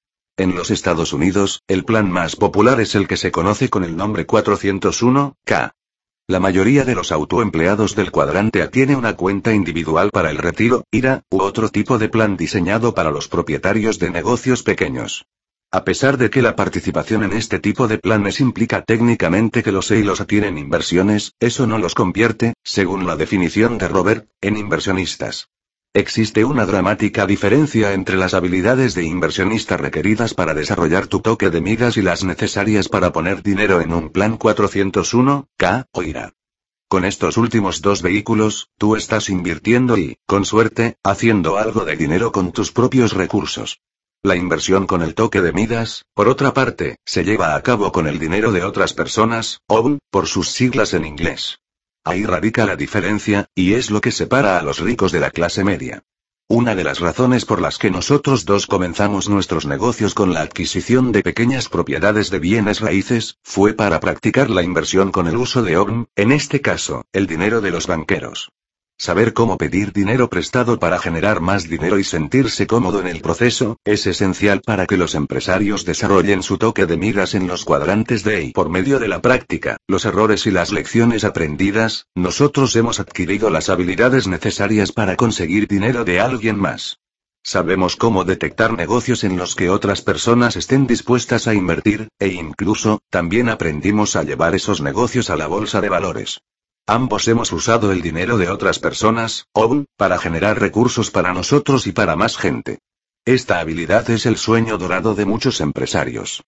[0.41, 3.95] En los Estados Unidos, el plan más popular es el que se conoce con el
[3.95, 5.73] nombre 401K.
[6.29, 10.85] La mayoría de los autoempleados del cuadrante A tiene una cuenta individual para el retiro,
[10.91, 15.27] IRA, u otro tipo de plan diseñado para los propietarios de negocios pequeños.
[15.71, 19.91] A pesar de que la participación en este tipo de planes implica técnicamente que los
[19.91, 25.51] EILOS tienen inversiones, eso no los convierte, según la definición de Robert, en inversionistas.
[25.93, 31.61] Existe una dramática diferencia entre las habilidades de inversionista requeridas para desarrollar tu toque de
[31.61, 36.33] migas y las necesarias para poner dinero en un plan 401K o IRA.
[36.89, 42.31] Con estos últimos dos vehículos, tú estás invirtiendo y, con suerte, haciendo algo de dinero
[42.31, 43.81] con tus propios recursos.
[44.23, 48.07] La inversión con el toque de Midas, por otra parte, se lleva a cabo con
[48.07, 51.59] el dinero de otras personas, OWN, por sus siglas en inglés.
[52.05, 55.65] Ahí radica la diferencia, y es lo que separa a los ricos de la clase
[55.65, 56.03] media.
[56.49, 61.13] Una de las razones por las que nosotros dos comenzamos nuestros negocios con la adquisición
[61.13, 65.77] de pequeñas propiedades de bienes raíces, fue para practicar la inversión con el uso de
[65.77, 68.51] OVN, en este caso, el dinero de los banqueros.
[69.01, 73.79] Saber cómo pedir dinero prestado para generar más dinero y sentirse cómodo en el proceso,
[73.83, 78.45] es esencial para que los empresarios desarrollen su toque de miras en los cuadrantes de
[78.45, 83.49] y por medio de la práctica, los errores y las lecciones aprendidas, nosotros hemos adquirido
[83.49, 86.99] las habilidades necesarias para conseguir dinero de alguien más.
[87.43, 93.01] Sabemos cómo detectar negocios en los que otras personas estén dispuestas a invertir, e incluso,
[93.09, 96.43] también aprendimos a llevar esos negocios a la bolsa de valores.
[96.87, 101.93] Ambos hemos usado el dinero de otras personas, OWN, para generar recursos para nosotros y
[101.93, 102.81] para más gente.
[103.25, 106.43] Esta habilidad es el sueño dorado de muchos empresarios.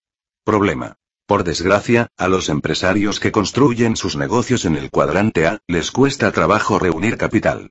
[0.45, 0.97] Problema.
[1.27, 6.33] Por desgracia, a los empresarios que construyen sus negocios en el cuadrante A, les cuesta
[6.33, 7.71] trabajo reunir capital.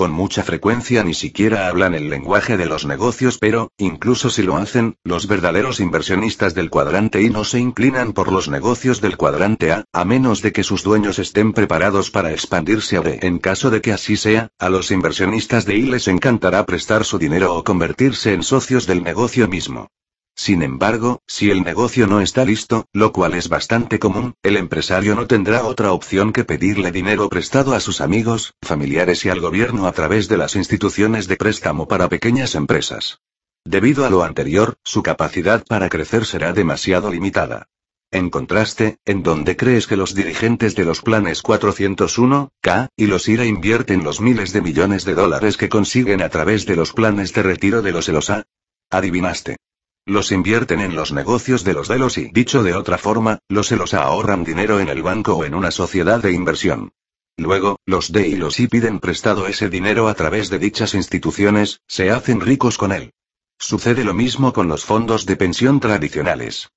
[0.00, 4.56] Con mucha frecuencia ni siquiera hablan el lenguaje de los negocios, pero, incluso si lo
[4.56, 9.72] hacen, los verdaderos inversionistas del cuadrante I no se inclinan por los negocios del cuadrante
[9.72, 13.18] A, a menos de que sus dueños estén preparados para expandirse a B.
[13.20, 17.18] En caso de que así sea, a los inversionistas de I les encantará prestar su
[17.18, 19.88] dinero o convertirse en socios del negocio mismo.
[20.34, 25.14] Sin embargo, si el negocio no está listo, lo cual es bastante común, el empresario
[25.14, 29.86] no tendrá otra opción que pedirle dinero prestado a sus amigos, familiares y al gobierno
[29.86, 33.20] a través de las instituciones de préstamo para pequeñas empresas.
[33.64, 37.68] Debido a lo anterior, su capacidad para crecer será demasiado limitada.
[38.12, 43.44] En contraste, ¿en dónde crees que los dirigentes de los planes 401K y los IRA
[43.44, 47.42] invierten los miles de millones de dólares que consiguen a través de los planes de
[47.42, 48.42] retiro de los ELOSA?
[48.90, 49.58] Adivinaste.
[50.06, 53.76] Los invierten en los negocios de los delos y, dicho de otra forma, los se
[53.76, 56.92] los ahorran dinero en el banco o en una sociedad de inversión.
[57.36, 61.80] Luego, los D y los I piden prestado ese dinero a través de dichas instituciones,
[61.86, 63.12] se hacen ricos con él.
[63.58, 66.70] Sucede lo mismo con los fondos de pensión tradicionales.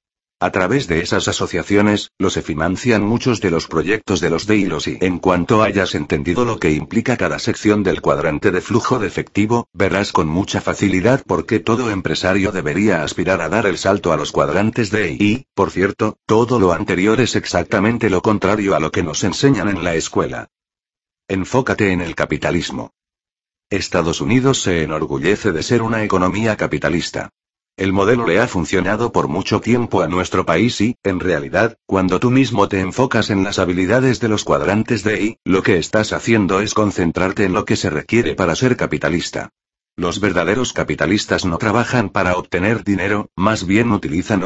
[0.44, 4.58] A través de esas asociaciones, los se financian muchos de los proyectos de los D
[4.58, 4.68] y.
[5.00, 9.70] En cuanto hayas entendido lo que implica cada sección del cuadrante de flujo de efectivo,
[9.72, 14.18] verás con mucha facilidad por qué todo empresario debería aspirar a dar el salto a
[14.18, 15.46] los cuadrantes de I.
[15.54, 19.82] Por cierto, todo lo anterior es exactamente lo contrario a lo que nos enseñan en
[19.86, 20.50] la escuela.
[21.30, 22.92] Enfócate en el capitalismo.
[23.70, 27.30] Estados Unidos se enorgullece de ser una economía capitalista.
[27.76, 32.20] El modelo le ha funcionado por mucho tiempo a nuestro país y, en realidad, cuando
[32.20, 36.14] tú mismo te enfocas en las habilidades de los cuadrantes de I, lo que estás
[36.14, 39.50] haciendo es concentrarte en lo que se requiere para ser capitalista.
[39.96, 44.44] Los verdaderos capitalistas no trabajan para obtener dinero, más bien utilizan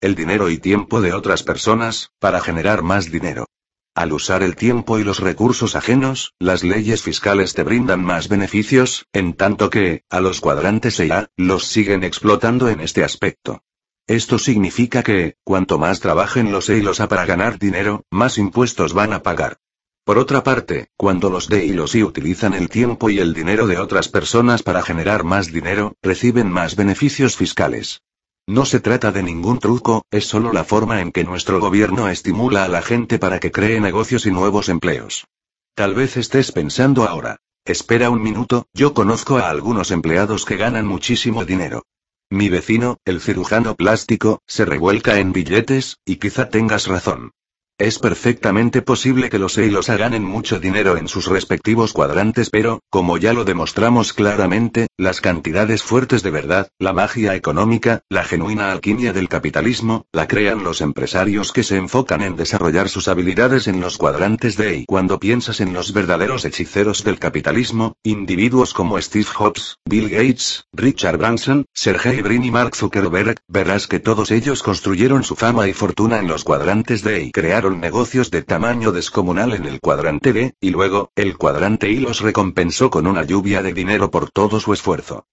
[0.00, 3.46] el dinero y tiempo de otras personas, para generar más dinero.
[3.94, 9.06] Al usar el tiempo y los recursos ajenos, las leyes fiscales te brindan más beneficios,
[9.12, 13.64] en tanto que, a los cuadrantes EA, los siguen explotando en este aspecto.
[14.06, 18.38] Esto significa que, cuanto más trabajen los E y los A para ganar dinero, más
[18.38, 19.58] impuestos van a pagar.
[20.04, 23.66] Por otra parte, cuando los D y los I utilizan el tiempo y el dinero
[23.66, 28.02] de otras personas para generar más dinero, reciben más beneficios fiscales.
[28.46, 32.64] No se trata de ningún truco, es solo la forma en que nuestro gobierno estimula
[32.64, 35.26] a la gente para que cree negocios y nuevos empleos.
[35.74, 37.36] Tal vez estés pensando ahora.
[37.64, 41.84] Espera un minuto, yo conozco a algunos empleados que ganan muchísimo dinero.
[42.30, 47.32] Mi vecino, el cirujano plástico, se revuelca en billetes, y quizá tengas razón.
[47.80, 53.16] Es perfectamente posible que los EILOS ganen mucho dinero en sus respectivos cuadrantes, pero, como
[53.16, 59.14] ya lo demostramos claramente, las cantidades fuertes de verdad, la magia económica, la genuina alquimia
[59.14, 63.96] del capitalismo, la crean los empresarios que se enfocan en desarrollar sus habilidades en los
[63.96, 64.84] cuadrantes de EI.
[64.84, 71.16] Cuando piensas en los verdaderos hechiceros del capitalismo, individuos como Steve Jobs, Bill Gates, Richard
[71.16, 76.18] Branson, Sergey Brin y Mark Zuckerberg, verás que todos ellos construyeron su fama y fortuna
[76.18, 77.30] en los cuadrantes de EI.
[77.32, 82.20] Crearon negocios de tamaño descomunal en el cuadrante B, y luego, el cuadrante I los
[82.20, 85.26] recompensó con una lluvia de dinero por todo su esfuerzo.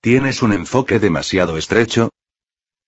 [0.00, 2.10] ¿Tienes un enfoque demasiado estrecho?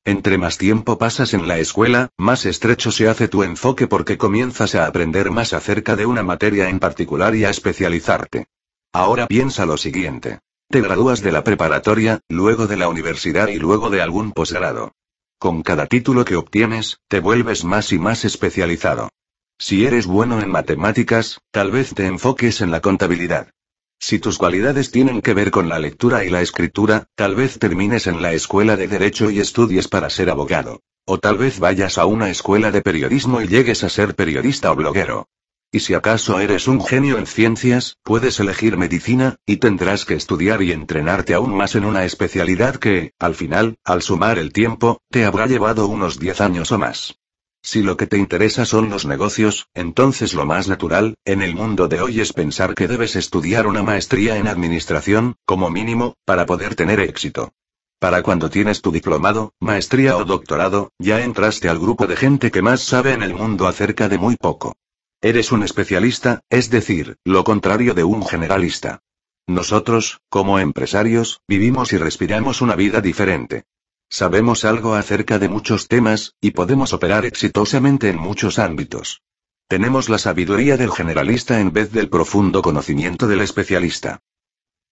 [0.05, 4.75] Entre más tiempo pasas en la escuela, más estrecho se hace tu enfoque porque comienzas
[4.75, 8.47] a aprender más acerca de una materia en particular y a especializarte.
[8.93, 10.41] Ahora piensa lo siguiente.
[10.71, 14.93] Te gradúas de la preparatoria, luego de la universidad y luego de algún posgrado.
[15.39, 19.11] Con cada título que obtienes, te vuelves más y más especializado.
[19.57, 23.53] Si eres bueno en matemáticas, tal vez te enfoques en la contabilidad.
[24.01, 28.09] Si tus cualidades tienen que ver con la lectura y la escritura, tal vez termines
[28.09, 30.81] en la escuela de derecho y estudies para ser abogado.
[31.05, 34.75] O tal vez vayas a una escuela de periodismo y llegues a ser periodista o
[34.75, 35.29] bloguero.
[35.71, 40.63] Y si acaso eres un genio en ciencias, puedes elegir medicina, y tendrás que estudiar
[40.63, 45.27] y entrenarte aún más en una especialidad que, al final, al sumar el tiempo, te
[45.27, 47.19] habrá llevado unos 10 años o más.
[47.61, 51.87] Si lo que te interesa son los negocios, entonces lo más natural, en el mundo
[51.87, 56.77] de hoy es pensar que debes estudiar una maestría en administración, como mínimo, para poder
[56.77, 57.53] tener éxito.
[57.99, 62.63] Para cuando tienes tu diplomado, maestría o doctorado, ya entraste al grupo de gente que
[62.63, 64.75] más sabe en el mundo acerca de muy poco.
[65.21, 69.03] Eres un especialista, es decir, lo contrario de un generalista.
[69.49, 73.65] Nosotros, como empresarios, vivimos y respiramos una vida diferente.
[74.09, 79.23] Sabemos algo acerca de muchos temas, y podemos operar exitosamente en muchos ámbitos.
[79.67, 84.21] Tenemos la sabiduría del generalista en vez del profundo conocimiento del especialista.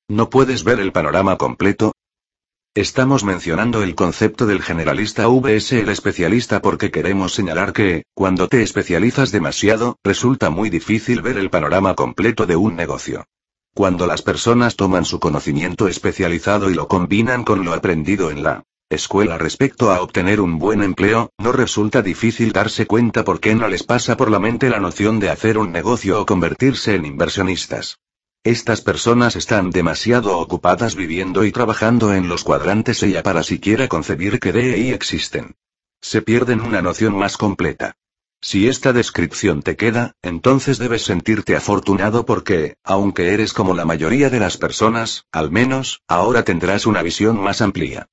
[0.09, 1.93] ¿No puedes ver el panorama completo?
[2.77, 8.63] Estamos mencionando el concepto del generalista vs el especialista porque queremos señalar que, cuando te
[8.63, 13.25] especializas demasiado, resulta muy difícil ver el panorama completo de un negocio.
[13.75, 18.65] Cuando las personas toman su conocimiento especializado y lo combinan con lo aprendido en la
[18.91, 23.69] escuela respecto a obtener un buen empleo, no resulta difícil darse cuenta por qué no
[23.69, 27.97] les pasa por la mente la noción de hacer un negocio o convertirse en inversionistas.
[28.47, 34.39] Estas personas están demasiado ocupadas viviendo y trabajando en los cuadrantes ella para siquiera concebir
[34.39, 35.57] que de ahí existen.
[36.01, 37.97] Se pierden una noción más completa.
[38.41, 44.31] Si esta descripción te queda, entonces debes sentirte afortunado porque, aunque eres como la mayoría
[44.31, 48.07] de las personas, al menos, ahora tendrás una visión más amplia.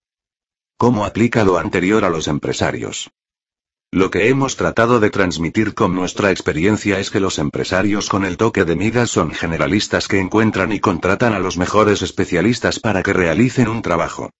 [0.77, 3.11] ¿Cómo aplica lo anterior a los empresarios?
[3.93, 8.37] Lo que hemos tratado de transmitir con nuestra experiencia es que los empresarios con el
[8.37, 13.13] toque de migas son generalistas que encuentran y contratan a los mejores especialistas para que
[13.13, 14.31] realicen un trabajo.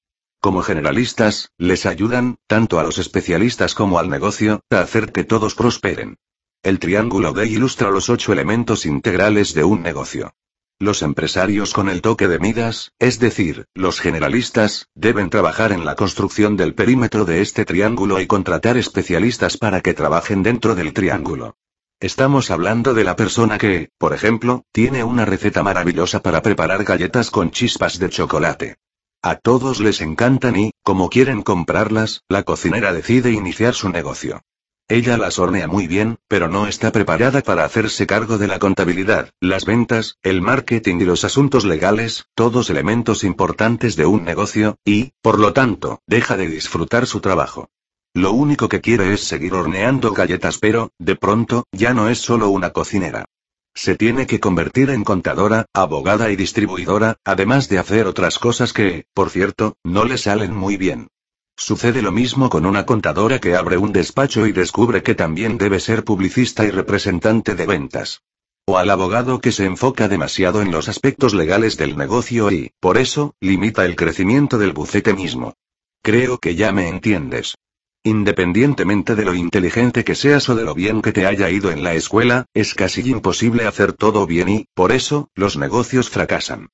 [0.42, 5.54] Como generalistas, les ayudan, tanto a los especialistas como al negocio, a hacer que todos
[5.54, 6.18] prosperen.
[6.64, 10.34] El triángulo D ilustra los ocho elementos integrales de un negocio.
[10.80, 15.96] Los empresarios con el toque de Midas, es decir, los generalistas, deben trabajar en la
[15.96, 21.56] construcción del perímetro de este triángulo y contratar especialistas para que trabajen dentro del triángulo.
[22.00, 27.32] Estamos hablando de la persona que, por ejemplo, tiene una receta maravillosa para preparar galletas
[27.32, 28.76] con chispas de chocolate.
[29.22, 34.42] A todos les encantan y, como quieren comprarlas, la cocinera decide iniciar su negocio.
[34.90, 39.30] Ella las hornea muy bien, pero no está preparada para hacerse cargo de la contabilidad,
[39.40, 45.14] las ventas, el marketing y los asuntos legales, todos elementos importantes de un negocio, y,
[45.22, 47.70] por lo tanto, deja de disfrutar su trabajo.
[48.14, 52.50] Lo único que quiere es seguir horneando galletas, pero, de pronto, ya no es solo
[52.50, 53.26] una cocinera.
[53.74, 59.06] Se tiene que convertir en contadora, abogada y distribuidora, además de hacer otras cosas que,
[59.16, 61.08] por cierto, no le salen muy bien.
[61.56, 65.80] Sucede lo mismo con una contadora que abre un despacho y descubre que también debe
[65.80, 68.22] ser publicista y representante de ventas.
[68.66, 72.98] O al abogado que se enfoca demasiado en los aspectos legales del negocio y, por
[72.98, 75.54] eso, limita el crecimiento del bucete mismo.
[76.02, 77.56] Creo que ya me entiendes.
[78.04, 81.84] Independientemente de lo inteligente que seas o de lo bien que te haya ido en
[81.84, 86.70] la escuela, es casi imposible hacer todo bien y, por eso, los negocios fracasan.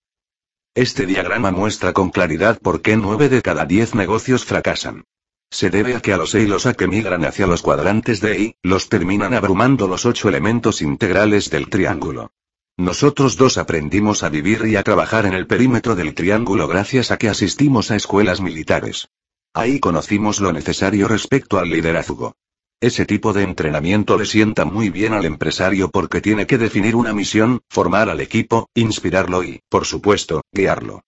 [0.75, 5.03] Este diagrama muestra con claridad por qué 9 de cada 10 negocios fracasan.
[5.51, 8.21] Se debe a que a los E y los A que migran hacia los cuadrantes
[8.21, 12.31] de I, los terminan abrumando los ocho elementos integrales del triángulo.
[12.77, 17.17] Nosotros dos aprendimos a vivir y a trabajar en el perímetro del triángulo gracias a
[17.17, 19.09] que asistimos a escuelas militares.
[19.53, 22.35] Ahí conocimos lo necesario respecto al liderazgo.
[22.81, 27.13] Ese tipo de entrenamiento le sienta muy bien al empresario porque tiene que definir una
[27.13, 31.01] misión, formar al equipo, inspirarlo y, por supuesto, guiarlo.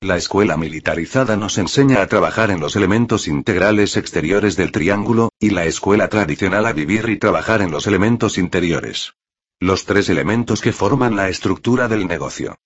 [0.00, 5.50] La escuela militarizada nos enseña a trabajar en los elementos integrales exteriores del triángulo, y
[5.50, 9.14] la escuela tradicional a vivir y trabajar en los elementos interiores.
[9.60, 12.56] Los tres elementos que forman la estructura del negocio.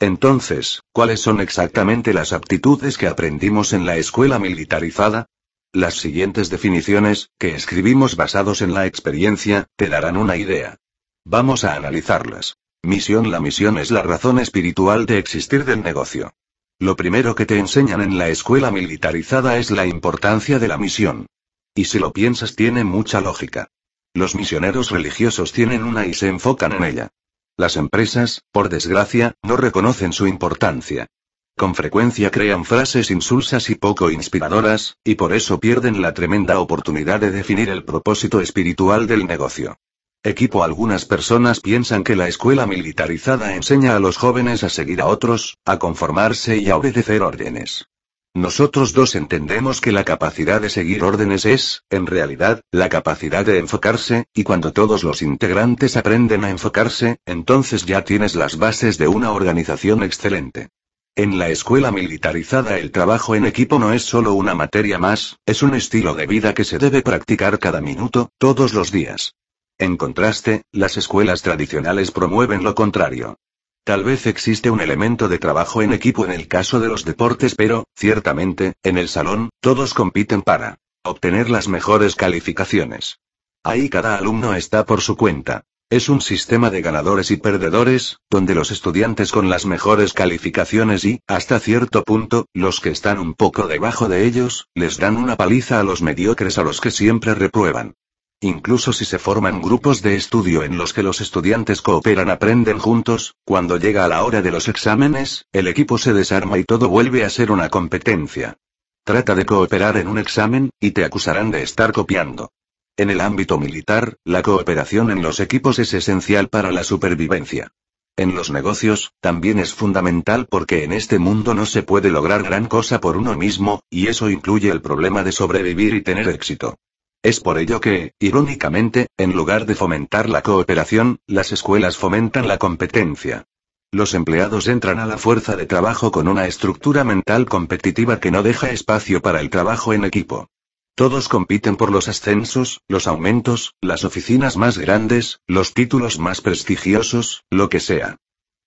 [0.00, 5.26] Entonces, ¿cuáles son exactamente las aptitudes que aprendimos en la escuela militarizada?
[5.74, 10.78] Las siguientes definiciones, que escribimos basados en la experiencia, te darán una idea.
[11.24, 12.58] Vamos a analizarlas.
[12.84, 16.32] Misión La misión es la razón espiritual de existir del negocio.
[16.78, 21.26] Lo primero que te enseñan en la escuela militarizada es la importancia de la misión.
[21.74, 23.66] Y si lo piensas tiene mucha lógica.
[24.14, 27.08] Los misioneros religiosos tienen una y se enfocan en ella.
[27.56, 31.08] Las empresas, por desgracia, no reconocen su importancia.
[31.56, 37.20] Con frecuencia crean frases insulsas y poco inspiradoras, y por eso pierden la tremenda oportunidad
[37.20, 39.78] de definir el propósito espiritual del negocio.
[40.24, 45.06] Equipo Algunas personas piensan que la escuela militarizada enseña a los jóvenes a seguir a
[45.06, 47.86] otros, a conformarse y a obedecer órdenes.
[48.34, 53.58] Nosotros dos entendemos que la capacidad de seguir órdenes es, en realidad, la capacidad de
[53.58, 59.06] enfocarse, y cuando todos los integrantes aprenden a enfocarse, entonces ya tienes las bases de
[59.06, 60.70] una organización excelente.
[61.16, 65.62] En la escuela militarizada el trabajo en equipo no es solo una materia más, es
[65.62, 69.36] un estilo de vida que se debe practicar cada minuto, todos los días.
[69.78, 73.38] En contraste, las escuelas tradicionales promueven lo contrario.
[73.84, 77.54] Tal vez existe un elemento de trabajo en equipo en el caso de los deportes,
[77.54, 83.20] pero, ciertamente, en el salón, todos compiten para obtener las mejores calificaciones.
[83.62, 85.62] Ahí cada alumno está por su cuenta.
[85.94, 91.20] Es un sistema de ganadores y perdedores, donde los estudiantes con las mejores calificaciones y,
[91.28, 95.78] hasta cierto punto, los que están un poco debajo de ellos, les dan una paliza
[95.78, 97.94] a los mediocres a los que siempre reprueban.
[98.40, 103.36] Incluso si se forman grupos de estudio en los que los estudiantes cooperan, aprenden juntos,
[103.44, 107.30] cuando llega la hora de los exámenes, el equipo se desarma y todo vuelve a
[107.30, 108.56] ser una competencia.
[109.04, 112.50] Trata de cooperar en un examen, y te acusarán de estar copiando.
[112.96, 117.72] En el ámbito militar, la cooperación en los equipos es esencial para la supervivencia.
[118.16, 122.66] En los negocios, también es fundamental porque en este mundo no se puede lograr gran
[122.66, 126.76] cosa por uno mismo, y eso incluye el problema de sobrevivir y tener éxito.
[127.20, 132.58] Es por ello que, irónicamente, en lugar de fomentar la cooperación, las escuelas fomentan la
[132.58, 133.46] competencia.
[133.90, 138.44] Los empleados entran a la fuerza de trabajo con una estructura mental competitiva que no
[138.44, 140.48] deja espacio para el trabajo en equipo.
[140.96, 147.42] Todos compiten por los ascensos, los aumentos, las oficinas más grandes, los títulos más prestigiosos,
[147.50, 148.18] lo que sea.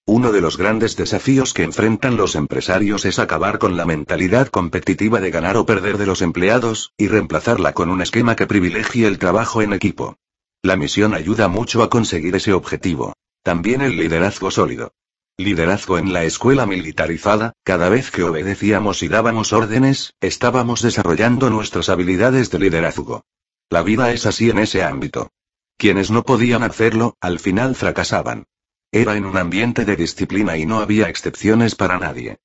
[0.06, 5.22] Uno de los grandes desafíos que enfrentan los empresarios es acabar con la mentalidad competitiva
[5.22, 9.20] de ganar o perder de los empleados, y reemplazarla con un esquema que privilegie el
[9.20, 10.18] trabajo en equipo.
[10.62, 13.14] La misión ayuda mucho a conseguir ese objetivo.
[13.42, 14.92] También el liderazgo sólido.
[15.40, 21.90] Liderazgo en la escuela militarizada, cada vez que obedecíamos y dábamos órdenes, estábamos desarrollando nuestras
[21.90, 23.24] habilidades de liderazgo.
[23.70, 25.30] La vida es así en ese ámbito.
[25.78, 28.46] Quienes no podían hacerlo, al final fracasaban.
[28.92, 32.38] Era en un ambiente de disciplina y no había excepciones para nadie.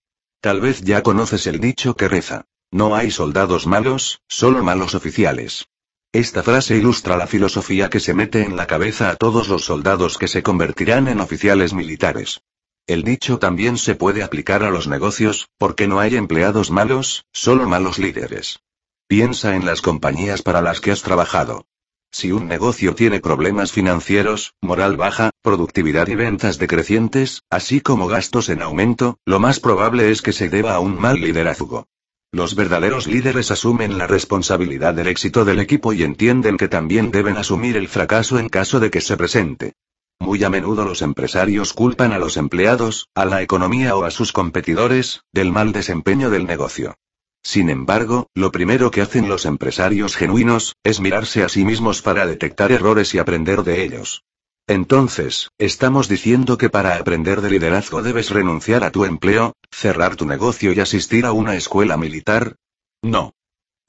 [0.42, 2.44] Tal vez ya conoces el dicho que reza.
[2.70, 5.66] No hay soldados malos, solo malos oficiales.
[6.12, 10.18] Esta frase ilustra la filosofía que se mete en la cabeza a todos los soldados
[10.18, 12.42] que se convertirán en oficiales militares.
[12.86, 17.68] El dicho también se puede aplicar a los negocios, porque no hay empleados malos, solo
[17.68, 18.58] malos líderes.
[19.06, 21.66] Piensa en las compañías para las que has trabajado.
[22.10, 28.48] Si un negocio tiene problemas financieros, moral baja, productividad y ventas decrecientes, así como gastos
[28.48, 31.86] en aumento, lo más probable es que se deba a un mal liderazgo.
[32.32, 37.36] Los verdaderos líderes asumen la responsabilidad del éxito del equipo y entienden que también deben
[37.36, 39.74] asumir el fracaso en caso de que se presente.
[40.20, 44.32] Muy a menudo los empresarios culpan a los empleados, a la economía o a sus
[44.32, 46.94] competidores, del mal desempeño del negocio.
[47.42, 52.24] Sin embargo, lo primero que hacen los empresarios genuinos, es mirarse a sí mismos para
[52.24, 54.22] detectar errores y aprender de ellos.
[54.68, 60.24] Entonces, ¿estamos diciendo que para aprender de liderazgo debes renunciar a tu empleo, cerrar tu
[60.24, 62.56] negocio y asistir a una escuela militar?
[63.02, 63.34] No.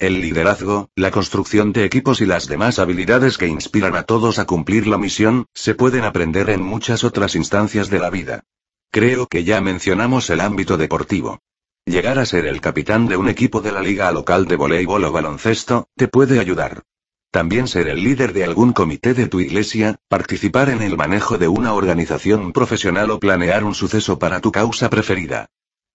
[0.04, 4.44] El liderazgo, la construcción de equipos y las demás habilidades que inspiran a todos a
[4.44, 8.44] cumplir la misión, se pueden aprender en muchas otras instancias de la vida.
[8.92, 11.40] Creo que ya mencionamos el ámbito deportivo.
[11.86, 15.12] Llegar a ser el capitán de un equipo de la liga local de voleibol o
[15.14, 16.82] baloncesto, te puede ayudar.
[17.32, 21.48] También ser el líder de algún comité de tu iglesia, participar en el manejo de
[21.48, 25.46] una organización profesional o planear un suceso para tu causa preferida.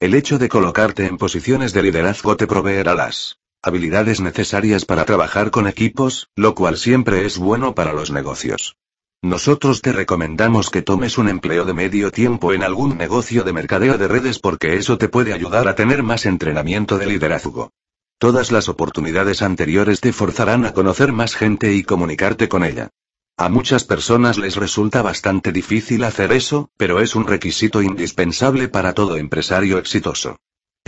[0.01, 5.51] El hecho de colocarte en posiciones de liderazgo te proveerá las habilidades necesarias para trabajar
[5.51, 8.77] con equipos, lo cual siempre es bueno para los negocios.
[9.23, 13.99] Nosotros te recomendamos que tomes un empleo de medio tiempo en algún negocio de mercadeo
[13.99, 17.73] de redes porque eso te puede ayudar a tener más entrenamiento de liderazgo.
[18.19, 22.91] Todas las oportunidades anteriores te forzarán a conocer más gente y comunicarte con ella.
[23.37, 28.95] A muchas personas les resulta bastante difícil hacer eso, pero es un requisito indispensable para
[28.95, 30.39] todo empresario exitoso.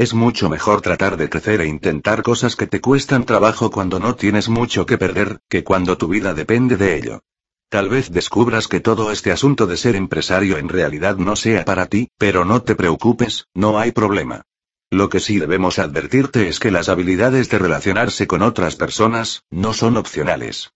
[0.00, 4.14] Es mucho mejor tratar de crecer e intentar cosas que te cuestan trabajo cuando no
[4.14, 7.22] tienes mucho que perder, que cuando tu vida depende de ello.
[7.68, 11.84] Tal vez descubras que todo este asunto de ser empresario en realidad no sea para
[11.84, 14.46] ti, pero no te preocupes, no hay problema.
[14.90, 19.74] Lo que sí debemos advertirte es que las habilidades de relacionarse con otras personas, no
[19.74, 20.72] son opcionales.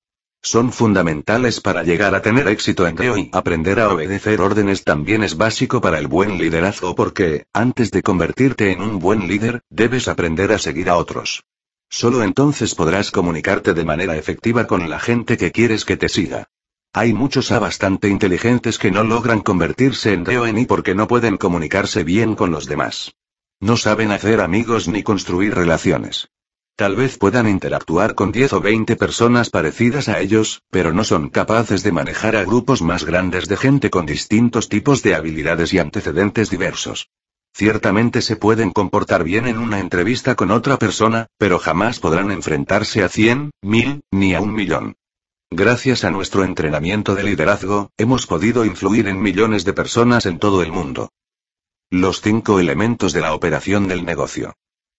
[0.46, 5.24] Son fundamentales para llegar a tener éxito en Geo y aprender a obedecer órdenes también
[5.24, 10.06] es básico para el buen liderazgo porque, antes de convertirte en un buen líder, debes
[10.06, 11.44] aprender a seguir a otros.
[11.88, 16.50] Solo entonces podrás comunicarte de manera efectiva con la gente que quieres que te siga.
[16.92, 21.08] Hay muchos A bastante inteligentes que no logran convertirse en Geo en I porque no
[21.08, 23.14] pueden comunicarse bien con los demás.
[23.60, 26.28] No saben hacer amigos ni construir relaciones.
[26.76, 31.30] Tal vez puedan interactuar con 10 o 20 personas parecidas a ellos, pero no son
[31.30, 35.78] capaces de manejar a grupos más grandes de gente con distintos tipos de habilidades y
[35.78, 37.10] antecedentes diversos.
[37.52, 43.04] Ciertamente se pueden comportar bien en una entrevista con otra persona, pero jamás podrán enfrentarse
[43.04, 44.96] a 100, 1000, ni a un millón.
[45.52, 50.60] Gracias a nuestro entrenamiento de liderazgo, hemos podido influir en millones de personas en todo
[50.64, 51.12] el mundo.
[51.88, 54.54] Los cinco elementos de la operación del negocio.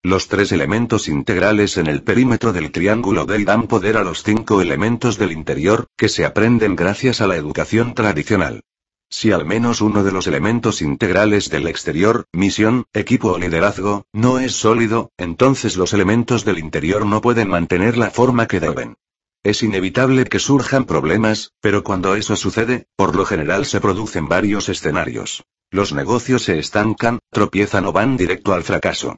[0.06, 4.61] Los tres elementos integrales en el perímetro del triángulo Dell dan poder a los cinco
[4.61, 8.61] elementos del interior, que se aprenden gracias a la educación tradicional.
[9.09, 14.38] Si al menos uno de los elementos integrales del exterior, misión, equipo o liderazgo, no
[14.38, 18.98] es sólido, entonces los elementos del interior no pueden mantener la forma que deben.
[19.42, 24.69] Es inevitable que surjan problemas, pero cuando eso sucede, por lo general se producen varios
[24.69, 25.45] escenarios.
[25.72, 29.17] Los negocios se estancan, tropiezan o van directo al fracaso.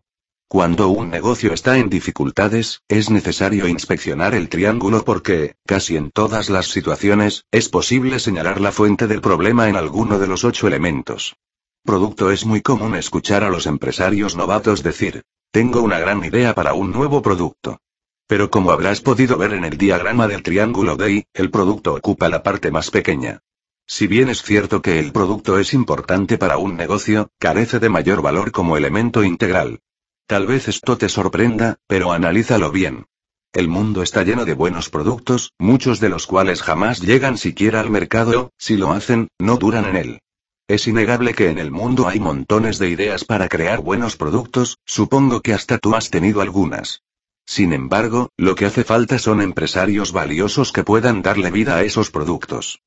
[0.50, 6.50] Cuando un negocio está en dificultades, es necesario inspeccionar el triángulo porque, casi en todas
[6.50, 11.36] las situaciones, es posible señalar la fuente del problema en alguno de los ocho elementos.
[11.84, 16.74] Producto es muy común escuchar a los empresarios novatos decir, tengo una gran idea para
[16.74, 17.82] un nuevo producto.
[18.26, 22.42] Pero como habrás podido ver en el diagrama del triángulo DEI, el producto ocupa la
[22.42, 23.42] parte más pequeña.
[23.86, 28.22] Si bien es cierto que el producto es importante para un negocio, carece de mayor
[28.22, 29.82] valor como elemento integral.
[30.28, 33.06] Tal vez esto te sorprenda, pero analízalo bien.
[33.54, 37.90] El mundo está lleno de buenos productos, muchos de los cuales jamás llegan siquiera al
[37.90, 40.22] mercado, si lo hacen, no duran en él.
[40.68, 45.40] Es innegable que en el mundo hay montones de ideas para crear buenos productos, supongo
[45.40, 47.04] que hasta tú has tenido algunas.
[47.46, 52.12] Sin embargo, lo que hace falta son empresarios valiosos que puedan darle vida a esos
[52.12, 52.82] productos.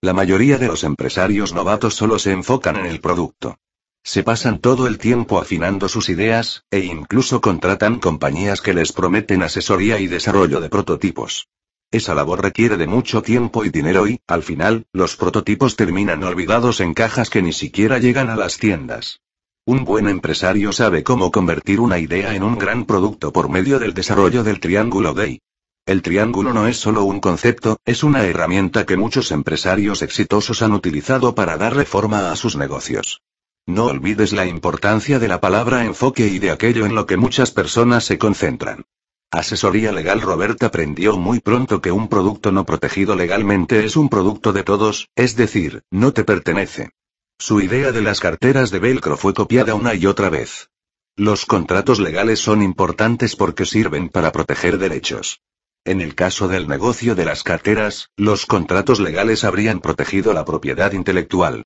[0.00, 3.58] La mayoría de los empresarios novatos solo se enfocan en el producto.
[4.02, 9.42] Se pasan todo el tiempo afinando sus ideas, e incluso contratan compañías que les prometen
[9.42, 11.48] asesoría y desarrollo de prototipos.
[11.92, 16.80] Esa labor requiere de mucho tiempo y dinero y, al final, los prototipos terminan olvidados
[16.80, 19.20] en cajas que ni siquiera llegan a las tiendas.
[19.64, 23.92] Un buen empresario sabe cómo convertir una idea en un gran producto por medio del
[23.92, 25.40] desarrollo del triángulo DEI.
[25.84, 30.72] El triángulo no es solo un concepto, es una herramienta que muchos empresarios exitosos han
[30.72, 33.22] utilizado para darle forma a sus negocios.
[33.66, 37.50] No olvides la importancia de la palabra enfoque y de aquello en lo que muchas
[37.50, 38.84] personas se concentran.
[39.30, 44.52] Asesoría Legal Robert aprendió muy pronto que un producto no protegido legalmente es un producto
[44.52, 46.90] de todos, es decir, no te pertenece.
[47.38, 50.70] Su idea de las carteras de velcro fue copiada una y otra vez.
[51.14, 55.40] Los contratos legales son importantes porque sirven para proteger derechos.
[55.84, 60.92] En el caso del negocio de las carteras, los contratos legales habrían protegido la propiedad
[60.92, 61.62] intelectual.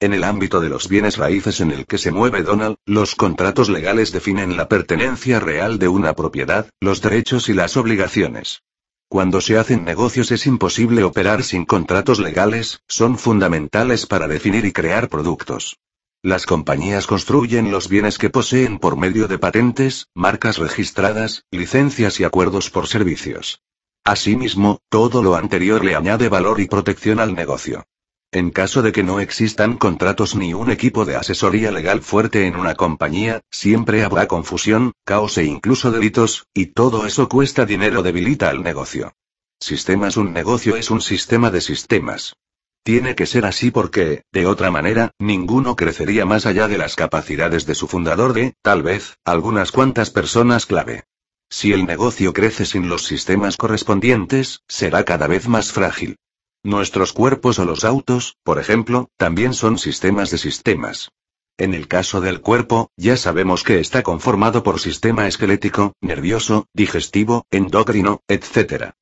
[0.00, 3.68] En el ámbito de los bienes raíces en el que se mueve Donald, los contratos
[3.68, 8.62] legales definen la pertenencia real de una propiedad, los derechos y las obligaciones.
[9.08, 14.72] Cuando se hacen negocios es imposible operar sin contratos legales, son fundamentales para definir y
[14.72, 15.80] crear productos.
[16.22, 22.24] Las compañías construyen los bienes que poseen por medio de patentes, marcas registradas, licencias y
[22.24, 23.62] acuerdos por servicios.
[24.04, 27.84] Asimismo, todo lo anterior le añade valor y protección al negocio.
[28.30, 32.56] En caso de que no existan contratos ni un equipo de asesoría legal fuerte en
[32.56, 38.50] una compañía, siempre habrá confusión, caos e incluso delitos, y todo eso cuesta dinero debilita
[38.50, 39.14] al negocio.
[39.60, 42.36] Sistemas Un negocio es un sistema de sistemas.
[42.82, 47.64] Tiene que ser así porque, de otra manera, ninguno crecería más allá de las capacidades
[47.64, 51.04] de su fundador de, tal vez, algunas cuantas personas clave.
[51.48, 56.18] Si el negocio crece sin los sistemas correspondientes, será cada vez más frágil.
[56.64, 61.10] Nuestros cuerpos o los autos, por ejemplo, también son sistemas de sistemas.
[61.56, 67.46] En el caso del cuerpo, ya sabemos que está conformado por sistema esquelético, nervioso, digestivo,
[67.50, 68.92] endocrino, etc.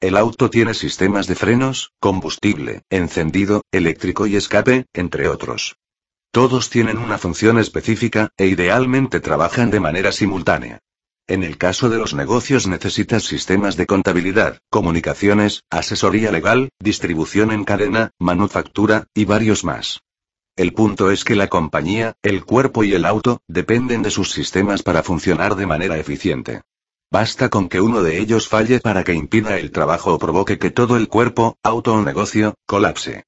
[0.00, 5.76] El auto tiene sistemas de frenos, combustible, encendido, eléctrico y escape, entre otros.
[6.32, 10.80] Todos tienen una función específica, e idealmente trabajan de manera simultánea.
[11.30, 17.62] En el caso de los negocios necesitas sistemas de contabilidad, comunicaciones, asesoría legal, distribución en
[17.62, 20.00] cadena, manufactura, y varios más.
[20.56, 24.82] El punto es que la compañía, el cuerpo y el auto, dependen de sus sistemas
[24.82, 26.62] para funcionar de manera eficiente.
[27.12, 30.72] Basta con que uno de ellos falle para que impida el trabajo o provoque que
[30.72, 33.22] todo el cuerpo, auto o negocio, colapse.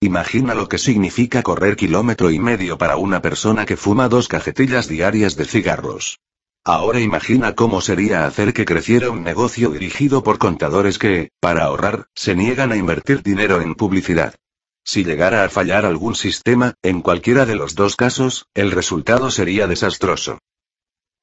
[0.00, 4.88] Imagina lo que significa correr kilómetro y medio para una persona que fuma dos cajetillas
[4.88, 6.18] diarias de cigarros.
[6.64, 12.06] Ahora imagina cómo sería hacer que creciera un negocio dirigido por contadores que, para ahorrar,
[12.14, 14.36] se niegan a invertir dinero en publicidad.
[14.84, 19.66] Si llegara a fallar algún sistema, en cualquiera de los dos casos, el resultado sería
[19.66, 20.38] desastroso.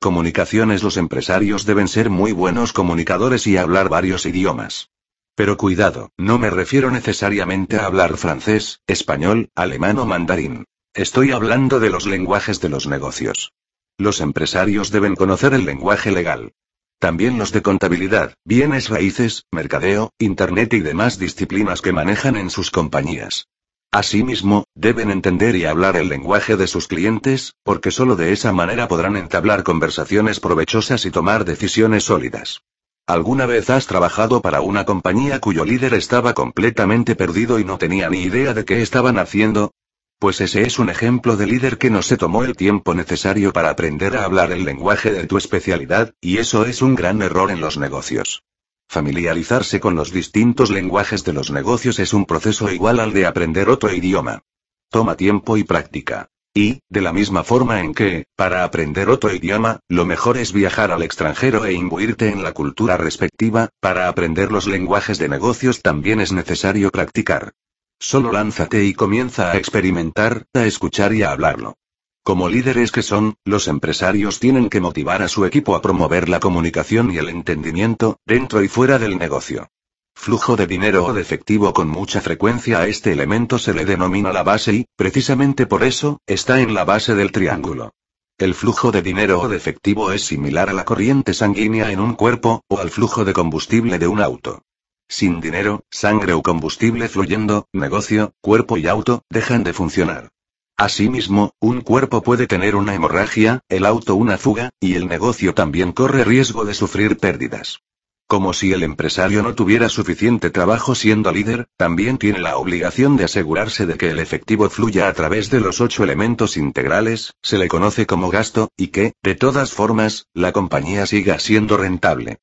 [0.02, 4.90] Comunicaciones Los empresarios deben ser muy buenos comunicadores y hablar varios idiomas.
[5.36, 10.66] Pero cuidado, no me refiero necesariamente a hablar francés, español, alemán o mandarín.
[10.94, 13.54] Estoy hablando de los lenguajes de los negocios.
[14.00, 16.54] Los empresarios deben conocer el lenguaje legal.
[17.00, 22.72] También los de contabilidad, bienes raíces, mercadeo, Internet y demás disciplinas que manejan en sus
[22.72, 23.50] compañías.
[23.92, 28.88] Asimismo, deben entender y hablar el lenguaje de sus clientes, porque solo de esa manera
[28.88, 32.62] podrán entablar conversaciones provechosas y tomar decisiones sólidas.
[33.06, 38.10] ¿Alguna vez has trabajado para una compañía cuyo líder estaba completamente perdido y no tenía
[38.10, 39.74] ni idea de qué estaban haciendo?
[40.20, 43.70] Pues ese es un ejemplo de líder que no se tomó el tiempo necesario para
[43.70, 47.62] aprender a hablar el lenguaje de tu especialidad, y eso es un gran error en
[47.62, 48.44] los negocios.
[48.90, 53.70] Familiarizarse con los distintos lenguajes de los negocios es un proceso igual al de aprender
[53.70, 54.44] otro idioma.
[54.90, 56.28] Toma tiempo y práctica.
[56.54, 60.92] Y, de la misma forma en que, para aprender otro idioma, lo mejor es viajar
[60.92, 66.20] al extranjero e imbuirte en la cultura respectiva, para aprender los lenguajes de negocios también
[66.20, 67.54] es necesario practicar.
[68.00, 71.76] Solo lánzate y comienza a experimentar, a escuchar y a hablarlo.
[72.24, 76.40] Como líderes que son, los empresarios tienen que motivar a su equipo a promover la
[76.40, 79.68] comunicación y el entendimiento, dentro y fuera del negocio.
[80.16, 84.32] Flujo de dinero o de efectivo con mucha frecuencia a este elemento se le denomina
[84.32, 87.94] la base y, precisamente por eso, está en la base del triángulo.
[88.38, 92.14] El flujo de dinero o de efectivo es similar a la corriente sanguínea en un
[92.14, 94.62] cuerpo, o al flujo de combustible de un auto.
[95.10, 100.30] Sin dinero, sangre o combustible fluyendo, negocio, cuerpo y auto, dejan de funcionar.
[100.78, 105.92] Asimismo, un cuerpo puede tener una hemorragia, el auto una fuga, y el negocio también
[105.94, 107.82] corre riesgo de sufrir pérdidas.
[108.28, 113.24] Como si el empresario no tuviera suficiente trabajo siendo líder, también tiene la obligación de
[113.24, 117.68] asegurarse de que el efectivo fluya a través de los ocho elementos integrales, se le
[117.68, 122.38] conoce como gasto, y que, de todas formas, la compañía siga siendo rentable.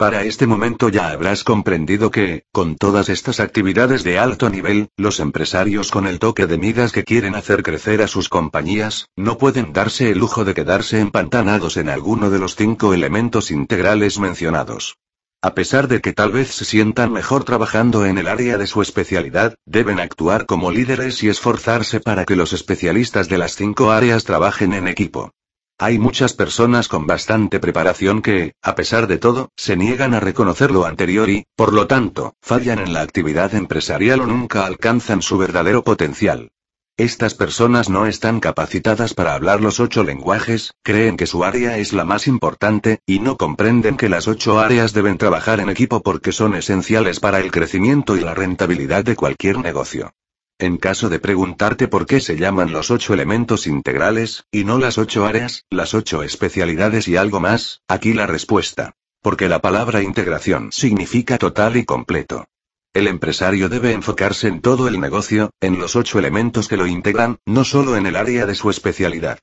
[0.00, 5.20] Para este momento ya habrás comprendido que, con todas estas actividades de alto nivel, los
[5.20, 9.74] empresarios con el toque de migas que quieren hacer crecer a sus compañías, no pueden
[9.74, 14.96] darse el lujo de quedarse empantanados en alguno de los cinco elementos integrales mencionados.
[15.42, 18.80] A pesar de que tal vez se sientan mejor trabajando en el área de su
[18.80, 24.24] especialidad, deben actuar como líderes y esforzarse para que los especialistas de las cinco áreas
[24.24, 25.34] trabajen en equipo.
[25.82, 30.72] Hay muchas personas con bastante preparación que, a pesar de todo, se niegan a reconocer
[30.72, 35.38] lo anterior y, por lo tanto, fallan en la actividad empresarial o nunca alcanzan su
[35.38, 36.50] verdadero potencial.
[36.98, 41.94] Estas personas no están capacitadas para hablar los ocho lenguajes, creen que su área es
[41.94, 46.32] la más importante, y no comprenden que las ocho áreas deben trabajar en equipo porque
[46.32, 50.12] son esenciales para el crecimiento y la rentabilidad de cualquier negocio.
[50.60, 54.98] En caso de preguntarte por qué se llaman los ocho elementos integrales, y no las
[54.98, 58.94] ocho áreas, las ocho especialidades y algo más, aquí la respuesta.
[59.22, 62.46] Porque la palabra integración significa total y completo.
[62.92, 67.38] El empresario debe enfocarse en todo el negocio, en los ocho elementos que lo integran,
[67.46, 69.38] no solo en el área de su especialidad.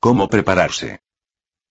[0.00, 1.00] ¿Cómo prepararse?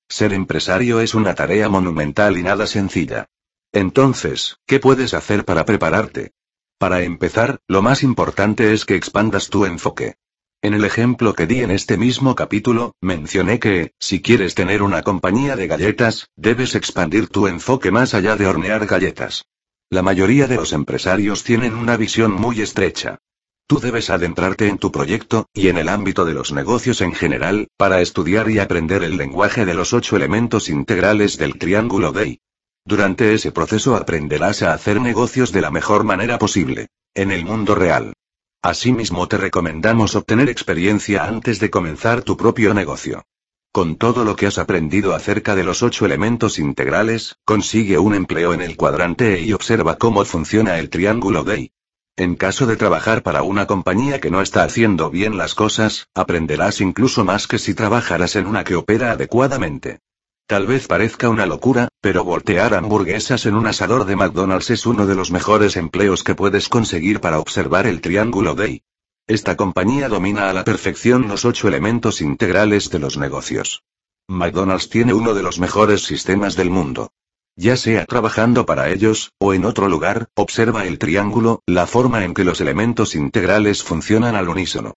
[0.09, 3.27] Ser empresario es una tarea monumental y nada sencilla.
[3.71, 6.33] Entonces, ¿qué puedes hacer para prepararte?
[6.77, 10.15] Para empezar, lo más importante es que expandas tu enfoque.
[10.61, 15.01] En el ejemplo que di en este mismo capítulo, mencioné que, si quieres tener una
[15.01, 19.45] compañía de galletas, debes expandir tu enfoque más allá de hornear galletas.
[19.89, 23.19] La mayoría de los empresarios tienen una visión muy estrecha.
[23.67, 27.69] Tú debes adentrarte en tu proyecto, y en el ámbito de los negocios en general,
[27.77, 32.41] para estudiar y aprender el lenguaje de los ocho elementos integrales del triángulo DEI.
[32.87, 36.89] Durante ese proceso aprenderás a hacer negocios de la mejor manera posible.
[37.15, 38.13] En el mundo real.
[38.61, 43.23] Asimismo te recomendamos obtener experiencia antes de comenzar tu propio negocio.
[43.71, 48.53] Con todo lo que has aprendido acerca de los ocho elementos integrales, consigue un empleo
[48.53, 51.71] en el cuadrante E y observa cómo funciona el triángulo DEI.
[52.15, 56.81] En caso de trabajar para una compañía que no está haciendo bien las cosas, aprenderás
[56.81, 59.99] incluso más que si trabajaras en una que opera adecuadamente.
[60.47, 65.07] Tal vez parezca una locura, pero voltear hamburguesas en un asador de McDonald's es uno
[65.07, 68.83] de los mejores empleos que puedes conseguir para observar el triángulo DEI.
[69.25, 73.81] Esta compañía domina a la perfección los ocho elementos integrales de los negocios.
[74.27, 77.09] McDonald's tiene uno de los mejores sistemas del mundo.
[77.55, 82.35] Ya sea trabajando para ellos, o en otro lugar, observa el triángulo, la forma en
[82.35, 84.93] que los elementos integrales funcionan al unísono.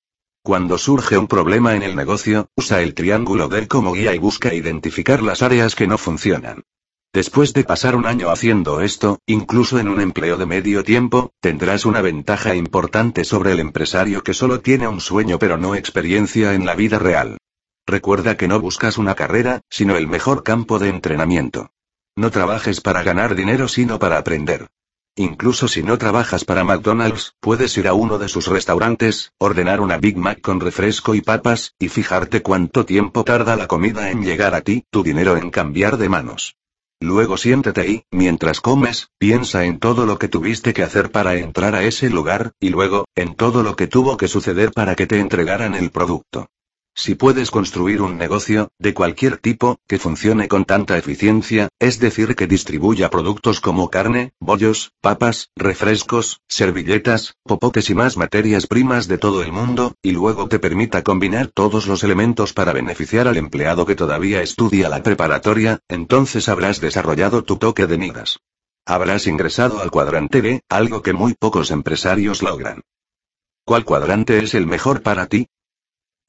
[0.48, 4.54] Cuando surge un problema en el negocio, usa el triángulo del como guía y busca
[4.54, 6.62] identificar las áreas que no funcionan.
[7.12, 11.84] Después de pasar un año haciendo esto, incluso en un empleo de medio tiempo, tendrás
[11.84, 16.64] una ventaja importante sobre el empresario que solo tiene un sueño pero no experiencia en
[16.64, 17.36] la vida real.
[17.86, 21.72] Recuerda que no buscas una carrera, sino el mejor campo de entrenamiento.
[22.16, 24.68] No trabajes para ganar dinero sino para aprender.
[25.18, 29.98] Incluso si no trabajas para McDonald's, puedes ir a uno de sus restaurantes, ordenar una
[29.98, 34.54] Big Mac con refresco y papas, y fijarte cuánto tiempo tarda la comida en llegar
[34.54, 36.54] a ti, tu dinero en cambiar de manos.
[37.00, 41.74] Luego siéntate y, mientras comes, piensa en todo lo que tuviste que hacer para entrar
[41.74, 45.18] a ese lugar, y luego, en todo lo que tuvo que suceder para que te
[45.18, 46.48] entregaran el producto.
[47.00, 52.34] Si puedes construir un negocio, de cualquier tipo, que funcione con tanta eficiencia, es decir,
[52.34, 59.16] que distribuya productos como carne, bollos, papas, refrescos, servilletas, popotes y más materias primas de
[59.16, 63.86] todo el mundo, y luego te permita combinar todos los elementos para beneficiar al empleado
[63.86, 68.40] que todavía estudia la preparatoria, entonces habrás desarrollado tu toque de migas.
[68.84, 72.82] Habrás ingresado al cuadrante B, algo que muy pocos empresarios logran.
[73.64, 75.46] ¿Cuál cuadrante es el mejor para ti?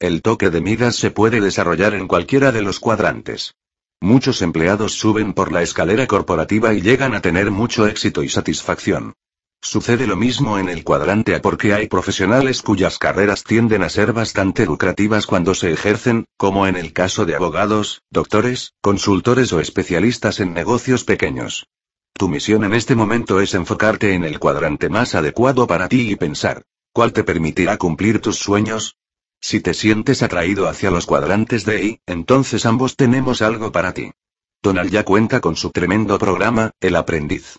[0.00, 3.56] El toque de migas se puede desarrollar en cualquiera de los cuadrantes.
[4.00, 9.12] Muchos empleados suben por la escalera corporativa y llegan a tener mucho éxito y satisfacción.
[9.60, 14.14] Sucede lo mismo en el cuadrante A porque hay profesionales cuyas carreras tienden a ser
[14.14, 20.40] bastante lucrativas cuando se ejercen, como en el caso de abogados, doctores, consultores o especialistas
[20.40, 21.66] en negocios pequeños.
[22.14, 26.16] Tu misión en este momento es enfocarte en el cuadrante más adecuado para ti y
[26.16, 26.62] pensar,
[26.94, 28.96] ¿cuál te permitirá cumplir tus sueños?
[29.40, 34.12] Si te sientes atraído hacia los cuadrantes de I, entonces ambos tenemos algo para ti.
[34.60, 37.58] Tonal ya cuenta con su tremendo programa, El Aprendiz.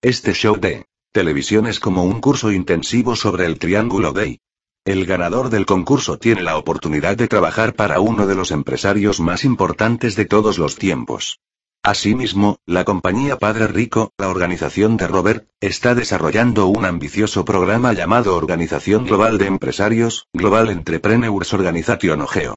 [0.00, 4.40] Este show de televisión es como un curso intensivo sobre el triángulo de
[4.84, 9.44] El ganador del concurso tiene la oportunidad de trabajar para uno de los empresarios más
[9.44, 11.40] importantes de todos los tiempos.
[11.86, 18.34] Asimismo, la compañía Padre Rico, la organización de Robert, está desarrollando un ambicioso programa llamado
[18.34, 22.56] Organización Global de Empresarios, Global Entrepreneurs Organization o GEO.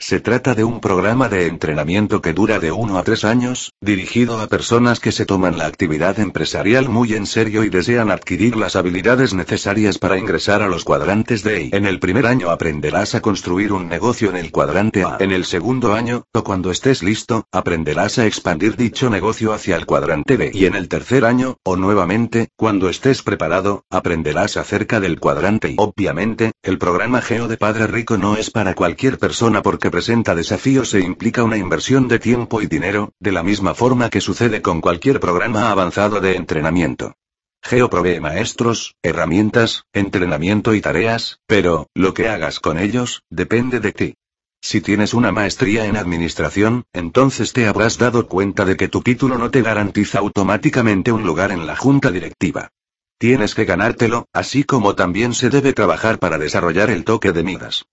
[0.00, 4.40] Se trata de un programa de entrenamiento que dura de uno a tres años, dirigido
[4.40, 8.76] a personas que se toman la actividad empresarial muy en serio y desean adquirir las
[8.76, 11.70] habilidades necesarias para ingresar a los cuadrantes de I.
[11.74, 15.18] En el primer año aprenderás a construir un negocio en el cuadrante A.
[15.20, 19.84] En el segundo año, o cuando estés listo, aprenderás a expandir dicho negocio hacia el
[19.84, 20.50] cuadrante B.
[20.54, 25.76] Y en el tercer año, o nuevamente, cuando estés preparado, aprenderás acerca del cuadrante I.
[25.78, 30.94] Obviamente, el programa Geo de Padre Rico no es para cualquier persona porque presenta desafíos
[30.94, 34.80] e implica una inversión de tiempo y dinero, de la misma forma que sucede con
[34.80, 37.14] cualquier programa avanzado de entrenamiento.
[37.62, 43.92] Geo provee maestros, herramientas, entrenamiento y tareas, pero, lo que hagas con ellos, depende de
[43.92, 44.14] ti.
[44.62, 49.38] Si tienes una maestría en administración, entonces te habrás dado cuenta de que tu título
[49.38, 52.70] no te garantiza automáticamente un lugar en la junta directiva.
[53.18, 57.84] Tienes que ganártelo, así como también se debe trabajar para desarrollar el toque de midas.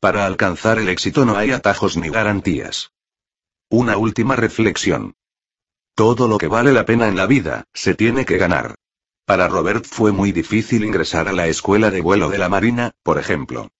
[0.00, 2.92] Para alcanzar el éxito no hay atajos ni garantías.
[3.70, 5.14] Una última reflexión.
[5.94, 8.74] Todo lo que vale la pena en la vida, se tiene que ganar.
[9.24, 13.18] Para Robert fue muy difícil ingresar a la escuela de vuelo de la Marina, por
[13.18, 13.70] ejemplo.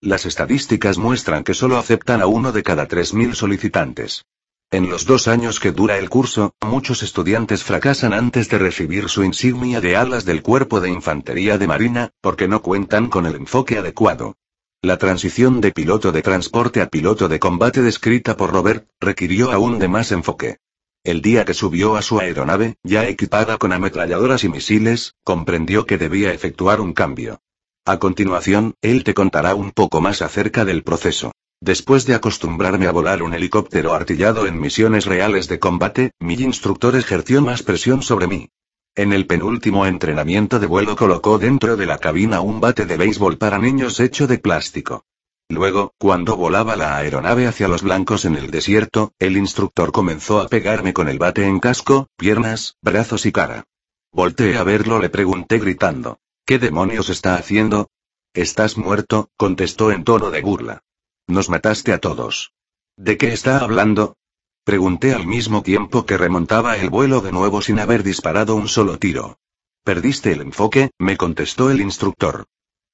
[0.00, 4.26] Las estadísticas muestran que solo aceptan a uno de cada 3.000 solicitantes.
[4.70, 9.24] En los dos años que dura el curso, muchos estudiantes fracasan antes de recibir su
[9.24, 13.78] insignia de alas del Cuerpo de Infantería de Marina, porque no cuentan con el enfoque
[13.78, 14.36] adecuado.
[14.84, 19.78] La transición de piloto de transporte a piloto de combate descrita por Robert, requirió aún
[19.78, 20.56] de más enfoque.
[21.04, 25.98] El día que subió a su aeronave, ya equipada con ametralladoras y misiles, comprendió que
[25.98, 27.38] debía efectuar un cambio.
[27.84, 31.30] A continuación, él te contará un poco más acerca del proceso.
[31.60, 36.96] Después de acostumbrarme a volar un helicóptero artillado en misiones reales de combate, mi instructor
[36.96, 38.48] ejerció más presión sobre mí.
[38.94, 43.38] En el penúltimo entrenamiento de vuelo colocó dentro de la cabina un bate de béisbol
[43.38, 45.06] para niños hecho de plástico.
[45.48, 50.48] Luego, cuando volaba la aeronave hacia los blancos en el desierto, el instructor comenzó a
[50.48, 53.64] pegarme con el bate en casco, piernas, brazos y cara.
[54.12, 56.18] Volté a verlo, le pregunté gritando.
[56.44, 57.88] ¿Qué demonios está haciendo?
[58.34, 60.82] Estás muerto, contestó en tono de burla.
[61.26, 62.52] Nos mataste a todos.
[62.96, 64.16] ¿De qué está hablando?
[64.64, 68.96] Pregunté al mismo tiempo que remontaba el vuelo de nuevo sin haber disparado un solo
[68.96, 69.38] tiro.
[69.82, 72.44] Perdiste el enfoque, me contestó el instructor.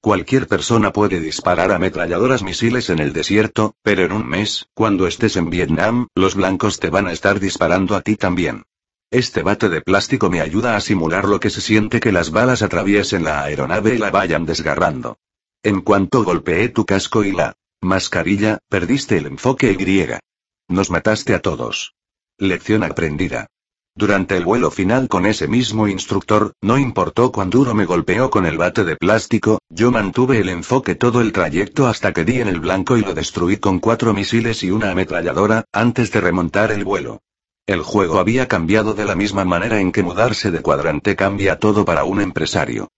[0.01, 5.35] Cualquier persona puede disparar ametralladoras misiles en el desierto, pero en un mes, cuando estés
[5.35, 8.63] en Vietnam, los blancos te van a estar disparando a ti también.
[9.11, 12.63] Este bate de plástico me ayuda a simular lo que se siente que las balas
[12.63, 15.19] atraviesen la aeronave y la vayan desgarrando.
[15.61, 20.19] En cuanto golpeé tu casco y la mascarilla, perdiste el enfoque Y.
[20.69, 21.95] Nos mataste a todos.
[22.37, 23.47] Lección aprendida.
[23.95, 28.45] Durante el vuelo final con ese mismo instructor, no importó cuán duro me golpeó con
[28.45, 32.47] el bate de plástico, yo mantuve el enfoque todo el trayecto hasta que di en
[32.47, 36.83] el blanco y lo destruí con cuatro misiles y una ametralladora, antes de remontar el
[36.83, 37.23] vuelo.
[37.65, 41.83] El juego había cambiado de la misma manera en que mudarse de cuadrante cambia todo
[41.83, 42.89] para un empresario.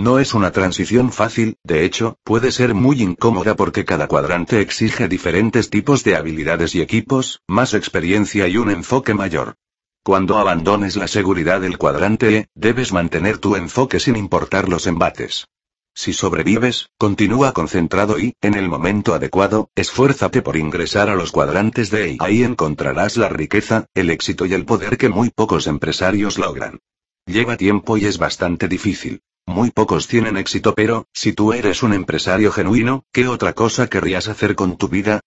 [0.00, 5.08] No es una transición fácil, de hecho, puede ser muy incómoda porque cada cuadrante exige
[5.08, 9.56] diferentes tipos de habilidades y equipos, más experiencia y un enfoque mayor.
[10.02, 15.48] Cuando abandones la seguridad del cuadrante E, debes mantener tu enfoque sin importar los embates.
[15.94, 21.90] Si sobrevives, continúa concentrado y, en el momento adecuado, esfuérzate por ingresar a los cuadrantes
[21.90, 22.16] de E.
[22.20, 26.78] Ahí encontrarás la riqueza, el éxito y el poder que muy pocos empresarios logran.
[27.26, 29.20] Lleva tiempo y es bastante difícil.
[29.50, 34.28] Muy pocos tienen éxito, pero, si tú eres un empresario genuino, ¿qué otra cosa querrías
[34.28, 35.22] hacer con tu vida?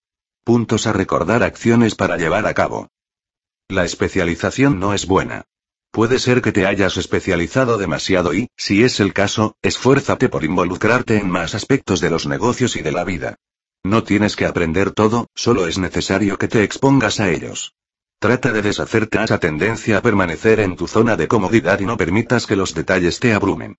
[0.45, 2.87] Puntos a recordar acciones para llevar a cabo.
[3.67, 5.43] La especialización no es buena.
[5.91, 11.17] Puede ser que te hayas especializado demasiado y, si es el caso, esfuérzate por involucrarte
[11.17, 13.35] en más aspectos de los negocios y de la vida.
[13.83, 17.73] No tienes que aprender todo, solo es necesario que te expongas a ellos.
[18.19, 21.97] Trata de deshacerte a esa tendencia a permanecer en tu zona de comodidad y no
[21.97, 23.75] permitas que los detalles te abrumen.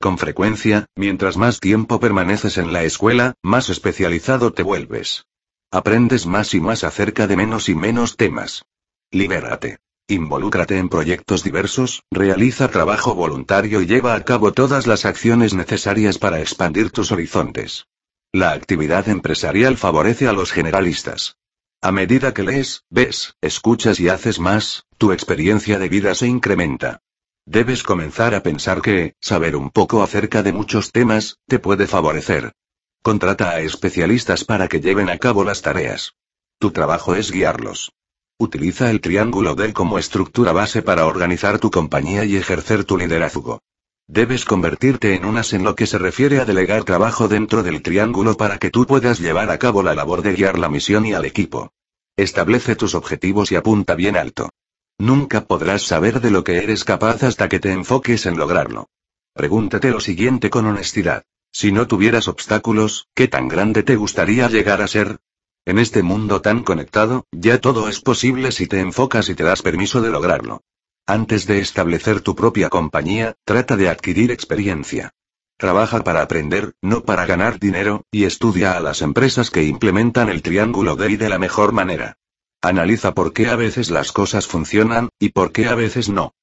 [0.00, 5.26] Con frecuencia, mientras más tiempo permaneces en la escuela, más especializado te vuelves.
[5.72, 8.64] Aprendes más y más acerca de menos y menos temas.
[9.10, 9.78] Libérate.
[10.06, 16.16] Involúcrate en proyectos diversos, realiza trabajo voluntario y lleva a cabo todas las acciones necesarias
[16.16, 17.86] para expandir tus horizontes.
[18.32, 21.36] La actividad empresarial favorece a los generalistas.
[21.82, 27.02] A medida que lees, ves, escuchas y haces más, tu experiencia de vida se incrementa.
[27.50, 32.52] Debes comenzar a pensar que, saber un poco acerca de muchos temas, te puede favorecer.
[33.00, 36.12] Contrata a especialistas para que lleven a cabo las tareas.
[36.58, 37.92] Tu trabajo es guiarlos.
[38.38, 43.62] Utiliza el triángulo D como estructura base para organizar tu compañía y ejercer tu liderazgo.
[44.06, 48.36] Debes convertirte en unas en lo que se refiere a delegar trabajo dentro del triángulo
[48.36, 51.24] para que tú puedas llevar a cabo la labor de guiar la misión y al
[51.24, 51.72] equipo.
[52.14, 54.50] Establece tus objetivos y apunta bien alto.
[54.98, 58.88] Nunca podrás saber de lo que eres capaz hasta que te enfoques en lograrlo.
[59.32, 61.22] Pregúntate lo siguiente con honestidad.
[61.52, 65.18] Si no tuvieras obstáculos, ¿qué tan grande te gustaría llegar a ser?
[65.64, 69.62] En este mundo tan conectado, ya todo es posible si te enfocas y te das
[69.62, 70.62] permiso de lograrlo.
[71.06, 75.12] Antes de establecer tu propia compañía, trata de adquirir experiencia.
[75.56, 80.42] Trabaja para aprender, no para ganar dinero, y estudia a las empresas que implementan el
[80.42, 82.16] triángulo DEI de la mejor manera.
[82.60, 86.34] Analiza por qué a veces las cosas funcionan, y por qué a veces no.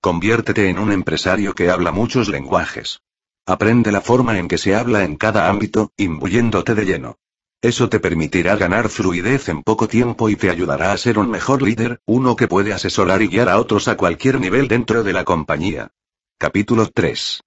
[0.00, 3.00] Conviértete en un empresario que habla muchos lenguajes.
[3.46, 7.18] Aprende la forma en que se habla en cada ámbito, imbuyéndote de lleno.
[7.62, 11.62] Eso te permitirá ganar fluidez en poco tiempo y te ayudará a ser un mejor
[11.62, 15.24] líder, uno que puede asesorar y guiar a otros a cualquier nivel dentro de la
[15.24, 15.92] compañía.
[16.38, 17.42] Capítulo 3.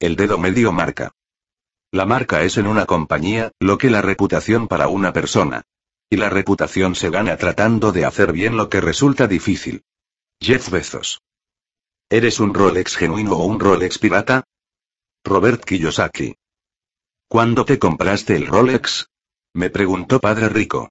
[0.00, 1.12] El dedo medio marca.
[1.92, 5.62] La marca es en una compañía, lo que la reputación para una persona.
[6.12, 9.86] Y la reputación se gana tratando de hacer bien lo que resulta difícil.
[10.42, 11.22] Jeff Bezos.
[12.10, 14.44] ¿Eres un Rolex genuino o un Rolex pirata?
[15.24, 16.36] Robert Kiyosaki.
[17.28, 19.08] ¿Cuándo te compraste el Rolex?
[19.54, 20.90] Me preguntó Padre Rico.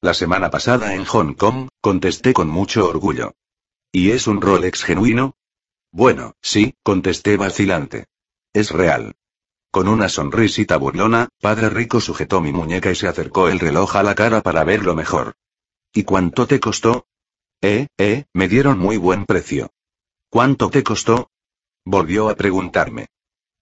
[0.00, 3.34] La semana pasada en Hong Kong, contesté con mucho orgullo.
[3.92, 5.36] ¿Y es un Rolex genuino?
[5.92, 8.06] Bueno, sí, contesté vacilante.
[8.52, 9.14] Es real.
[9.76, 14.02] Con una sonrisita burlona, Padre Rico sujetó mi muñeca y se acercó el reloj a
[14.02, 15.34] la cara para verlo mejor.
[15.92, 17.04] ¿Y cuánto te costó?
[17.60, 19.68] Eh, eh, me dieron muy buen precio.
[20.30, 21.30] ¿Cuánto te costó?
[21.84, 23.08] Volvió a preguntarme.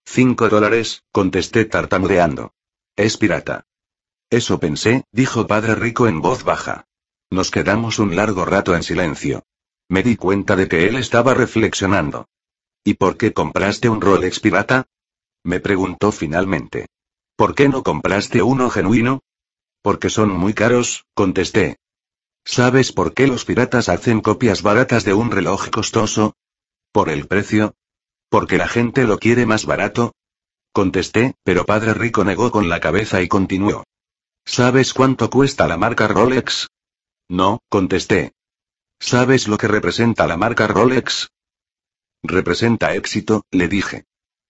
[0.06, 2.52] Cinco dólares, contesté tartamudeando.
[2.94, 3.66] Es pirata.
[4.30, 6.86] Eso pensé, dijo Padre Rico en voz baja.
[7.28, 9.42] Nos quedamos un largo rato en silencio.
[9.88, 12.28] Me di cuenta de que él estaba reflexionando.
[12.84, 14.86] ¿Y por qué compraste un Rolex pirata?
[15.44, 16.86] Me preguntó finalmente.
[17.36, 19.20] ¿Por qué no compraste uno genuino?
[19.82, 21.76] Porque son muy caros, contesté.
[22.44, 26.34] ¿Sabes por qué los piratas hacen copias baratas de un reloj costoso?
[26.92, 27.74] ¿Por el precio?
[28.30, 30.14] ¿Porque la gente lo quiere más barato?
[30.72, 33.84] Contesté, pero Padre Rico negó con la cabeza y continuó.
[34.46, 36.68] ¿Sabes cuánto cuesta la marca Rolex?
[37.28, 38.32] No, contesté.
[38.98, 41.28] ¿Sabes lo que representa la marca Rolex?
[42.22, 44.04] Representa éxito, le dije.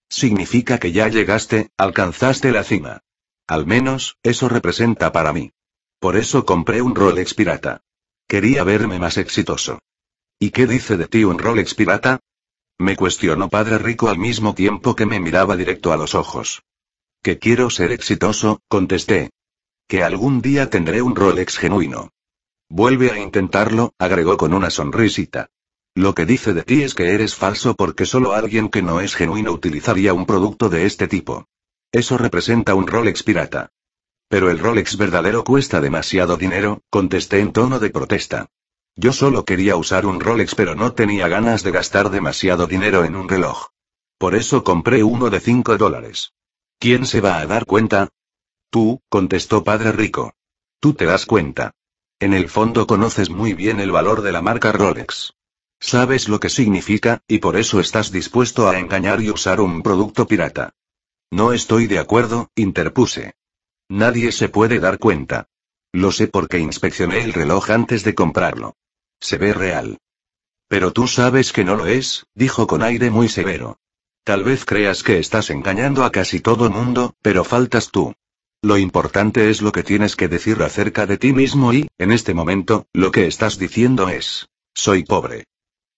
[0.09, 3.01] Significa que ya llegaste, alcanzaste la cima.
[3.47, 5.51] Al menos, eso representa para mí.
[5.99, 7.81] Por eso compré un Rolex pirata.
[8.27, 9.79] Quería verme más exitoso.
[10.39, 12.19] ¿Y qué dice de ti un Rolex pirata?
[12.77, 16.63] Me cuestionó Padre Rico al mismo tiempo que me miraba directo a los ojos.
[17.21, 19.31] Que quiero ser exitoso, contesté.
[19.87, 22.11] Que algún día tendré un Rolex genuino.
[22.69, 25.49] Vuelve a intentarlo, agregó con una sonrisita.
[25.97, 29.15] Lo que dice de ti es que eres falso porque solo alguien que no es
[29.15, 31.47] genuino utilizaría un producto de este tipo.
[31.89, 33.69] Eso representa un Rolex pirata.
[34.27, 38.47] Pero el Rolex verdadero cuesta demasiado dinero, contesté en tono de protesta.
[38.97, 43.15] Yo solo quería usar un Rolex pero no tenía ganas de gastar demasiado dinero en
[43.15, 43.67] un reloj.
[44.17, 46.33] Por eso compré uno de 5 dólares.
[46.77, 48.09] ¿Quién se va a dar cuenta?
[48.69, 50.33] Tú, contestó Padre Rico.
[50.81, 51.71] Tú te das cuenta.
[52.19, 55.33] En el fondo conoces muy bien el valor de la marca Rolex.
[55.87, 60.25] Sabes lo que significa, y por eso estás dispuesto a engañar y usar un producto
[60.25, 60.73] pirata.
[61.29, 63.35] No estoy de acuerdo, interpuse.
[63.87, 65.47] Nadie se puede dar cuenta.
[65.93, 68.73] Lo sé porque inspeccioné el reloj antes de comprarlo.
[69.19, 69.99] Se ve real.
[70.67, 73.77] Pero tú sabes que no lo es, dijo con aire muy severo.
[74.23, 78.15] Tal vez creas que estás engañando a casi todo mundo, pero faltas tú.
[78.63, 82.33] Lo importante es lo que tienes que decir acerca de ti mismo y, en este
[82.33, 85.45] momento, lo que estás diciendo es, soy pobre.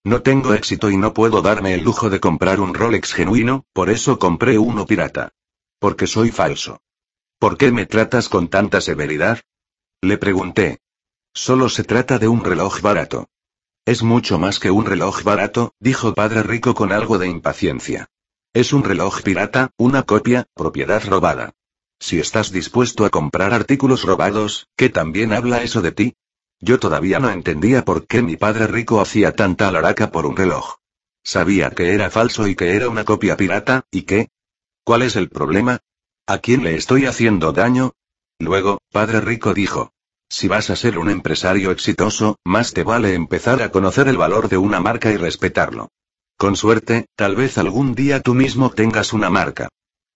[0.07, 3.89] No tengo éxito y no puedo darme el lujo de comprar un Rolex genuino, por
[3.89, 5.33] eso compré uno pirata.
[5.79, 6.79] Porque soy falso.
[7.39, 9.41] ¿Por qué me tratas con tanta severidad?
[10.01, 10.79] Le pregunté.
[11.33, 13.27] Solo se trata de un reloj barato.
[13.85, 18.07] Es mucho más que un reloj barato, dijo Padre Rico con algo de impaciencia.
[18.53, 21.51] Es un reloj pirata, una copia, propiedad robada.
[21.99, 26.15] Si estás dispuesto a comprar artículos robados, ¿qué también habla eso de ti?
[26.59, 30.77] Yo todavía no entendía por qué mi padre rico hacía tanta alaraca por un reloj.
[31.23, 34.29] Sabía que era falso y que era una copia pirata, ¿y qué?
[34.83, 35.79] ¿Cuál es el problema?
[36.25, 37.93] ¿A quién le estoy haciendo daño?
[38.39, 39.91] Luego, padre rico dijo.
[40.29, 44.49] Si vas a ser un empresario exitoso, más te vale empezar a conocer el valor
[44.49, 45.89] de una marca y respetarlo.
[46.37, 49.69] Con suerte, tal vez algún día tú mismo tengas una marca.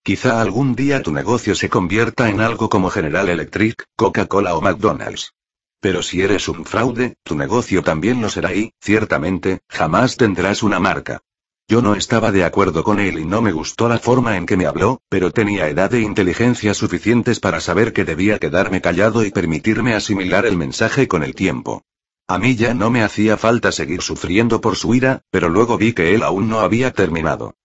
[0.04, 5.34] Quizá algún día tu negocio se convierta en algo como General Electric, Coca-Cola o McDonald's.
[5.82, 10.80] Pero si eres un fraude, tu negocio también lo será y, ciertamente, jamás tendrás una
[10.80, 11.22] marca.
[11.68, 14.58] Yo no estaba de acuerdo con él y no me gustó la forma en que
[14.58, 19.32] me habló, pero tenía edad e inteligencia suficientes para saber que debía quedarme callado y
[19.32, 21.84] permitirme asimilar el mensaje con el tiempo.
[22.28, 25.94] A mí ya no me hacía falta seguir sufriendo por su ira, pero luego vi
[25.94, 27.56] que él aún no había terminado.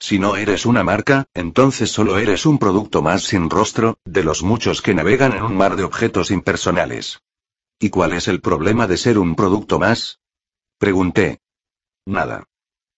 [0.00, 4.42] Si no eres una marca, entonces solo eres un producto más sin rostro, de los
[4.42, 7.20] muchos que navegan en un mar de objetos impersonales.
[7.80, 10.18] ¿Y cuál es el problema de ser un producto más?
[10.78, 11.40] Pregunté.
[12.06, 12.44] Nada.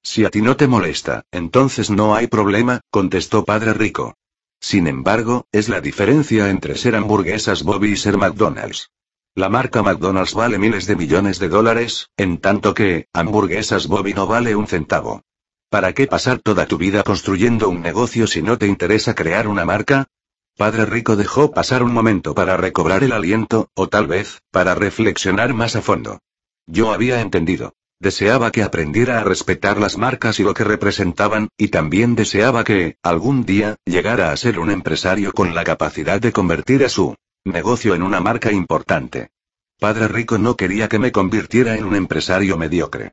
[0.02, 4.15] Si a ti no te molesta, entonces no hay problema, contestó Padre Rico.
[4.59, 8.91] Sin embargo, es la diferencia entre ser hamburguesas Bobby y ser McDonald's.
[9.34, 14.26] La marca McDonald's vale miles de millones de dólares, en tanto que, hamburguesas Bobby no
[14.26, 15.23] vale un centavo.
[15.68, 19.65] ¿Para qué pasar toda tu vida construyendo un negocio si no te interesa crear una
[19.65, 20.09] marca?
[20.57, 25.55] Padre Rico dejó pasar un momento para recobrar el aliento, o tal vez, para reflexionar
[25.55, 26.20] más a fondo.
[26.67, 27.75] Yo había entendido.
[27.99, 32.97] Deseaba que aprendiera a respetar las marcas y lo que representaban, y también deseaba que,
[33.03, 37.15] algún día, llegara a ser un empresario con la capacidad de convertir a su
[37.45, 39.31] negocio en una marca importante.
[39.79, 43.12] Padre Rico no quería que me convirtiera en un empresario mediocre.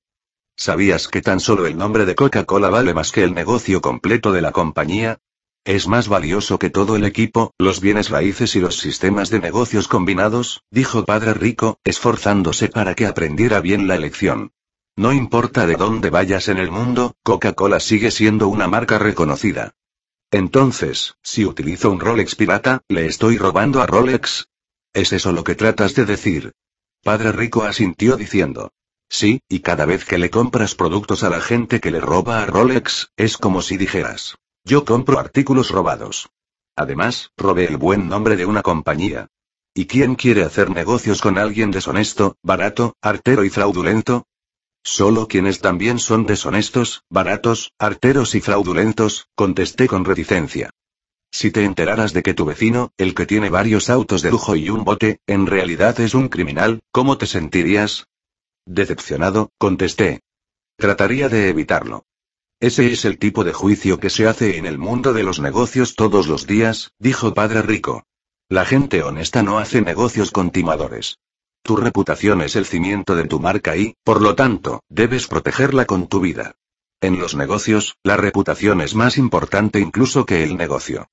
[0.55, 4.41] ¿Sabías que tan solo el nombre de Coca-Cola vale más que el negocio completo de
[4.41, 5.19] la compañía?
[5.67, 9.89] Es más valioso que todo el equipo, los bienes raíces y los sistemas de negocios
[9.89, 14.53] combinados, dijo Padre Rico, esforzándose para que aprendiera bien la lección.
[14.95, 19.73] No importa de dónde vayas en el mundo, Coca-Cola sigue siendo una marca reconocida.
[20.31, 24.47] Entonces, si utilizo un Rolex pirata, ¿le estoy robando a Rolex?
[24.93, 26.53] ¿Es eso lo que tratas de decir?
[27.03, 28.71] Padre Rico asintió diciendo.
[29.09, 32.45] Sí, y cada vez que le compras productos a la gente que le roba a
[32.45, 34.37] Rolex, es como si dijeras,
[34.67, 36.29] yo compro artículos robados.
[36.75, 39.27] Además, robé el buen nombre de una compañía.
[39.73, 44.25] ¿Y quién quiere hacer negocios con alguien deshonesto, barato, artero y fraudulento?
[44.83, 50.69] Solo quienes también son deshonestos, baratos, arteros y fraudulentos, contesté con reticencia.
[51.31, 54.69] Si te enteraras de que tu vecino, el que tiene varios autos de lujo y
[54.69, 58.07] un bote, en realidad es un criminal, ¿cómo te sentirías?
[58.65, 60.19] Decepcionado, contesté.
[60.77, 62.03] Trataría de evitarlo.
[62.59, 65.95] Ese es el tipo de juicio que se hace en el mundo de los negocios
[65.95, 68.03] todos los días, dijo Padre Rico.
[68.49, 71.19] La gente honesta no hace negocios continuadores.
[71.61, 76.07] Tu reputación es el cimiento de tu marca y, por lo tanto, debes protegerla con
[76.07, 76.55] tu vida.
[76.99, 81.09] En los negocios, la reputación es más importante incluso que el negocio.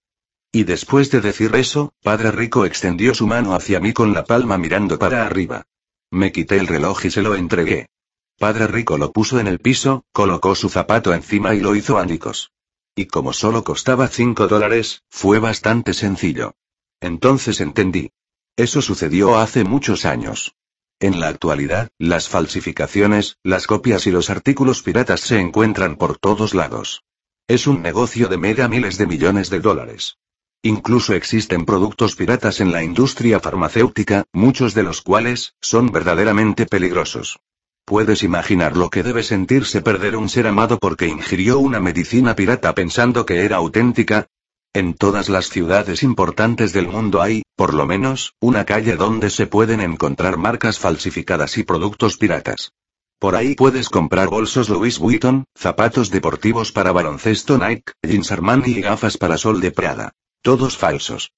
[0.51, 4.57] Y después de decir eso, Padre Rico extendió su mano hacia mí con la palma
[4.57, 5.67] mirando para arriba.
[6.11, 7.89] Me quité el reloj y se lo entregué.
[8.39, 12.53] Padre Rico lo puso en el piso, colocó su zapato encima y lo hizo ánicos.
[12.97, 16.55] Y como solo costaba 5 dólares, fue bastante sencillo.
[17.01, 18.11] Entonces entendí.
[18.57, 20.57] Eso sucedió hace muchos años.
[21.01, 26.55] En la actualidad, las falsificaciones, las copias y los artículos piratas se encuentran por todos
[26.55, 27.03] lados.
[27.49, 30.19] Es un negocio de mega miles de millones de dólares.
[30.63, 37.39] Incluso existen productos piratas en la industria farmacéutica, muchos de los cuales son verdaderamente peligrosos.
[37.87, 42.75] ¿Puedes imaginar lo que debe sentirse perder un ser amado porque ingirió una medicina pirata
[42.75, 44.27] pensando que era auténtica?
[44.73, 49.47] En todas las ciudades importantes del mundo hay, por lo menos, una calle donde se
[49.47, 52.73] pueden encontrar marcas falsificadas y productos piratas.
[53.19, 58.81] Por ahí puedes comprar bolsos Louis Vuitton, zapatos deportivos para baloncesto Nike, jeans Armani y
[58.81, 60.13] gafas para sol de Prada.
[60.43, 61.33] Todos falsos.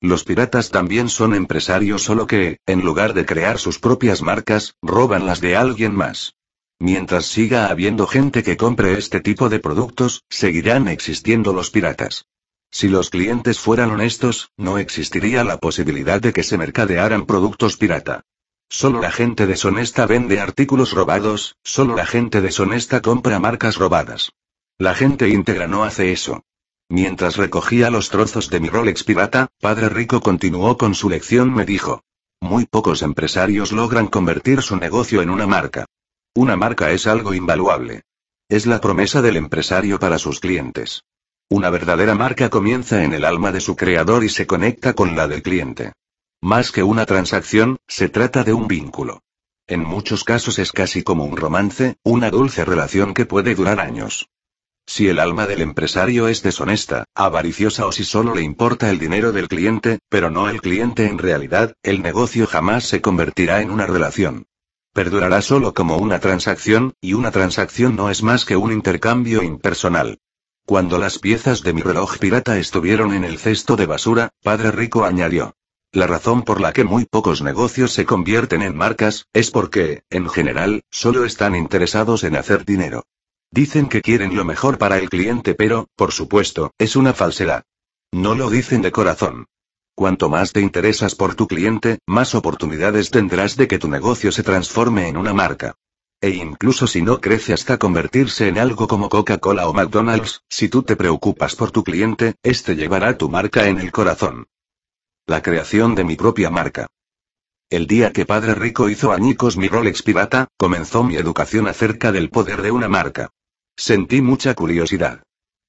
[0.00, 5.26] Los piratas también son empresarios solo que, en lugar de crear sus propias marcas, roban
[5.26, 6.34] las de alguien más.
[6.78, 12.24] Mientras siga habiendo gente que compre este tipo de productos, seguirán existiendo los piratas.
[12.70, 18.22] Si los clientes fueran honestos, no existiría la posibilidad de que se mercadearan productos pirata.
[18.70, 24.32] Solo la gente deshonesta vende artículos robados, solo la gente deshonesta compra marcas robadas.
[24.78, 26.44] La gente íntegra no hace eso.
[26.90, 31.64] Mientras recogía los trozos de mi Rolex pirata, Padre Rico continuó con su lección me
[31.64, 32.02] dijo.
[32.40, 35.86] Muy pocos empresarios logran convertir su negocio en una marca.
[36.34, 38.02] Una marca es algo invaluable.
[38.48, 41.04] Es la promesa del empresario para sus clientes.
[41.48, 45.28] Una verdadera marca comienza en el alma de su creador y se conecta con la
[45.28, 45.92] del cliente.
[46.40, 49.22] Más que una transacción, se trata de un vínculo.
[49.68, 54.28] En muchos casos es casi como un romance, una dulce relación que puede durar años.
[54.92, 59.30] Si el alma del empresario es deshonesta, avariciosa o si solo le importa el dinero
[59.30, 63.86] del cliente, pero no el cliente en realidad, el negocio jamás se convertirá en una
[63.86, 64.48] relación.
[64.92, 70.18] Perdurará solo como una transacción, y una transacción no es más que un intercambio impersonal.
[70.66, 75.04] Cuando las piezas de mi reloj pirata estuvieron en el cesto de basura, Padre Rico
[75.04, 75.54] añadió.
[75.92, 80.28] La razón por la que muy pocos negocios se convierten en marcas, es porque, en
[80.28, 83.04] general, solo están interesados en hacer dinero.
[83.52, 87.64] Dicen que quieren lo mejor para el cliente, pero, por supuesto, es una falsedad.
[88.12, 89.46] No lo dicen de corazón.
[89.96, 94.44] Cuanto más te interesas por tu cliente, más oportunidades tendrás de que tu negocio se
[94.44, 95.74] transforme en una marca.
[96.22, 100.84] E incluso si no crece hasta convertirse en algo como Coca-Cola o McDonald's, si tú
[100.84, 104.46] te preocupas por tu cliente, este llevará tu marca en el corazón.
[105.26, 106.86] La creación de mi propia marca.
[107.68, 112.30] El día que Padre Rico hizo añicos mi Rolex pirata, comenzó mi educación acerca del
[112.30, 113.30] poder de una marca.
[113.80, 115.22] Sentí mucha curiosidad.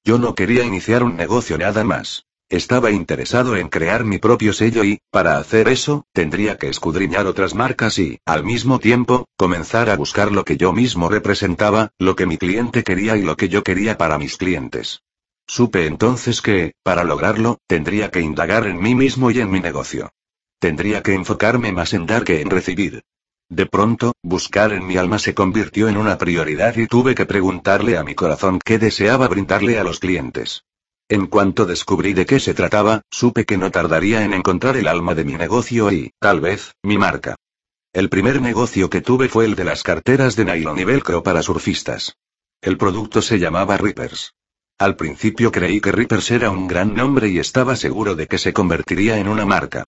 [0.04, 2.26] Yo no quería iniciar un negocio nada más.
[2.50, 7.54] Estaba interesado en crear mi propio sello y, para hacer eso, tendría que escudriñar otras
[7.54, 12.26] marcas y, al mismo tiempo, comenzar a buscar lo que yo mismo representaba, lo que
[12.26, 15.00] mi cliente quería y lo que yo quería para mis clientes.
[15.46, 20.10] Supe entonces que, para lograrlo, tendría que indagar en mí mismo y en mi negocio.
[20.58, 23.04] Tendría que enfocarme más en dar que en recibir.
[23.52, 27.98] De pronto, buscar en mi alma se convirtió en una prioridad y tuve que preguntarle
[27.98, 30.64] a mi corazón qué deseaba brindarle a los clientes.
[31.06, 35.14] En cuanto descubrí de qué se trataba, supe que no tardaría en encontrar el alma
[35.14, 37.36] de mi negocio y, tal vez, mi marca.
[37.92, 41.42] El primer negocio que tuve fue el de las carteras de nylon y velcro para
[41.42, 42.16] surfistas.
[42.62, 44.32] El producto se llamaba Rippers.
[44.78, 48.54] Al principio creí que Rippers era un gran nombre y estaba seguro de que se
[48.54, 49.84] convertiría en una marca.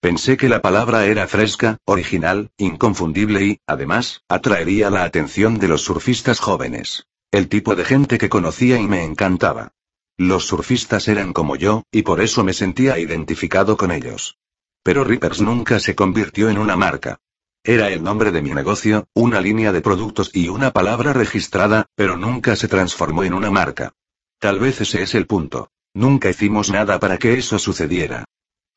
[0.00, 5.82] Pensé que la palabra era fresca, original, inconfundible y, además, atraería la atención de los
[5.82, 7.08] surfistas jóvenes.
[7.32, 9.72] El tipo de gente que conocía y me encantaba.
[10.16, 14.38] Los surfistas eran como yo, y por eso me sentía identificado con ellos.
[14.84, 17.18] Pero Rippers nunca se convirtió en una marca.
[17.64, 22.16] Era el nombre de mi negocio, una línea de productos y una palabra registrada, pero
[22.16, 23.94] nunca se transformó en una marca.
[24.38, 25.72] Tal vez ese es el punto.
[25.92, 28.24] Nunca hicimos nada para que eso sucediera.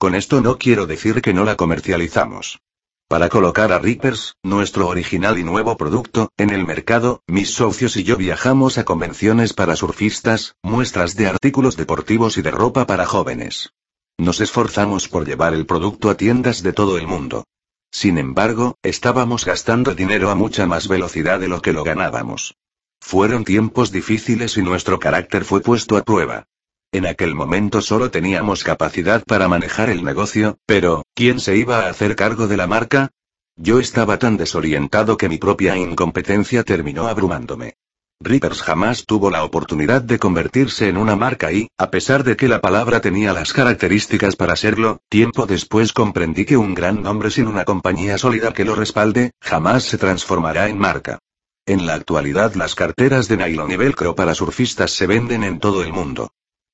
[0.01, 2.59] Con esto no quiero decir que no la comercializamos.
[3.07, 8.03] Para colocar a Rippers, nuestro original y nuevo producto, en el mercado, mis socios y
[8.03, 13.73] yo viajamos a convenciones para surfistas, muestras de artículos deportivos y de ropa para jóvenes.
[14.17, 17.43] Nos esforzamos por llevar el producto a tiendas de todo el mundo.
[17.91, 22.55] Sin embargo, estábamos gastando dinero a mucha más velocidad de lo que lo ganábamos.
[22.99, 26.47] Fueron tiempos difíciles y nuestro carácter fue puesto a prueba.
[26.93, 31.89] En aquel momento solo teníamos capacidad para manejar el negocio, pero, ¿quién se iba a
[31.89, 33.11] hacer cargo de la marca?
[33.55, 37.75] Yo estaba tan desorientado que mi propia incompetencia terminó abrumándome.
[38.19, 42.49] Rippers jamás tuvo la oportunidad de convertirse en una marca y, a pesar de que
[42.49, 47.47] la palabra tenía las características para serlo, tiempo después comprendí que un gran nombre sin
[47.47, 51.19] una compañía sólida que lo respalde, jamás se transformará en marca.
[51.65, 55.83] En la actualidad las carteras de nylon y velcro para surfistas se venden en todo
[55.83, 56.31] el mundo.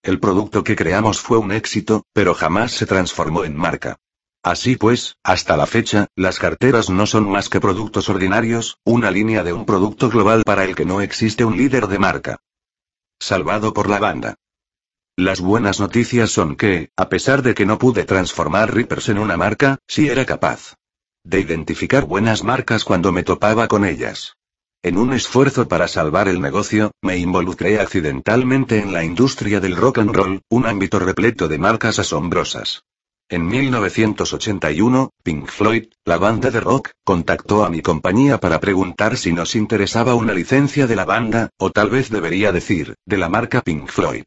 [0.08, 3.98] El producto que creamos fue un éxito, pero jamás se transformó en marca.
[4.42, 9.44] Así pues, hasta la fecha, las carteras no son más que productos ordinarios, una línea
[9.44, 12.38] de un producto global para el que no existe un líder de marca.
[13.20, 14.36] Salvado por la banda.
[15.18, 19.36] Las buenas noticias son que, a pesar de que no pude transformar Rippers en una
[19.36, 20.76] marca, sí era capaz
[21.26, 24.37] de identificar buenas marcas cuando me topaba con ellas.
[24.88, 29.98] En un esfuerzo para salvar el negocio, me involucré accidentalmente en la industria del rock
[29.98, 32.86] and roll, un ámbito repleto de marcas asombrosas.
[33.28, 39.34] En 1981, Pink Floyd, la banda de rock, contactó a mi compañía para preguntar si
[39.34, 43.60] nos interesaba una licencia de la banda, o tal vez debería decir, de la marca
[43.60, 44.24] Pink Floyd.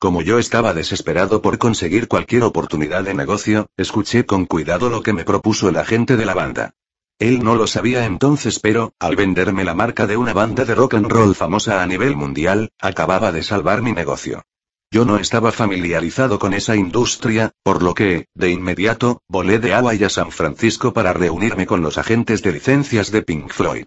[0.00, 5.12] Como yo estaba desesperado por conseguir cualquier oportunidad de negocio, escuché con cuidado lo que
[5.12, 6.74] me propuso el agente de la banda.
[7.20, 10.94] Él no lo sabía entonces, pero, al venderme la marca de una banda de rock
[10.94, 14.42] and roll famosa a nivel mundial, acababa de salvar mi negocio.
[14.90, 20.02] Yo no estaba familiarizado con esa industria, por lo que, de inmediato, volé de Hawaii
[20.02, 23.84] a San Francisco para reunirme con los agentes de licencias de Pink Floyd.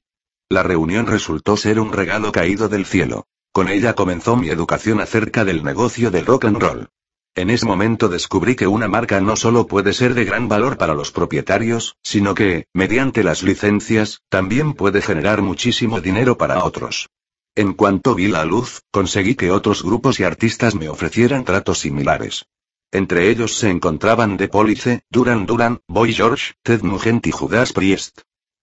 [0.47, 3.25] La reunión resultó ser un regalo caído del cielo.
[3.51, 6.89] Con ella comenzó mi educación acerca del negocio del rock and roll.
[7.35, 10.93] En ese momento descubrí que una marca no solo puede ser de gran valor para
[10.93, 17.09] los propietarios, sino que, mediante las licencias, también puede generar muchísimo dinero para otros.
[17.55, 22.45] En cuanto vi la luz, conseguí que otros grupos y artistas me ofrecieran tratos similares.
[22.91, 28.19] Entre ellos se encontraban The Police, Duran Duran, Boy George, Ted Nugent y Judas Priest.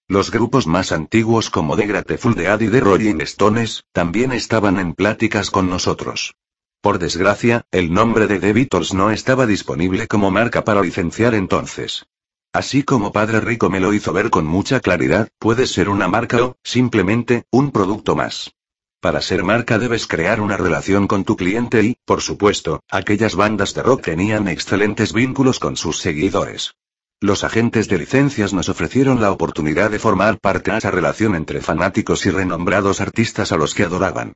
[0.07, 4.95] Los grupos más antiguos como The Grateful Dead y The Rolling Stones, también estaban en
[4.95, 6.37] pláticas con nosotros.
[6.83, 12.07] Por desgracia, el nombre de The no estaba disponible como marca para licenciar entonces.
[12.55, 16.43] Así como Padre Rico me lo hizo ver con mucha claridad, puede ser una marca
[16.43, 18.55] o, simplemente, un producto más.
[18.99, 23.75] Para ser marca debes crear una relación con tu cliente y, por supuesto, aquellas bandas
[23.75, 26.75] de rock tenían excelentes vínculos con sus seguidores.
[27.21, 31.61] Los agentes de licencias nos ofrecieron la oportunidad de formar parte de esa relación entre
[31.61, 34.33] fanáticos y renombrados artistas a los que adoraban.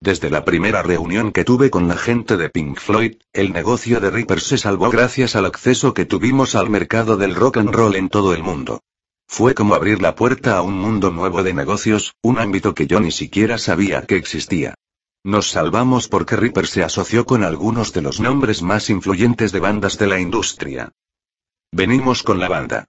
[0.00, 4.10] Desde la primera reunión que tuve con la gente de Pink Floyd, el negocio de
[4.10, 8.08] Reaper se salvó gracias al acceso que tuvimos al mercado del rock and roll en
[8.08, 8.80] todo el mundo.
[9.26, 13.00] Fue como abrir la puerta a un mundo nuevo de negocios, un ámbito que yo
[13.00, 14.74] ni siquiera sabía que existía.
[15.24, 19.98] Nos salvamos porque Ripper se asoció con algunos de los nombres más influyentes de bandas
[19.98, 20.92] de la industria.
[21.72, 22.84] Venimos con la banda.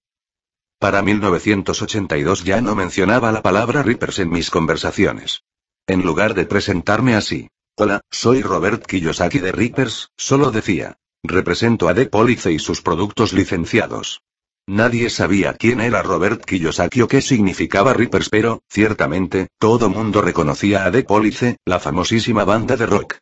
[0.78, 5.44] Para 1982 ya no mencionaba la palabra Rippers en mis conversaciones.
[5.90, 11.96] En lugar de presentarme así, hola, soy Robert Kiyosaki de Rippers, solo decía, represento a
[11.96, 14.22] The Police y sus productos licenciados.
[14.68, 20.86] Nadie sabía quién era Robert Kiyosaki o qué significaba Rippers, pero, ciertamente, todo mundo reconocía
[20.86, 23.18] a The Police, la famosísima banda de rock.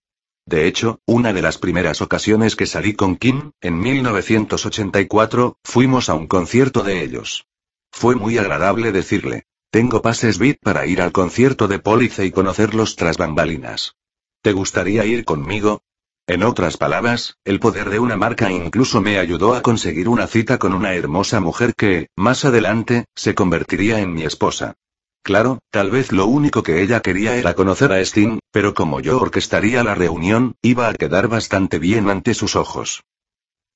[0.46, 6.16] De hecho, una de las primeras ocasiones que salí con Kim, en 1984, fuimos a
[6.16, 7.46] un concierto de ellos.
[7.94, 9.46] Fue muy agradable decirle.
[9.70, 13.96] Tengo pases VIP para ir al concierto de Police y conocerlos tras bambalinas.
[14.42, 15.82] ¿Te gustaría ir conmigo?
[16.26, 20.58] En otras palabras, el poder de una marca incluso me ayudó a conseguir una cita
[20.58, 24.76] con una hermosa mujer que, más adelante, se convertiría en mi esposa.
[25.22, 29.20] Claro, tal vez lo único que ella quería era conocer a Sting, pero como yo
[29.20, 33.04] orquestaría la reunión, iba a quedar bastante bien ante sus ojos.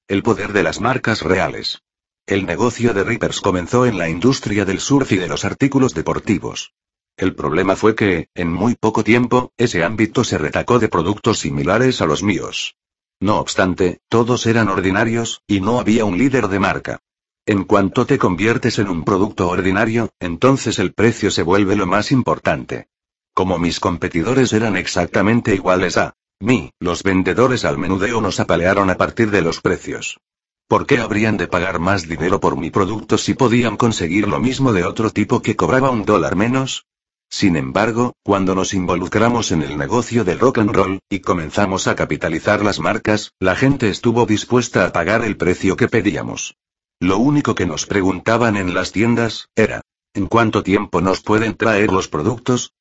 [0.08, 1.82] El poder de las marcas reales.
[2.26, 6.74] El negocio de Rippers comenzó en la industria del surf y de los artículos deportivos.
[7.18, 12.02] El problema fue que, en muy poco tiempo, ese ámbito se retacó de productos similares
[12.02, 12.78] a los míos.
[13.20, 17.00] No obstante, todos eran ordinarios, y no había un líder de marca.
[17.46, 22.12] En cuanto te conviertes en un producto ordinario, entonces el precio se vuelve lo más
[22.12, 22.88] importante.
[23.34, 28.98] Como mis competidores eran exactamente iguales a mí, los vendedores al menudeo nos apalearon a
[28.98, 30.20] partir de los precios.
[30.72, 34.72] ¿Por qué habrían de pagar más dinero por mi producto si podían conseguir lo mismo
[34.72, 36.86] de otro tipo que cobraba un dólar menos?
[37.30, 41.96] Sin embargo, cuando nos involucramos en el negocio del rock and roll, y comenzamos a
[41.98, 46.56] capitalizar las marcas, la gente estuvo dispuesta a pagar el precio que pedíamos.
[47.02, 49.82] Lo único que nos preguntaban en las tiendas, era,
[50.14, 52.72] ¿en cuánto tiempo nos pueden traer los productos?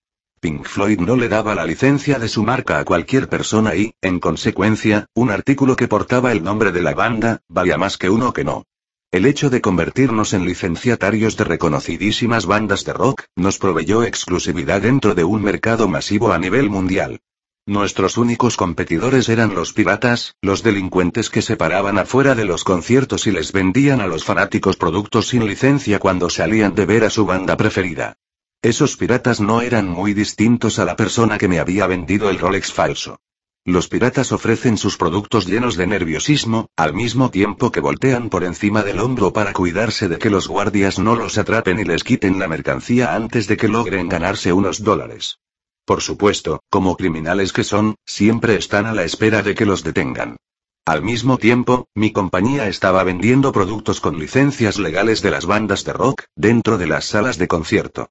[0.41, 4.21] Pink Floyd no le daba la licencia de su marca a cualquier persona y, en
[4.21, 8.43] consecuencia, un artículo que portaba el nombre de la banda, valía más que uno que
[8.43, 8.65] no.
[9.11, 15.15] El hecho de convertirnos en licenciatarios de reconocidísimas bandas de rock, nos proveyó exclusividad dentro
[15.15, 17.21] de un mercado masivo a nivel mundial.
[17.67, 23.27] Nuestros únicos competidores eran los piratas, los delincuentes que se paraban afuera de los conciertos
[23.27, 27.27] y les vendían a los fanáticos productos sin licencia cuando salían de ver a su
[27.27, 28.17] banda preferida.
[28.63, 32.71] Esos piratas no eran muy distintos a la persona que me había vendido el Rolex
[32.71, 33.19] falso.
[33.65, 38.83] Los piratas ofrecen sus productos llenos de nerviosismo, al mismo tiempo que voltean por encima
[38.83, 42.49] del hombro para cuidarse de que los guardias no los atrapen y les quiten la
[42.49, 45.39] mercancía antes de que logren ganarse unos dólares.
[45.87, 50.37] Por supuesto, como criminales que son, siempre están a la espera de que los detengan.
[50.85, 55.95] Al mismo tiempo, mi compañía estaba vendiendo productos con licencias legales de las bandas de
[55.95, 58.11] rock, dentro de las salas de concierto.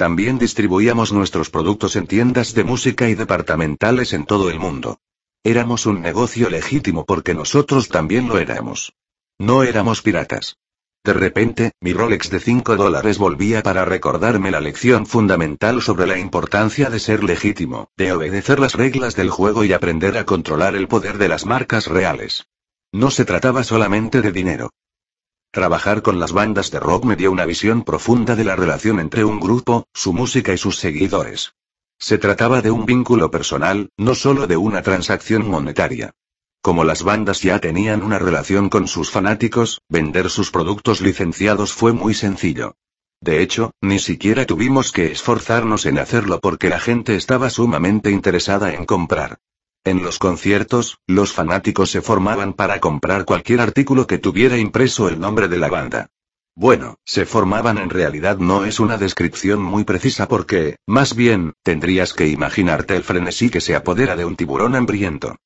[0.00, 4.98] También distribuíamos nuestros productos en tiendas de música y departamentales en todo el mundo.
[5.44, 8.94] Éramos un negocio legítimo porque nosotros también lo éramos.
[9.38, 10.56] No éramos piratas.
[11.04, 16.18] De repente, mi Rolex de 5 dólares volvía para recordarme la lección fundamental sobre la
[16.18, 20.88] importancia de ser legítimo, de obedecer las reglas del juego y aprender a controlar el
[20.88, 22.46] poder de las marcas reales.
[22.90, 24.70] No se trataba solamente de dinero.
[25.52, 29.24] Trabajar con las bandas de rock me dio una visión profunda de la relación entre
[29.24, 31.54] un grupo, su música y sus seguidores.
[31.98, 36.12] Se trataba de un vínculo personal, no solo de una transacción monetaria.
[36.62, 41.92] Como las bandas ya tenían una relación con sus fanáticos, vender sus productos licenciados fue
[41.92, 42.76] muy sencillo.
[43.20, 48.72] De hecho, ni siquiera tuvimos que esforzarnos en hacerlo porque la gente estaba sumamente interesada
[48.72, 49.40] en comprar.
[49.84, 55.18] En los conciertos, los fanáticos se formaban para comprar cualquier artículo que tuviera impreso el
[55.18, 56.08] nombre de la banda.
[56.54, 62.12] Bueno, se formaban en realidad no es una descripción muy precisa porque, más bien, tendrías
[62.12, 65.36] que imaginarte el frenesí que se apodera de un tiburón hambriento.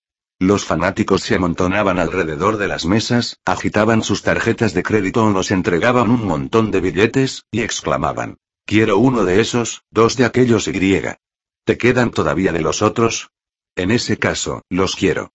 [0.41, 5.53] Los fanáticos se amontonaban alrededor de las mesas, agitaban sus tarjetas de crédito o nos
[5.53, 8.39] entregaban un montón de billetes, y exclamaban.
[8.67, 11.21] Quiero uno de esos, dos de aquellos y.
[11.65, 13.31] ¿Te quedan todavía de los otros?
[13.77, 15.33] En ese caso, los quiero.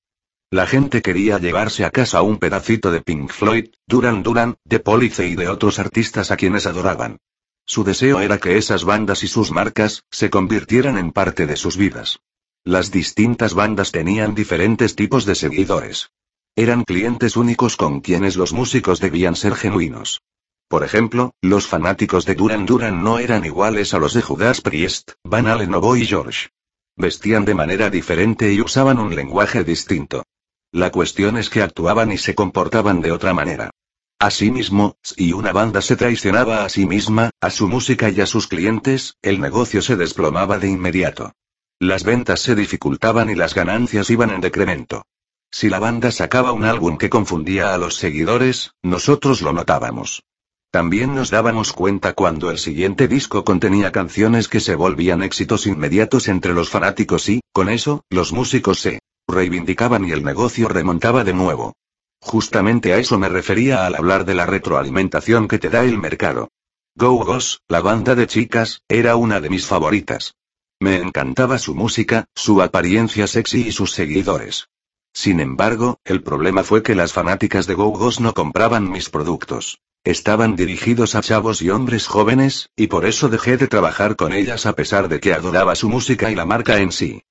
[0.51, 5.27] La gente quería llevarse a casa un pedacito de Pink Floyd, Duran Duran, de Police
[5.27, 7.19] y de otros artistas a quienes adoraban.
[7.65, 11.77] Su deseo era que esas bandas y sus marcas, se convirtieran en parte de sus
[11.77, 12.19] vidas.
[12.63, 16.09] Las distintas bandas tenían diferentes tipos de seguidores.
[16.55, 20.21] Eran clientes únicos con quienes los músicos debían ser genuinos.
[20.67, 25.11] Por ejemplo, los fanáticos de Duran Duran no eran iguales a los de Judas Priest,
[25.23, 26.49] Van Allen o Boy George.
[26.99, 30.25] Vestían de manera diferente y usaban un lenguaje distinto.
[30.73, 33.71] La cuestión es que actuaban y se comportaban de otra manera.
[34.19, 38.47] Asimismo, si una banda se traicionaba a sí misma, a su música y a sus
[38.47, 41.31] clientes, el negocio se desplomaba de inmediato.
[41.79, 45.03] Las ventas se dificultaban y las ganancias iban en decremento.
[45.51, 50.23] Si la banda sacaba un álbum que confundía a los seguidores, nosotros lo notábamos.
[50.71, 56.27] También nos dábamos cuenta cuando el siguiente disco contenía canciones que se volvían éxitos inmediatos
[56.27, 61.33] entre los fanáticos y, con eso, los músicos se reivindicaban y el negocio remontaba de
[61.33, 61.73] nuevo.
[62.21, 66.49] Justamente a eso me refería al hablar de la retroalimentación que te da el mercado.
[66.95, 70.35] Go Go's, la banda de chicas, era una de mis favoritas.
[70.79, 74.67] Me encantaba su música, su apariencia sexy y sus seguidores.
[75.13, 79.81] Sin embargo, el problema fue que las fanáticas de Go Go's no compraban mis productos.
[80.03, 84.65] Estaban dirigidos a chavos y hombres jóvenes, y por eso dejé de trabajar con ellas
[84.65, 87.23] a pesar de que adoraba su música y la marca en sí.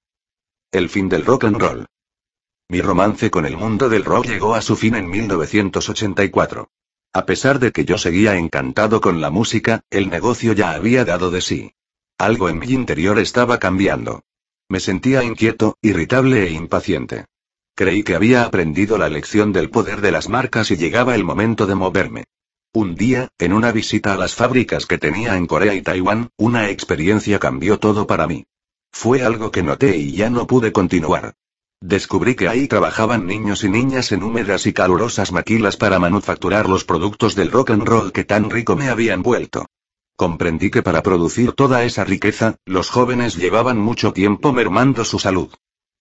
[0.70, 1.86] El fin del rock and roll.
[2.68, 6.68] Mi romance con el mundo del rock llegó a su fin en 1984.
[7.14, 11.30] A pesar de que yo seguía encantado con la música, el negocio ya había dado
[11.30, 11.72] de sí.
[12.18, 14.22] Algo en mi interior estaba cambiando.
[14.68, 17.24] Me sentía inquieto, irritable e impaciente.
[17.78, 21.64] Creí que había aprendido la lección del poder de las marcas y llegaba el momento
[21.64, 22.24] de moverme.
[22.72, 26.70] Un día, en una visita a las fábricas que tenía en Corea y Taiwán, una
[26.70, 28.46] experiencia cambió todo para mí.
[28.90, 31.34] Fue algo que noté y ya no pude continuar.
[31.80, 36.82] Descubrí que ahí trabajaban niños y niñas en húmedas y calurosas maquilas para manufacturar los
[36.82, 39.66] productos del rock and roll que tan rico me habían vuelto.
[40.16, 45.50] Comprendí que para producir toda esa riqueza, los jóvenes llevaban mucho tiempo mermando su salud.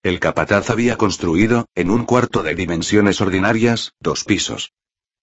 [0.07, 4.71] El capataz había construido, en un cuarto de dimensiones ordinarias, dos pisos.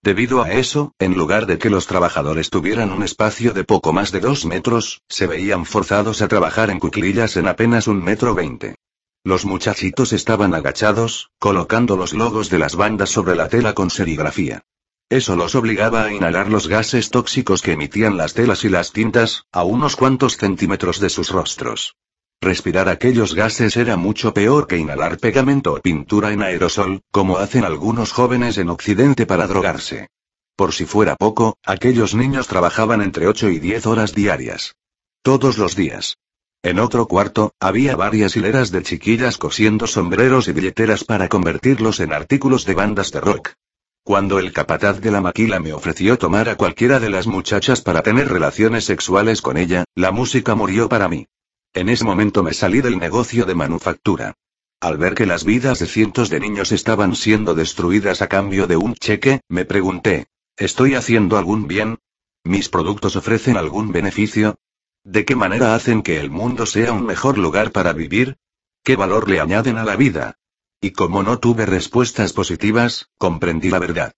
[0.03, 4.13] Debido a eso, en lugar de que los trabajadores tuvieran un espacio de poco más
[4.13, 8.75] de dos metros, se veían forzados a trabajar en cuclillas en apenas un metro veinte.
[9.25, 14.67] Los muchachitos estaban agachados, colocando los logos de las bandas sobre la tela con serigrafía.
[15.09, 19.47] Eso los obligaba a inhalar los gases tóxicos que emitían las telas y las tintas,
[19.51, 21.97] a unos cuantos centímetros de sus rostros.
[22.41, 27.65] Respirar aquellos gases era mucho peor que inhalar pegamento o pintura en aerosol, como hacen
[27.65, 30.09] algunos jóvenes en Occidente para drogarse.
[30.57, 34.77] Por si fuera poco, aquellos niños trabajaban entre 8 y 10 horas diarias.
[35.23, 36.19] Todos los días.
[36.63, 42.13] En otro cuarto, había varias hileras de chiquillas cosiendo sombreros y billeteras para convertirlos en
[42.13, 43.53] artículos de bandas de rock.
[44.03, 48.03] Cuando el capataz de la maquila me ofreció tomar a cualquiera de las muchachas para
[48.03, 51.27] tener relaciones sexuales con ella, la música murió para mí.
[51.75, 54.35] En ese momento me salí del negocio de manufactura.
[54.81, 58.77] Al ver que las vidas de cientos de niños estaban siendo destruidas a cambio de
[58.77, 61.99] un cheque, me pregunté, ¿estoy haciendo algún bien?
[62.45, 64.55] ¿Mis productos ofrecen algún beneficio?
[65.03, 68.37] ¿De qué manera hacen que el mundo sea un mejor lugar para vivir?
[68.85, 70.37] ¿Qué valor le añaden a la vida?
[70.81, 74.13] Y como no tuve respuestas positivas, comprendí la verdad.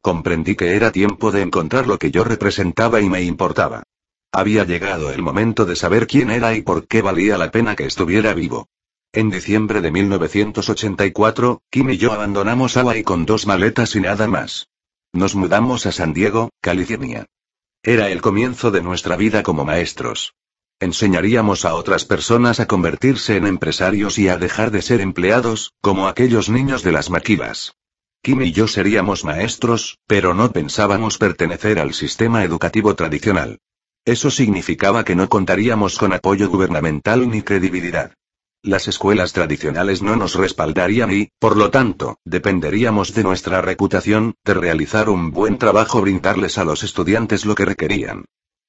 [0.00, 3.82] Comprendí que era tiempo de encontrar lo que yo representaba y me importaba.
[4.34, 7.84] Había llegado el momento de saber quién era y por qué valía la pena que
[7.84, 8.66] estuviera vivo.
[9.12, 14.70] En diciembre de 1984, Kim y yo abandonamos Hawaii con dos maletas y nada más.
[15.12, 17.26] Nos mudamos a San Diego, California.
[17.82, 20.32] Era el comienzo de nuestra vida como maestros.
[20.80, 26.08] Enseñaríamos a otras personas a convertirse en empresarios y a dejar de ser empleados, como
[26.08, 27.74] aquellos niños de las maquilas.
[28.22, 33.58] Kim y yo seríamos maestros, pero no pensábamos pertenecer al sistema educativo tradicional.
[34.04, 38.12] Eso significaba que no contaríamos con apoyo gubernamental ni credibilidad.
[38.64, 44.54] Las escuelas tradicionales no nos respaldarían y, por lo tanto, dependeríamos de nuestra reputación, de
[44.54, 48.24] realizar un buen trabajo brindarles a los estudiantes lo que requerían.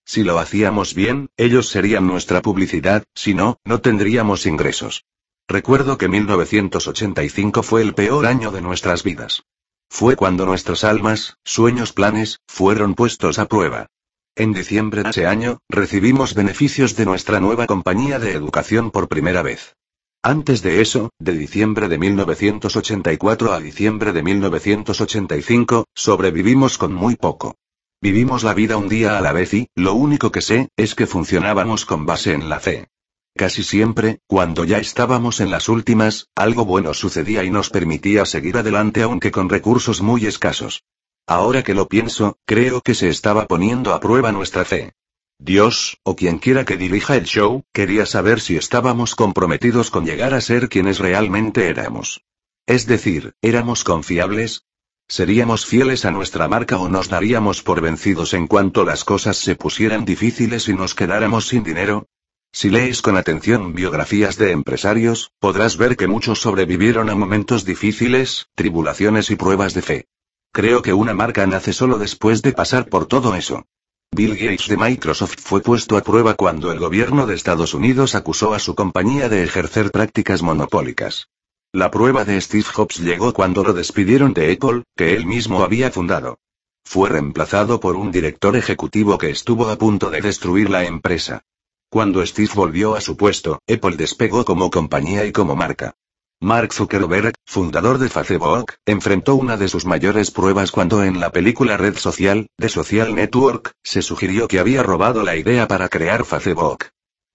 [0.05, 5.05] Si lo hacíamos bien, ellos serían nuestra publicidad, si no, no tendríamos ingresos.
[5.47, 9.43] Recuerdo que 1985 fue el peor año de nuestras vidas.
[9.89, 13.87] Fue cuando nuestras almas, sueños, planes, fueron puestos a prueba.
[14.35, 19.43] En diciembre de ese año, recibimos beneficios de nuestra nueva compañía de educación por primera
[19.43, 19.75] vez.
[20.23, 27.57] Antes de eso, de diciembre de 1984 a diciembre de 1985, sobrevivimos con muy poco.
[28.01, 31.05] Vivimos la vida un día a la vez y, lo único que sé, es que
[31.05, 32.87] funcionábamos con base en la fe.
[33.35, 38.57] Casi siempre, cuando ya estábamos en las últimas, algo bueno sucedía y nos permitía seguir
[38.57, 40.83] adelante aunque con recursos muy escasos.
[41.25, 44.93] Ahora que lo pienso, creo que se estaba poniendo a prueba nuestra fe.
[45.39, 50.33] Dios, o quien quiera que dirija el show, quería saber si estábamos comprometidos con llegar
[50.33, 52.23] a ser quienes realmente éramos.
[52.65, 54.65] Es decir, ¿éramos confiables?
[55.07, 59.55] ¿Seríamos fieles a nuestra marca o nos daríamos por vencidos en cuanto las cosas se
[59.55, 62.07] pusieran difíciles y nos quedáramos sin dinero?
[62.51, 68.47] Si lees con atención biografías de empresarios, podrás ver que muchos sobrevivieron a momentos difíciles,
[68.55, 70.07] tribulaciones y pruebas de fe.
[70.53, 73.65] Creo que una marca nace solo después de pasar por todo eso.
[74.11, 78.53] Bill Gates de Microsoft fue puesto a prueba cuando el gobierno de Estados Unidos acusó
[78.53, 81.27] a su compañía de ejercer prácticas monopólicas.
[81.71, 85.89] La prueba de Steve Jobs llegó cuando lo despidieron de Apple, que él mismo había
[85.89, 86.37] fundado.
[86.83, 91.41] Fue reemplazado por un director ejecutivo que estuvo a punto de destruir la empresa.
[91.89, 95.95] Cuando Steve volvió a su puesto, Apple despegó como compañía y como marca.
[96.43, 101.77] Mark Zuckerberg, fundador de Facebook, enfrentó una de sus mayores pruebas cuando en la película
[101.77, 106.87] Red Social, de Social Network, se sugirió que había robado la idea para crear Facebook.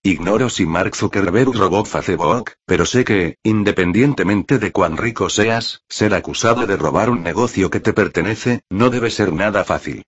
[0.02, 6.12] Ignoro si Mark Zuckerberg robó Facebook, pero sé que, independientemente de cuán rico seas, ser
[6.12, 10.04] acusado de robar un negocio que te pertenece, no debe ser nada fácil.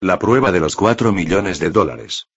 [0.00, 2.28] La prueba de los 4 millones de dólares.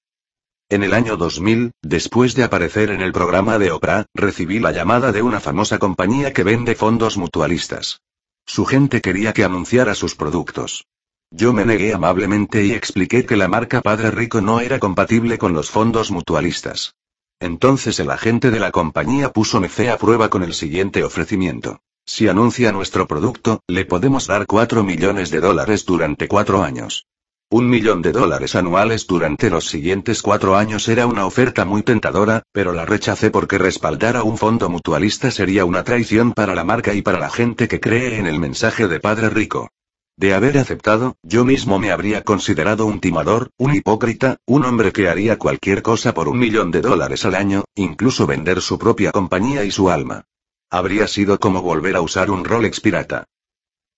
[0.70, 5.14] En el año 2000, después de aparecer en el programa de Oprah, recibí la llamada
[5.14, 8.02] de una famosa compañía que vende fondos mutualistas.
[8.46, 10.86] Su gente quería que anunciara sus productos.
[11.32, 15.54] Yo me negué amablemente y expliqué que la marca Padre Rico no era compatible con
[15.54, 16.96] los fondos mutualistas.
[17.40, 21.80] Entonces el agente de la compañía puso mi fe a prueba con el siguiente ofrecimiento.
[22.06, 27.06] Si anuncia nuestro producto, le podemos dar 4 millones de dólares durante cuatro años.
[27.50, 32.44] Un millón de dólares anuales durante los siguientes cuatro años era una oferta muy tentadora,
[32.52, 36.94] pero la rechacé porque respaldar a un fondo mutualista sería una traición para la marca
[36.94, 39.70] y para la gente que cree en el mensaje de Padre Rico.
[40.18, 45.08] De haber aceptado, yo mismo me habría considerado un timador, un hipócrita, un hombre que
[45.08, 49.64] haría cualquier cosa por un millón de dólares al año, incluso vender su propia compañía
[49.64, 50.26] y su alma.
[50.70, 53.24] Habría sido como volver a usar un Rolex pirata.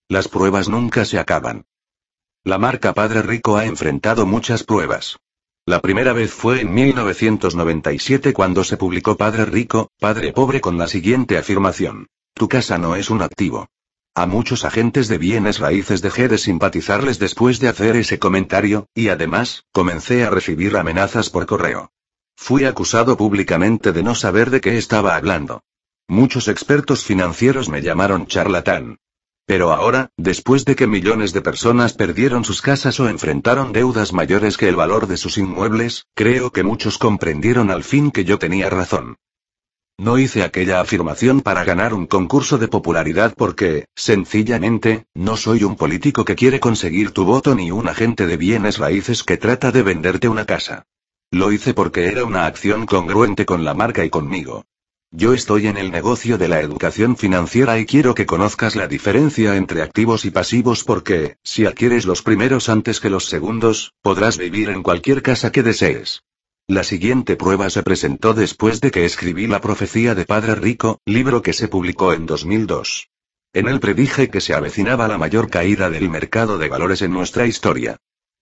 [0.08, 1.66] Las pruebas nunca se acaban.
[2.46, 5.18] La marca Padre Rico ha enfrentado muchas pruebas.
[5.66, 10.88] La primera vez fue en 1997 cuando se publicó Padre Rico, Padre Pobre con la
[10.88, 12.08] siguiente afirmación.
[12.34, 13.68] Tu casa no es un activo.
[14.16, 19.10] A muchos agentes de bienes raíces dejé de simpatizarles después de hacer ese comentario, y
[19.10, 21.92] además, comencé a recibir amenazas por correo.
[22.38, 25.62] Fui acusado públicamente de no saber de qué estaba hablando.
[26.08, 28.98] Muchos expertos financieros me llamaron charlatán.
[29.50, 34.58] Pero ahora, después de que millones de personas perdieron sus casas o enfrentaron deudas mayores
[34.58, 38.70] que el valor de sus inmuebles, creo que muchos comprendieron al fin que yo tenía
[38.70, 39.16] razón.
[39.98, 45.76] No hice aquella afirmación para ganar un concurso de popularidad porque, sencillamente, no soy un
[45.76, 49.82] político que quiere conseguir tu voto ni un agente de bienes raíces que trata de
[49.82, 50.84] venderte una casa.
[51.32, 54.66] Lo hice porque era una acción congruente con la marca y conmigo.
[55.12, 59.56] Yo estoy en el negocio de la educación financiera y quiero que conozcas la diferencia
[59.56, 64.70] entre activos y pasivos porque, si adquieres los primeros antes que los segundos, podrás vivir
[64.70, 66.22] en cualquier casa que desees.
[66.68, 71.42] La siguiente prueba se presentó después de que escribí La profecía de Padre Rico, libro
[71.42, 73.10] que se publicó en 2002.
[73.54, 77.48] En él predije que se avecinaba la mayor caída del mercado de valores en nuestra
[77.48, 77.98] historia.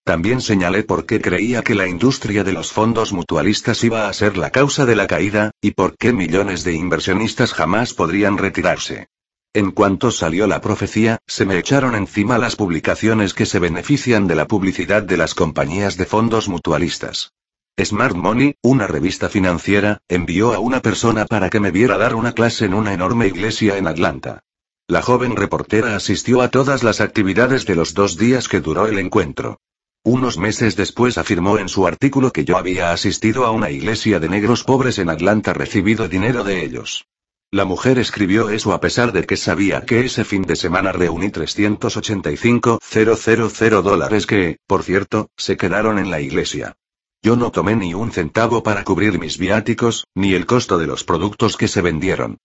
[0.08, 4.38] También señalé por qué creía que la industria de los fondos mutualistas iba a ser
[4.38, 9.10] la causa de la caída, y por qué millones de inversionistas jamás podrían retirarse.
[9.54, 14.36] En cuanto salió la profecía, se me echaron encima las publicaciones que se benefician de
[14.36, 17.34] la publicidad de las compañías de fondos mutualistas.
[17.78, 22.32] Smart Money, una revista financiera, envió a una persona para que me viera dar una
[22.32, 24.46] clase en una enorme iglesia en Atlanta.
[24.88, 29.00] La joven reportera asistió a todas las actividades de los dos días que duró el
[29.00, 29.60] encuentro.
[30.08, 34.30] Unos meses después afirmó en su artículo que yo había asistido a una iglesia de
[34.30, 37.04] negros pobres en Atlanta recibido dinero de ellos.
[37.52, 41.28] La mujer escribió eso a pesar de que sabía que ese fin de semana reuní
[41.28, 46.78] 385.000 dólares que, por cierto, se quedaron en la iglesia.
[47.22, 51.04] Yo no tomé ni un centavo para cubrir mis viáticos, ni el costo de los
[51.04, 52.38] productos que se vendieron.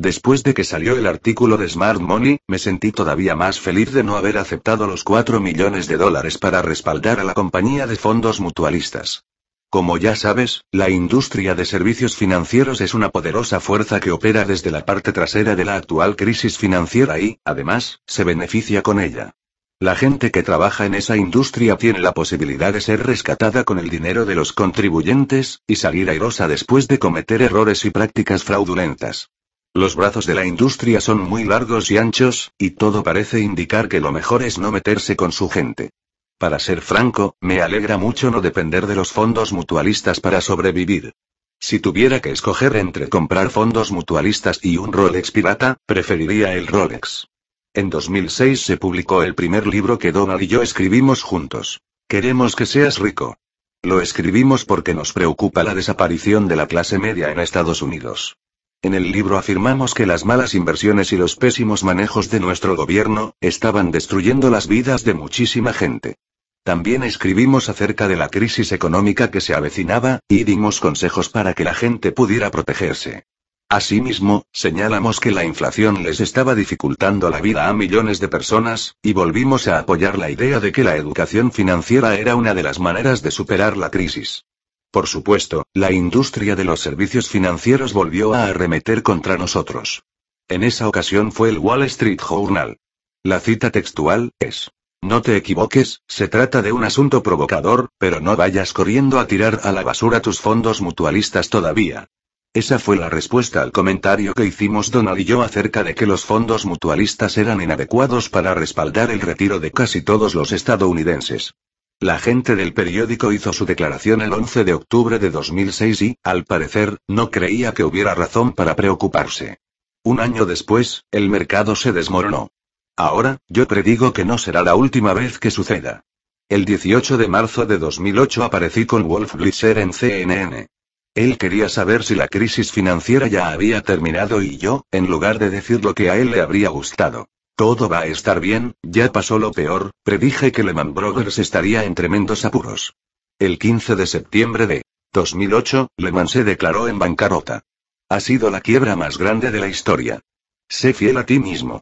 [0.00, 4.04] Después de que salió el artículo de Smart Money, me sentí todavía más feliz de
[4.04, 8.38] no haber aceptado los 4 millones de dólares para respaldar a la compañía de fondos
[8.38, 9.24] mutualistas.
[9.70, 14.70] Como ya sabes, la industria de servicios financieros es una poderosa fuerza que opera desde
[14.70, 19.34] la parte trasera de la actual crisis financiera y, además, se beneficia con ella.
[19.80, 23.90] La gente que trabaja en esa industria tiene la posibilidad de ser rescatada con el
[23.90, 29.30] dinero de los contribuyentes, y salir airosa después de cometer errores y prácticas fraudulentas.
[29.78, 34.00] Los brazos de la industria son muy largos y anchos, y todo parece indicar que
[34.00, 35.90] lo mejor es no meterse con su gente.
[36.36, 41.12] Para ser franco, me alegra mucho no depender de los fondos mutualistas para sobrevivir.
[41.60, 47.28] Si tuviera que escoger entre comprar fondos mutualistas y un Rolex pirata, preferiría el Rolex.
[47.72, 51.82] En 2006 se publicó el primer libro que Donald y yo escribimos juntos.
[52.08, 53.36] Queremos que seas rico.
[53.84, 58.38] Lo escribimos porque nos preocupa la desaparición de la clase media en Estados Unidos.
[58.80, 63.34] En el libro afirmamos que las malas inversiones y los pésimos manejos de nuestro gobierno,
[63.40, 66.14] estaban destruyendo las vidas de muchísima gente.
[66.62, 71.64] También escribimos acerca de la crisis económica que se avecinaba, y dimos consejos para que
[71.64, 73.24] la gente pudiera protegerse.
[73.68, 79.12] Asimismo, señalamos que la inflación les estaba dificultando la vida a millones de personas, y
[79.12, 83.22] volvimos a apoyar la idea de que la educación financiera era una de las maneras
[83.22, 84.44] de superar la crisis.
[84.90, 90.02] Por supuesto, la industria de los servicios financieros volvió a arremeter contra nosotros.
[90.48, 92.78] En esa ocasión fue el Wall Street Journal.
[93.22, 94.70] La cita textual es.
[95.02, 99.60] No te equivoques, se trata de un asunto provocador, pero no vayas corriendo a tirar
[99.62, 102.08] a la basura tus fondos mutualistas todavía.
[102.54, 106.24] Esa fue la respuesta al comentario que hicimos Donald y yo acerca de que los
[106.24, 111.52] fondos mutualistas eran inadecuados para respaldar el retiro de casi todos los estadounidenses.
[112.00, 116.44] La gente del periódico hizo su declaración el 11 de octubre de 2006 y, al
[116.44, 119.58] parecer, no creía que hubiera razón para preocuparse.
[120.04, 122.52] Un año después, el mercado se desmoronó.
[122.96, 126.04] Ahora, yo predigo que no será la última vez que suceda.
[126.48, 130.68] El 18 de marzo de 2008 aparecí con Wolf Blitzer en CNN.
[131.16, 135.50] Él quería saber si la crisis financiera ya había terminado y yo, en lugar de
[135.50, 137.28] decir lo que a él le habría gustado,
[137.58, 141.96] todo va a estar bien, ya pasó lo peor, predije que Lehman Brothers estaría en
[141.96, 142.94] tremendos apuros.
[143.40, 147.64] El 15 de septiembre de 2008, Lehman se declaró en bancarrota.
[148.08, 150.20] Ha sido la quiebra más grande de la historia.
[150.68, 151.80] Sé fiel a ti mismo.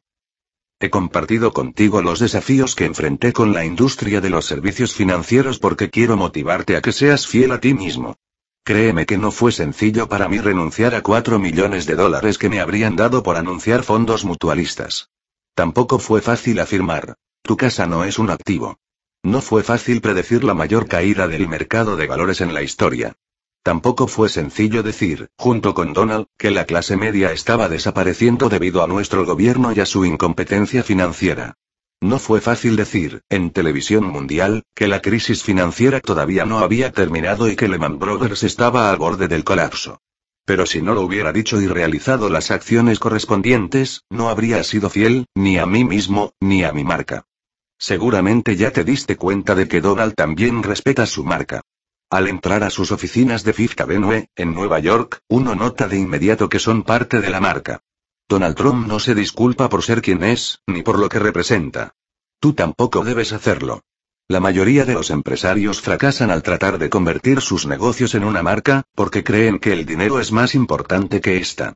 [0.80, 5.90] He compartido contigo los desafíos que enfrenté con la industria de los servicios financieros porque
[5.90, 8.16] quiero motivarte a que seas fiel a ti mismo.
[8.64, 12.60] Créeme que no fue sencillo para mí renunciar a 4 millones de dólares que me
[12.60, 15.10] habrían dado por anunciar fondos mutualistas.
[15.56, 17.16] Tampoco fue fácil afirmar.
[17.40, 18.78] Tu casa no es un activo.
[19.22, 23.14] No fue fácil predecir la mayor caída del mercado de valores en la historia.
[23.62, 28.86] Tampoco fue sencillo decir, junto con Donald, que la clase media estaba desapareciendo debido a
[28.86, 31.54] nuestro gobierno y a su incompetencia financiera.
[32.02, 37.48] No fue fácil decir, en televisión mundial, que la crisis financiera todavía no había terminado
[37.48, 40.02] y que Lehman Brothers estaba al borde del colapso.
[40.46, 45.26] Pero si no lo hubiera dicho y realizado las acciones correspondientes, no habría sido fiel,
[45.34, 47.26] ni a mí mismo, ni a mi marca.
[47.78, 51.62] Seguramente ya te diste cuenta de que Donald también respeta su marca.
[52.08, 56.48] Al entrar a sus oficinas de Fifth Avenue, en Nueva York, uno nota de inmediato
[56.48, 57.80] que son parte de la marca.
[58.28, 61.94] Donald Trump no se disculpa por ser quien es, ni por lo que representa.
[62.38, 63.82] Tú tampoco debes hacerlo.
[64.28, 68.82] La mayoría de los empresarios fracasan al tratar de convertir sus negocios en una marca,
[68.96, 71.74] porque creen que el dinero es más importante que esta.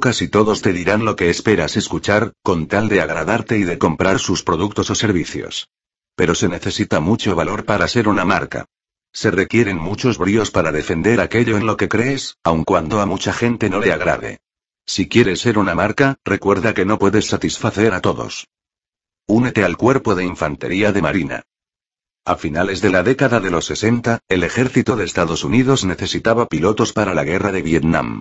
[0.00, 4.18] Casi todos te dirán lo que esperas escuchar, con tal de agradarte y de comprar
[4.18, 5.68] sus productos o servicios.
[6.16, 8.64] Pero se necesita mucho valor para ser una marca.
[9.12, 13.34] Se requieren muchos bríos para defender aquello en lo que crees, aun cuando a mucha
[13.34, 14.38] gente no le agrade.
[14.86, 18.48] Si quieres ser una marca, recuerda que no puedes satisfacer a todos.
[19.26, 21.44] Únete al cuerpo de infantería de Marina.
[22.26, 26.92] A finales de la década de los 60, el ejército de Estados Unidos necesitaba pilotos
[26.92, 28.20] para la guerra de Vietnam.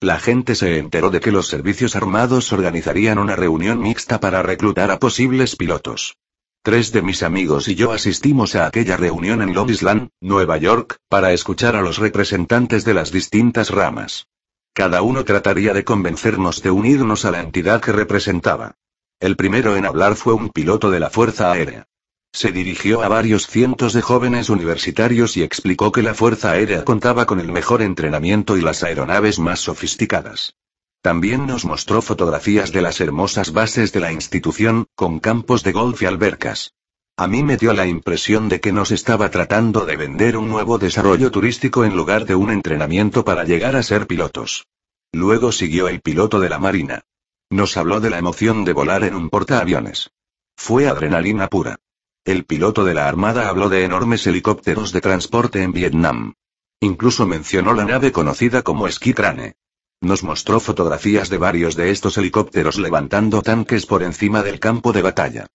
[0.00, 4.92] La gente se enteró de que los servicios armados organizarían una reunión mixta para reclutar
[4.92, 6.16] a posibles pilotos.
[6.62, 10.98] Tres de mis amigos y yo asistimos a aquella reunión en Long Island, Nueva York,
[11.08, 14.28] para escuchar a los representantes de las distintas ramas.
[14.72, 18.76] Cada uno trataría de convencernos de unirnos a la entidad que representaba.
[19.18, 21.88] El primero en hablar fue un piloto de la Fuerza Aérea.
[22.32, 27.26] Se dirigió a varios cientos de jóvenes universitarios y explicó que la Fuerza Aérea contaba
[27.26, 30.54] con el mejor entrenamiento y las aeronaves más sofisticadas.
[31.02, 36.02] También nos mostró fotografías de las hermosas bases de la institución, con campos de golf
[36.02, 36.74] y albercas.
[37.16, 40.78] A mí me dio la impresión de que nos estaba tratando de vender un nuevo
[40.78, 44.66] desarrollo turístico en lugar de un entrenamiento para llegar a ser pilotos.
[45.12, 47.02] Luego siguió el piloto de la Marina.
[47.50, 50.10] Nos habló de la emoción de volar en un portaaviones.
[50.56, 51.78] Fue adrenalina pura.
[52.24, 56.34] El piloto de la Armada habló de enormes helicópteros de transporte en Vietnam.
[56.78, 59.54] Incluso mencionó la nave conocida como Ski Crane.
[60.02, 65.00] Nos mostró fotografías de varios de estos helicópteros levantando tanques por encima del campo de
[65.00, 65.46] batalla.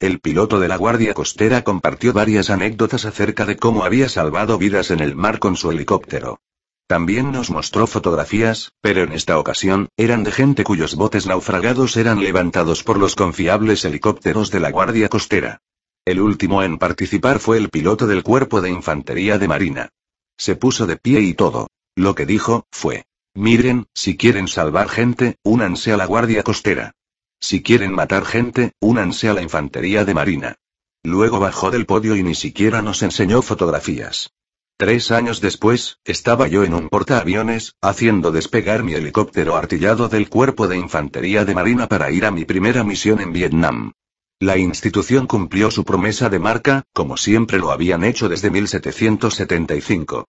[0.00, 4.90] El piloto de la Guardia Costera compartió varias anécdotas acerca de cómo había salvado vidas
[4.90, 6.40] en el mar con su helicóptero.
[6.86, 12.20] También nos mostró fotografías, pero en esta ocasión, eran de gente cuyos botes naufragados eran
[12.20, 15.60] levantados por los confiables helicópteros de la Guardia Costera.
[16.06, 19.88] El último en participar fue el piloto del Cuerpo de Infantería de Marina.
[20.36, 21.68] Se puso de pie y todo.
[21.96, 23.04] Lo que dijo, fue.
[23.34, 26.92] Miren, si quieren salvar gente, únanse a la Guardia Costera.
[27.40, 30.56] Si quieren matar gente, únanse a la Infantería de Marina.
[31.02, 34.30] Luego bajó del podio y ni siquiera nos enseñó fotografías.
[34.76, 40.68] Tres años después, estaba yo en un portaaviones, haciendo despegar mi helicóptero artillado del Cuerpo
[40.68, 43.92] de Infantería de Marina para ir a mi primera misión en Vietnam.
[44.40, 50.26] La institución cumplió su promesa de marca, como siempre lo habían hecho desde 1775.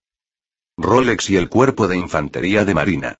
[0.77, 3.19] Rolex y el cuerpo de infantería de marina.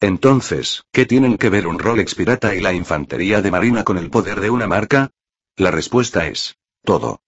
[0.00, 4.10] Entonces, ¿qué tienen que ver un Rolex pirata y la infantería de marina con el
[4.10, 5.10] poder de una marca?
[5.56, 7.20] La respuesta es, todo.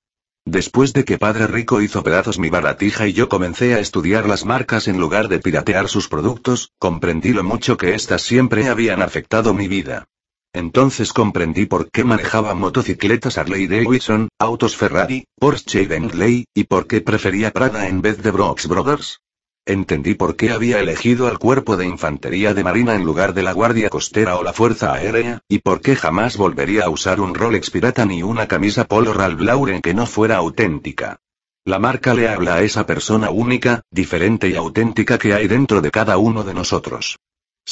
[0.47, 4.47] Después de que Padre Rico hizo pedazos mi baratija y yo comencé a estudiar las
[4.47, 9.52] marcas en lugar de piratear sus productos, comprendí lo mucho que éstas siempre habían afectado
[9.52, 10.09] mi vida.
[10.52, 16.88] Entonces comprendí por qué manejaba motocicletas Harley Davidson, autos Ferrari, Porsche y Bentley, y por
[16.88, 19.20] qué prefería Prada en vez de Brooks Brothers.
[19.64, 23.52] Entendí por qué había elegido al cuerpo de infantería de marina en lugar de la
[23.52, 27.70] guardia costera o la fuerza aérea, y por qué jamás volvería a usar un Rolex
[27.70, 31.20] pirata ni una camisa Polo Ralph Lauren que no fuera auténtica.
[31.64, 35.92] La marca le habla a esa persona única, diferente y auténtica que hay dentro de
[35.92, 37.18] cada uno de nosotros.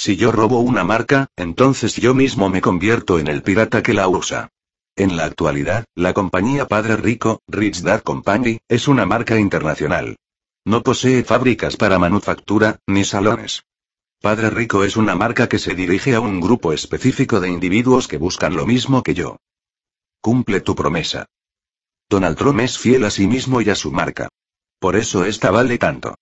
[0.00, 4.06] Si yo robo una marca, entonces yo mismo me convierto en el pirata que la
[4.06, 4.52] usa.
[4.94, 10.16] En la actualidad, la compañía Padre Rico, Rich Dad Company, es una marca internacional.
[10.64, 13.64] No posee fábricas para manufactura, ni salones.
[14.20, 18.18] Padre Rico es una marca que se dirige a un grupo específico de individuos que
[18.18, 19.38] buscan lo mismo que yo.
[20.20, 21.26] Cumple tu promesa.
[22.08, 24.28] Donald Trump es fiel a sí mismo y a su marca.
[24.78, 26.14] Por eso esta vale tanto.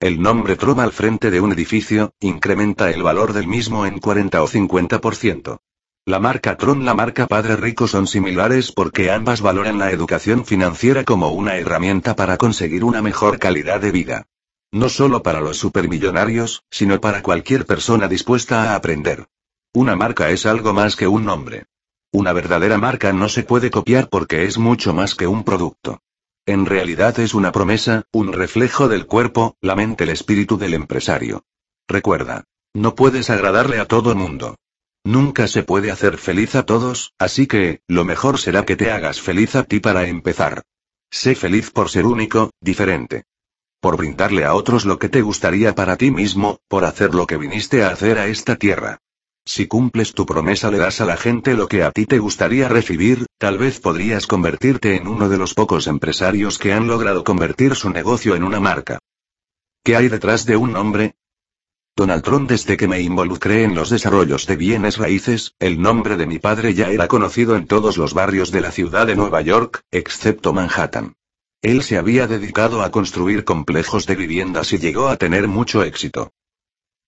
[0.00, 4.42] El nombre Trump al frente de un edificio, incrementa el valor del mismo en 40
[4.42, 5.58] o 50%.
[6.04, 11.04] La marca Tron la marca Padre Rico son similares porque ambas valoran la educación financiera
[11.04, 14.26] como una herramienta para conseguir una mejor calidad de vida.
[14.70, 19.28] No solo para los supermillonarios, sino para cualquier persona dispuesta a aprender.
[19.72, 21.64] Una marca es algo más que un nombre.
[22.12, 26.02] Una verdadera marca no se puede copiar porque es mucho más que un producto.
[26.46, 31.44] En realidad es una promesa, un reflejo del cuerpo, la mente, el espíritu del empresario.
[31.88, 34.56] Recuerda, no puedes agradarle a todo mundo.
[35.04, 39.20] Nunca se puede hacer feliz a todos, así que, lo mejor será que te hagas
[39.20, 40.62] feliz a ti para empezar.
[41.10, 43.24] Sé feliz por ser único, diferente.
[43.84, 47.36] por brindarle a otros lo que te gustaría para ti mismo, por hacer lo que
[47.36, 48.96] viniste a hacer a esta tierra.
[49.46, 52.68] Si cumples tu promesa le das a la gente lo que a ti te gustaría
[52.68, 57.74] recibir, tal vez podrías convertirte en uno de los pocos empresarios que han logrado convertir
[57.74, 58.98] su negocio en una marca.
[59.82, 61.14] ¿Qué hay detrás de un nombre?
[61.94, 66.26] Donald Trump desde que me involucré en los desarrollos de bienes raíces, el nombre de
[66.26, 69.82] mi padre ya era conocido en todos los barrios de la ciudad de Nueva York,
[69.90, 71.14] excepto Manhattan.
[71.60, 76.32] Él se había dedicado a construir complejos de viviendas y llegó a tener mucho éxito.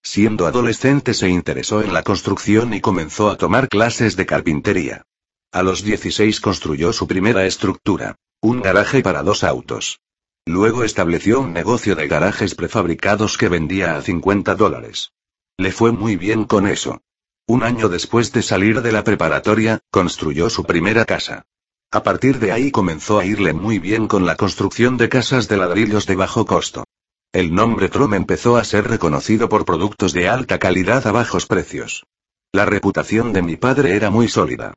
[0.07, 5.03] Siendo adolescente se interesó en la construcción y comenzó a tomar clases de carpintería.
[5.51, 9.99] A los 16 construyó su primera estructura, un garaje para dos autos.
[10.47, 15.11] Luego estableció un negocio de garajes prefabricados que vendía a 50 dólares.
[15.59, 17.03] Le fue muy bien con eso.
[17.49, 21.47] Un año después de salir de la preparatoria, construyó su primera casa.
[21.91, 25.57] A partir de ahí comenzó a irle muy bien con la construcción de casas de
[25.57, 26.85] ladrillos de bajo costo.
[27.37, 32.07] El nombre Trom empezó a ser reconocido por productos de alta calidad a bajos precios.
[32.51, 34.73] La reputación de mi padre era muy sólida.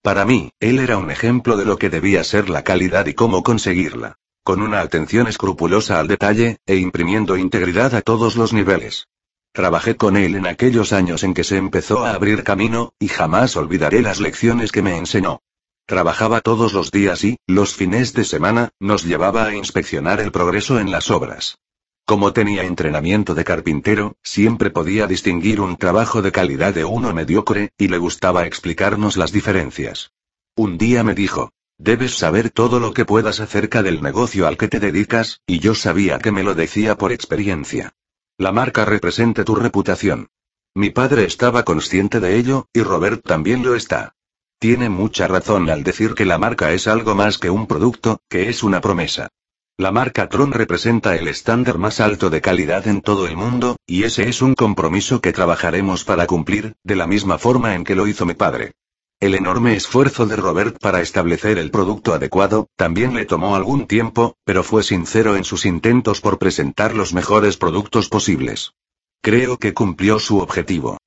[0.00, 3.42] Para mí, él era un ejemplo de lo que debía ser la calidad y cómo
[3.42, 4.14] conseguirla.
[4.44, 9.08] Con una atención escrupulosa al detalle, e imprimiendo integridad a todos los niveles.
[9.50, 13.56] Trabajé con él en aquellos años en que se empezó a abrir camino, y jamás
[13.56, 15.40] olvidaré las lecciones que me enseñó.
[15.84, 20.78] Trabajaba todos los días y, los fines de semana, nos llevaba a inspeccionar el progreso
[20.78, 21.58] en las obras.
[22.06, 27.72] Como tenía entrenamiento de carpintero, siempre podía distinguir un trabajo de calidad de uno mediocre,
[27.78, 30.12] y le gustaba explicarnos las diferencias.
[30.54, 34.68] Un día me dijo, debes saber todo lo que puedas acerca del negocio al que
[34.68, 37.94] te dedicas, y yo sabía que me lo decía por experiencia.
[38.36, 40.28] La marca representa tu reputación.
[40.74, 44.14] Mi padre estaba consciente de ello, y Robert también lo está.
[44.58, 48.50] Tiene mucha razón al decir que la marca es algo más que un producto, que
[48.50, 49.30] es una promesa.
[49.76, 54.04] La marca Tron representa el estándar más alto de calidad en todo el mundo, y
[54.04, 58.06] ese es un compromiso que trabajaremos para cumplir, de la misma forma en que lo
[58.06, 58.70] hizo mi padre.
[59.18, 64.36] El enorme esfuerzo de Robert para establecer el producto adecuado, también le tomó algún tiempo,
[64.44, 68.74] pero fue sincero en sus intentos por presentar los mejores productos posibles.
[69.22, 70.98] Creo que cumplió su objetivo.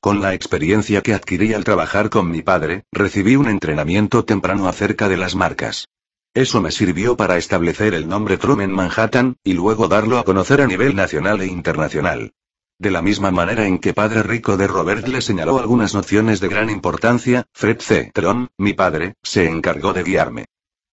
[0.00, 5.08] Con la experiencia que adquirí al trabajar con mi padre, recibí un entrenamiento temprano acerca
[5.08, 5.86] de las marcas.
[6.36, 10.60] Eso me sirvió para establecer el nombre Trum en Manhattan, y luego darlo a conocer
[10.60, 12.34] a nivel nacional e internacional.
[12.78, 16.48] De la misma manera en que Padre Rico de Robert le señaló algunas nociones de
[16.48, 18.10] gran importancia, Fred C.
[18.12, 20.44] Tron, mi padre, se encargó de guiarme.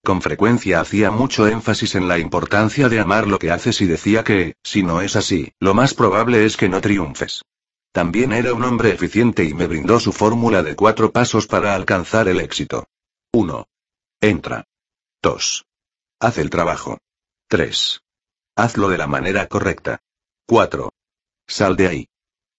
[0.01, 4.23] Con frecuencia hacía mucho énfasis en la importancia de amar lo que haces y decía
[4.23, 7.41] que, si no es así, lo más probable es que no triunfes.
[7.91, 12.29] También era un hombre eficiente y me brindó su fórmula de cuatro pasos para alcanzar
[12.29, 12.85] el éxito.
[13.33, 13.67] 1.
[14.21, 14.63] Entra.
[15.23, 15.63] 2.
[16.19, 16.97] Haz el trabajo.
[17.47, 18.01] 3.
[18.57, 20.01] Hazlo de la manera correcta.
[20.47, 20.89] 4.
[21.47, 22.07] Sal de ahí.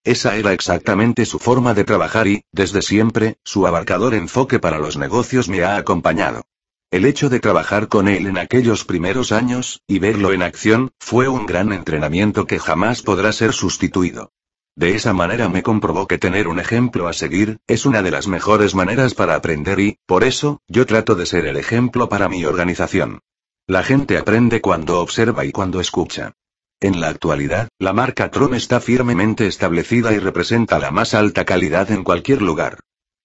[0.03, 4.97] Esa era exactamente su forma de trabajar y, desde siempre, su abarcador enfoque para los
[4.97, 6.41] negocios me ha acompañado.
[6.89, 11.27] El hecho de trabajar con él en aquellos primeros años, y verlo en acción, fue
[11.27, 14.31] un gran entrenamiento que jamás podrá ser sustituido.
[14.75, 18.27] De esa manera me comprobó que tener un ejemplo a seguir, es una de las
[18.27, 22.43] mejores maneras para aprender y, por eso, yo trato de ser el ejemplo para mi
[22.43, 23.21] organización.
[23.67, 26.33] La gente aprende cuando observa y cuando escucha.
[26.81, 31.89] En la actualidad, la marca Tron está firmemente establecida y representa la más alta calidad
[31.89, 32.81] en cualquier lugar.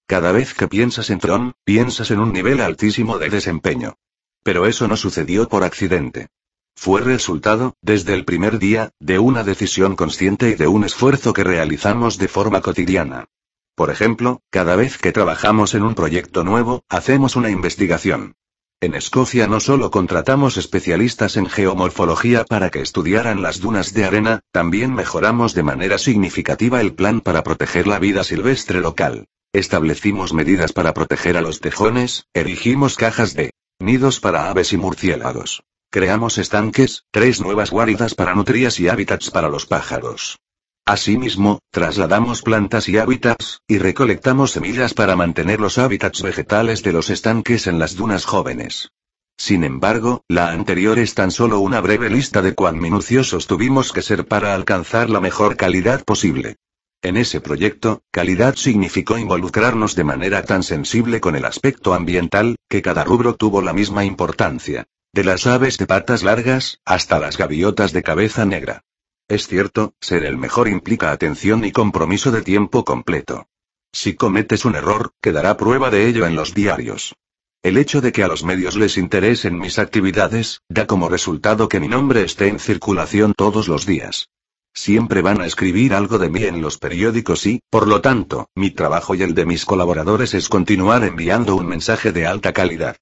[0.07, 3.97] Cada vez que piensas en Tron, piensas en un nivel altísimo de desempeño.
[4.45, 6.29] Pero eso no sucedió por accidente.
[6.76, 11.44] Fue resultado, desde el primer día, de una decisión consciente y de un esfuerzo que
[11.44, 13.26] realizamos de forma cotidiana.
[13.74, 18.34] Por ejemplo, cada vez que trabajamos en un proyecto nuevo, hacemos una investigación.
[18.82, 24.40] En Escocia no solo contratamos especialistas en geomorfología para que estudiaran las dunas de arena,
[24.52, 29.26] también mejoramos de manera significativa el plan para proteger la vida silvestre local.
[29.52, 33.50] Establecimos medidas para proteger a los tejones, erigimos cajas de
[33.81, 35.62] nidos para aves y murciélagos.
[35.93, 40.39] Creamos estanques, tres nuevas guaridas para nutrias y hábitats para los pájaros.
[40.85, 47.10] Asimismo, trasladamos plantas y hábitats, y recolectamos semillas para mantener los hábitats vegetales de los
[47.10, 48.93] estanques en las dunas jóvenes.
[49.36, 54.02] Sin embargo, la anterior es tan solo una breve lista de cuán minuciosos tuvimos que
[54.02, 56.55] ser para alcanzar la mejor calidad posible.
[57.02, 62.81] En ese proyecto, calidad significó involucrarnos de manera tan sensible con el aspecto ambiental, que
[62.81, 64.86] cada rubro tuvo la misma importancia.
[65.12, 68.84] De las aves de patas largas, hasta las gaviotas de cabeza negra.
[69.26, 73.48] Es cierto, ser el mejor implica atención y compromiso de tiempo completo.
[73.92, 77.16] Si cometes un error, quedará prueba de ello en los diarios.
[77.60, 81.80] El hecho de que a los medios les interesen mis actividades, da como resultado que
[81.80, 84.28] mi nombre esté en circulación todos los días.
[84.72, 88.70] Siempre van a escribir algo de mí en los periódicos y, por lo tanto, mi
[88.70, 92.97] trabajo y el de mis colaboradores es continuar enviando un mensaje de alta calidad.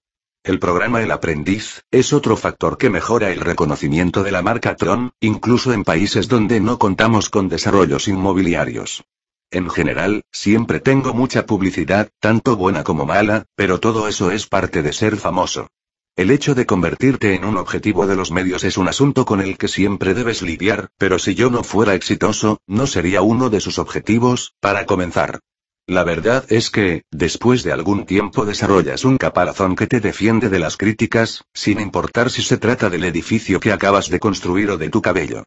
[0.48, 5.12] El programa El Aprendiz, es otro factor que mejora el reconocimiento de la marca Tron,
[5.20, 9.04] incluso en países donde no contamos con desarrollos inmobiliarios.
[9.50, 14.82] En general, siempre tengo mucha publicidad, tanto buena como mala, pero todo eso es parte
[14.82, 15.68] de ser famoso.
[16.16, 19.58] El hecho de convertirte en un objetivo de los medios es un asunto con el
[19.58, 23.78] que siempre debes lidiar, pero si yo no fuera exitoso, no sería uno de sus
[23.78, 25.40] objetivos, para comenzar.
[25.88, 30.58] La verdad es que, después de algún tiempo desarrollas un caparazón que te defiende de
[30.58, 34.90] las críticas, sin importar si se trata del edificio que acabas de construir o de
[34.90, 35.44] tu cabello.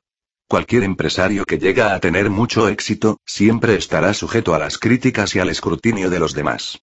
[0.48, 5.40] Cualquier empresario que llega a tener mucho éxito, siempre estará sujeto a las críticas y
[5.40, 6.82] al escrutinio de los demás.